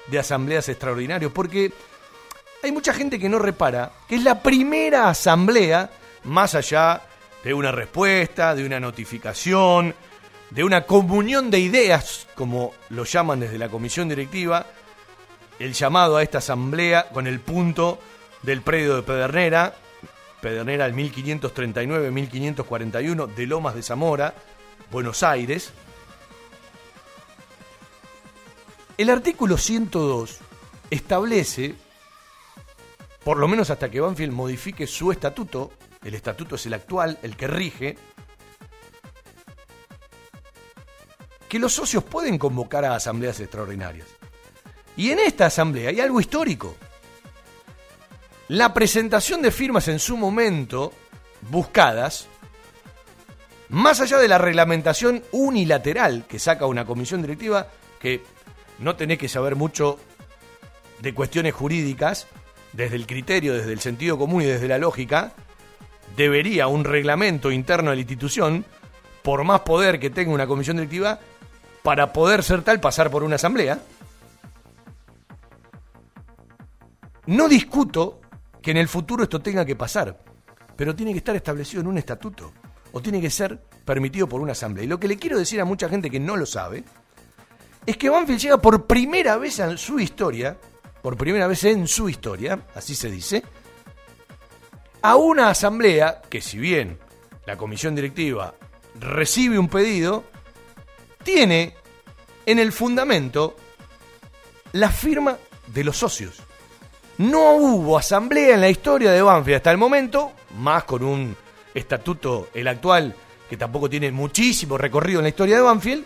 de 0.06 0.18
asambleas 0.18 0.68
extraordinarias, 0.68 1.32
porque 1.32 1.72
hay 2.62 2.72
mucha 2.72 2.92
gente 2.92 3.18
que 3.18 3.28
no 3.28 3.38
repara 3.38 3.92
que 4.08 4.16
es 4.16 4.22
la 4.22 4.42
primera 4.42 5.08
asamblea, 5.08 5.90
más 6.24 6.54
allá 6.54 7.02
de 7.42 7.54
una 7.54 7.72
respuesta, 7.72 8.54
de 8.54 8.64
una 8.64 8.80
notificación, 8.80 9.94
de 10.50 10.64
una 10.64 10.82
comunión 10.82 11.50
de 11.50 11.60
ideas, 11.60 12.26
como 12.34 12.72
lo 12.90 13.04
llaman 13.04 13.40
desde 13.40 13.58
la 13.58 13.68
comisión 13.68 14.08
directiva, 14.08 14.66
el 15.58 15.72
llamado 15.72 16.16
a 16.16 16.22
esta 16.22 16.38
asamblea 16.38 17.08
con 17.08 17.26
el 17.26 17.40
punto 17.40 17.98
del 18.42 18.62
predio 18.62 18.94
de 18.96 19.02
Pedernera, 19.02 19.74
Pedernera 20.40 20.84
al 20.84 20.94
1539-1541 20.94 23.34
de 23.34 23.46
Lomas 23.46 23.74
de 23.74 23.82
Zamora, 23.82 24.34
Buenos 24.90 25.22
Aires. 25.22 25.72
El 28.98 29.10
artículo 29.10 29.58
102 29.58 30.38
establece, 30.88 31.74
por 33.22 33.36
lo 33.36 33.46
menos 33.46 33.68
hasta 33.68 33.90
que 33.90 34.00
Banfield 34.00 34.32
modifique 34.32 34.86
su 34.86 35.12
estatuto, 35.12 35.72
el 36.02 36.14
estatuto 36.14 36.54
es 36.54 36.64
el 36.64 36.72
actual, 36.72 37.18
el 37.22 37.36
que 37.36 37.46
rige, 37.46 37.98
que 41.46 41.58
los 41.58 41.74
socios 41.74 42.04
pueden 42.04 42.38
convocar 42.38 42.86
a 42.86 42.94
asambleas 42.94 43.38
extraordinarias. 43.40 44.08
Y 44.96 45.10
en 45.10 45.18
esta 45.18 45.46
asamblea 45.46 45.90
hay 45.90 46.00
algo 46.00 46.18
histórico. 46.18 46.74
La 48.48 48.72
presentación 48.72 49.42
de 49.42 49.50
firmas 49.50 49.88
en 49.88 49.98
su 49.98 50.16
momento, 50.16 50.92
buscadas, 51.50 52.28
más 53.68 54.00
allá 54.00 54.16
de 54.16 54.28
la 54.28 54.38
reglamentación 54.38 55.22
unilateral 55.32 56.24
que 56.26 56.38
saca 56.38 56.64
una 56.64 56.86
comisión 56.86 57.20
directiva, 57.20 57.68
que 58.00 58.22
no 58.78 58.96
tenés 58.96 59.18
que 59.18 59.28
saber 59.28 59.56
mucho 59.56 59.98
de 61.00 61.14
cuestiones 61.14 61.54
jurídicas, 61.54 62.26
desde 62.72 62.96
el 62.96 63.06
criterio, 63.06 63.54
desde 63.54 63.72
el 63.72 63.80
sentido 63.80 64.18
común 64.18 64.42
y 64.42 64.46
desde 64.46 64.68
la 64.68 64.78
lógica, 64.78 65.32
debería 66.16 66.66
un 66.68 66.84
reglamento 66.84 67.50
interno 67.50 67.90
de 67.90 67.96
la 67.96 68.00
institución, 68.00 68.64
por 69.22 69.44
más 69.44 69.60
poder 69.60 69.98
que 69.98 70.10
tenga 70.10 70.32
una 70.32 70.46
comisión 70.46 70.76
directiva, 70.76 71.18
para 71.82 72.12
poder 72.12 72.42
ser 72.42 72.62
tal 72.62 72.80
pasar 72.80 73.10
por 73.10 73.22
una 73.22 73.36
asamblea. 73.36 73.80
No 77.26 77.48
discuto 77.48 78.20
que 78.62 78.70
en 78.70 78.76
el 78.76 78.88
futuro 78.88 79.24
esto 79.24 79.40
tenga 79.40 79.64
que 79.64 79.76
pasar, 79.76 80.18
pero 80.76 80.94
tiene 80.94 81.12
que 81.12 81.18
estar 81.18 81.34
establecido 81.34 81.80
en 81.80 81.88
un 81.88 81.98
estatuto 81.98 82.52
o 82.92 83.00
tiene 83.00 83.20
que 83.20 83.30
ser 83.30 83.58
permitido 83.84 84.28
por 84.28 84.40
una 84.40 84.52
asamblea. 84.52 84.84
Y 84.84 84.88
lo 84.88 85.00
que 85.00 85.08
le 85.08 85.16
quiero 85.16 85.38
decir 85.38 85.60
a 85.60 85.64
mucha 85.64 85.88
gente 85.88 86.10
que 86.10 86.20
no 86.20 86.36
lo 86.36 86.46
sabe 86.46 86.84
es 87.86 87.96
que 87.96 88.10
Banfield 88.10 88.40
llega 88.40 88.58
por 88.58 88.86
primera 88.86 89.36
vez 89.36 89.60
en 89.60 89.78
su 89.78 90.00
historia, 90.00 90.58
por 91.00 91.16
primera 91.16 91.46
vez 91.46 91.64
en 91.64 91.86
su 91.86 92.08
historia, 92.08 92.66
así 92.74 92.94
se 92.94 93.10
dice, 93.10 93.44
a 95.02 95.14
una 95.14 95.50
asamblea 95.50 96.20
que 96.28 96.40
si 96.40 96.58
bien 96.58 96.98
la 97.46 97.56
comisión 97.56 97.94
directiva 97.94 98.54
recibe 98.98 99.58
un 99.58 99.68
pedido, 99.68 100.24
tiene 101.22 101.74
en 102.44 102.58
el 102.58 102.72
fundamento 102.72 103.56
la 104.72 104.90
firma 104.90 105.38
de 105.68 105.84
los 105.84 105.96
socios. 105.96 106.42
No 107.18 107.52
hubo 107.52 107.96
asamblea 107.96 108.54
en 108.54 108.60
la 108.60 108.68
historia 108.68 109.12
de 109.12 109.22
Banfield 109.22 109.56
hasta 109.56 109.70
el 109.70 109.78
momento, 109.78 110.32
más 110.58 110.84
con 110.84 111.04
un 111.04 111.36
estatuto, 111.72 112.48
el 112.52 112.66
actual, 112.66 113.14
que 113.48 113.56
tampoco 113.56 113.88
tiene 113.88 114.10
muchísimo 114.10 114.76
recorrido 114.76 115.20
en 115.20 115.24
la 115.24 115.28
historia 115.28 115.56
de 115.56 115.62
Banfield, 115.62 116.04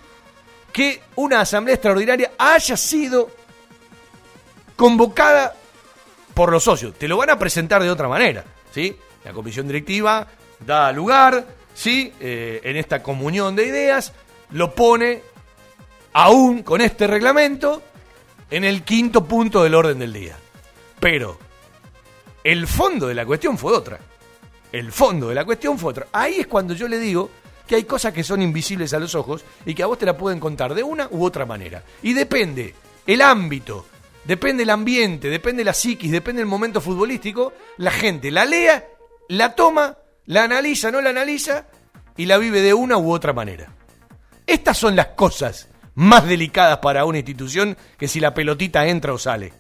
que 0.73 1.03
una 1.17 1.41
asamblea 1.41 1.75
extraordinaria 1.75 2.33
haya 2.39 2.77
sido 2.77 3.31
convocada 4.77 5.55
por 6.35 6.51
los 6.51 6.65
socios. 6.65 6.95
Te 6.95 7.09
lo 7.09 7.17
van 7.17 7.31
a 7.31 7.39
presentar 7.39 7.83
de 7.83 7.91
otra 7.91 8.09
manera, 8.09 8.45
¿sí? 8.73 8.97
La 9.25 9.33
comisión 9.33 9.67
directiva 9.67 10.27
da 10.65 10.93
lugar, 10.93 11.47
¿sí? 11.75 12.13
Eh, 12.21 12.61
en 12.65 12.77
esta 12.77 13.03
comunión 13.03 13.57
de 13.57 13.67
ideas, 13.67 14.13
lo 14.51 14.75
pone 14.75 15.23
aún 16.13 16.63
con 16.63 16.81
este 16.81 17.07
reglamento 17.07 17.83
en 18.51 18.65
el 18.65 18.83
quinto 18.83 19.25
punto 19.25 19.63
del 19.63 19.75
orden 19.75 19.99
del 19.99 20.13
día. 20.13 20.37
Pero 20.99 21.39
el 22.43 22.67
fondo 22.67 23.07
de 23.07 23.15
la 23.15 23.27
cuestión 23.27 23.59
fue 23.59 23.73
otra. 23.73 23.99
El 24.73 24.93
fondo 24.93 25.29
de 25.29 25.35
la 25.35 25.45
cuestión 25.45 25.79
fue 25.79 25.91
otra. 25.91 26.07
Ahí 26.13 26.41
es 26.41 26.47
cuando 26.47 26.75
yo 26.75 26.89
le 26.89 26.99
digo 26.99 27.31
que 27.71 27.77
hay 27.77 27.85
cosas 27.85 28.13
que 28.13 28.25
son 28.25 28.43
invisibles 28.43 28.93
a 28.95 28.99
los 28.99 29.15
ojos 29.15 29.45
y 29.65 29.75
que 29.75 29.85
a 29.85 29.87
vos 29.87 29.97
te 29.97 30.05
la 30.05 30.17
pueden 30.17 30.41
contar 30.41 30.75
de 30.75 30.83
una 30.83 31.07
u 31.13 31.25
otra 31.25 31.47
manera. 31.47 31.85
Y 32.03 32.15
depende 32.15 32.75
el 33.07 33.23
ámbito, 33.23 33.87
depende 34.25 34.65
el 34.65 34.71
ambiente, 34.71 35.31
depende 35.31 35.63
la 35.63 35.73
psiquis, 35.73 36.11
depende 36.11 36.43
el 36.43 36.49
momento 36.49 36.81
futbolístico, 36.81 37.53
la 37.77 37.93
gente 37.93 38.33
la 38.33 38.45
lea, 38.45 38.89
la 39.29 39.55
toma, 39.55 39.97
la 40.27 40.43
analiza, 40.43 40.91
no 40.91 41.01
la 41.01 41.11
analiza 41.11 41.69
y 42.17 42.27
la 42.27 42.39
vive 42.39 42.61
de 42.61 42.75
una 42.75 42.99
u 42.99 43.13
otra 43.13 43.33
manera. 43.33 43.73
Estas 44.49 44.77
son 44.77 44.97
las 44.97 45.07
cosas 45.15 45.69
más 45.95 46.27
delicadas 46.27 46.79
para 46.79 47.05
una 47.05 47.19
institución 47.19 47.77
que 47.97 48.09
si 48.09 48.19
la 48.19 48.35
pelotita 48.35 48.85
entra 48.89 49.13
o 49.13 49.19
sale. 49.19 49.53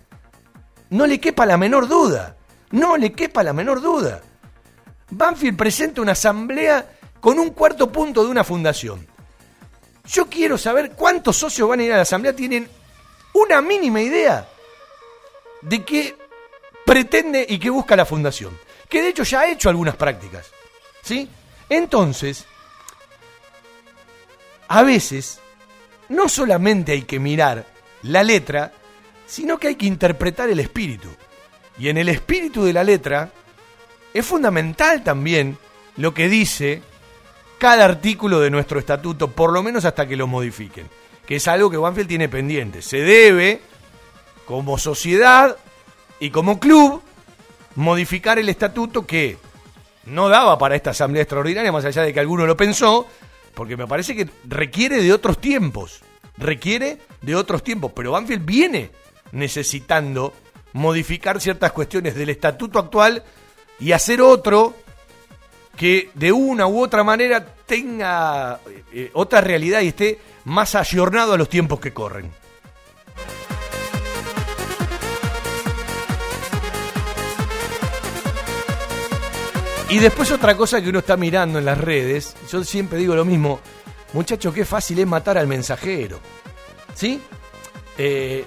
No 0.88 1.06
le 1.06 1.20
quepa 1.20 1.46
la 1.46 1.56
menor 1.56 1.86
duda. 1.86 2.37
No 2.72 2.96
le 2.96 3.12
quepa 3.12 3.45
la 3.45 3.53
menor 3.53 3.80
duda. 3.80 4.20
Banfield 5.11 5.57
presenta 5.57 6.03
una 6.03 6.12
asamblea 6.12 6.99
con 7.21 7.38
un 7.38 7.51
cuarto 7.51 7.91
punto 7.91 8.25
de 8.25 8.30
una 8.30 8.45
fundación. 8.45 9.07
Yo 10.07 10.26
quiero 10.26 10.59
saber 10.59 10.92
cuántos 10.92 11.37
socios 11.37 11.68
van 11.68 11.80
a 11.80 11.84
ir 11.84 11.92
a 11.92 11.97
la 11.97 12.03
asamblea. 12.03 12.34
Tienen 12.34 12.68
una 13.34 13.61
mínima 13.61 14.01
idea 14.01 14.49
de 15.63 15.84
qué 15.84 16.17
pretende 16.84 17.47
y 17.49 17.59
qué 17.59 17.71
busca 17.71 17.95
la 17.95 18.07
fundación. 18.07 18.59
Que 18.88 19.03
de 19.03 19.09
hecho 19.09 19.22
ya 19.22 19.41
ha 19.41 19.51
hecho 19.51 19.68
algunas 19.68 19.97
prácticas. 19.97 20.51
¿Sí? 21.03 21.29
Entonces, 21.68 22.47
a 24.67 24.83
veces, 24.83 25.38
no 26.09 26.29
solamente 26.29 26.92
hay 26.92 27.03
que 27.03 27.21
mirar 27.21 27.67
la 28.03 28.22
letra, 28.22 28.72
sino 29.26 29.59
que 29.59 29.68
hay 29.68 29.76
que 29.76 29.87
interpretar 29.87 30.49
el 30.49 30.61
espíritu. 30.61 31.09
Y 31.79 31.88
en 31.88 31.99
el 31.99 32.09
espíritu 32.09 32.64
de 32.64 32.72
la 32.72 32.83
letra 32.83 33.30
es 34.13 34.26
fundamental 34.26 35.05
también 35.05 35.57
lo 35.97 36.13
que 36.13 36.29
dice 36.29 36.83
cada 37.61 37.84
artículo 37.84 38.41
de 38.41 38.50
nuestro 38.50 38.80
estatuto, 38.80 39.30
por 39.30 39.53
lo 39.53 39.62
menos 39.62 39.84
hasta 39.84 40.08
que 40.08 40.16
lo 40.16 40.26
modifiquen, 40.26 40.88
que 41.26 41.37
es 41.37 41.46
algo 41.46 41.70
que 41.70 41.76
Banfield 41.76 42.08
tiene 42.08 42.28
pendiente. 42.28 42.80
Se 42.80 43.03
debe, 43.03 43.61
como 44.46 44.78
sociedad 44.78 45.57
y 46.18 46.30
como 46.30 46.58
club, 46.58 47.03
modificar 47.76 48.38
el 48.38 48.49
estatuto 48.49 49.07
que 49.07 49.37
no 50.07 50.30
daba 50.30 50.58
para 50.58 50.74
esta 50.74 50.91
asamblea 50.91 51.22
extraordinaria, 51.22 51.70
más 51.70 51.84
allá 51.84 52.03
de 52.03 52.14
que 52.14 52.20
alguno 52.20 52.46
lo 52.46 52.57
pensó, 52.57 53.07
porque 53.54 53.76
me 53.76 53.87
parece 53.87 54.16
que 54.16 54.26
requiere 54.49 55.03
de 55.03 55.12
otros 55.12 55.38
tiempos, 55.38 56.00
requiere 56.38 56.99
de 57.20 57.37
otros 57.37 57.62
tiempos, 57.62 57.92
pero 57.95 58.12
Banfield 58.12 58.46
viene 58.46 58.91
necesitando 59.32 60.32
modificar 60.72 61.42
ciertas 61.42 61.72
cuestiones 61.72 62.14
del 62.14 62.30
estatuto 62.30 62.78
actual 62.78 63.22
y 63.78 63.92
hacer 63.92 64.22
otro 64.22 64.74
que 65.76 66.11
de 66.14 66.33
una 66.33 66.67
u 66.67 66.83
otra 66.83 67.03
manera 67.05 67.45
tenga 67.67 68.61
eh, 68.92 69.11
otra 69.14 69.41
realidad 69.41 69.80
y 69.80 69.88
esté 69.88 70.18
más 70.45 70.75
ayornado 70.75 71.33
a 71.33 71.38
los 71.38 71.49
tiempos 71.49 71.80
que 71.80 71.92
corren. 71.92 72.30
Y 79.91 79.99
después 79.99 80.30
otra 80.30 80.57
cosa 80.57 80.80
que 80.80 80.88
uno 80.88 81.01
está 81.01 81.17
mirando 81.17 81.59
en 81.59 81.64
las 81.64 81.76
redes, 81.76 82.37
yo 82.49 82.63
siempre 82.63 82.99
digo 83.01 83.17
lo 83.17 83.25
mismo, 83.25 83.59
muchacho, 84.13 84.53
qué 84.53 84.64
fácil 84.64 85.01
es 85.01 85.07
matar 85.07 85.37
al 85.37 85.49
mensajero. 85.49 86.21
¿Sí? 86.95 87.21
Eh, 87.99 88.45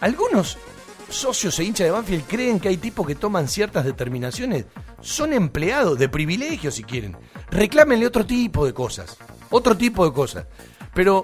algunos 0.00 0.58
socios 1.08 1.58
e 1.58 1.64
hinchas 1.64 1.86
de 1.86 1.90
Banfield 1.90 2.24
creen 2.26 2.60
que 2.60 2.68
hay 2.68 2.76
tipos 2.76 3.06
que 3.06 3.14
toman 3.14 3.48
ciertas 3.48 3.84
determinaciones. 3.84 4.66
Son 5.00 5.32
empleados 5.32 5.98
de 5.98 6.08
privilegio, 6.08 6.70
si 6.70 6.82
quieren. 6.82 7.16
Reclámenle 7.50 8.06
otro 8.06 8.26
tipo 8.26 8.66
de 8.66 8.74
cosas. 8.74 9.16
Otro 9.50 9.76
tipo 9.76 10.04
de 10.04 10.12
cosas. 10.12 10.46
Pero 10.94 11.22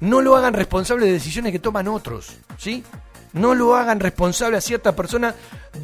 no 0.00 0.20
lo 0.20 0.36
hagan 0.36 0.54
responsable 0.54 1.06
de 1.06 1.12
decisiones 1.12 1.52
que 1.52 1.58
toman 1.58 1.88
otros. 1.88 2.36
¿Sí? 2.56 2.84
No 3.32 3.54
lo 3.54 3.76
hagan 3.76 4.00
responsable 4.00 4.56
a 4.56 4.60
cierta 4.60 4.96
persona 4.96 5.34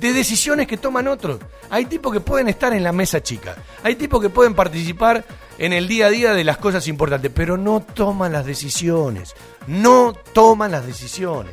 de 0.01 0.13
decisiones 0.13 0.67
que 0.67 0.77
toman 0.77 1.09
otros. 1.09 1.41
Hay 1.71 1.87
tipos 1.87 2.13
que 2.13 2.21
pueden 2.21 2.49
estar 2.49 2.73
en 2.73 2.83
la 2.83 2.93
mesa 2.93 3.23
chica. 3.23 3.55
Hay 3.83 3.97
tipos 3.97 4.21
que 4.21 4.31
pueden 4.31 4.55
participar 4.55 5.25
en 5.59 5.73
el 5.73 5.87
día 5.87 6.07
a 6.07 6.11
día 6.11 6.35
de 6.35 6.45
las 6.45 6.57
cosas 6.57 6.89
importantes, 6.89 7.31
pero 7.35 7.57
no 7.57 7.81
toman 7.81 8.33
las 8.33 8.47
decisiones. 8.47 9.35
No 9.67 10.15
toman 10.33 10.73
las 10.73 10.87
decisiones. 10.87 11.53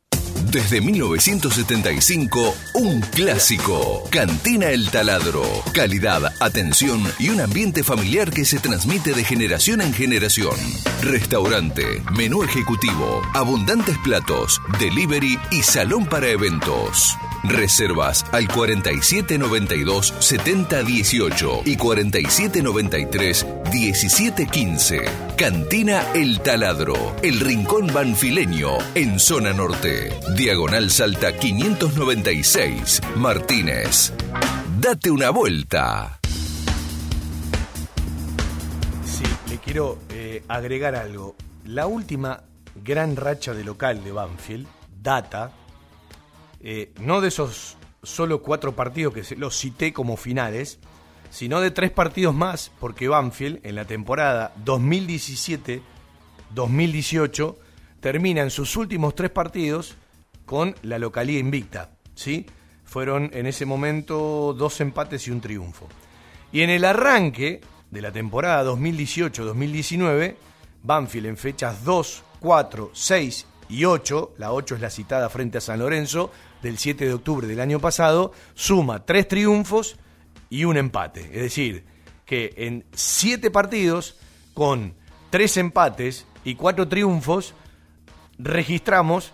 Desde 0.43 0.81
1975, 0.81 2.55
un 2.73 3.01
clásico. 3.01 4.03
Cantina 4.09 4.69
El 4.69 4.89
Taladro. 4.89 5.43
Calidad, 5.73 6.33
atención 6.39 7.03
y 7.19 7.29
un 7.29 7.41
ambiente 7.41 7.83
familiar 7.83 8.31
que 8.31 8.45
se 8.45 8.59
transmite 8.59 9.13
de 9.13 9.23
generación 9.23 9.81
en 9.81 9.93
generación. 9.93 10.55
Restaurante, 11.01 12.03
menú 12.15 12.43
ejecutivo, 12.43 13.21
abundantes 13.33 13.97
platos, 13.99 14.61
delivery 14.79 15.39
y 15.51 15.61
salón 15.63 16.05
para 16.05 16.27
eventos. 16.27 17.17
Reservas 17.49 18.25
al 18.31 18.47
4792 18.47 20.13
7018 20.19 21.61
y 21.65 21.75
4793 21.75 23.45
1715. 23.71 25.01
Cantina 25.35 26.11
El 26.13 26.39
Taladro, 26.41 27.15
el 27.21 27.39
rincón 27.39 27.87
banfileño 27.93 28.77
en 28.95 29.19
zona 29.19 29.53
norte. 29.53 30.17
Diagonal 30.35 30.91
Salta 30.91 31.35
596, 31.35 33.01
Martínez. 33.15 34.13
Date 34.79 35.11
una 35.11 35.29
vuelta. 35.29 36.19
Sí, 39.05 39.23
le 39.49 39.57
quiero 39.57 39.99
eh, 40.09 40.43
agregar 40.47 40.95
algo. 40.95 41.35
La 41.65 41.87
última 41.87 42.43
gran 42.83 43.15
racha 43.15 43.53
de 43.53 43.63
local 43.63 44.03
de 44.03 44.11
Banfield 44.11 44.67
data 45.01 45.51
eh, 46.67 46.91
no 46.99 47.21
de 47.21 47.27
esos 47.27 47.77
solo 48.01 48.41
cuatro 48.41 48.75
partidos 48.75 49.13
que 49.13 49.21
los 49.35 49.55
cité 49.55 49.93
como 49.93 50.17
finales, 50.17 50.79
sino 51.29 51.61
de 51.61 51.69
tres 51.69 51.91
partidos 51.91 52.33
más, 52.33 52.71
porque 52.79 53.07
Banfield 53.07 53.59
en 53.63 53.75
la 53.75 53.85
temporada 53.85 54.51
2017-2018 54.65 57.55
termina 57.99 58.41
en 58.41 58.49
sus 58.49 58.75
últimos 58.77 59.13
tres 59.13 59.29
partidos 59.29 59.93
con 60.47 60.73
la 60.81 60.97
localía 60.97 61.37
invicta. 61.37 61.91
¿sí? 62.15 62.47
Fueron 62.83 63.29
en 63.33 63.45
ese 63.45 63.67
momento 63.67 64.55
dos 64.57 64.81
empates 64.81 65.27
y 65.27 65.31
un 65.31 65.41
triunfo. 65.41 65.87
Y 66.51 66.61
en 66.61 66.71
el 66.71 66.83
arranque 66.83 67.61
de 67.91 68.01
la 68.01 68.11
temporada 68.11 68.67
2018-2019, 68.71 70.35
Banfield 70.81 71.27
en 71.27 71.37
fechas 71.37 71.83
2, 71.83 72.23
4, 72.39 72.89
6 72.91 73.45
y 73.69 73.85
8, 73.85 74.33
la 74.37 74.51
8 74.51 74.75
es 74.75 74.81
la 74.81 74.89
citada 74.89 75.29
frente 75.29 75.57
a 75.57 75.61
San 75.61 75.79
Lorenzo, 75.79 76.31
del 76.61 76.77
7 76.77 77.05
de 77.05 77.13
octubre 77.13 77.47
del 77.47 77.59
año 77.59 77.79
pasado, 77.79 78.31
suma 78.53 79.05
tres 79.05 79.27
triunfos 79.27 79.97
y 80.49 80.65
un 80.65 80.77
empate. 80.77 81.21
Es 81.21 81.41
decir, 81.41 81.85
que 82.25 82.53
en 82.57 82.85
siete 82.93 83.51
partidos, 83.51 84.15
con 84.53 84.95
tres 85.29 85.57
empates 85.57 86.25
y 86.43 86.55
cuatro 86.55 86.87
triunfos, 86.87 87.53
registramos 88.37 89.31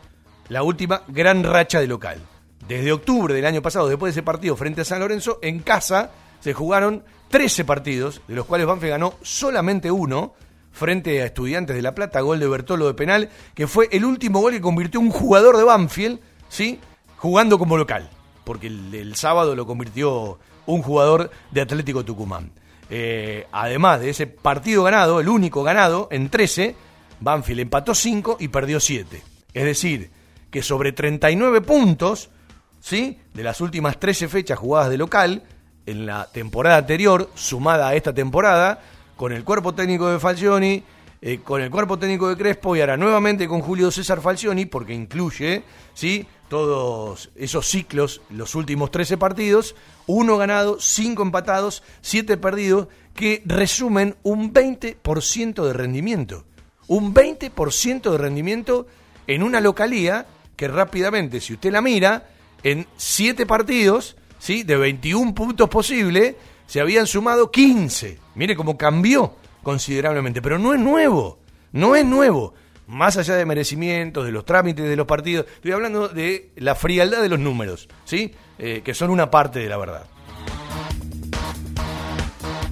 la 0.49 0.63
última 0.63 1.03
gran 1.07 1.43
racha 1.43 1.79
de 1.79 1.87
local. 1.87 2.19
Desde 2.67 2.91
octubre 2.91 3.33
del 3.33 3.45
año 3.45 3.61
pasado, 3.61 3.87
después 3.87 4.13
de 4.13 4.19
ese 4.19 4.25
partido 4.25 4.55
frente 4.55 4.81
a 4.81 4.85
San 4.85 4.99
Lorenzo, 4.99 5.39
en 5.41 5.59
casa 5.59 6.11
se 6.39 6.53
jugaron 6.53 7.03
13 7.29 7.65
partidos, 7.65 8.21
de 8.27 8.35
los 8.35 8.45
cuales 8.45 8.67
Banfield 8.67 8.91
ganó 8.91 9.13
solamente 9.21 9.91
uno, 9.91 10.33
frente 10.71 11.21
a 11.21 11.25
Estudiantes 11.25 11.75
de 11.75 11.81
La 11.81 11.95
Plata, 11.95 12.21
gol 12.21 12.39
de 12.39 12.47
Bertolo 12.47 12.87
de 12.87 12.93
penal, 12.93 13.29
que 13.53 13.67
fue 13.67 13.89
el 13.91 14.05
último 14.05 14.39
gol 14.39 14.53
que 14.53 14.61
convirtió 14.61 14.99
un 14.99 15.11
jugador 15.11 15.57
de 15.57 15.63
Banfield, 15.63 16.19
¿sí? 16.49 16.79
Jugando 17.21 17.59
como 17.59 17.77
local, 17.77 18.09
porque 18.43 18.65
el, 18.65 19.15
sábado 19.15 19.55
lo 19.55 19.67
convirtió 19.67 20.39
un 20.65 20.81
jugador 20.81 21.29
de 21.51 21.61
Atlético 21.61 22.03
Tucumán. 22.03 22.49
Eh, 22.89 23.45
además 23.51 23.99
de 23.99 24.09
ese 24.09 24.25
partido 24.25 24.83
ganado, 24.83 25.19
el 25.19 25.29
único 25.29 25.61
ganado 25.61 26.07
en 26.11 26.29
13, 26.29 26.75
Banfield 27.19 27.59
empató 27.61 27.93
5 27.93 28.37
y 28.39 28.47
perdió 28.47 28.79
7. 28.79 29.21
Es 29.53 29.63
decir, 29.63 30.09
que 30.49 30.63
sobre 30.63 30.93
39 30.93 31.61
puntos, 31.61 32.31
¿sí? 32.79 33.19
De 33.35 33.43
las 33.43 33.61
últimas 33.61 33.99
13 33.99 34.27
fechas 34.27 34.57
jugadas 34.57 34.89
de 34.89 34.97
local, 34.97 35.43
en 35.85 36.07
la 36.07 36.27
temporada 36.31 36.77
anterior, 36.77 37.29
sumada 37.35 37.89
a 37.89 37.95
esta 37.95 38.13
temporada, 38.13 38.81
con 39.15 39.31
el 39.31 39.43
cuerpo 39.43 39.75
técnico 39.75 40.09
de 40.09 40.19
Falcioni, 40.19 40.83
eh, 41.21 41.39
con 41.43 41.61
el 41.61 41.69
cuerpo 41.69 41.99
técnico 41.99 42.29
de 42.29 42.35
Crespo 42.35 42.75
y 42.75 42.81
ahora 42.81 42.97
nuevamente 42.97 43.47
con 43.47 43.61
Julio 43.61 43.91
César 43.91 44.21
Falcioni, 44.21 44.65
porque 44.65 44.95
incluye 44.95 45.63
¿sí? 45.93 46.25
Todos 46.51 47.29
esos 47.37 47.65
ciclos, 47.65 48.21
los 48.29 48.55
últimos 48.55 48.91
13 48.91 49.15
partidos, 49.17 49.73
uno 50.05 50.35
ganado, 50.35 50.81
cinco 50.81 51.23
empatados, 51.23 51.81
siete 52.01 52.35
perdidos, 52.35 52.89
que 53.15 53.41
resumen 53.45 54.17
un 54.23 54.53
20% 54.53 55.65
de 55.65 55.71
rendimiento. 55.71 56.43
Un 56.87 57.13
20% 57.13 58.11
de 58.11 58.17
rendimiento 58.17 58.85
en 59.27 59.43
una 59.43 59.61
localía 59.61 60.25
que 60.57 60.67
rápidamente, 60.67 61.39
si 61.39 61.53
usted 61.53 61.71
la 61.71 61.81
mira, 61.81 62.27
en 62.63 62.85
siete 62.97 63.45
partidos, 63.45 64.17
¿sí? 64.37 64.63
de 64.63 64.75
21 64.75 65.33
puntos 65.33 65.69
posibles, 65.69 66.35
se 66.67 66.81
habían 66.81 67.07
sumado 67.07 67.49
15. 67.49 68.19
Mire 68.35 68.57
cómo 68.57 68.77
cambió 68.77 69.35
considerablemente, 69.63 70.41
pero 70.41 70.59
no 70.59 70.73
es 70.73 70.81
nuevo, 70.81 71.39
no 71.71 71.95
es 71.95 72.03
nuevo. 72.03 72.53
Más 72.87 73.17
allá 73.17 73.35
de 73.35 73.45
merecimientos, 73.45 74.25
de 74.25 74.31
los 74.31 74.45
trámites 74.45 74.87
de 74.87 74.95
los 74.95 75.07
partidos, 75.07 75.45
estoy 75.55 75.71
hablando 75.71 76.09
de 76.09 76.51
la 76.57 76.75
frialdad 76.75 77.21
de 77.21 77.29
los 77.29 77.39
números, 77.39 77.87
¿sí? 78.05 78.33
Eh, 78.59 78.81
que 78.83 78.93
son 78.93 79.09
una 79.09 79.31
parte 79.31 79.59
de 79.59 79.69
la 79.69 79.77
verdad. 79.77 80.05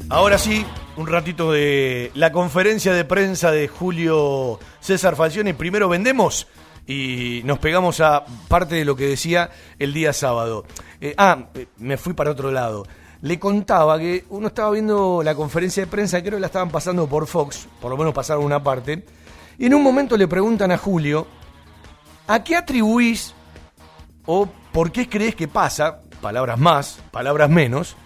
Ahora 0.10 0.38
sí, 0.38 0.66
un 0.98 1.08
ratito 1.08 1.52
de 1.52 2.12
la 2.16 2.32
conferencia 2.32 2.94
de 2.94 3.06
prensa 3.06 3.52
de 3.52 3.68
Julio 3.68 4.60
César 4.80 5.16
Falcioni. 5.16 5.54
Primero 5.54 5.88
vendemos 5.88 6.48
y 6.88 7.42
nos 7.46 7.60
pegamos 7.60 8.02
a 8.02 8.26
parte 8.48 8.76
de 8.76 8.86
lo 8.86 8.96
que 8.96 9.06
decía 9.06 9.52
el 9.78 9.94
día 9.94 10.12
sábado. 10.12 10.66
Eh, 11.00 11.14
ah, 11.18 11.46
eh, 11.54 11.68
me 11.78 11.98
fui 11.98 12.14
para 12.14 12.32
otro 12.32 12.52
lado 12.52 12.86
le 13.22 13.40
contaba 13.40 14.00
que 14.00 14.26
uno 14.30 14.48
estaba 14.48 14.72
viendo 14.72 15.22
la 15.24 15.36
conferencia 15.36 15.84
de 15.84 15.88
prensa, 15.88 16.22
creo 16.22 16.36
que 16.36 16.40
la 16.40 16.48
estaban 16.48 16.70
pasando 16.70 17.08
por 17.08 17.28
Fox, 17.28 17.68
por 17.82 17.92
lo 17.92 17.98
menos 17.98 18.14
pasaron 18.14 18.46
una 18.46 18.64
parte, 18.64 19.04
y 19.60 19.66
en 19.66 19.74
un 19.74 19.84
momento 19.84 20.16
le 20.16 20.28
preguntan 20.28 20.72
a 20.72 20.78
Julio, 20.78 21.28
¿a 22.28 22.42
qué 22.44 22.56
atribuís 22.56 23.34
o 24.26 24.48
por 24.72 24.92
qué 24.92 25.10
crees 25.10 25.36
que 25.36 25.50
pasa, 25.50 26.02
palabras 26.22 26.58
más, 26.58 27.00
palabras 27.12 27.50
menos, 27.50 27.98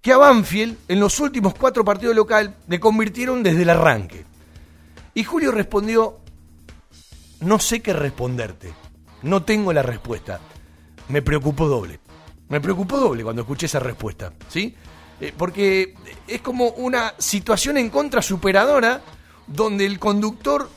que 0.00 0.12
a 0.12 0.16
Banfield 0.16 0.78
en 0.88 0.98
los 0.98 1.20
últimos 1.20 1.54
cuatro 1.54 1.84
partidos 1.84 2.16
local 2.16 2.56
le 2.66 2.80
convirtieron 2.80 3.42
desde 3.42 3.62
el 3.62 3.70
arranque? 3.70 4.24
Y 5.12 5.24
Julio 5.24 5.52
respondió, 5.52 6.20
no 7.40 7.58
sé 7.58 7.82
qué 7.82 7.92
responderte, 7.92 8.72
no 9.22 9.42
tengo 9.42 9.74
la 9.74 9.82
respuesta, 9.82 10.40
me 11.08 11.20
preocupó 11.20 11.68
doble. 11.68 12.00
Me 12.48 12.60
preocupó 12.60 12.98
doble 12.98 13.22
cuando 13.22 13.42
escuché 13.42 13.66
esa 13.66 13.78
respuesta, 13.78 14.32
¿sí? 14.48 14.74
Eh, 15.20 15.32
porque 15.36 15.94
es 16.26 16.40
como 16.40 16.68
una 16.68 17.14
situación 17.18 17.76
en 17.76 17.90
contra 17.90 18.22
superadora 18.22 19.02
donde 19.52 19.86
el 19.86 19.98
conductor 19.98 20.68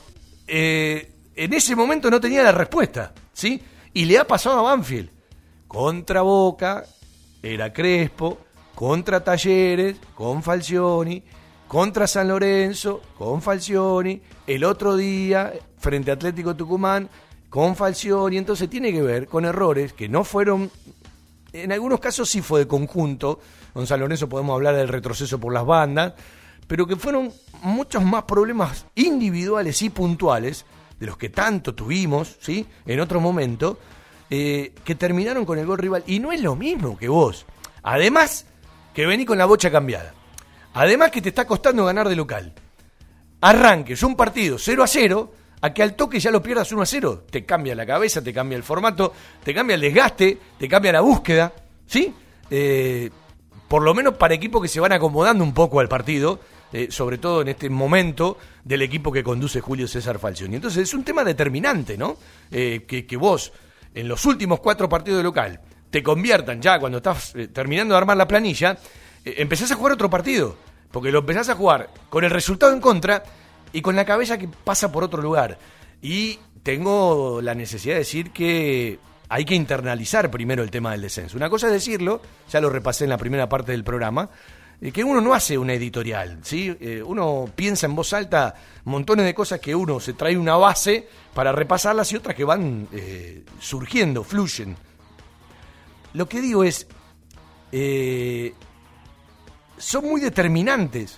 eh, 0.46 1.12
en 1.34 1.52
ese 1.52 1.74
momento 1.76 2.10
no 2.10 2.20
tenía 2.20 2.42
la 2.42 2.52
respuesta, 2.52 3.12
¿sí? 3.32 3.60
Y 3.92 4.04
le 4.04 4.18
ha 4.18 4.26
pasado 4.26 4.58
a 4.60 4.62
Banfield. 4.62 5.10
Contra 5.66 6.22
Boca, 6.22 6.84
era 7.42 7.72
Crespo, 7.72 8.38
contra 8.74 9.22
Talleres, 9.22 9.96
con 10.14 10.42
Falcioni, 10.42 11.22
contra 11.66 12.06
San 12.06 12.28
Lorenzo, 12.28 13.02
con 13.18 13.42
Falcioni, 13.42 14.20
el 14.46 14.64
otro 14.64 14.96
día, 14.96 15.52
frente 15.78 16.10
a 16.10 16.14
Atlético 16.14 16.54
Tucumán, 16.54 17.08
con 17.50 17.74
Falcioni. 17.74 18.36
Entonces 18.36 18.70
tiene 18.70 18.92
que 18.92 19.02
ver 19.02 19.26
con 19.26 19.44
errores 19.44 19.92
que 19.92 20.08
no 20.08 20.24
fueron 20.24 20.70
en 21.62 21.72
algunos 21.72 22.00
casos 22.00 22.28
sí 22.28 22.42
fue 22.42 22.60
de 22.60 22.66
conjunto. 22.66 23.40
Con 23.72 23.86
San 23.86 24.00
Lorenzo 24.00 24.28
podemos 24.28 24.54
hablar 24.54 24.76
del 24.76 24.88
retroceso 24.88 25.38
por 25.38 25.52
las 25.52 25.66
bandas, 25.66 26.14
pero 26.66 26.86
que 26.86 26.96
fueron 26.96 27.32
muchos 27.62 28.04
más 28.04 28.24
problemas 28.24 28.86
individuales 28.94 29.80
y 29.82 29.90
puntuales, 29.90 30.64
de 30.98 31.06
los 31.06 31.16
que 31.16 31.28
tanto 31.28 31.74
tuvimos, 31.74 32.36
¿sí? 32.40 32.66
En 32.86 33.00
otro 33.00 33.20
momento, 33.20 33.78
eh, 34.30 34.72
que 34.84 34.94
terminaron 34.94 35.44
con 35.44 35.58
el 35.58 35.66
gol 35.66 35.78
rival. 35.78 36.04
Y 36.06 36.18
no 36.18 36.32
es 36.32 36.40
lo 36.40 36.56
mismo 36.56 36.96
que 36.96 37.08
vos. 37.08 37.46
Además, 37.82 38.46
que 38.94 39.06
vení 39.06 39.24
con 39.24 39.38
la 39.38 39.46
bocha 39.46 39.70
cambiada. 39.70 40.14
Además 40.74 41.10
que 41.10 41.22
te 41.22 41.28
está 41.28 41.46
costando 41.46 41.84
ganar 41.84 42.08
de 42.08 42.16
local. 42.16 42.52
Arranques 43.40 44.02
un 44.02 44.16
partido 44.16 44.58
0 44.58 44.82
a 44.82 44.86
0 44.86 45.32
a 45.60 45.72
que 45.72 45.82
al 45.82 45.94
toque 45.94 46.18
ya 46.18 46.30
lo 46.30 46.42
pierdas 46.42 46.72
1 46.72 46.82
a 46.82 46.86
0. 46.86 47.24
Te 47.30 47.44
cambia 47.44 47.74
la 47.74 47.86
cabeza, 47.86 48.22
te 48.22 48.32
cambia 48.32 48.56
el 48.56 48.62
formato, 48.62 49.12
te 49.44 49.54
cambia 49.54 49.74
el 49.74 49.80
desgaste, 49.80 50.38
te 50.58 50.68
cambia 50.68 50.92
la 50.92 51.00
búsqueda, 51.00 51.52
¿sí? 51.86 52.14
Eh, 52.50 53.10
por 53.68 53.82
lo 53.82 53.94
menos 53.94 54.14
para 54.14 54.34
equipos 54.34 54.62
que 54.62 54.68
se 54.68 54.80
van 54.80 54.92
acomodando 54.92 55.44
un 55.44 55.54
poco 55.54 55.80
al 55.80 55.88
partido, 55.88 56.40
eh, 56.72 56.88
sobre 56.90 57.18
todo 57.18 57.42
en 57.42 57.48
este 57.48 57.70
momento 57.70 58.38
del 58.64 58.82
equipo 58.82 59.12
que 59.12 59.22
conduce 59.22 59.60
Julio 59.60 59.88
César 59.88 60.18
Falcioni. 60.18 60.56
Entonces 60.56 60.82
es 60.84 60.94
un 60.94 61.04
tema 61.04 61.24
determinante, 61.24 61.96
¿no? 61.96 62.16
Eh, 62.50 62.84
que, 62.86 63.06
que, 63.06 63.16
vos, 63.16 63.52
en 63.94 64.08
los 64.08 64.24
últimos 64.26 64.60
cuatro 64.60 64.88
partidos 64.88 65.18
de 65.18 65.24
local, 65.24 65.60
te 65.90 66.02
conviertan 66.02 66.60
ya 66.60 66.78
cuando 66.78 66.98
estás 66.98 67.32
terminando 67.52 67.94
de 67.94 67.98
armar 67.98 68.16
la 68.16 68.28
planilla, 68.28 68.76
empezás 69.24 69.70
a 69.70 69.76
jugar 69.76 69.92
otro 69.92 70.10
partido, 70.10 70.56
porque 70.90 71.10
lo 71.10 71.20
empezás 71.20 71.48
a 71.48 71.54
jugar 71.54 71.90
con 72.10 72.24
el 72.24 72.30
resultado 72.30 72.72
en 72.72 72.80
contra 72.80 73.22
y 73.72 73.80
con 73.80 73.96
la 73.96 74.04
cabeza 74.04 74.38
que 74.38 74.48
pasa 74.48 74.90
por 74.90 75.04
otro 75.04 75.22
lugar. 75.22 75.58
Y 76.02 76.38
tengo 76.62 77.40
la 77.40 77.54
necesidad 77.54 77.94
de 77.94 78.00
decir 78.00 78.32
que 78.32 78.98
hay 79.28 79.44
que 79.44 79.54
internalizar 79.54 80.30
primero 80.30 80.62
el 80.62 80.70
tema 80.70 80.92
del 80.92 81.02
descenso. 81.02 81.36
Una 81.36 81.50
cosa 81.50 81.66
es 81.68 81.72
decirlo, 81.72 82.20
ya 82.50 82.60
lo 82.60 82.70
repasé 82.70 83.04
en 83.04 83.10
la 83.10 83.18
primera 83.18 83.48
parte 83.48 83.72
del 83.72 83.84
programa, 83.84 84.28
eh, 84.28 84.30
que 84.92 85.04
uno 85.04 85.20
no 85.20 85.34
hace 85.34 85.56
una 85.58 85.72
editorial, 85.74 86.40
¿sí? 86.42 86.76
Eh, 86.80 87.02
uno 87.04 87.50
piensa 87.54 87.86
en 87.86 87.94
voz 87.94 88.12
alta 88.12 88.54
montones 88.84 89.26
de 89.26 89.34
cosas 89.34 89.60
que 89.60 89.74
uno 89.74 90.00
se 90.00 90.12
trae 90.12 90.36
una 90.36 90.56
base 90.56 91.08
para 91.34 91.52
repasarlas 91.52 92.12
y 92.12 92.16
otras 92.16 92.36
que 92.36 92.44
van 92.44 92.88
eh, 92.92 93.44
surgiendo, 93.60 94.22
fluyen. 94.22 94.76
Lo 96.12 96.28
que 96.28 96.40
digo 96.40 96.64
es, 96.64 96.86
son 99.76 100.08
muy 100.08 100.20
determinantes 100.20 101.16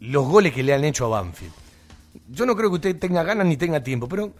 los 0.00 0.26
goles 0.26 0.52
que 0.52 0.62
le 0.62 0.74
han 0.74 0.84
hecho 0.84 1.06
a 1.06 1.20
Banfield 1.20 1.62
yo 2.28 2.46
no 2.46 2.56
creo 2.56 2.70
que 2.70 2.76
usted 2.76 2.98
tenga 2.98 3.22
ganas 3.22 3.46
ni 3.46 3.56
tenga 3.56 3.82
tiempo, 3.82 4.08
pero 4.08 4.32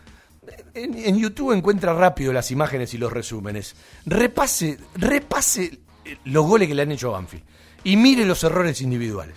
en, 0.74 1.18
YouTube 1.18 1.52
encuentra 1.52 1.94
rápido 1.94 2.32
las 2.32 2.50
imágenes 2.50 2.94
y 2.94 2.98
los 2.98 3.12
resúmenes. 3.12 3.74
Repase, 4.06 4.78
repase 4.94 5.78
los 6.24 6.46
goles 6.46 6.68
que 6.68 6.74
le 6.74 6.82
han 6.82 6.92
hecho 6.92 7.08
a 7.08 7.18
Banfield 7.18 7.44
y 7.84 7.96
mire 7.96 8.24
los 8.24 8.42
errores 8.44 8.80
individuales. 8.80 9.36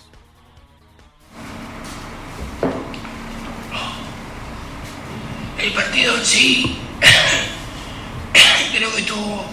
El 5.58 5.74
partido 5.74 6.16
en 6.18 6.26
sí 6.26 6.78
creo 8.72 8.94
que 8.96 9.02
tuvo 9.04 9.46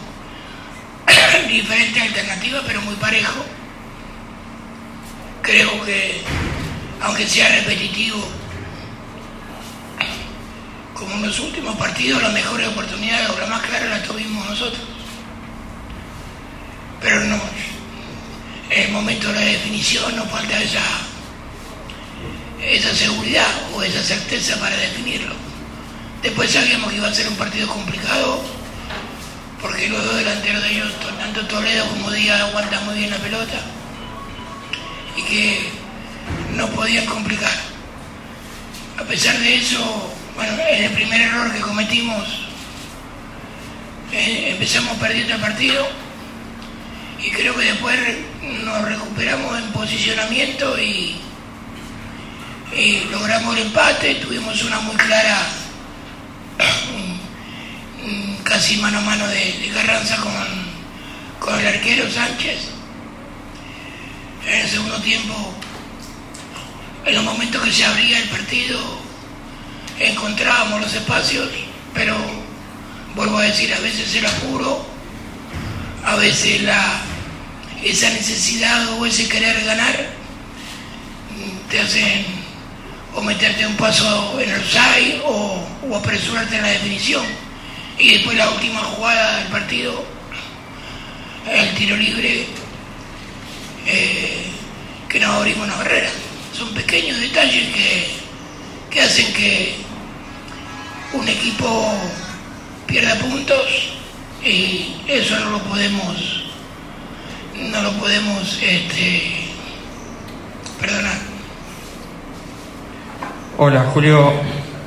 diferentes 1.49 2.03
alternativas, 2.03 2.63
pero 2.67 2.83
muy 2.83 2.95
parejo. 2.97 3.45
Creo 5.41 5.85
que, 5.85 6.23
aunque 7.01 7.27
sea 7.27 7.49
repetitivo, 7.49 8.23
como 10.95 11.15
en 11.15 11.23
los 11.23 11.41
últimos 11.41 11.77
partidos, 11.77 12.23
las 12.23 12.33
mejores 12.33 12.69
oportunidades 12.69 13.31
o 13.31 13.39
las 13.41 13.49
más 13.49 13.63
claras 13.63 13.89
las 13.89 14.03
tuvimos 14.05 14.49
nosotros. 14.49 14.83
Pero 17.01 17.25
no, 17.25 17.41
el 18.71 18.91
momento 18.91 19.29
de 19.29 19.35
la 19.35 19.41
definición 19.41 20.17
nos 20.17 20.29
falta 20.31 20.63
esa, 20.63 20.83
esa 22.63 22.95
seguridad 22.95 23.49
o 23.75 23.83
esa 23.83 24.03
certeza 24.03 24.59
para 24.59 24.77
definirlo. 24.77 25.35
Después 26.23 26.51
sabíamos 26.51 26.91
que 26.91 26.97
iba 26.97 27.09
a 27.09 27.15
ser 27.15 27.29
un 27.29 27.37
partido 27.37 27.67
complicado, 27.69 28.43
porque 29.61 29.89
los 29.89 30.05
dos 30.05 30.17
delanteros 30.17 30.63
de 30.63 30.73
ellos, 30.73 30.93
tanto 31.19 31.47
Toledo 31.47 31.87
como 31.89 32.11
Díaz, 32.11 32.41
aguantan 32.41 32.85
muy 32.87 32.97
bien 32.97 33.11
la 33.11 33.19
pelota 33.19 33.61
y 35.17 35.23
que 35.23 35.71
no 36.57 36.69
podían 36.69 37.07
complicar. 37.07 37.53
A 38.99 39.03
pesar 39.05 39.37
de 39.39 39.57
eso, 39.57 40.13
bueno, 40.37 40.53
es 40.71 40.81
el 40.81 40.93
primer 40.93 41.21
error 41.21 41.53
que 41.53 41.61
cometimos. 41.61 42.49
Eh, 44.13 44.51
empezamos 44.53 44.97
perdiendo 44.99 45.35
el 45.35 45.41
partido 45.41 45.89
y 47.19 47.31
creo 47.31 47.55
que 47.55 47.65
después 47.65 47.99
nos 48.43 48.83
recuperamos 48.83 49.59
en 49.59 49.73
posicionamiento 49.73 50.79
y, 50.79 51.21
logramos 53.11 53.57
el 53.57 53.67
empate. 53.67 54.15
Tuvimos 54.17 54.63
una 54.65 54.81
muy 54.81 54.97
clara, 54.97 55.39
casi 58.45 58.77
mano 58.79 58.99
a 58.99 59.03
mano 59.03 59.27
de, 59.29 59.71
Carranza 59.75 60.17
con, 60.17 60.33
con 61.39 61.59
el 61.59 61.67
arquero 61.67 62.11
Sánchez. 62.11 62.69
En 64.47 64.61
el 64.61 64.69
segundo 64.69 65.01
tiempo, 65.01 65.55
en 67.05 67.15
los 67.15 67.25
momentos 67.25 67.63
que 67.63 67.73
se 67.73 67.85
abría 67.85 68.19
el 68.19 68.29
partido, 68.29 68.81
encontrábamos 69.99 70.81
los 70.81 70.95
espacios, 70.95 71.49
pero 71.95 72.17
vuelvo 73.15 73.39
a 73.39 73.43
decir, 73.43 73.73
a 73.73 73.81
veces 73.81 74.15
el 74.15 74.27
apuro, 74.27 74.85
a 76.05 76.17
veces 76.17 76.63
la, 76.63 77.03
esa 77.83 78.11
necesidad 78.11 78.93
o 78.95 79.07
ese 79.07 79.29
querer 79.29 79.65
ganar 79.65 80.23
te 81.71 81.81
hacen 81.81 82.25
o 83.15 83.23
meterte 83.23 83.67
un 83.67 83.77
paso 83.77 84.41
en 84.41 84.51
el 84.51 84.63
side 84.63 85.21
o, 85.25 85.65
o 85.89 85.97
apresurarte 85.97 86.57
en 86.57 86.63
la 86.63 86.69
definición. 86.69 87.25
Y 87.99 88.15
después 88.15 88.37
la 88.37 88.51
última 88.51 88.81
jugada 88.81 89.39
del 89.39 89.49
partido, 89.49 90.05
el 91.51 91.75
tiro 91.75 91.97
libre, 91.97 92.47
eh, 93.87 94.47
que 95.09 95.21
nos 95.21 95.31
abrimos 95.31 95.67
una 95.67 95.77
barrera. 95.77 96.11
Son 96.57 96.73
pequeños 96.75 97.21
detalles 97.21 97.75
que, 97.75 98.07
que 98.91 99.01
hacen 99.01 99.33
que 99.33 99.77
un 101.13 101.29
equipo 101.29 101.95
pierda 102.87 103.15
puntos 103.17 103.67
y 104.45 104.97
eso 105.07 105.39
no 105.39 105.51
lo 105.51 105.59
podemos 105.65 106.42
no 107.71 107.83
lo 107.83 107.93
podemos 107.93 108.61
este, 108.63 109.23
perdonar. 110.81 111.17
Hola, 113.59 113.85
Julio 113.93 114.33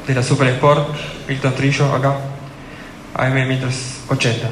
de 0.05 0.15
la 0.15 0.23
Super 0.23 0.47
Sport, 0.49 0.89
Víctor 1.27 1.53
Trillo 1.53 1.93
acá, 1.93 2.17
AM 3.15 3.47
1080. 3.47 4.49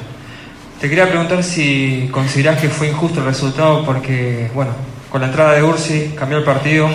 Te 0.79 0.89
quería 0.89 1.07
preguntar 1.07 1.43
si 1.43 2.09
considerás 2.11 2.61
que 2.61 2.69
fue 2.69 2.89
injusto 2.89 3.19
el 3.19 3.25
resultado 3.25 3.83
porque, 3.85 4.49
bueno, 4.53 4.71
con 5.09 5.21
la 5.21 5.27
entrada 5.27 5.53
de 5.53 5.63
Ursi 5.63 6.13
cambió 6.17 6.37
el 6.37 6.43
partido, 6.43 6.89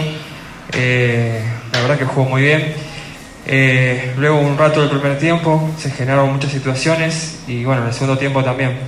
eh, 0.72 1.42
la 1.72 1.80
verdad 1.80 1.98
que 1.98 2.04
jugó 2.04 2.28
muy 2.28 2.42
bien. 2.42 2.74
Eh, 3.46 4.12
luego 4.18 4.40
un 4.40 4.58
rato 4.58 4.80
del 4.80 4.90
primer 4.90 5.18
tiempo 5.18 5.70
se 5.78 5.90
generaron 5.90 6.32
muchas 6.32 6.52
situaciones 6.52 7.40
y 7.46 7.64
bueno, 7.64 7.82
en 7.82 7.88
el 7.88 7.94
segundo 7.94 8.18
tiempo 8.18 8.42
también. 8.42 8.78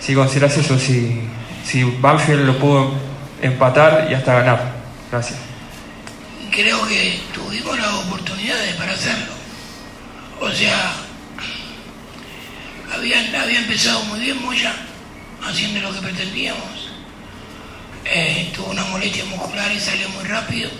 Si 0.00 0.14
consideras 0.14 0.56
eso, 0.58 0.78
si, 0.78 1.22
si 1.64 1.84
Banfield 1.84 2.46
lo 2.46 2.58
pudo 2.58 2.92
empatar 3.40 4.08
y 4.10 4.14
hasta 4.14 4.34
ganar. 4.34 4.72
Gracias. 5.10 5.38
Creo 6.50 6.86
que 6.86 7.20
tuvimos 7.32 7.78
las 7.78 7.92
oportunidades 7.94 8.74
para 8.74 8.92
hacerlo. 8.92 9.32
O 10.40 10.50
sea, 10.50 10.92
había, 12.94 13.18
había 13.40 13.58
empezado 13.58 14.04
muy 14.04 14.20
bien 14.20 14.42
Moya, 14.42 14.74
haciendo 15.42 15.80
lo 15.80 15.94
que 15.94 16.00
pretendíamos. 16.00 16.90
Eh, 18.04 18.50
tuvo 18.54 18.70
una 18.70 18.84
molestia 18.84 19.24
muscular 19.26 19.70
y 19.72 19.78
salió 19.78 20.08
muy 20.10 20.24
rápido. 20.24 20.70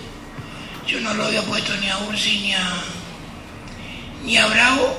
Yo 0.85 0.99
no 0.99 1.13
lo 1.13 1.25
había 1.25 1.41
puesto 1.43 1.75
ni 1.77 1.89
a 1.89 1.97
Ursi 1.99 2.39
ni 2.41 2.53
a, 2.53 2.69
ni 4.25 4.37
a 4.37 4.47
Bravo. 4.47 4.97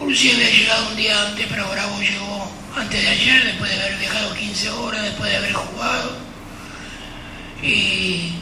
Ursi 0.00 0.30
había 0.30 0.50
llegado 0.50 0.88
un 0.90 0.96
día 0.96 1.26
antes, 1.26 1.46
pero 1.50 1.68
Bravo 1.68 2.00
llegó 2.00 2.50
antes 2.80 3.02
de 3.02 3.08
ayer, 3.08 3.44
después 3.44 3.70
de 3.70 3.80
haber 3.80 3.98
viajado 3.98 4.34
15 4.34 4.70
horas, 4.70 5.02
después 5.02 5.30
de 5.30 5.36
haber 5.36 5.52
jugado. 5.52 6.16
Y 7.62 8.32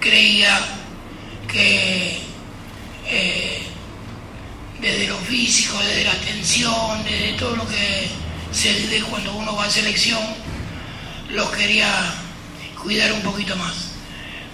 creía 0.00 0.58
que 1.46 2.18
eh, 3.06 3.62
desde 4.80 5.08
lo 5.08 5.16
físico, 5.18 5.78
desde 5.78 6.04
la 6.04 6.12
atención, 6.12 7.04
desde 7.04 7.32
todo 7.34 7.56
lo 7.56 7.66
que 7.66 8.08
se 8.52 8.72
vive 8.72 9.00
cuando 9.02 9.34
uno 9.34 9.54
va 9.54 9.64
a 9.64 9.70
selección, 9.70 10.22
lo 11.30 11.50
quería 11.50 11.88
cuidar 12.82 13.12
un 13.12 13.22
poquito 13.22 13.56
más. 13.56 13.92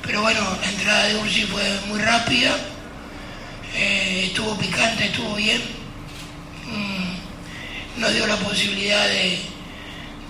Pero 0.02 0.22
bueno, 0.22 0.40
la 0.60 0.70
entrada 0.70 1.04
de 1.04 1.16
Ursi 1.16 1.42
fue 1.42 1.62
muy 1.88 1.98
rápida, 1.98 2.56
eh, 3.74 4.24
estuvo 4.26 4.56
picante, 4.58 5.06
estuvo 5.06 5.34
bien, 5.34 5.62
mm, 6.66 7.13
nos 7.96 8.12
dio 8.12 8.26
la 8.26 8.36
posibilidad 8.36 9.06
de, 9.06 9.38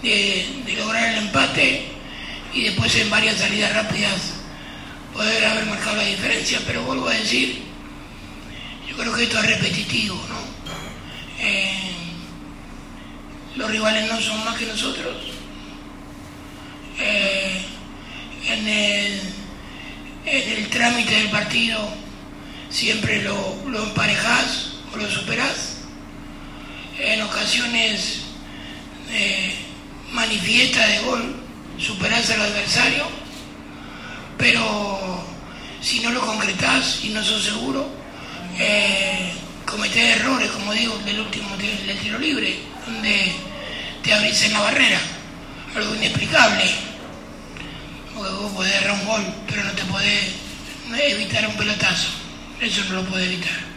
de, 0.02 0.74
lograr 0.76 1.12
el 1.12 1.18
empate 1.18 1.88
y 2.52 2.62
después 2.64 2.94
en 2.96 3.10
varias 3.10 3.36
salidas 3.36 3.74
rápidas 3.74 4.34
poder 5.12 5.44
haber 5.44 5.66
marcado 5.66 5.96
la 5.96 6.04
diferencia, 6.04 6.60
pero 6.66 6.82
vuelvo 6.82 7.08
a 7.08 7.14
decir, 7.14 7.62
yo 8.88 8.96
creo 8.96 9.14
que 9.14 9.22
esto 9.24 9.38
es 9.38 9.46
repetitivo, 9.46 10.14
¿no? 10.28 11.44
Eh, 11.44 11.92
los 13.56 13.70
rivales 13.70 14.10
no 14.10 14.20
son 14.20 14.44
más 14.44 14.56
que 14.56 14.66
nosotros. 14.66 15.16
Eh, 16.98 17.64
en, 18.46 18.68
el, 18.68 19.20
en 20.26 20.52
el 20.52 20.68
trámite 20.68 21.14
del 21.14 21.30
partido 21.30 21.88
siempre 22.70 23.22
lo, 23.22 23.56
lo 23.68 23.84
emparejás 23.84 24.74
o 24.92 24.96
lo 24.96 25.10
superás. 25.10 25.73
En 26.98 27.22
ocasiones 27.22 28.20
eh, 29.10 29.54
manifiesta 30.12 30.86
de 30.86 30.98
gol, 31.00 31.36
superás 31.78 32.30
al 32.30 32.42
adversario, 32.42 33.06
pero 34.38 35.24
si 35.80 36.00
no 36.00 36.10
lo 36.10 36.20
concretás 36.20 37.04
y 37.04 37.08
no 37.08 37.22
sos 37.22 37.44
seguro, 37.44 37.88
eh, 38.58 39.32
cometés 39.66 40.16
errores, 40.16 40.50
como 40.50 40.72
digo, 40.72 40.96
del 40.98 41.20
último 41.20 41.48
tiro 41.56 42.18
libre, 42.18 42.58
donde 42.86 43.32
te 44.02 44.12
abrís 44.12 44.42
en 44.44 44.52
la 44.52 44.60
barrera, 44.60 45.00
algo 45.74 45.94
inexplicable. 45.96 46.64
Porque 48.14 48.32
vos 48.34 48.52
podés 48.52 48.74
errar 48.74 48.92
un 49.00 49.06
gol, 49.06 49.34
pero 49.48 49.64
no 49.64 49.72
te 49.72 49.84
podés 49.84 50.24
evitar 51.10 51.46
un 51.48 51.56
pelotazo. 51.56 52.10
Eso 52.60 52.84
no 52.84 53.02
lo 53.02 53.04
podés 53.04 53.26
evitar. 53.26 53.73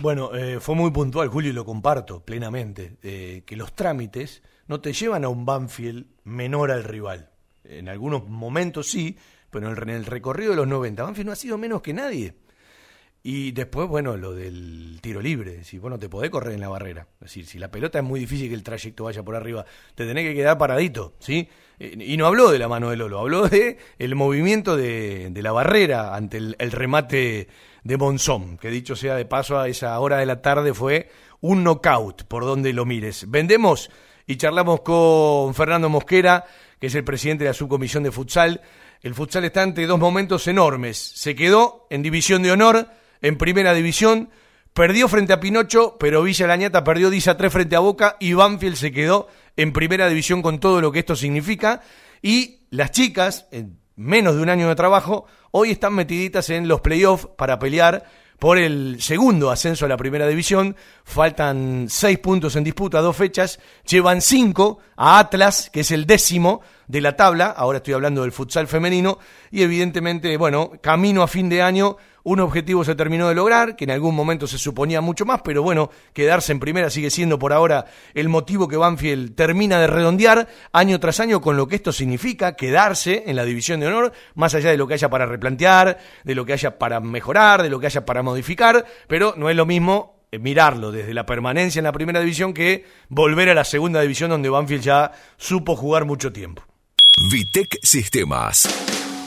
Bueno, 0.00 0.34
eh, 0.34 0.60
fue 0.60 0.74
muy 0.74 0.90
puntual, 0.90 1.28
Julio, 1.28 1.50
y 1.50 1.52
lo 1.52 1.66
comparto 1.66 2.24
plenamente, 2.24 2.96
eh, 3.02 3.42
que 3.44 3.54
los 3.54 3.74
trámites 3.74 4.42
no 4.66 4.80
te 4.80 4.94
llevan 4.94 5.24
a 5.24 5.28
un 5.28 5.44
Banfield 5.44 6.06
menor 6.24 6.70
al 6.70 6.84
rival. 6.84 7.28
En 7.64 7.86
algunos 7.86 8.26
momentos 8.26 8.88
sí, 8.88 9.18
pero 9.50 9.70
en 9.70 9.90
el, 9.90 10.06
recorrido 10.06 10.52
de 10.52 10.56
los 10.56 10.68
90, 10.68 11.02
Banfield 11.02 11.26
no 11.26 11.32
ha 11.32 11.36
sido 11.36 11.58
menos 11.58 11.82
que 11.82 11.92
nadie. 11.92 12.34
Y 13.22 13.52
después, 13.52 13.88
bueno, 13.88 14.16
lo 14.16 14.32
del 14.32 15.00
tiro 15.02 15.20
libre, 15.20 15.64
si 15.64 15.76
vos 15.76 15.98
te 16.00 16.08
podés 16.08 16.30
correr 16.30 16.54
en 16.54 16.60
la 16.60 16.70
barrera. 16.70 17.06
Es 17.16 17.26
decir, 17.26 17.44
si 17.44 17.58
la 17.58 17.70
pelota 17.70 17.98
es 17.98 18.04
muy 18.04 18.20
difícil 18.20 18.48
que 18.48 18.54
el 18.54 18.62
trayecto 18.62 19.04
vaya 19.04 19.22
por 19.22 19.36
arriba, 19.36 19.66
te 19.94 20.06
tenés 20.06 20.24
que 20.26 20.34
quedar 20.34 20.56
paradito, 20.56 21.12
¿sí? 21.18 21.46
Eh, 21.78 21.94
Y 22.00 22.16
no 22.16 22.26
habló 22.26 22.50
de 22.50 22.58
la 22.58 22.68
mano 22.68 22.88
de 22.88 22.96
Lolo, 22.96 23.18
habló 23.18 23.48
de 23.48 23.76
el 23.98 24.14
movimiento 24.14 24.78
de, 24.78 25.28
de 25.30 25.42
la 25.42 25.52
barrera 25.52 26.16
ante 26.16 26.38
el, 26.38 26.56
el 26.58 26.72
remate 26.72 27.48
de 27.84 27.96
Monzón, 27.96 28.58
que 28.58 28.70
dicho 28.70 28.96
sea 28.96 29.14
de 29.16 29.24
paso 29.24 29.58
a 29.58 29.68
esa 29.68 29.98
hora 29.98 30.18
de 30.18 30.26
la 30.26 30.42
tarde 30.42 30.74
fue 30.74 31.10
un 31.40 31.64
knockout, 31.64 32.24
por 32.24 32.44
donde 32.44 32.72
lo 32.72 32.84
mires. 32.84 33.30
Vendemos 33.30 33.90
y 34.26 34.36
charlamos 34.36 34.80
con 34.82 35.54
Fernando 35.54 35.88
Mosquera, 35.88 36.44
que 36.78 36.88
es 36.88 36.94
el 36.94 37.04
presidente 37.04 37.44
de 37.44 37.50
la 37.50 37.54
subcomisión 37.54 38.02
de 38.02 38.12
futsal. 38.12 38.60
El 39.02 39.14
futsal 39.14 39.44
está 39.44 39.62
ante 39.62 39.86
dos 39.86 39.98
momentos 39.98 40.46
enormes. 40.46 40.98
Se 40.98 41.34
quedó 41.34 41.86
en 41.90 42.02
división 42.02 42.42
de 42.42 42.52
honor, 42.52 42.88
en 43.22 43.38
primera 43.38 43.74
división, 43.74 44.30
perdió 44.74 45.08
frente 45.08 45.32
a 45.32 45.40
Pinocho, 45.40 45.96
pero 45.98 46.22
Villa 46.22 46.46
Lañata 46.46 46.84
perdió 46.84 47.10
10 47.10 47.28
a 47.28 47.36
3 47.36 47.52
frente 47.52 47.76
a 47.76 47.80
Boca 47.80 48.16
y 48.20 48.34
Banfield 48.34 48.76
se 48.76 48.92
quedó 48.92 49.28
en 49.56 49.72
primera 49.72 50.08
división 50.08 50.42
con 50.42 50.60
todo 50.60 50.80
lo 50.80 50.92
que 50.92 51.00
esto 51.00 51.16
significa. 51.16 51.82
Y 52.22 52.60
las 52.70 52.90
chicas, 52.90 53.46
menos 53.96 54.36
de 54.36 54.42
un 54.42 54.48
año 54.48 54.68
de 54.68 54.74
trabajo, 54.74 55.26
hoy 55.50 55.70
están 55.70 55.94
metiditas 55.94 56.50
en 56.50 56.68
los 56.68 56.80
playoffs 56.80 57.28
para 57.36 57.58
pelear 57.58 58.04
por 58.40 58.56
el 58.56 58.96
segundo 59.02 59.50
ascenso 59.50 59.84
a 59.84 59.88
la 59.88 59.98
primera 59.98 60.26
división. 60.26 60.74
Faltan 61.04 61.86
seis 61.88 62.18
puntos 62.18 62.56
en 62.56 62.64
disputa, 62.64 63.02
dos 63.02 63.14
fechas. 63.14 63.60
Llevan 63.86 64.22
cinco 64.22 64.78
a 64.96 65.18
Atlas, 65.18 65.68
que 65.70 65.80
es 65.80 65.90
el 65.90 66.06
décimo 66.06 66.62
de 66.88 67.02
la 67.02 67.16
tabla. 67.16 67.46
Ahora 67.46 67.78
estoy 67.78 67.92
hablando 67.92 68.22
del 68.22 68.32
futsal 68.32 68.66
femenino. 68.66 69.18
Y 69.50 69.62
evidentemente, 69.62 70.34
bueno, 70.38 70.72
camino 70.80 71.22
a 71.22 71.28
fin 71.28 71.50
de 71.50 71.60
año. 71.60 71.98
Un 72.22 72.40
objetivo 72.40 72.84
se 72.84 72.94
terminó 72.94 73.28
de 73.28 73.34
lograr, 73.34 73.76
que 73.76 73.84
en 73.84 73.90
algún 73.90 74.14
momento 74.14 74.46
se 74.46 74.58
suponía 74.58 75.00
mucho 75.00 75.24
más, 75.24 75.40
pero 75.42 75.62
bueno, 75.62 75.90
quedarse 76.12 76.52
en 76.52 76.60
primera 76.60 76.90
sigue 76.90 77.10
siendo 77.10 77.38
por 77.38 77.52
ahora 77.52 77.86
el 78.14 78.28
motivo 78.28 78.68
que 78.68 78.76
Banfield 78.76 79.34
termina 79.34 79.80
de 79.80 79.86
redondear 79.86 80.48
año 80.72 81.00
tras 81.00 81.20
año 81.20 81.40
con 81.40 81.56
lo 81.56 81.66
que 81.66 81.76
esto 81.76 81.92
significa, 81.92 82.56
quedarse 82.56 83.24
en 83.26 83.36
la 83.36 83.44
división 83.44 83.80
de 83.80 83.86
honor, 83.86 84.12
más 84.34 84.54
allá 84.54 84.70
de 84.70 84.76
lo 84.76 84.86
que 84.86 84.94
haya 84.94 85.08
para 85.08 85.26
replantear, 85.26 85.98
de 86.24 86.34
lo 86.34 86.44
que 86.44 86.52
haya 86.52 86.78
para 86.78 87.00
mejorar, 87.00 87.62
de 87.62 87.70
lo 87.70 87.80
que 87.80 87.86
haya 87.86 88.04
para 88.04 88.22
modificar, 88.22 88.84
pero 89.08 89.34
no 89.36 89.48
es 89.48 89.56
lo 89.56 89.66
mismo 89.66 90.20
eh, 90.32 90.38
mirarlo 90.38 90.92
desde 90.92 91.14
la 91.14 91.26
permanencia 91.26 91.80
en 91.80 91.84
la 91.84 91.92
primera 91.92 92.20
división 92.20 92.54
que 92.54 92.84
volver 93.08 93.48
a 93.48 93.54
la 93.54 93.64
segunda 93.64 94.00
división 94.00 94.30
donde 94.30 94.48
Banfield 94.48 94.82
ya 94.82 95.12
supo 95.36 95.76
jugar 95.76 96.04
mucho 96.04 96.32
tiempo. 96.32 96.62
Vitec 97.30 97.78
Sistemas. 97.82 98.99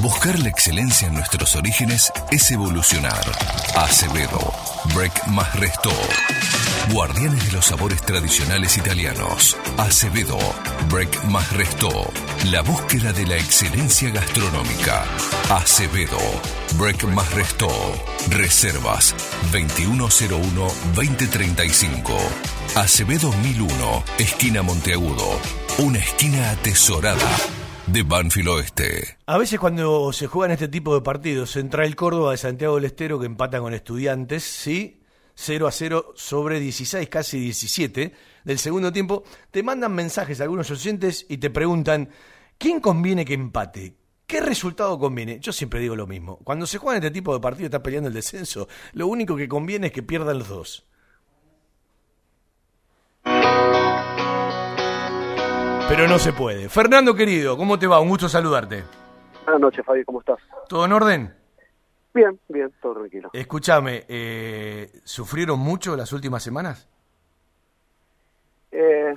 Buscar 0.00 0.38
la 0.38 0.48
excelencia 0.48 1.08
en 1.08 1.14
nuestros 1.14 1.56
orígenes 1.56 2.10
es 2.30 2.50
evolucionar. 2.50 3.20
Acevedo, 3.76 4.54
Break 4.94 5.26
más 5.26 5.54
Resto. 5.56 5.92
Guardianes 6.90 7.44
de 7.44 7.52
los 7.52 7.66
sabores 7.66 8.00
tradicionales 8.00 8.78
italianos. 8.78 9.58
Acevedo, 9.76 10.38
Break 10.88 11.24
más 11.24 11.52
Resto. 11.52 11.90
La 12.50 12.62
búsqueda 12.62 13.12
de 13.12 13.26
la 13.26 13.36
excelencia 13.36 14.08
gastronómica. 14.08 15.04
Acevedo, 15.50 16.16
Break 16.78 17.04
más 17.04 17.30
Resto. 17.34 17.68
Reservas 18.30 19.14
2101-2035. 19.52 22.16
Acevedo 22.76 23.30
1001, 23.32 24.04
esquina 24.18 24.62
Monteagudo. 24.62 25.38
Una 25.78 25.98
esquina 25.98 26.52
atesorada 26.52 27.28
de 27.92 28.02
Banfield 28.04 28.48
Oeste. 28.48 29.18
A 29.26 29.36
veces 29.36 29.58
cuando 29.58 30.12
se 30.12 30.28
juegan 30.28 30.52
este 30.52 30.68
tipo 30.68 30.94
de 30.94 31.00
partidos, 31.00 31.56
entra 31.56 31.84
el 31.84 31.96
Córdoba 31.96 32.32
de 32.32 32.36
Santiago 32.36 32.76
del 32.76 32.84
Estero 32.84 33.18
que 33.18 33.26
empata 33.26 33.58
con 33.58 33.74
estudiantes, 33.74 34.44
¿sí? 34.44 35.02
0 35.34 35.66
a 35.66 35.72
0 35.72 36.12
sobre 36.14 36.60
16, 36.60 37.08
casi 37.08 37.40
17 37.40 38.12
del 38.44 38.58
segundo 38.58 38.92
tiempo, 38.92 39.24
te 39.50 39.62
mandan 39.62 39.92
mensajes 39.92 40.40
a 40.40 40.44
algunos 40.44 40.70
oyentes 40.70 41.26
y 41.28 41.38
te 41.38 41.50
preguntan, 41.50 42.10
¿quién 42.58 42.80
conviene 42.80 43.24
que 43.24 43.34
empate? 43.34 43.96
¿Qué 44.26 44.40
resultado 44.40 44.98
conviene? 44.98 45.40
Yo 45.40 45.52
siempre 45.52 45.80
digo 45.80 45.96
lo 45.96 46.06
mismo. 46.06 46.38
Cuando 46.44 46.66
se 46.66 46.78
juega 46.78 46.98
este 46.98 47.10
tipo 47.10 47.34
de 47.34 47.40
partidos, 47.40 47.66
está 47.66 47.82
peleando 47.82 48.08
el 48.08 48.14
descenso, 48.14 48.68
lo 48.92 49.08
único 49.08 49.34
que 49.34 49.48
conviene 49.48 49.88
es 49.88 49.92
que 49.92 50.02
pierdan 50.02 50.38
los 50.38 50.48
dos. 50.48 50.89
Pero 55.90 56.06
no 56.06 56.20
se 56.20 56.32
puede. 56.32 56.68
Fernando 56.68 57.16
querido, 57.16 57.56
¿cómo 57.56 57.76
te 57.76 57.88
va? 57.88 57.98
Un 57.98 58.10
gusto 58.10 58.28
saludarte. 58.28 58.84
Buenas 59.44 59.60
noches, 59.60 59.84
Fabi, 59.84 60.04
¿cómo 60.04 60.20
estás? 60.20 60.38
¿Todo 60.68 60.84
en 60.84 60.92
orden? 60.92 61.34
Bien, 62.14 62.38
bien, 62.48 62.72
todo 62.80 62.94
tranquilo. 62.94 63.30
Escúchame, 63.32 64.04
eh, 64.06 64.88
¿sufrieron 65.02 65.58
mucho 65.58 65.96
las 65.96 66.12
últimas 66.12 66.44
semanas? 66.44 66.88
Eh, 68.70 69.12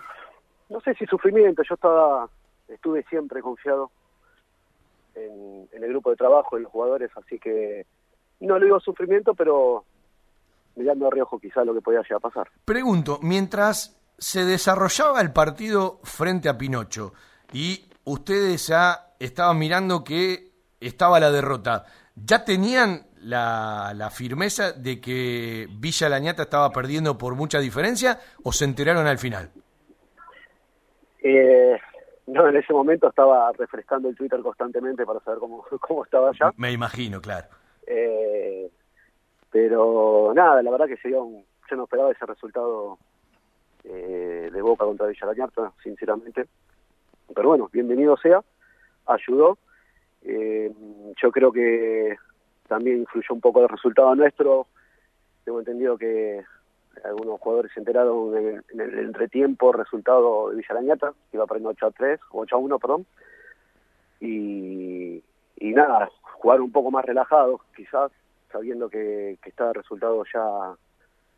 no 0.70 0.82
sé 0.82 0.96
si 0.96 1.06
sufrimiento, 1.06 1.62
yo 1.62 1.76
estaba, 1.76 2.28
estuve 2.68 3.04
siempre 3.04 3.44
confiado 3.44 3.92
en, 5.14 5.70
en, 5.74 5.84
el 5.84 5.90
grupo 5.92 6.10
de 6.10 6.16
trabajo, 6.16 6.58
en 6.58 6.64
los 6.64 6.72
jugadores, 6.72 7.12
así 7.16 7.38
que 7.38 7.86
no 8.40 8.58
le 8.58 8.66
digo 8.66 8.80
sufrimiento, 8.80 9.36
pero 9.36 9.86
mirando 10.76 11.06
a 11.06 11.12
reojo 11.12 11.38
quizás 11.38 11.68
lo 11.68 11.76
que 11.76 11.82
podía 11.82 12.02
llegar 12.02 12.18
a 12.18 12.20
pasar. 12.20 12.50
Pregunto, 12.66 13.20
mientras 13.22 14.03
se 14.18 14.46
desarrollaba 14.46 15.22
el 15.22 15.32
partido 15.32 16.00
frente 16.04 16.50
a 16.50 16.58
Pinocho 16.58 17.14
y 17.52 17.90
ustedes 18.06 18.68
ya 18.68 19.14
estaban 19.20 19.58
mirando 19.58 20.04
que 20.04 20.52
estaba 20.80 21.20
la 21.20 21.32
derrota, 21.32 21.86
¿ya 22.16 22.44
tenían 22.44 23.08
la, 23.22 23.94
la, 23.96 24.10
firmeza 24.10 24.74
de 24.74 25.00
que 25.00 25.68
Villa 25.80 26.10
Lañata 26.10 26.44
estaba 26.44 26.72
perdiendo 26.72 27.18
por 27.18 27.36
mucha 27.36 27.60
diferencia 27.60 28.20
o 28.44 28.52
se 28.52 28.66
enteraron 28.66 29.08
al 29.08 29.18
final? 29.18 29.50
Eh, 31.24 31.80
no, 32.28 32.48
en 32.48 32.58
ese 32.58 32.74
momento 32.74 33.08
estaba 33.10 33.52
refrescando 33.54 34.10
el 34.10 34.16
Twitter 34.16 34.42
constantemente 34.42 35.06
para 35.06 35.20
saber 35.22 35.40
cómo, 35.40 35.64
cómo 35.80 36.04
estaba 36.04 36.32
ya. 36.38 36.52
Me 36.58 36.72
imagino, 36.72 37.22
claro. 37.22 37.48
Eh, 37.88 38.70
pero 39.50 40.34
nada, 40.36 40.62
la 40.62 40.72
verdad 40.72 40.88
que 40.88 40.98
sería 40.98 41.22
un, 41.22 41.46
yo 41.70 41.76
no 41.76 41.84
esperaba 41.84 42.12
ese 42.12 42.26
resultado 42.26 42.98
eh, 43.84 44.50
de 44.52 44.62
Boca 44.62 44.86
contra 44.86 45.08
Villalañarta, 45.08 45.72
sinceramente. 45.84 46.46
Pero 47.34 47.50
bueno, 47.50 47.70
bienvenido 47.72 48.18
sea, 48.18 48.42
ayudó. 49.06 49.58
Eh, 50.22 50.72
yo 51.22 51.32
creo 51.32 51.52
que 51.52 52.16
también 52.68 53.00
influyó 53.00 53.34
un 53.34 53.42
poco 53.42 53.62
el 53.62 53.70
resultado 53.70 54.16
nuestro. 54.16 54.68
Tengo 55.44 55.60
entendido 55.60 55.98
que 55.98 56.44
algunos 57.04 57.40
jugadores 57.40 57.72
se 57.74 57.80
enteraron 57.80 58.38
en 58.38 58.48
el, 58.48 58.64
en 58.70 58.82
el 58.82 59.00
entretiempo 59.00 59.72
resultado 59.74 60.50
de 60.50 60.58
Villalañata, 60.58 61.14
que 61.30 61.38
iba 61.38 61.46
perdiendo 61.46 61.70
8 61.72 61.88
a 61.88 61.92
3, 61.92 62.20
8 62.32 62.56
a 62.56 62.60
1, 62.60 62.80
perdón. 62.80 63.06
Y, 64.22 65.22
nada, 65.60 66.10
jugar 66.22 66.62
un 66.62 66.72
poco 66.72 66.92
más 66.92 67.04
relajados, 67.04 67.62
quizás, 67.76 68.12
sabiendo 68.52 68.90
que, 68.90 69.38
que 69.42 69.50
está 69.50 69.70
el 69.70 69.76
resultado 69.76 70.24
ya 70.32 70.76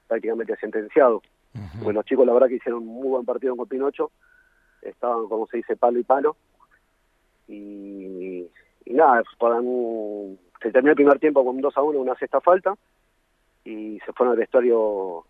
prácticamente 0.07 0.55
sentenciado. 0.57 1.21
Uh 1.55 1.85
-huh. 1.87 1.93
los 1.93 2.05
chicos 2.05 2.25
la 2.25 2.33
verdad 2.33 2.47
que 2.47 2.55
hicieron 2.55 2.81
un 2.83 2.95
muy 2.95 3.07
buen 3.07 3.25
partido 3.25 3.55
con 3.55 3.67
Pinocho, 3.67 4.11
estaban 4.81 5.27
como 5.27 5.47
se 5.47 5.57
dice 5.57 5.75
palo 5.75 5.99
y 5.99 6.03
palo 6.03 6.35
y, 7.47 8.47
y 8.85 8.93
nada, 8.93 9.23
para 9.39 9.55
un, 9.55 10.37
se 10.61 10.71
terminó 10.71 10.91
el 10.91 10.95
primer 10.95 11.19
tiempo 11.19 11.45
con 11.45 11.59
2 11.59 11.77
a 11.77 11.81
1, 11.81 11.99
una 11.99 12.15
sexta 12.15 12.41
falta 12.41 12.75
y 13.63 13.99
se 14.05 14.13
fueron 14.13 14.33
al 14.33 14.39
vestuario 14.39 15.25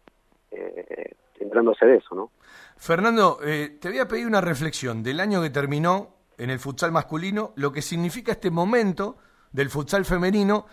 eh, 0.51 1.15
centrándose 1.37 1.85
de 1.85 1.97
eso, 1.97 2.15
¿no? 2.15 2.31
Fernando, 2.77 3.39
eh, 3.43 3.77
te 3.79 3.89
voy 3.89 3.99
a 3.99 4.07
pedir 4.07 4.27
una 4.27 4.41
reflexión 4.41 5.03
del 5.03 5.19
año 5.19 5.41
que 5.41 5.49
terminó 5.49 6.15
en 6.37 6.49
el 6.49 6.59
futsal 6.59 6.91
masculino, 6.91 7.53
lo 7.55 7.71
que 7.71 7.81
significa 7.81 8.33
este 8.33 8.51
momento 8.51 9.17
del 9.51 9.69
futsal 9.69 10.05
femenino 10.05 10.65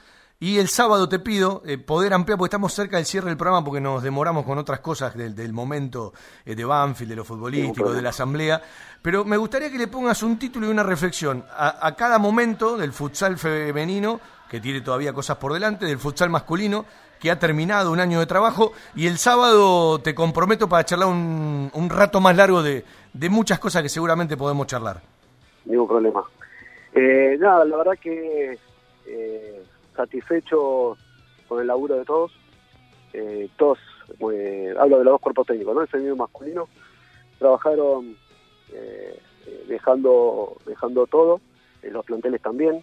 y 0.42 0.58
el 0.58 0.66
sábado 0.66 1.08
te 1.08 1.20
pido 1.20 1.62
eh, 1.64 1.78
poder 1.78 2.12
ampliar, 2.12 2.36
porque 2.36 2.48
estamos 2.48 2.74
cerca 2.74 2.96
del 2.96 3.06
cierre 3.06 3.28
del 3.28 3.36
programa, 3.36 3.64
porque 3.64 3.80
nos 3.80 4.02
demoramos 4.02 4.44
con 4.44 4.58
otras 4.58 4.80
cosas 4.80 5.16
del, 5.16 5.36
del 5.36 5.52
momento 5.52 6.12
eh, 6.44 6.56
de 6.56 6.64
Banfield, 6.64 7.10
de 7.10 7.14
lo 7.14 7.24
futbolístico, 7.24 7.92
de 7.92 8.02
la 8.02 8.08
asamblea. 8.08 8.60
Pero 9.00 9.24
me 9.24 9.36
gustaría 9.36 9.70
que 9.70 9.78
le 9.78 9.86
pongas 9.86 10.20
un 10.24 10.40
título 10.40 10.66
y 10.66 10.70
una 10.70 10.82
reflexión 10.82 11.44
a, 11.48 11.86
a, 11.86 11.94
cada 11.94 12.18
momento 12.18 12.76
del 12.76 12.92
futsal 12.92 13.38
femenino, 13.38 14.18
que 14.50 14.58
tiene 14.58 14.80
todavía 14.80 15.12
cosas 15.12 15.36
por 15.36 15.52
delante, 15.52 15.86
del 15.86 16.00
futsal 16.00 16.28
masculino, 16.28 16.86
que 17.20 17.30
ha 17.30 17.38
terminado 17.38 17.92
un 17.92 18.00
año 18.00 18.18
de 18.18 18.26
trabajo. 18.26 18.72
Y 18.96 19.06
el 19.06 19.18
sábado 19.18 20.00
te 20.00 20.12
comprometo 20.12 20.68
para 20.68 20.84
charlar 20.84 21.06
un, 21.06 21.70
un 21.72 21.88
rato 21.88 22.20
más 22.20 22.36
largo 22.36 22.64
de, 22.64 22.84
de, 23.12 23.28
muchas 23.28 23.60
cosas 23.60 23.80
que 23.84 23.88
seguramente 23.88 24.36
podemos 24.36 24.66
charlar. 24.66 25.02
Ningún 25.66 25.86
problema. 25.86 26.24
Eh, 26.92 27.36
nada, 27.38 27.64
la 27.64 27.76
verdad 27.76 27.92
que 28.02 28.58
satisfecho 29.94 30.96
con 31.48 31.60
el 31.60 31.66
laburo 31.66 31.96
de 31.96 32.04
todos. 32.04 32.32
Eh, 33.12 33.48
todos, 33.56 33.78
eh, 34.32 34.74
hablo 34.78 34.98
de 34.98 35.04
los 35.04 35.12
dos 35.12 35.20
cuerpos 35.20 35.46
técnicos, 35.46 35.74
¿no? 35.74 35.82
El 35.82 35.88
femenino 35.88 36.16
masculino, 36.16 36.68
trabajaron 37.38 38.16
eh, 38.72 39.18
dejando, 39.68 40.56
dejando 40.64 41.06
todo, 41.06 41.40
los 41.82 42.04
planteles 42.04 42.40
también. 42.40 42.82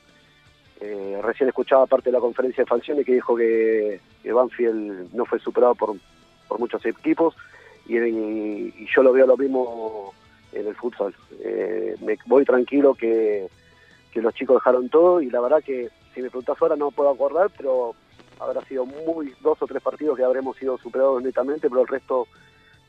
recién 1.23 1.49
escuchaba 1.49 1.87
parte 1.87 2.09
de 2.09 2.13
la 2.13 2.19
conferencia 2.19 2.63
de 2.63 2.69
Falcione 2.69 3.03
que 3.03 3.13
dijo 3.13 3.35
que, 3.35 3.99
que 4.21 4.31
Banfield 4.31 5.13
no 5.13 5.25
fue 5.25 5.39
superado 5.39 5.73
por, 5.75 5.95
por 6.47 6.59
muchos 6.59 6.85
equipos 6.85 7.35
y, 7.87 7.97
y, 7.97 8.73
y, 8.77 8.87
yo 8.93 9.01
lo 9.01 9.13
veo 9.13 9.25
lo 9.25 9.37
mismo 9.37 10.13
en 10.51 10.67
el 10.67 10.75
futsal. 10.75 11.13
me 12.01 12.17
voy 12.27 12.45
tranquilo 12.45 12.93
que, 12.93 13.47
que 14.11 14.21
los 14.21 14.33
chicos 14.33 14.57
dejaron 14.57 14.89
todo 14.89 15.21
y 15.21 15.29
la 15.29 15.41
verdad 15.41 15.63
que 15.63 15.89
si 16.19 16.23
me 16.23 16.29
preguntas 16.29 16.57
ahora 16.59 16.75
no 16.75 16.91
puedo 16.91 17.09
acordar, 17.09 17.49
pero 17.55 17.95
habrá 18.39 18.61
sido 18.65 18.85
muy 18.85 19.33
dos 19.39 19.57
o 19.61 19.67
tres 19.67 19.81
partidos 19.81 20.17
que 20.17 20.23
habremos 20.23 20.57
sido 20.57 20.77
superados 20.77 21.23
netamente, 21.23 21.69
pero 21.69 21.81
el 21.81 21.87
resto 21.87 22.27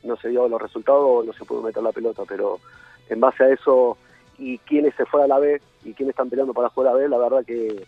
no 0.03 0.17
se 0.17 0.29
dio 0.29 0.49
los 0.49 0.61
resultados, 0.61 1.25
no 1.25 1.31
se 1.31 1.45
pudo 1.45 1.61
meter 1.61 1.81
la 1.81 1.93
pelota, 1.93 2.23
pero 2.27 2.59
en 3.09 3.21
base 3.21 3.43
a 3.43 3.49
eso 3.49 3.97
y 4.37 4.57
quienes 4.59 4.95
se 4.95 5.05
fueron 5.05 5.31
a 5.31 5.35
la 5.35 5.39
B 5.39 5.61
y 5.85 5.93
quienes 5.93 6.11
están 6.11 6.29
peleando 6.29 6.53
para 6.53 6.69
jugar 6.69 6.93
a 6.93 6.97
B, 6.97 7.07
la 7.07 7.17
verdad 7.17 7.45
que 7.45 7.85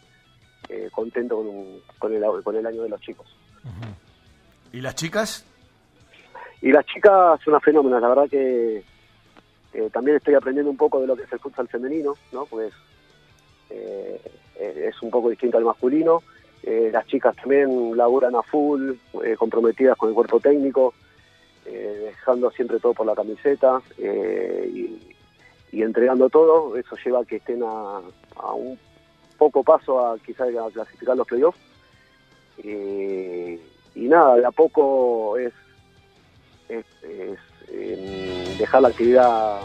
eh, 0.69 0.89
contento 0.93 1.35
con, 1.35 1.81
con, 1.99 2.13
el, 2.13 2.43
con 2.43 2.55
el 2.55 2.65
año 2.65 2.83
de 2.83 2.89
los 2.89 3.01
chicos. 3.01 3.27
¿Y 4.71 4.79
las 4.79 4.95
chicas? 4.95 5.45
Y 6.61 6.71
las 6.71 6.85
chicas 6.85 7.39
son 7.43 7.53
una 7.53 7.59
fenómena, 7.59 7.99
la 7.99 8.07
verdad 8.07 8.29
que 8.29 8.81
eh, 9.73 9.89
también 9.91 10.17
estoy 10.17 10.35
aprendiendo 10.35 10.71
un 10.71 10.77
poco 10.77 11.01
de 11.01 11.07
lo 11.07 11.17
que 11.17 11.23
es 11.23 11.33
el 11.33 11.39
futsal 11.39 11.67
femenino, 11.67 12.13
¿no? 12.31 12.45
Pues 12.45 12.73
eh, 13.69 14.21
es 14.59 15.01
un 15.01 15.09
poco 15.09 15.29
distinto 15.29 15.57
al 15.57 15.65
masculino. 15.65 16.21
Eh, 16.63 16.89
las 16.93 17.05
chicas 17.07 17.35
también 17.35 17.95
laburan 17.97 18.35
a 18.35 18.41
full, 18.41 18.93
eh, 19.23 19.35
comprometidas 19.37 19.97
con 19.97 20.09
el 20.09 20.15
cuerpo 20.15 20.39
técnico, 20.39 20.93
eh, 21.65 22.11
dejando 22.11 22.49
siempre 22.51 22.79
todo 22.79 22.93
por 22.93 23.05
la 23.05 23.15
camiseta 23.15 23.81
y, 23.97 24.99
entregando 25.71 26.29
todo. 26.29 26.77
Eso 26.77 26.95
lleva 27.03 27.21
a 27.21 27.25
que 27.25 27.37
estén 27.37 27.61
a, 27.63 27.99
un 28.55 28.79
poco 29.37 29.63
paso 29.63 30.05
a 30.05 30.17
quizás 30.19 30.47
a 30.55 30.71
clasificar 30.71 31.17
los 31.17 31.27
playoffs. 31.27 31.59
y 32.63 34.07
nada, 34.07 34.35
de 34.35 34.45
a 34.45 34.51
poco 34.51 35.37
es, 35.37 35.53
es, 36.69 36.85
es 37.03 38.57
dejar 38.57 38.83
la 38.83 38.87
actividad 38.87 39.59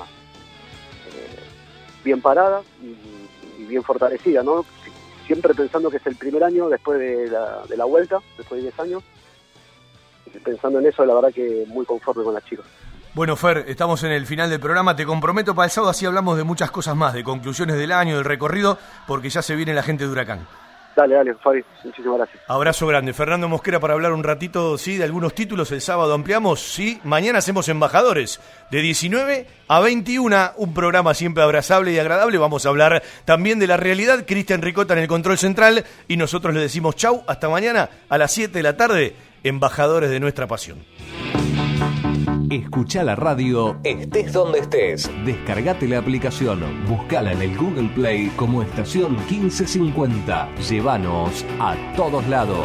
bien 2.02 2.20
parada 2.20 2.62
y 2.82 3.17
bien 3.68 3.82
fortalecida, 3.82 4.42
¿no? 4.42 4.64
siempre 5.28 5.54
pensando 5.54 5.90
que 5.90 5.98
es 5.98 6.06
el 6.06 6.16
primer 6.16 6.42
año 6.42 6.68
después 6.68 6.98
de 6.98 7.28
la, 7.28 7.62
de 7.68 7.76
la 7.76 7.84
vuelta, 7.84 8.18
después 8.36 8.60
de 8.60 8.70
10 8.70 8.80
años. 8.80 9.04
Pensando 10.42 10.78
en 10.78 10.86
eso, 10.86 11.04
la 11.04 11.14
verdad 11.14 11.32
que 11.32 11.64
muy 11.68 11.84
conforme 11.84 12.24
con 12.24 12.34
las 12.34 12.44
chicas. 12.44 12.64
Bueno, 13.14 13.36
Fer, 13.36 13.64
estamos 13.68 14.02
en 14.04 14.12
el 14.12 14.26
final 14.26 14.48
del 14.48 14.60
programa. 14.60 14.96
Te 14.96 15.04
comprometo 15.04 15.54
para 15.54 15.66
el 15.66 15.70
sábado, 15.70 15.90
así 15.90 16.06
hablamos 16.06 16.36
de 16.36 16.44
muchas 16.44 16.70
cosas 16.70 16.96
más, 16.96 17.12
de 17.12 17.22
conclusiones 17.24 17.76
del 17.76 17.92
año, 17.92 18.16
del 18.16 18.24
recorrido, 18.24 18.78
porque 19.06 19.28
ya 19.28 19.42
se 19.42 19.54
viene 19.54 19.74
la 19.74 19.82
gente 19.82 20.04
de 20.04 20.10
Huracán. 20.10 20.46
Dale, 20.98 21.14
dale, 21.14 21.34
Fabi, 21.36 21.64
muchísimas 21.84 22.16
gracias. 22.18 22.42
Abrazo 22.48 22.84
grande. 22.88 23.12
Fernando 23.12 23.46
Mosquera 23.46 23.78
para 23.78 23.94
hablar 23.94 24.12
un 24.12 24.24
ratito, 24.24 24.76
sí, 24.76 24.96
de 24.96 25.04
algunos 25.04 25.32
títulos. 25.32 25.70
El 25.70 25.80
sábado 25.80 26.12
ampliamos, 26.12 26.58
sí. 26.58 27.00
Mañana 27.04 27.38
hacemos 27.38 27.68
embajadores 27.68 28.40
de 28.72 28.80
19 28.82 29.46
a 29.68 29.78
21. 29.78 30.54
Un 30.56 30.74
programa 30.74 31.14
siempre 31.14 31.44
abrazable 31.44 31.92
y 31.92 32.00
agradable. 32.00 32.36
Vamos 32.38 32.66
a 32.66 32.70
hablar 32.70 33.04
también 33.24 33.60
de 33.60 33.68
la 33.68 33.76
realidad. 33.76 34.24
Cristian 34.26 34.60
Ricota 34.60 34.94
en 34.94 34.98
el 34.98 35.06
control 35.06 35.38
central. 35.38 35.84
Y 36.08 36.16
nosotros 36.16 36.52
le 36.52 36.62
decimos 36.62 36.96
chau. 36.96 37.22
Hasta 37.28 37.48
mañana 37.48 37.88
a 38.08 38.18
las 38.18 38.32
7 38.32 38.52
de 38.52 38.62
la 38.64 38.76
tarde. 38.76 39.14
Embajadores 39.44 40.10
de 40.10 40.18
nuestra 40.18 40.48
pasión. 40.48 40.84
Escucha 42.50 43.04
la 43.04 43.14
radio 43.14 43.78
estés 43.84 44.32
donde 44.32 44.60
estés. 44.60 45.10
Descargate 45.26 45.86
la 45.86 45.98
aplicación, 45.98 46.60
buscala 46.88 47.32
en 47.32 47.42
el 47.42 47.56
Google 47.58 47.90
Play 47.94 48.32
como 48.36 48.62
estación 48.62 49.16
1550. 49.28 50.48
Llévanos 50.70 51.44
a 51.60 51.76
todos 51.94 52.26
lados. 52.28 52.64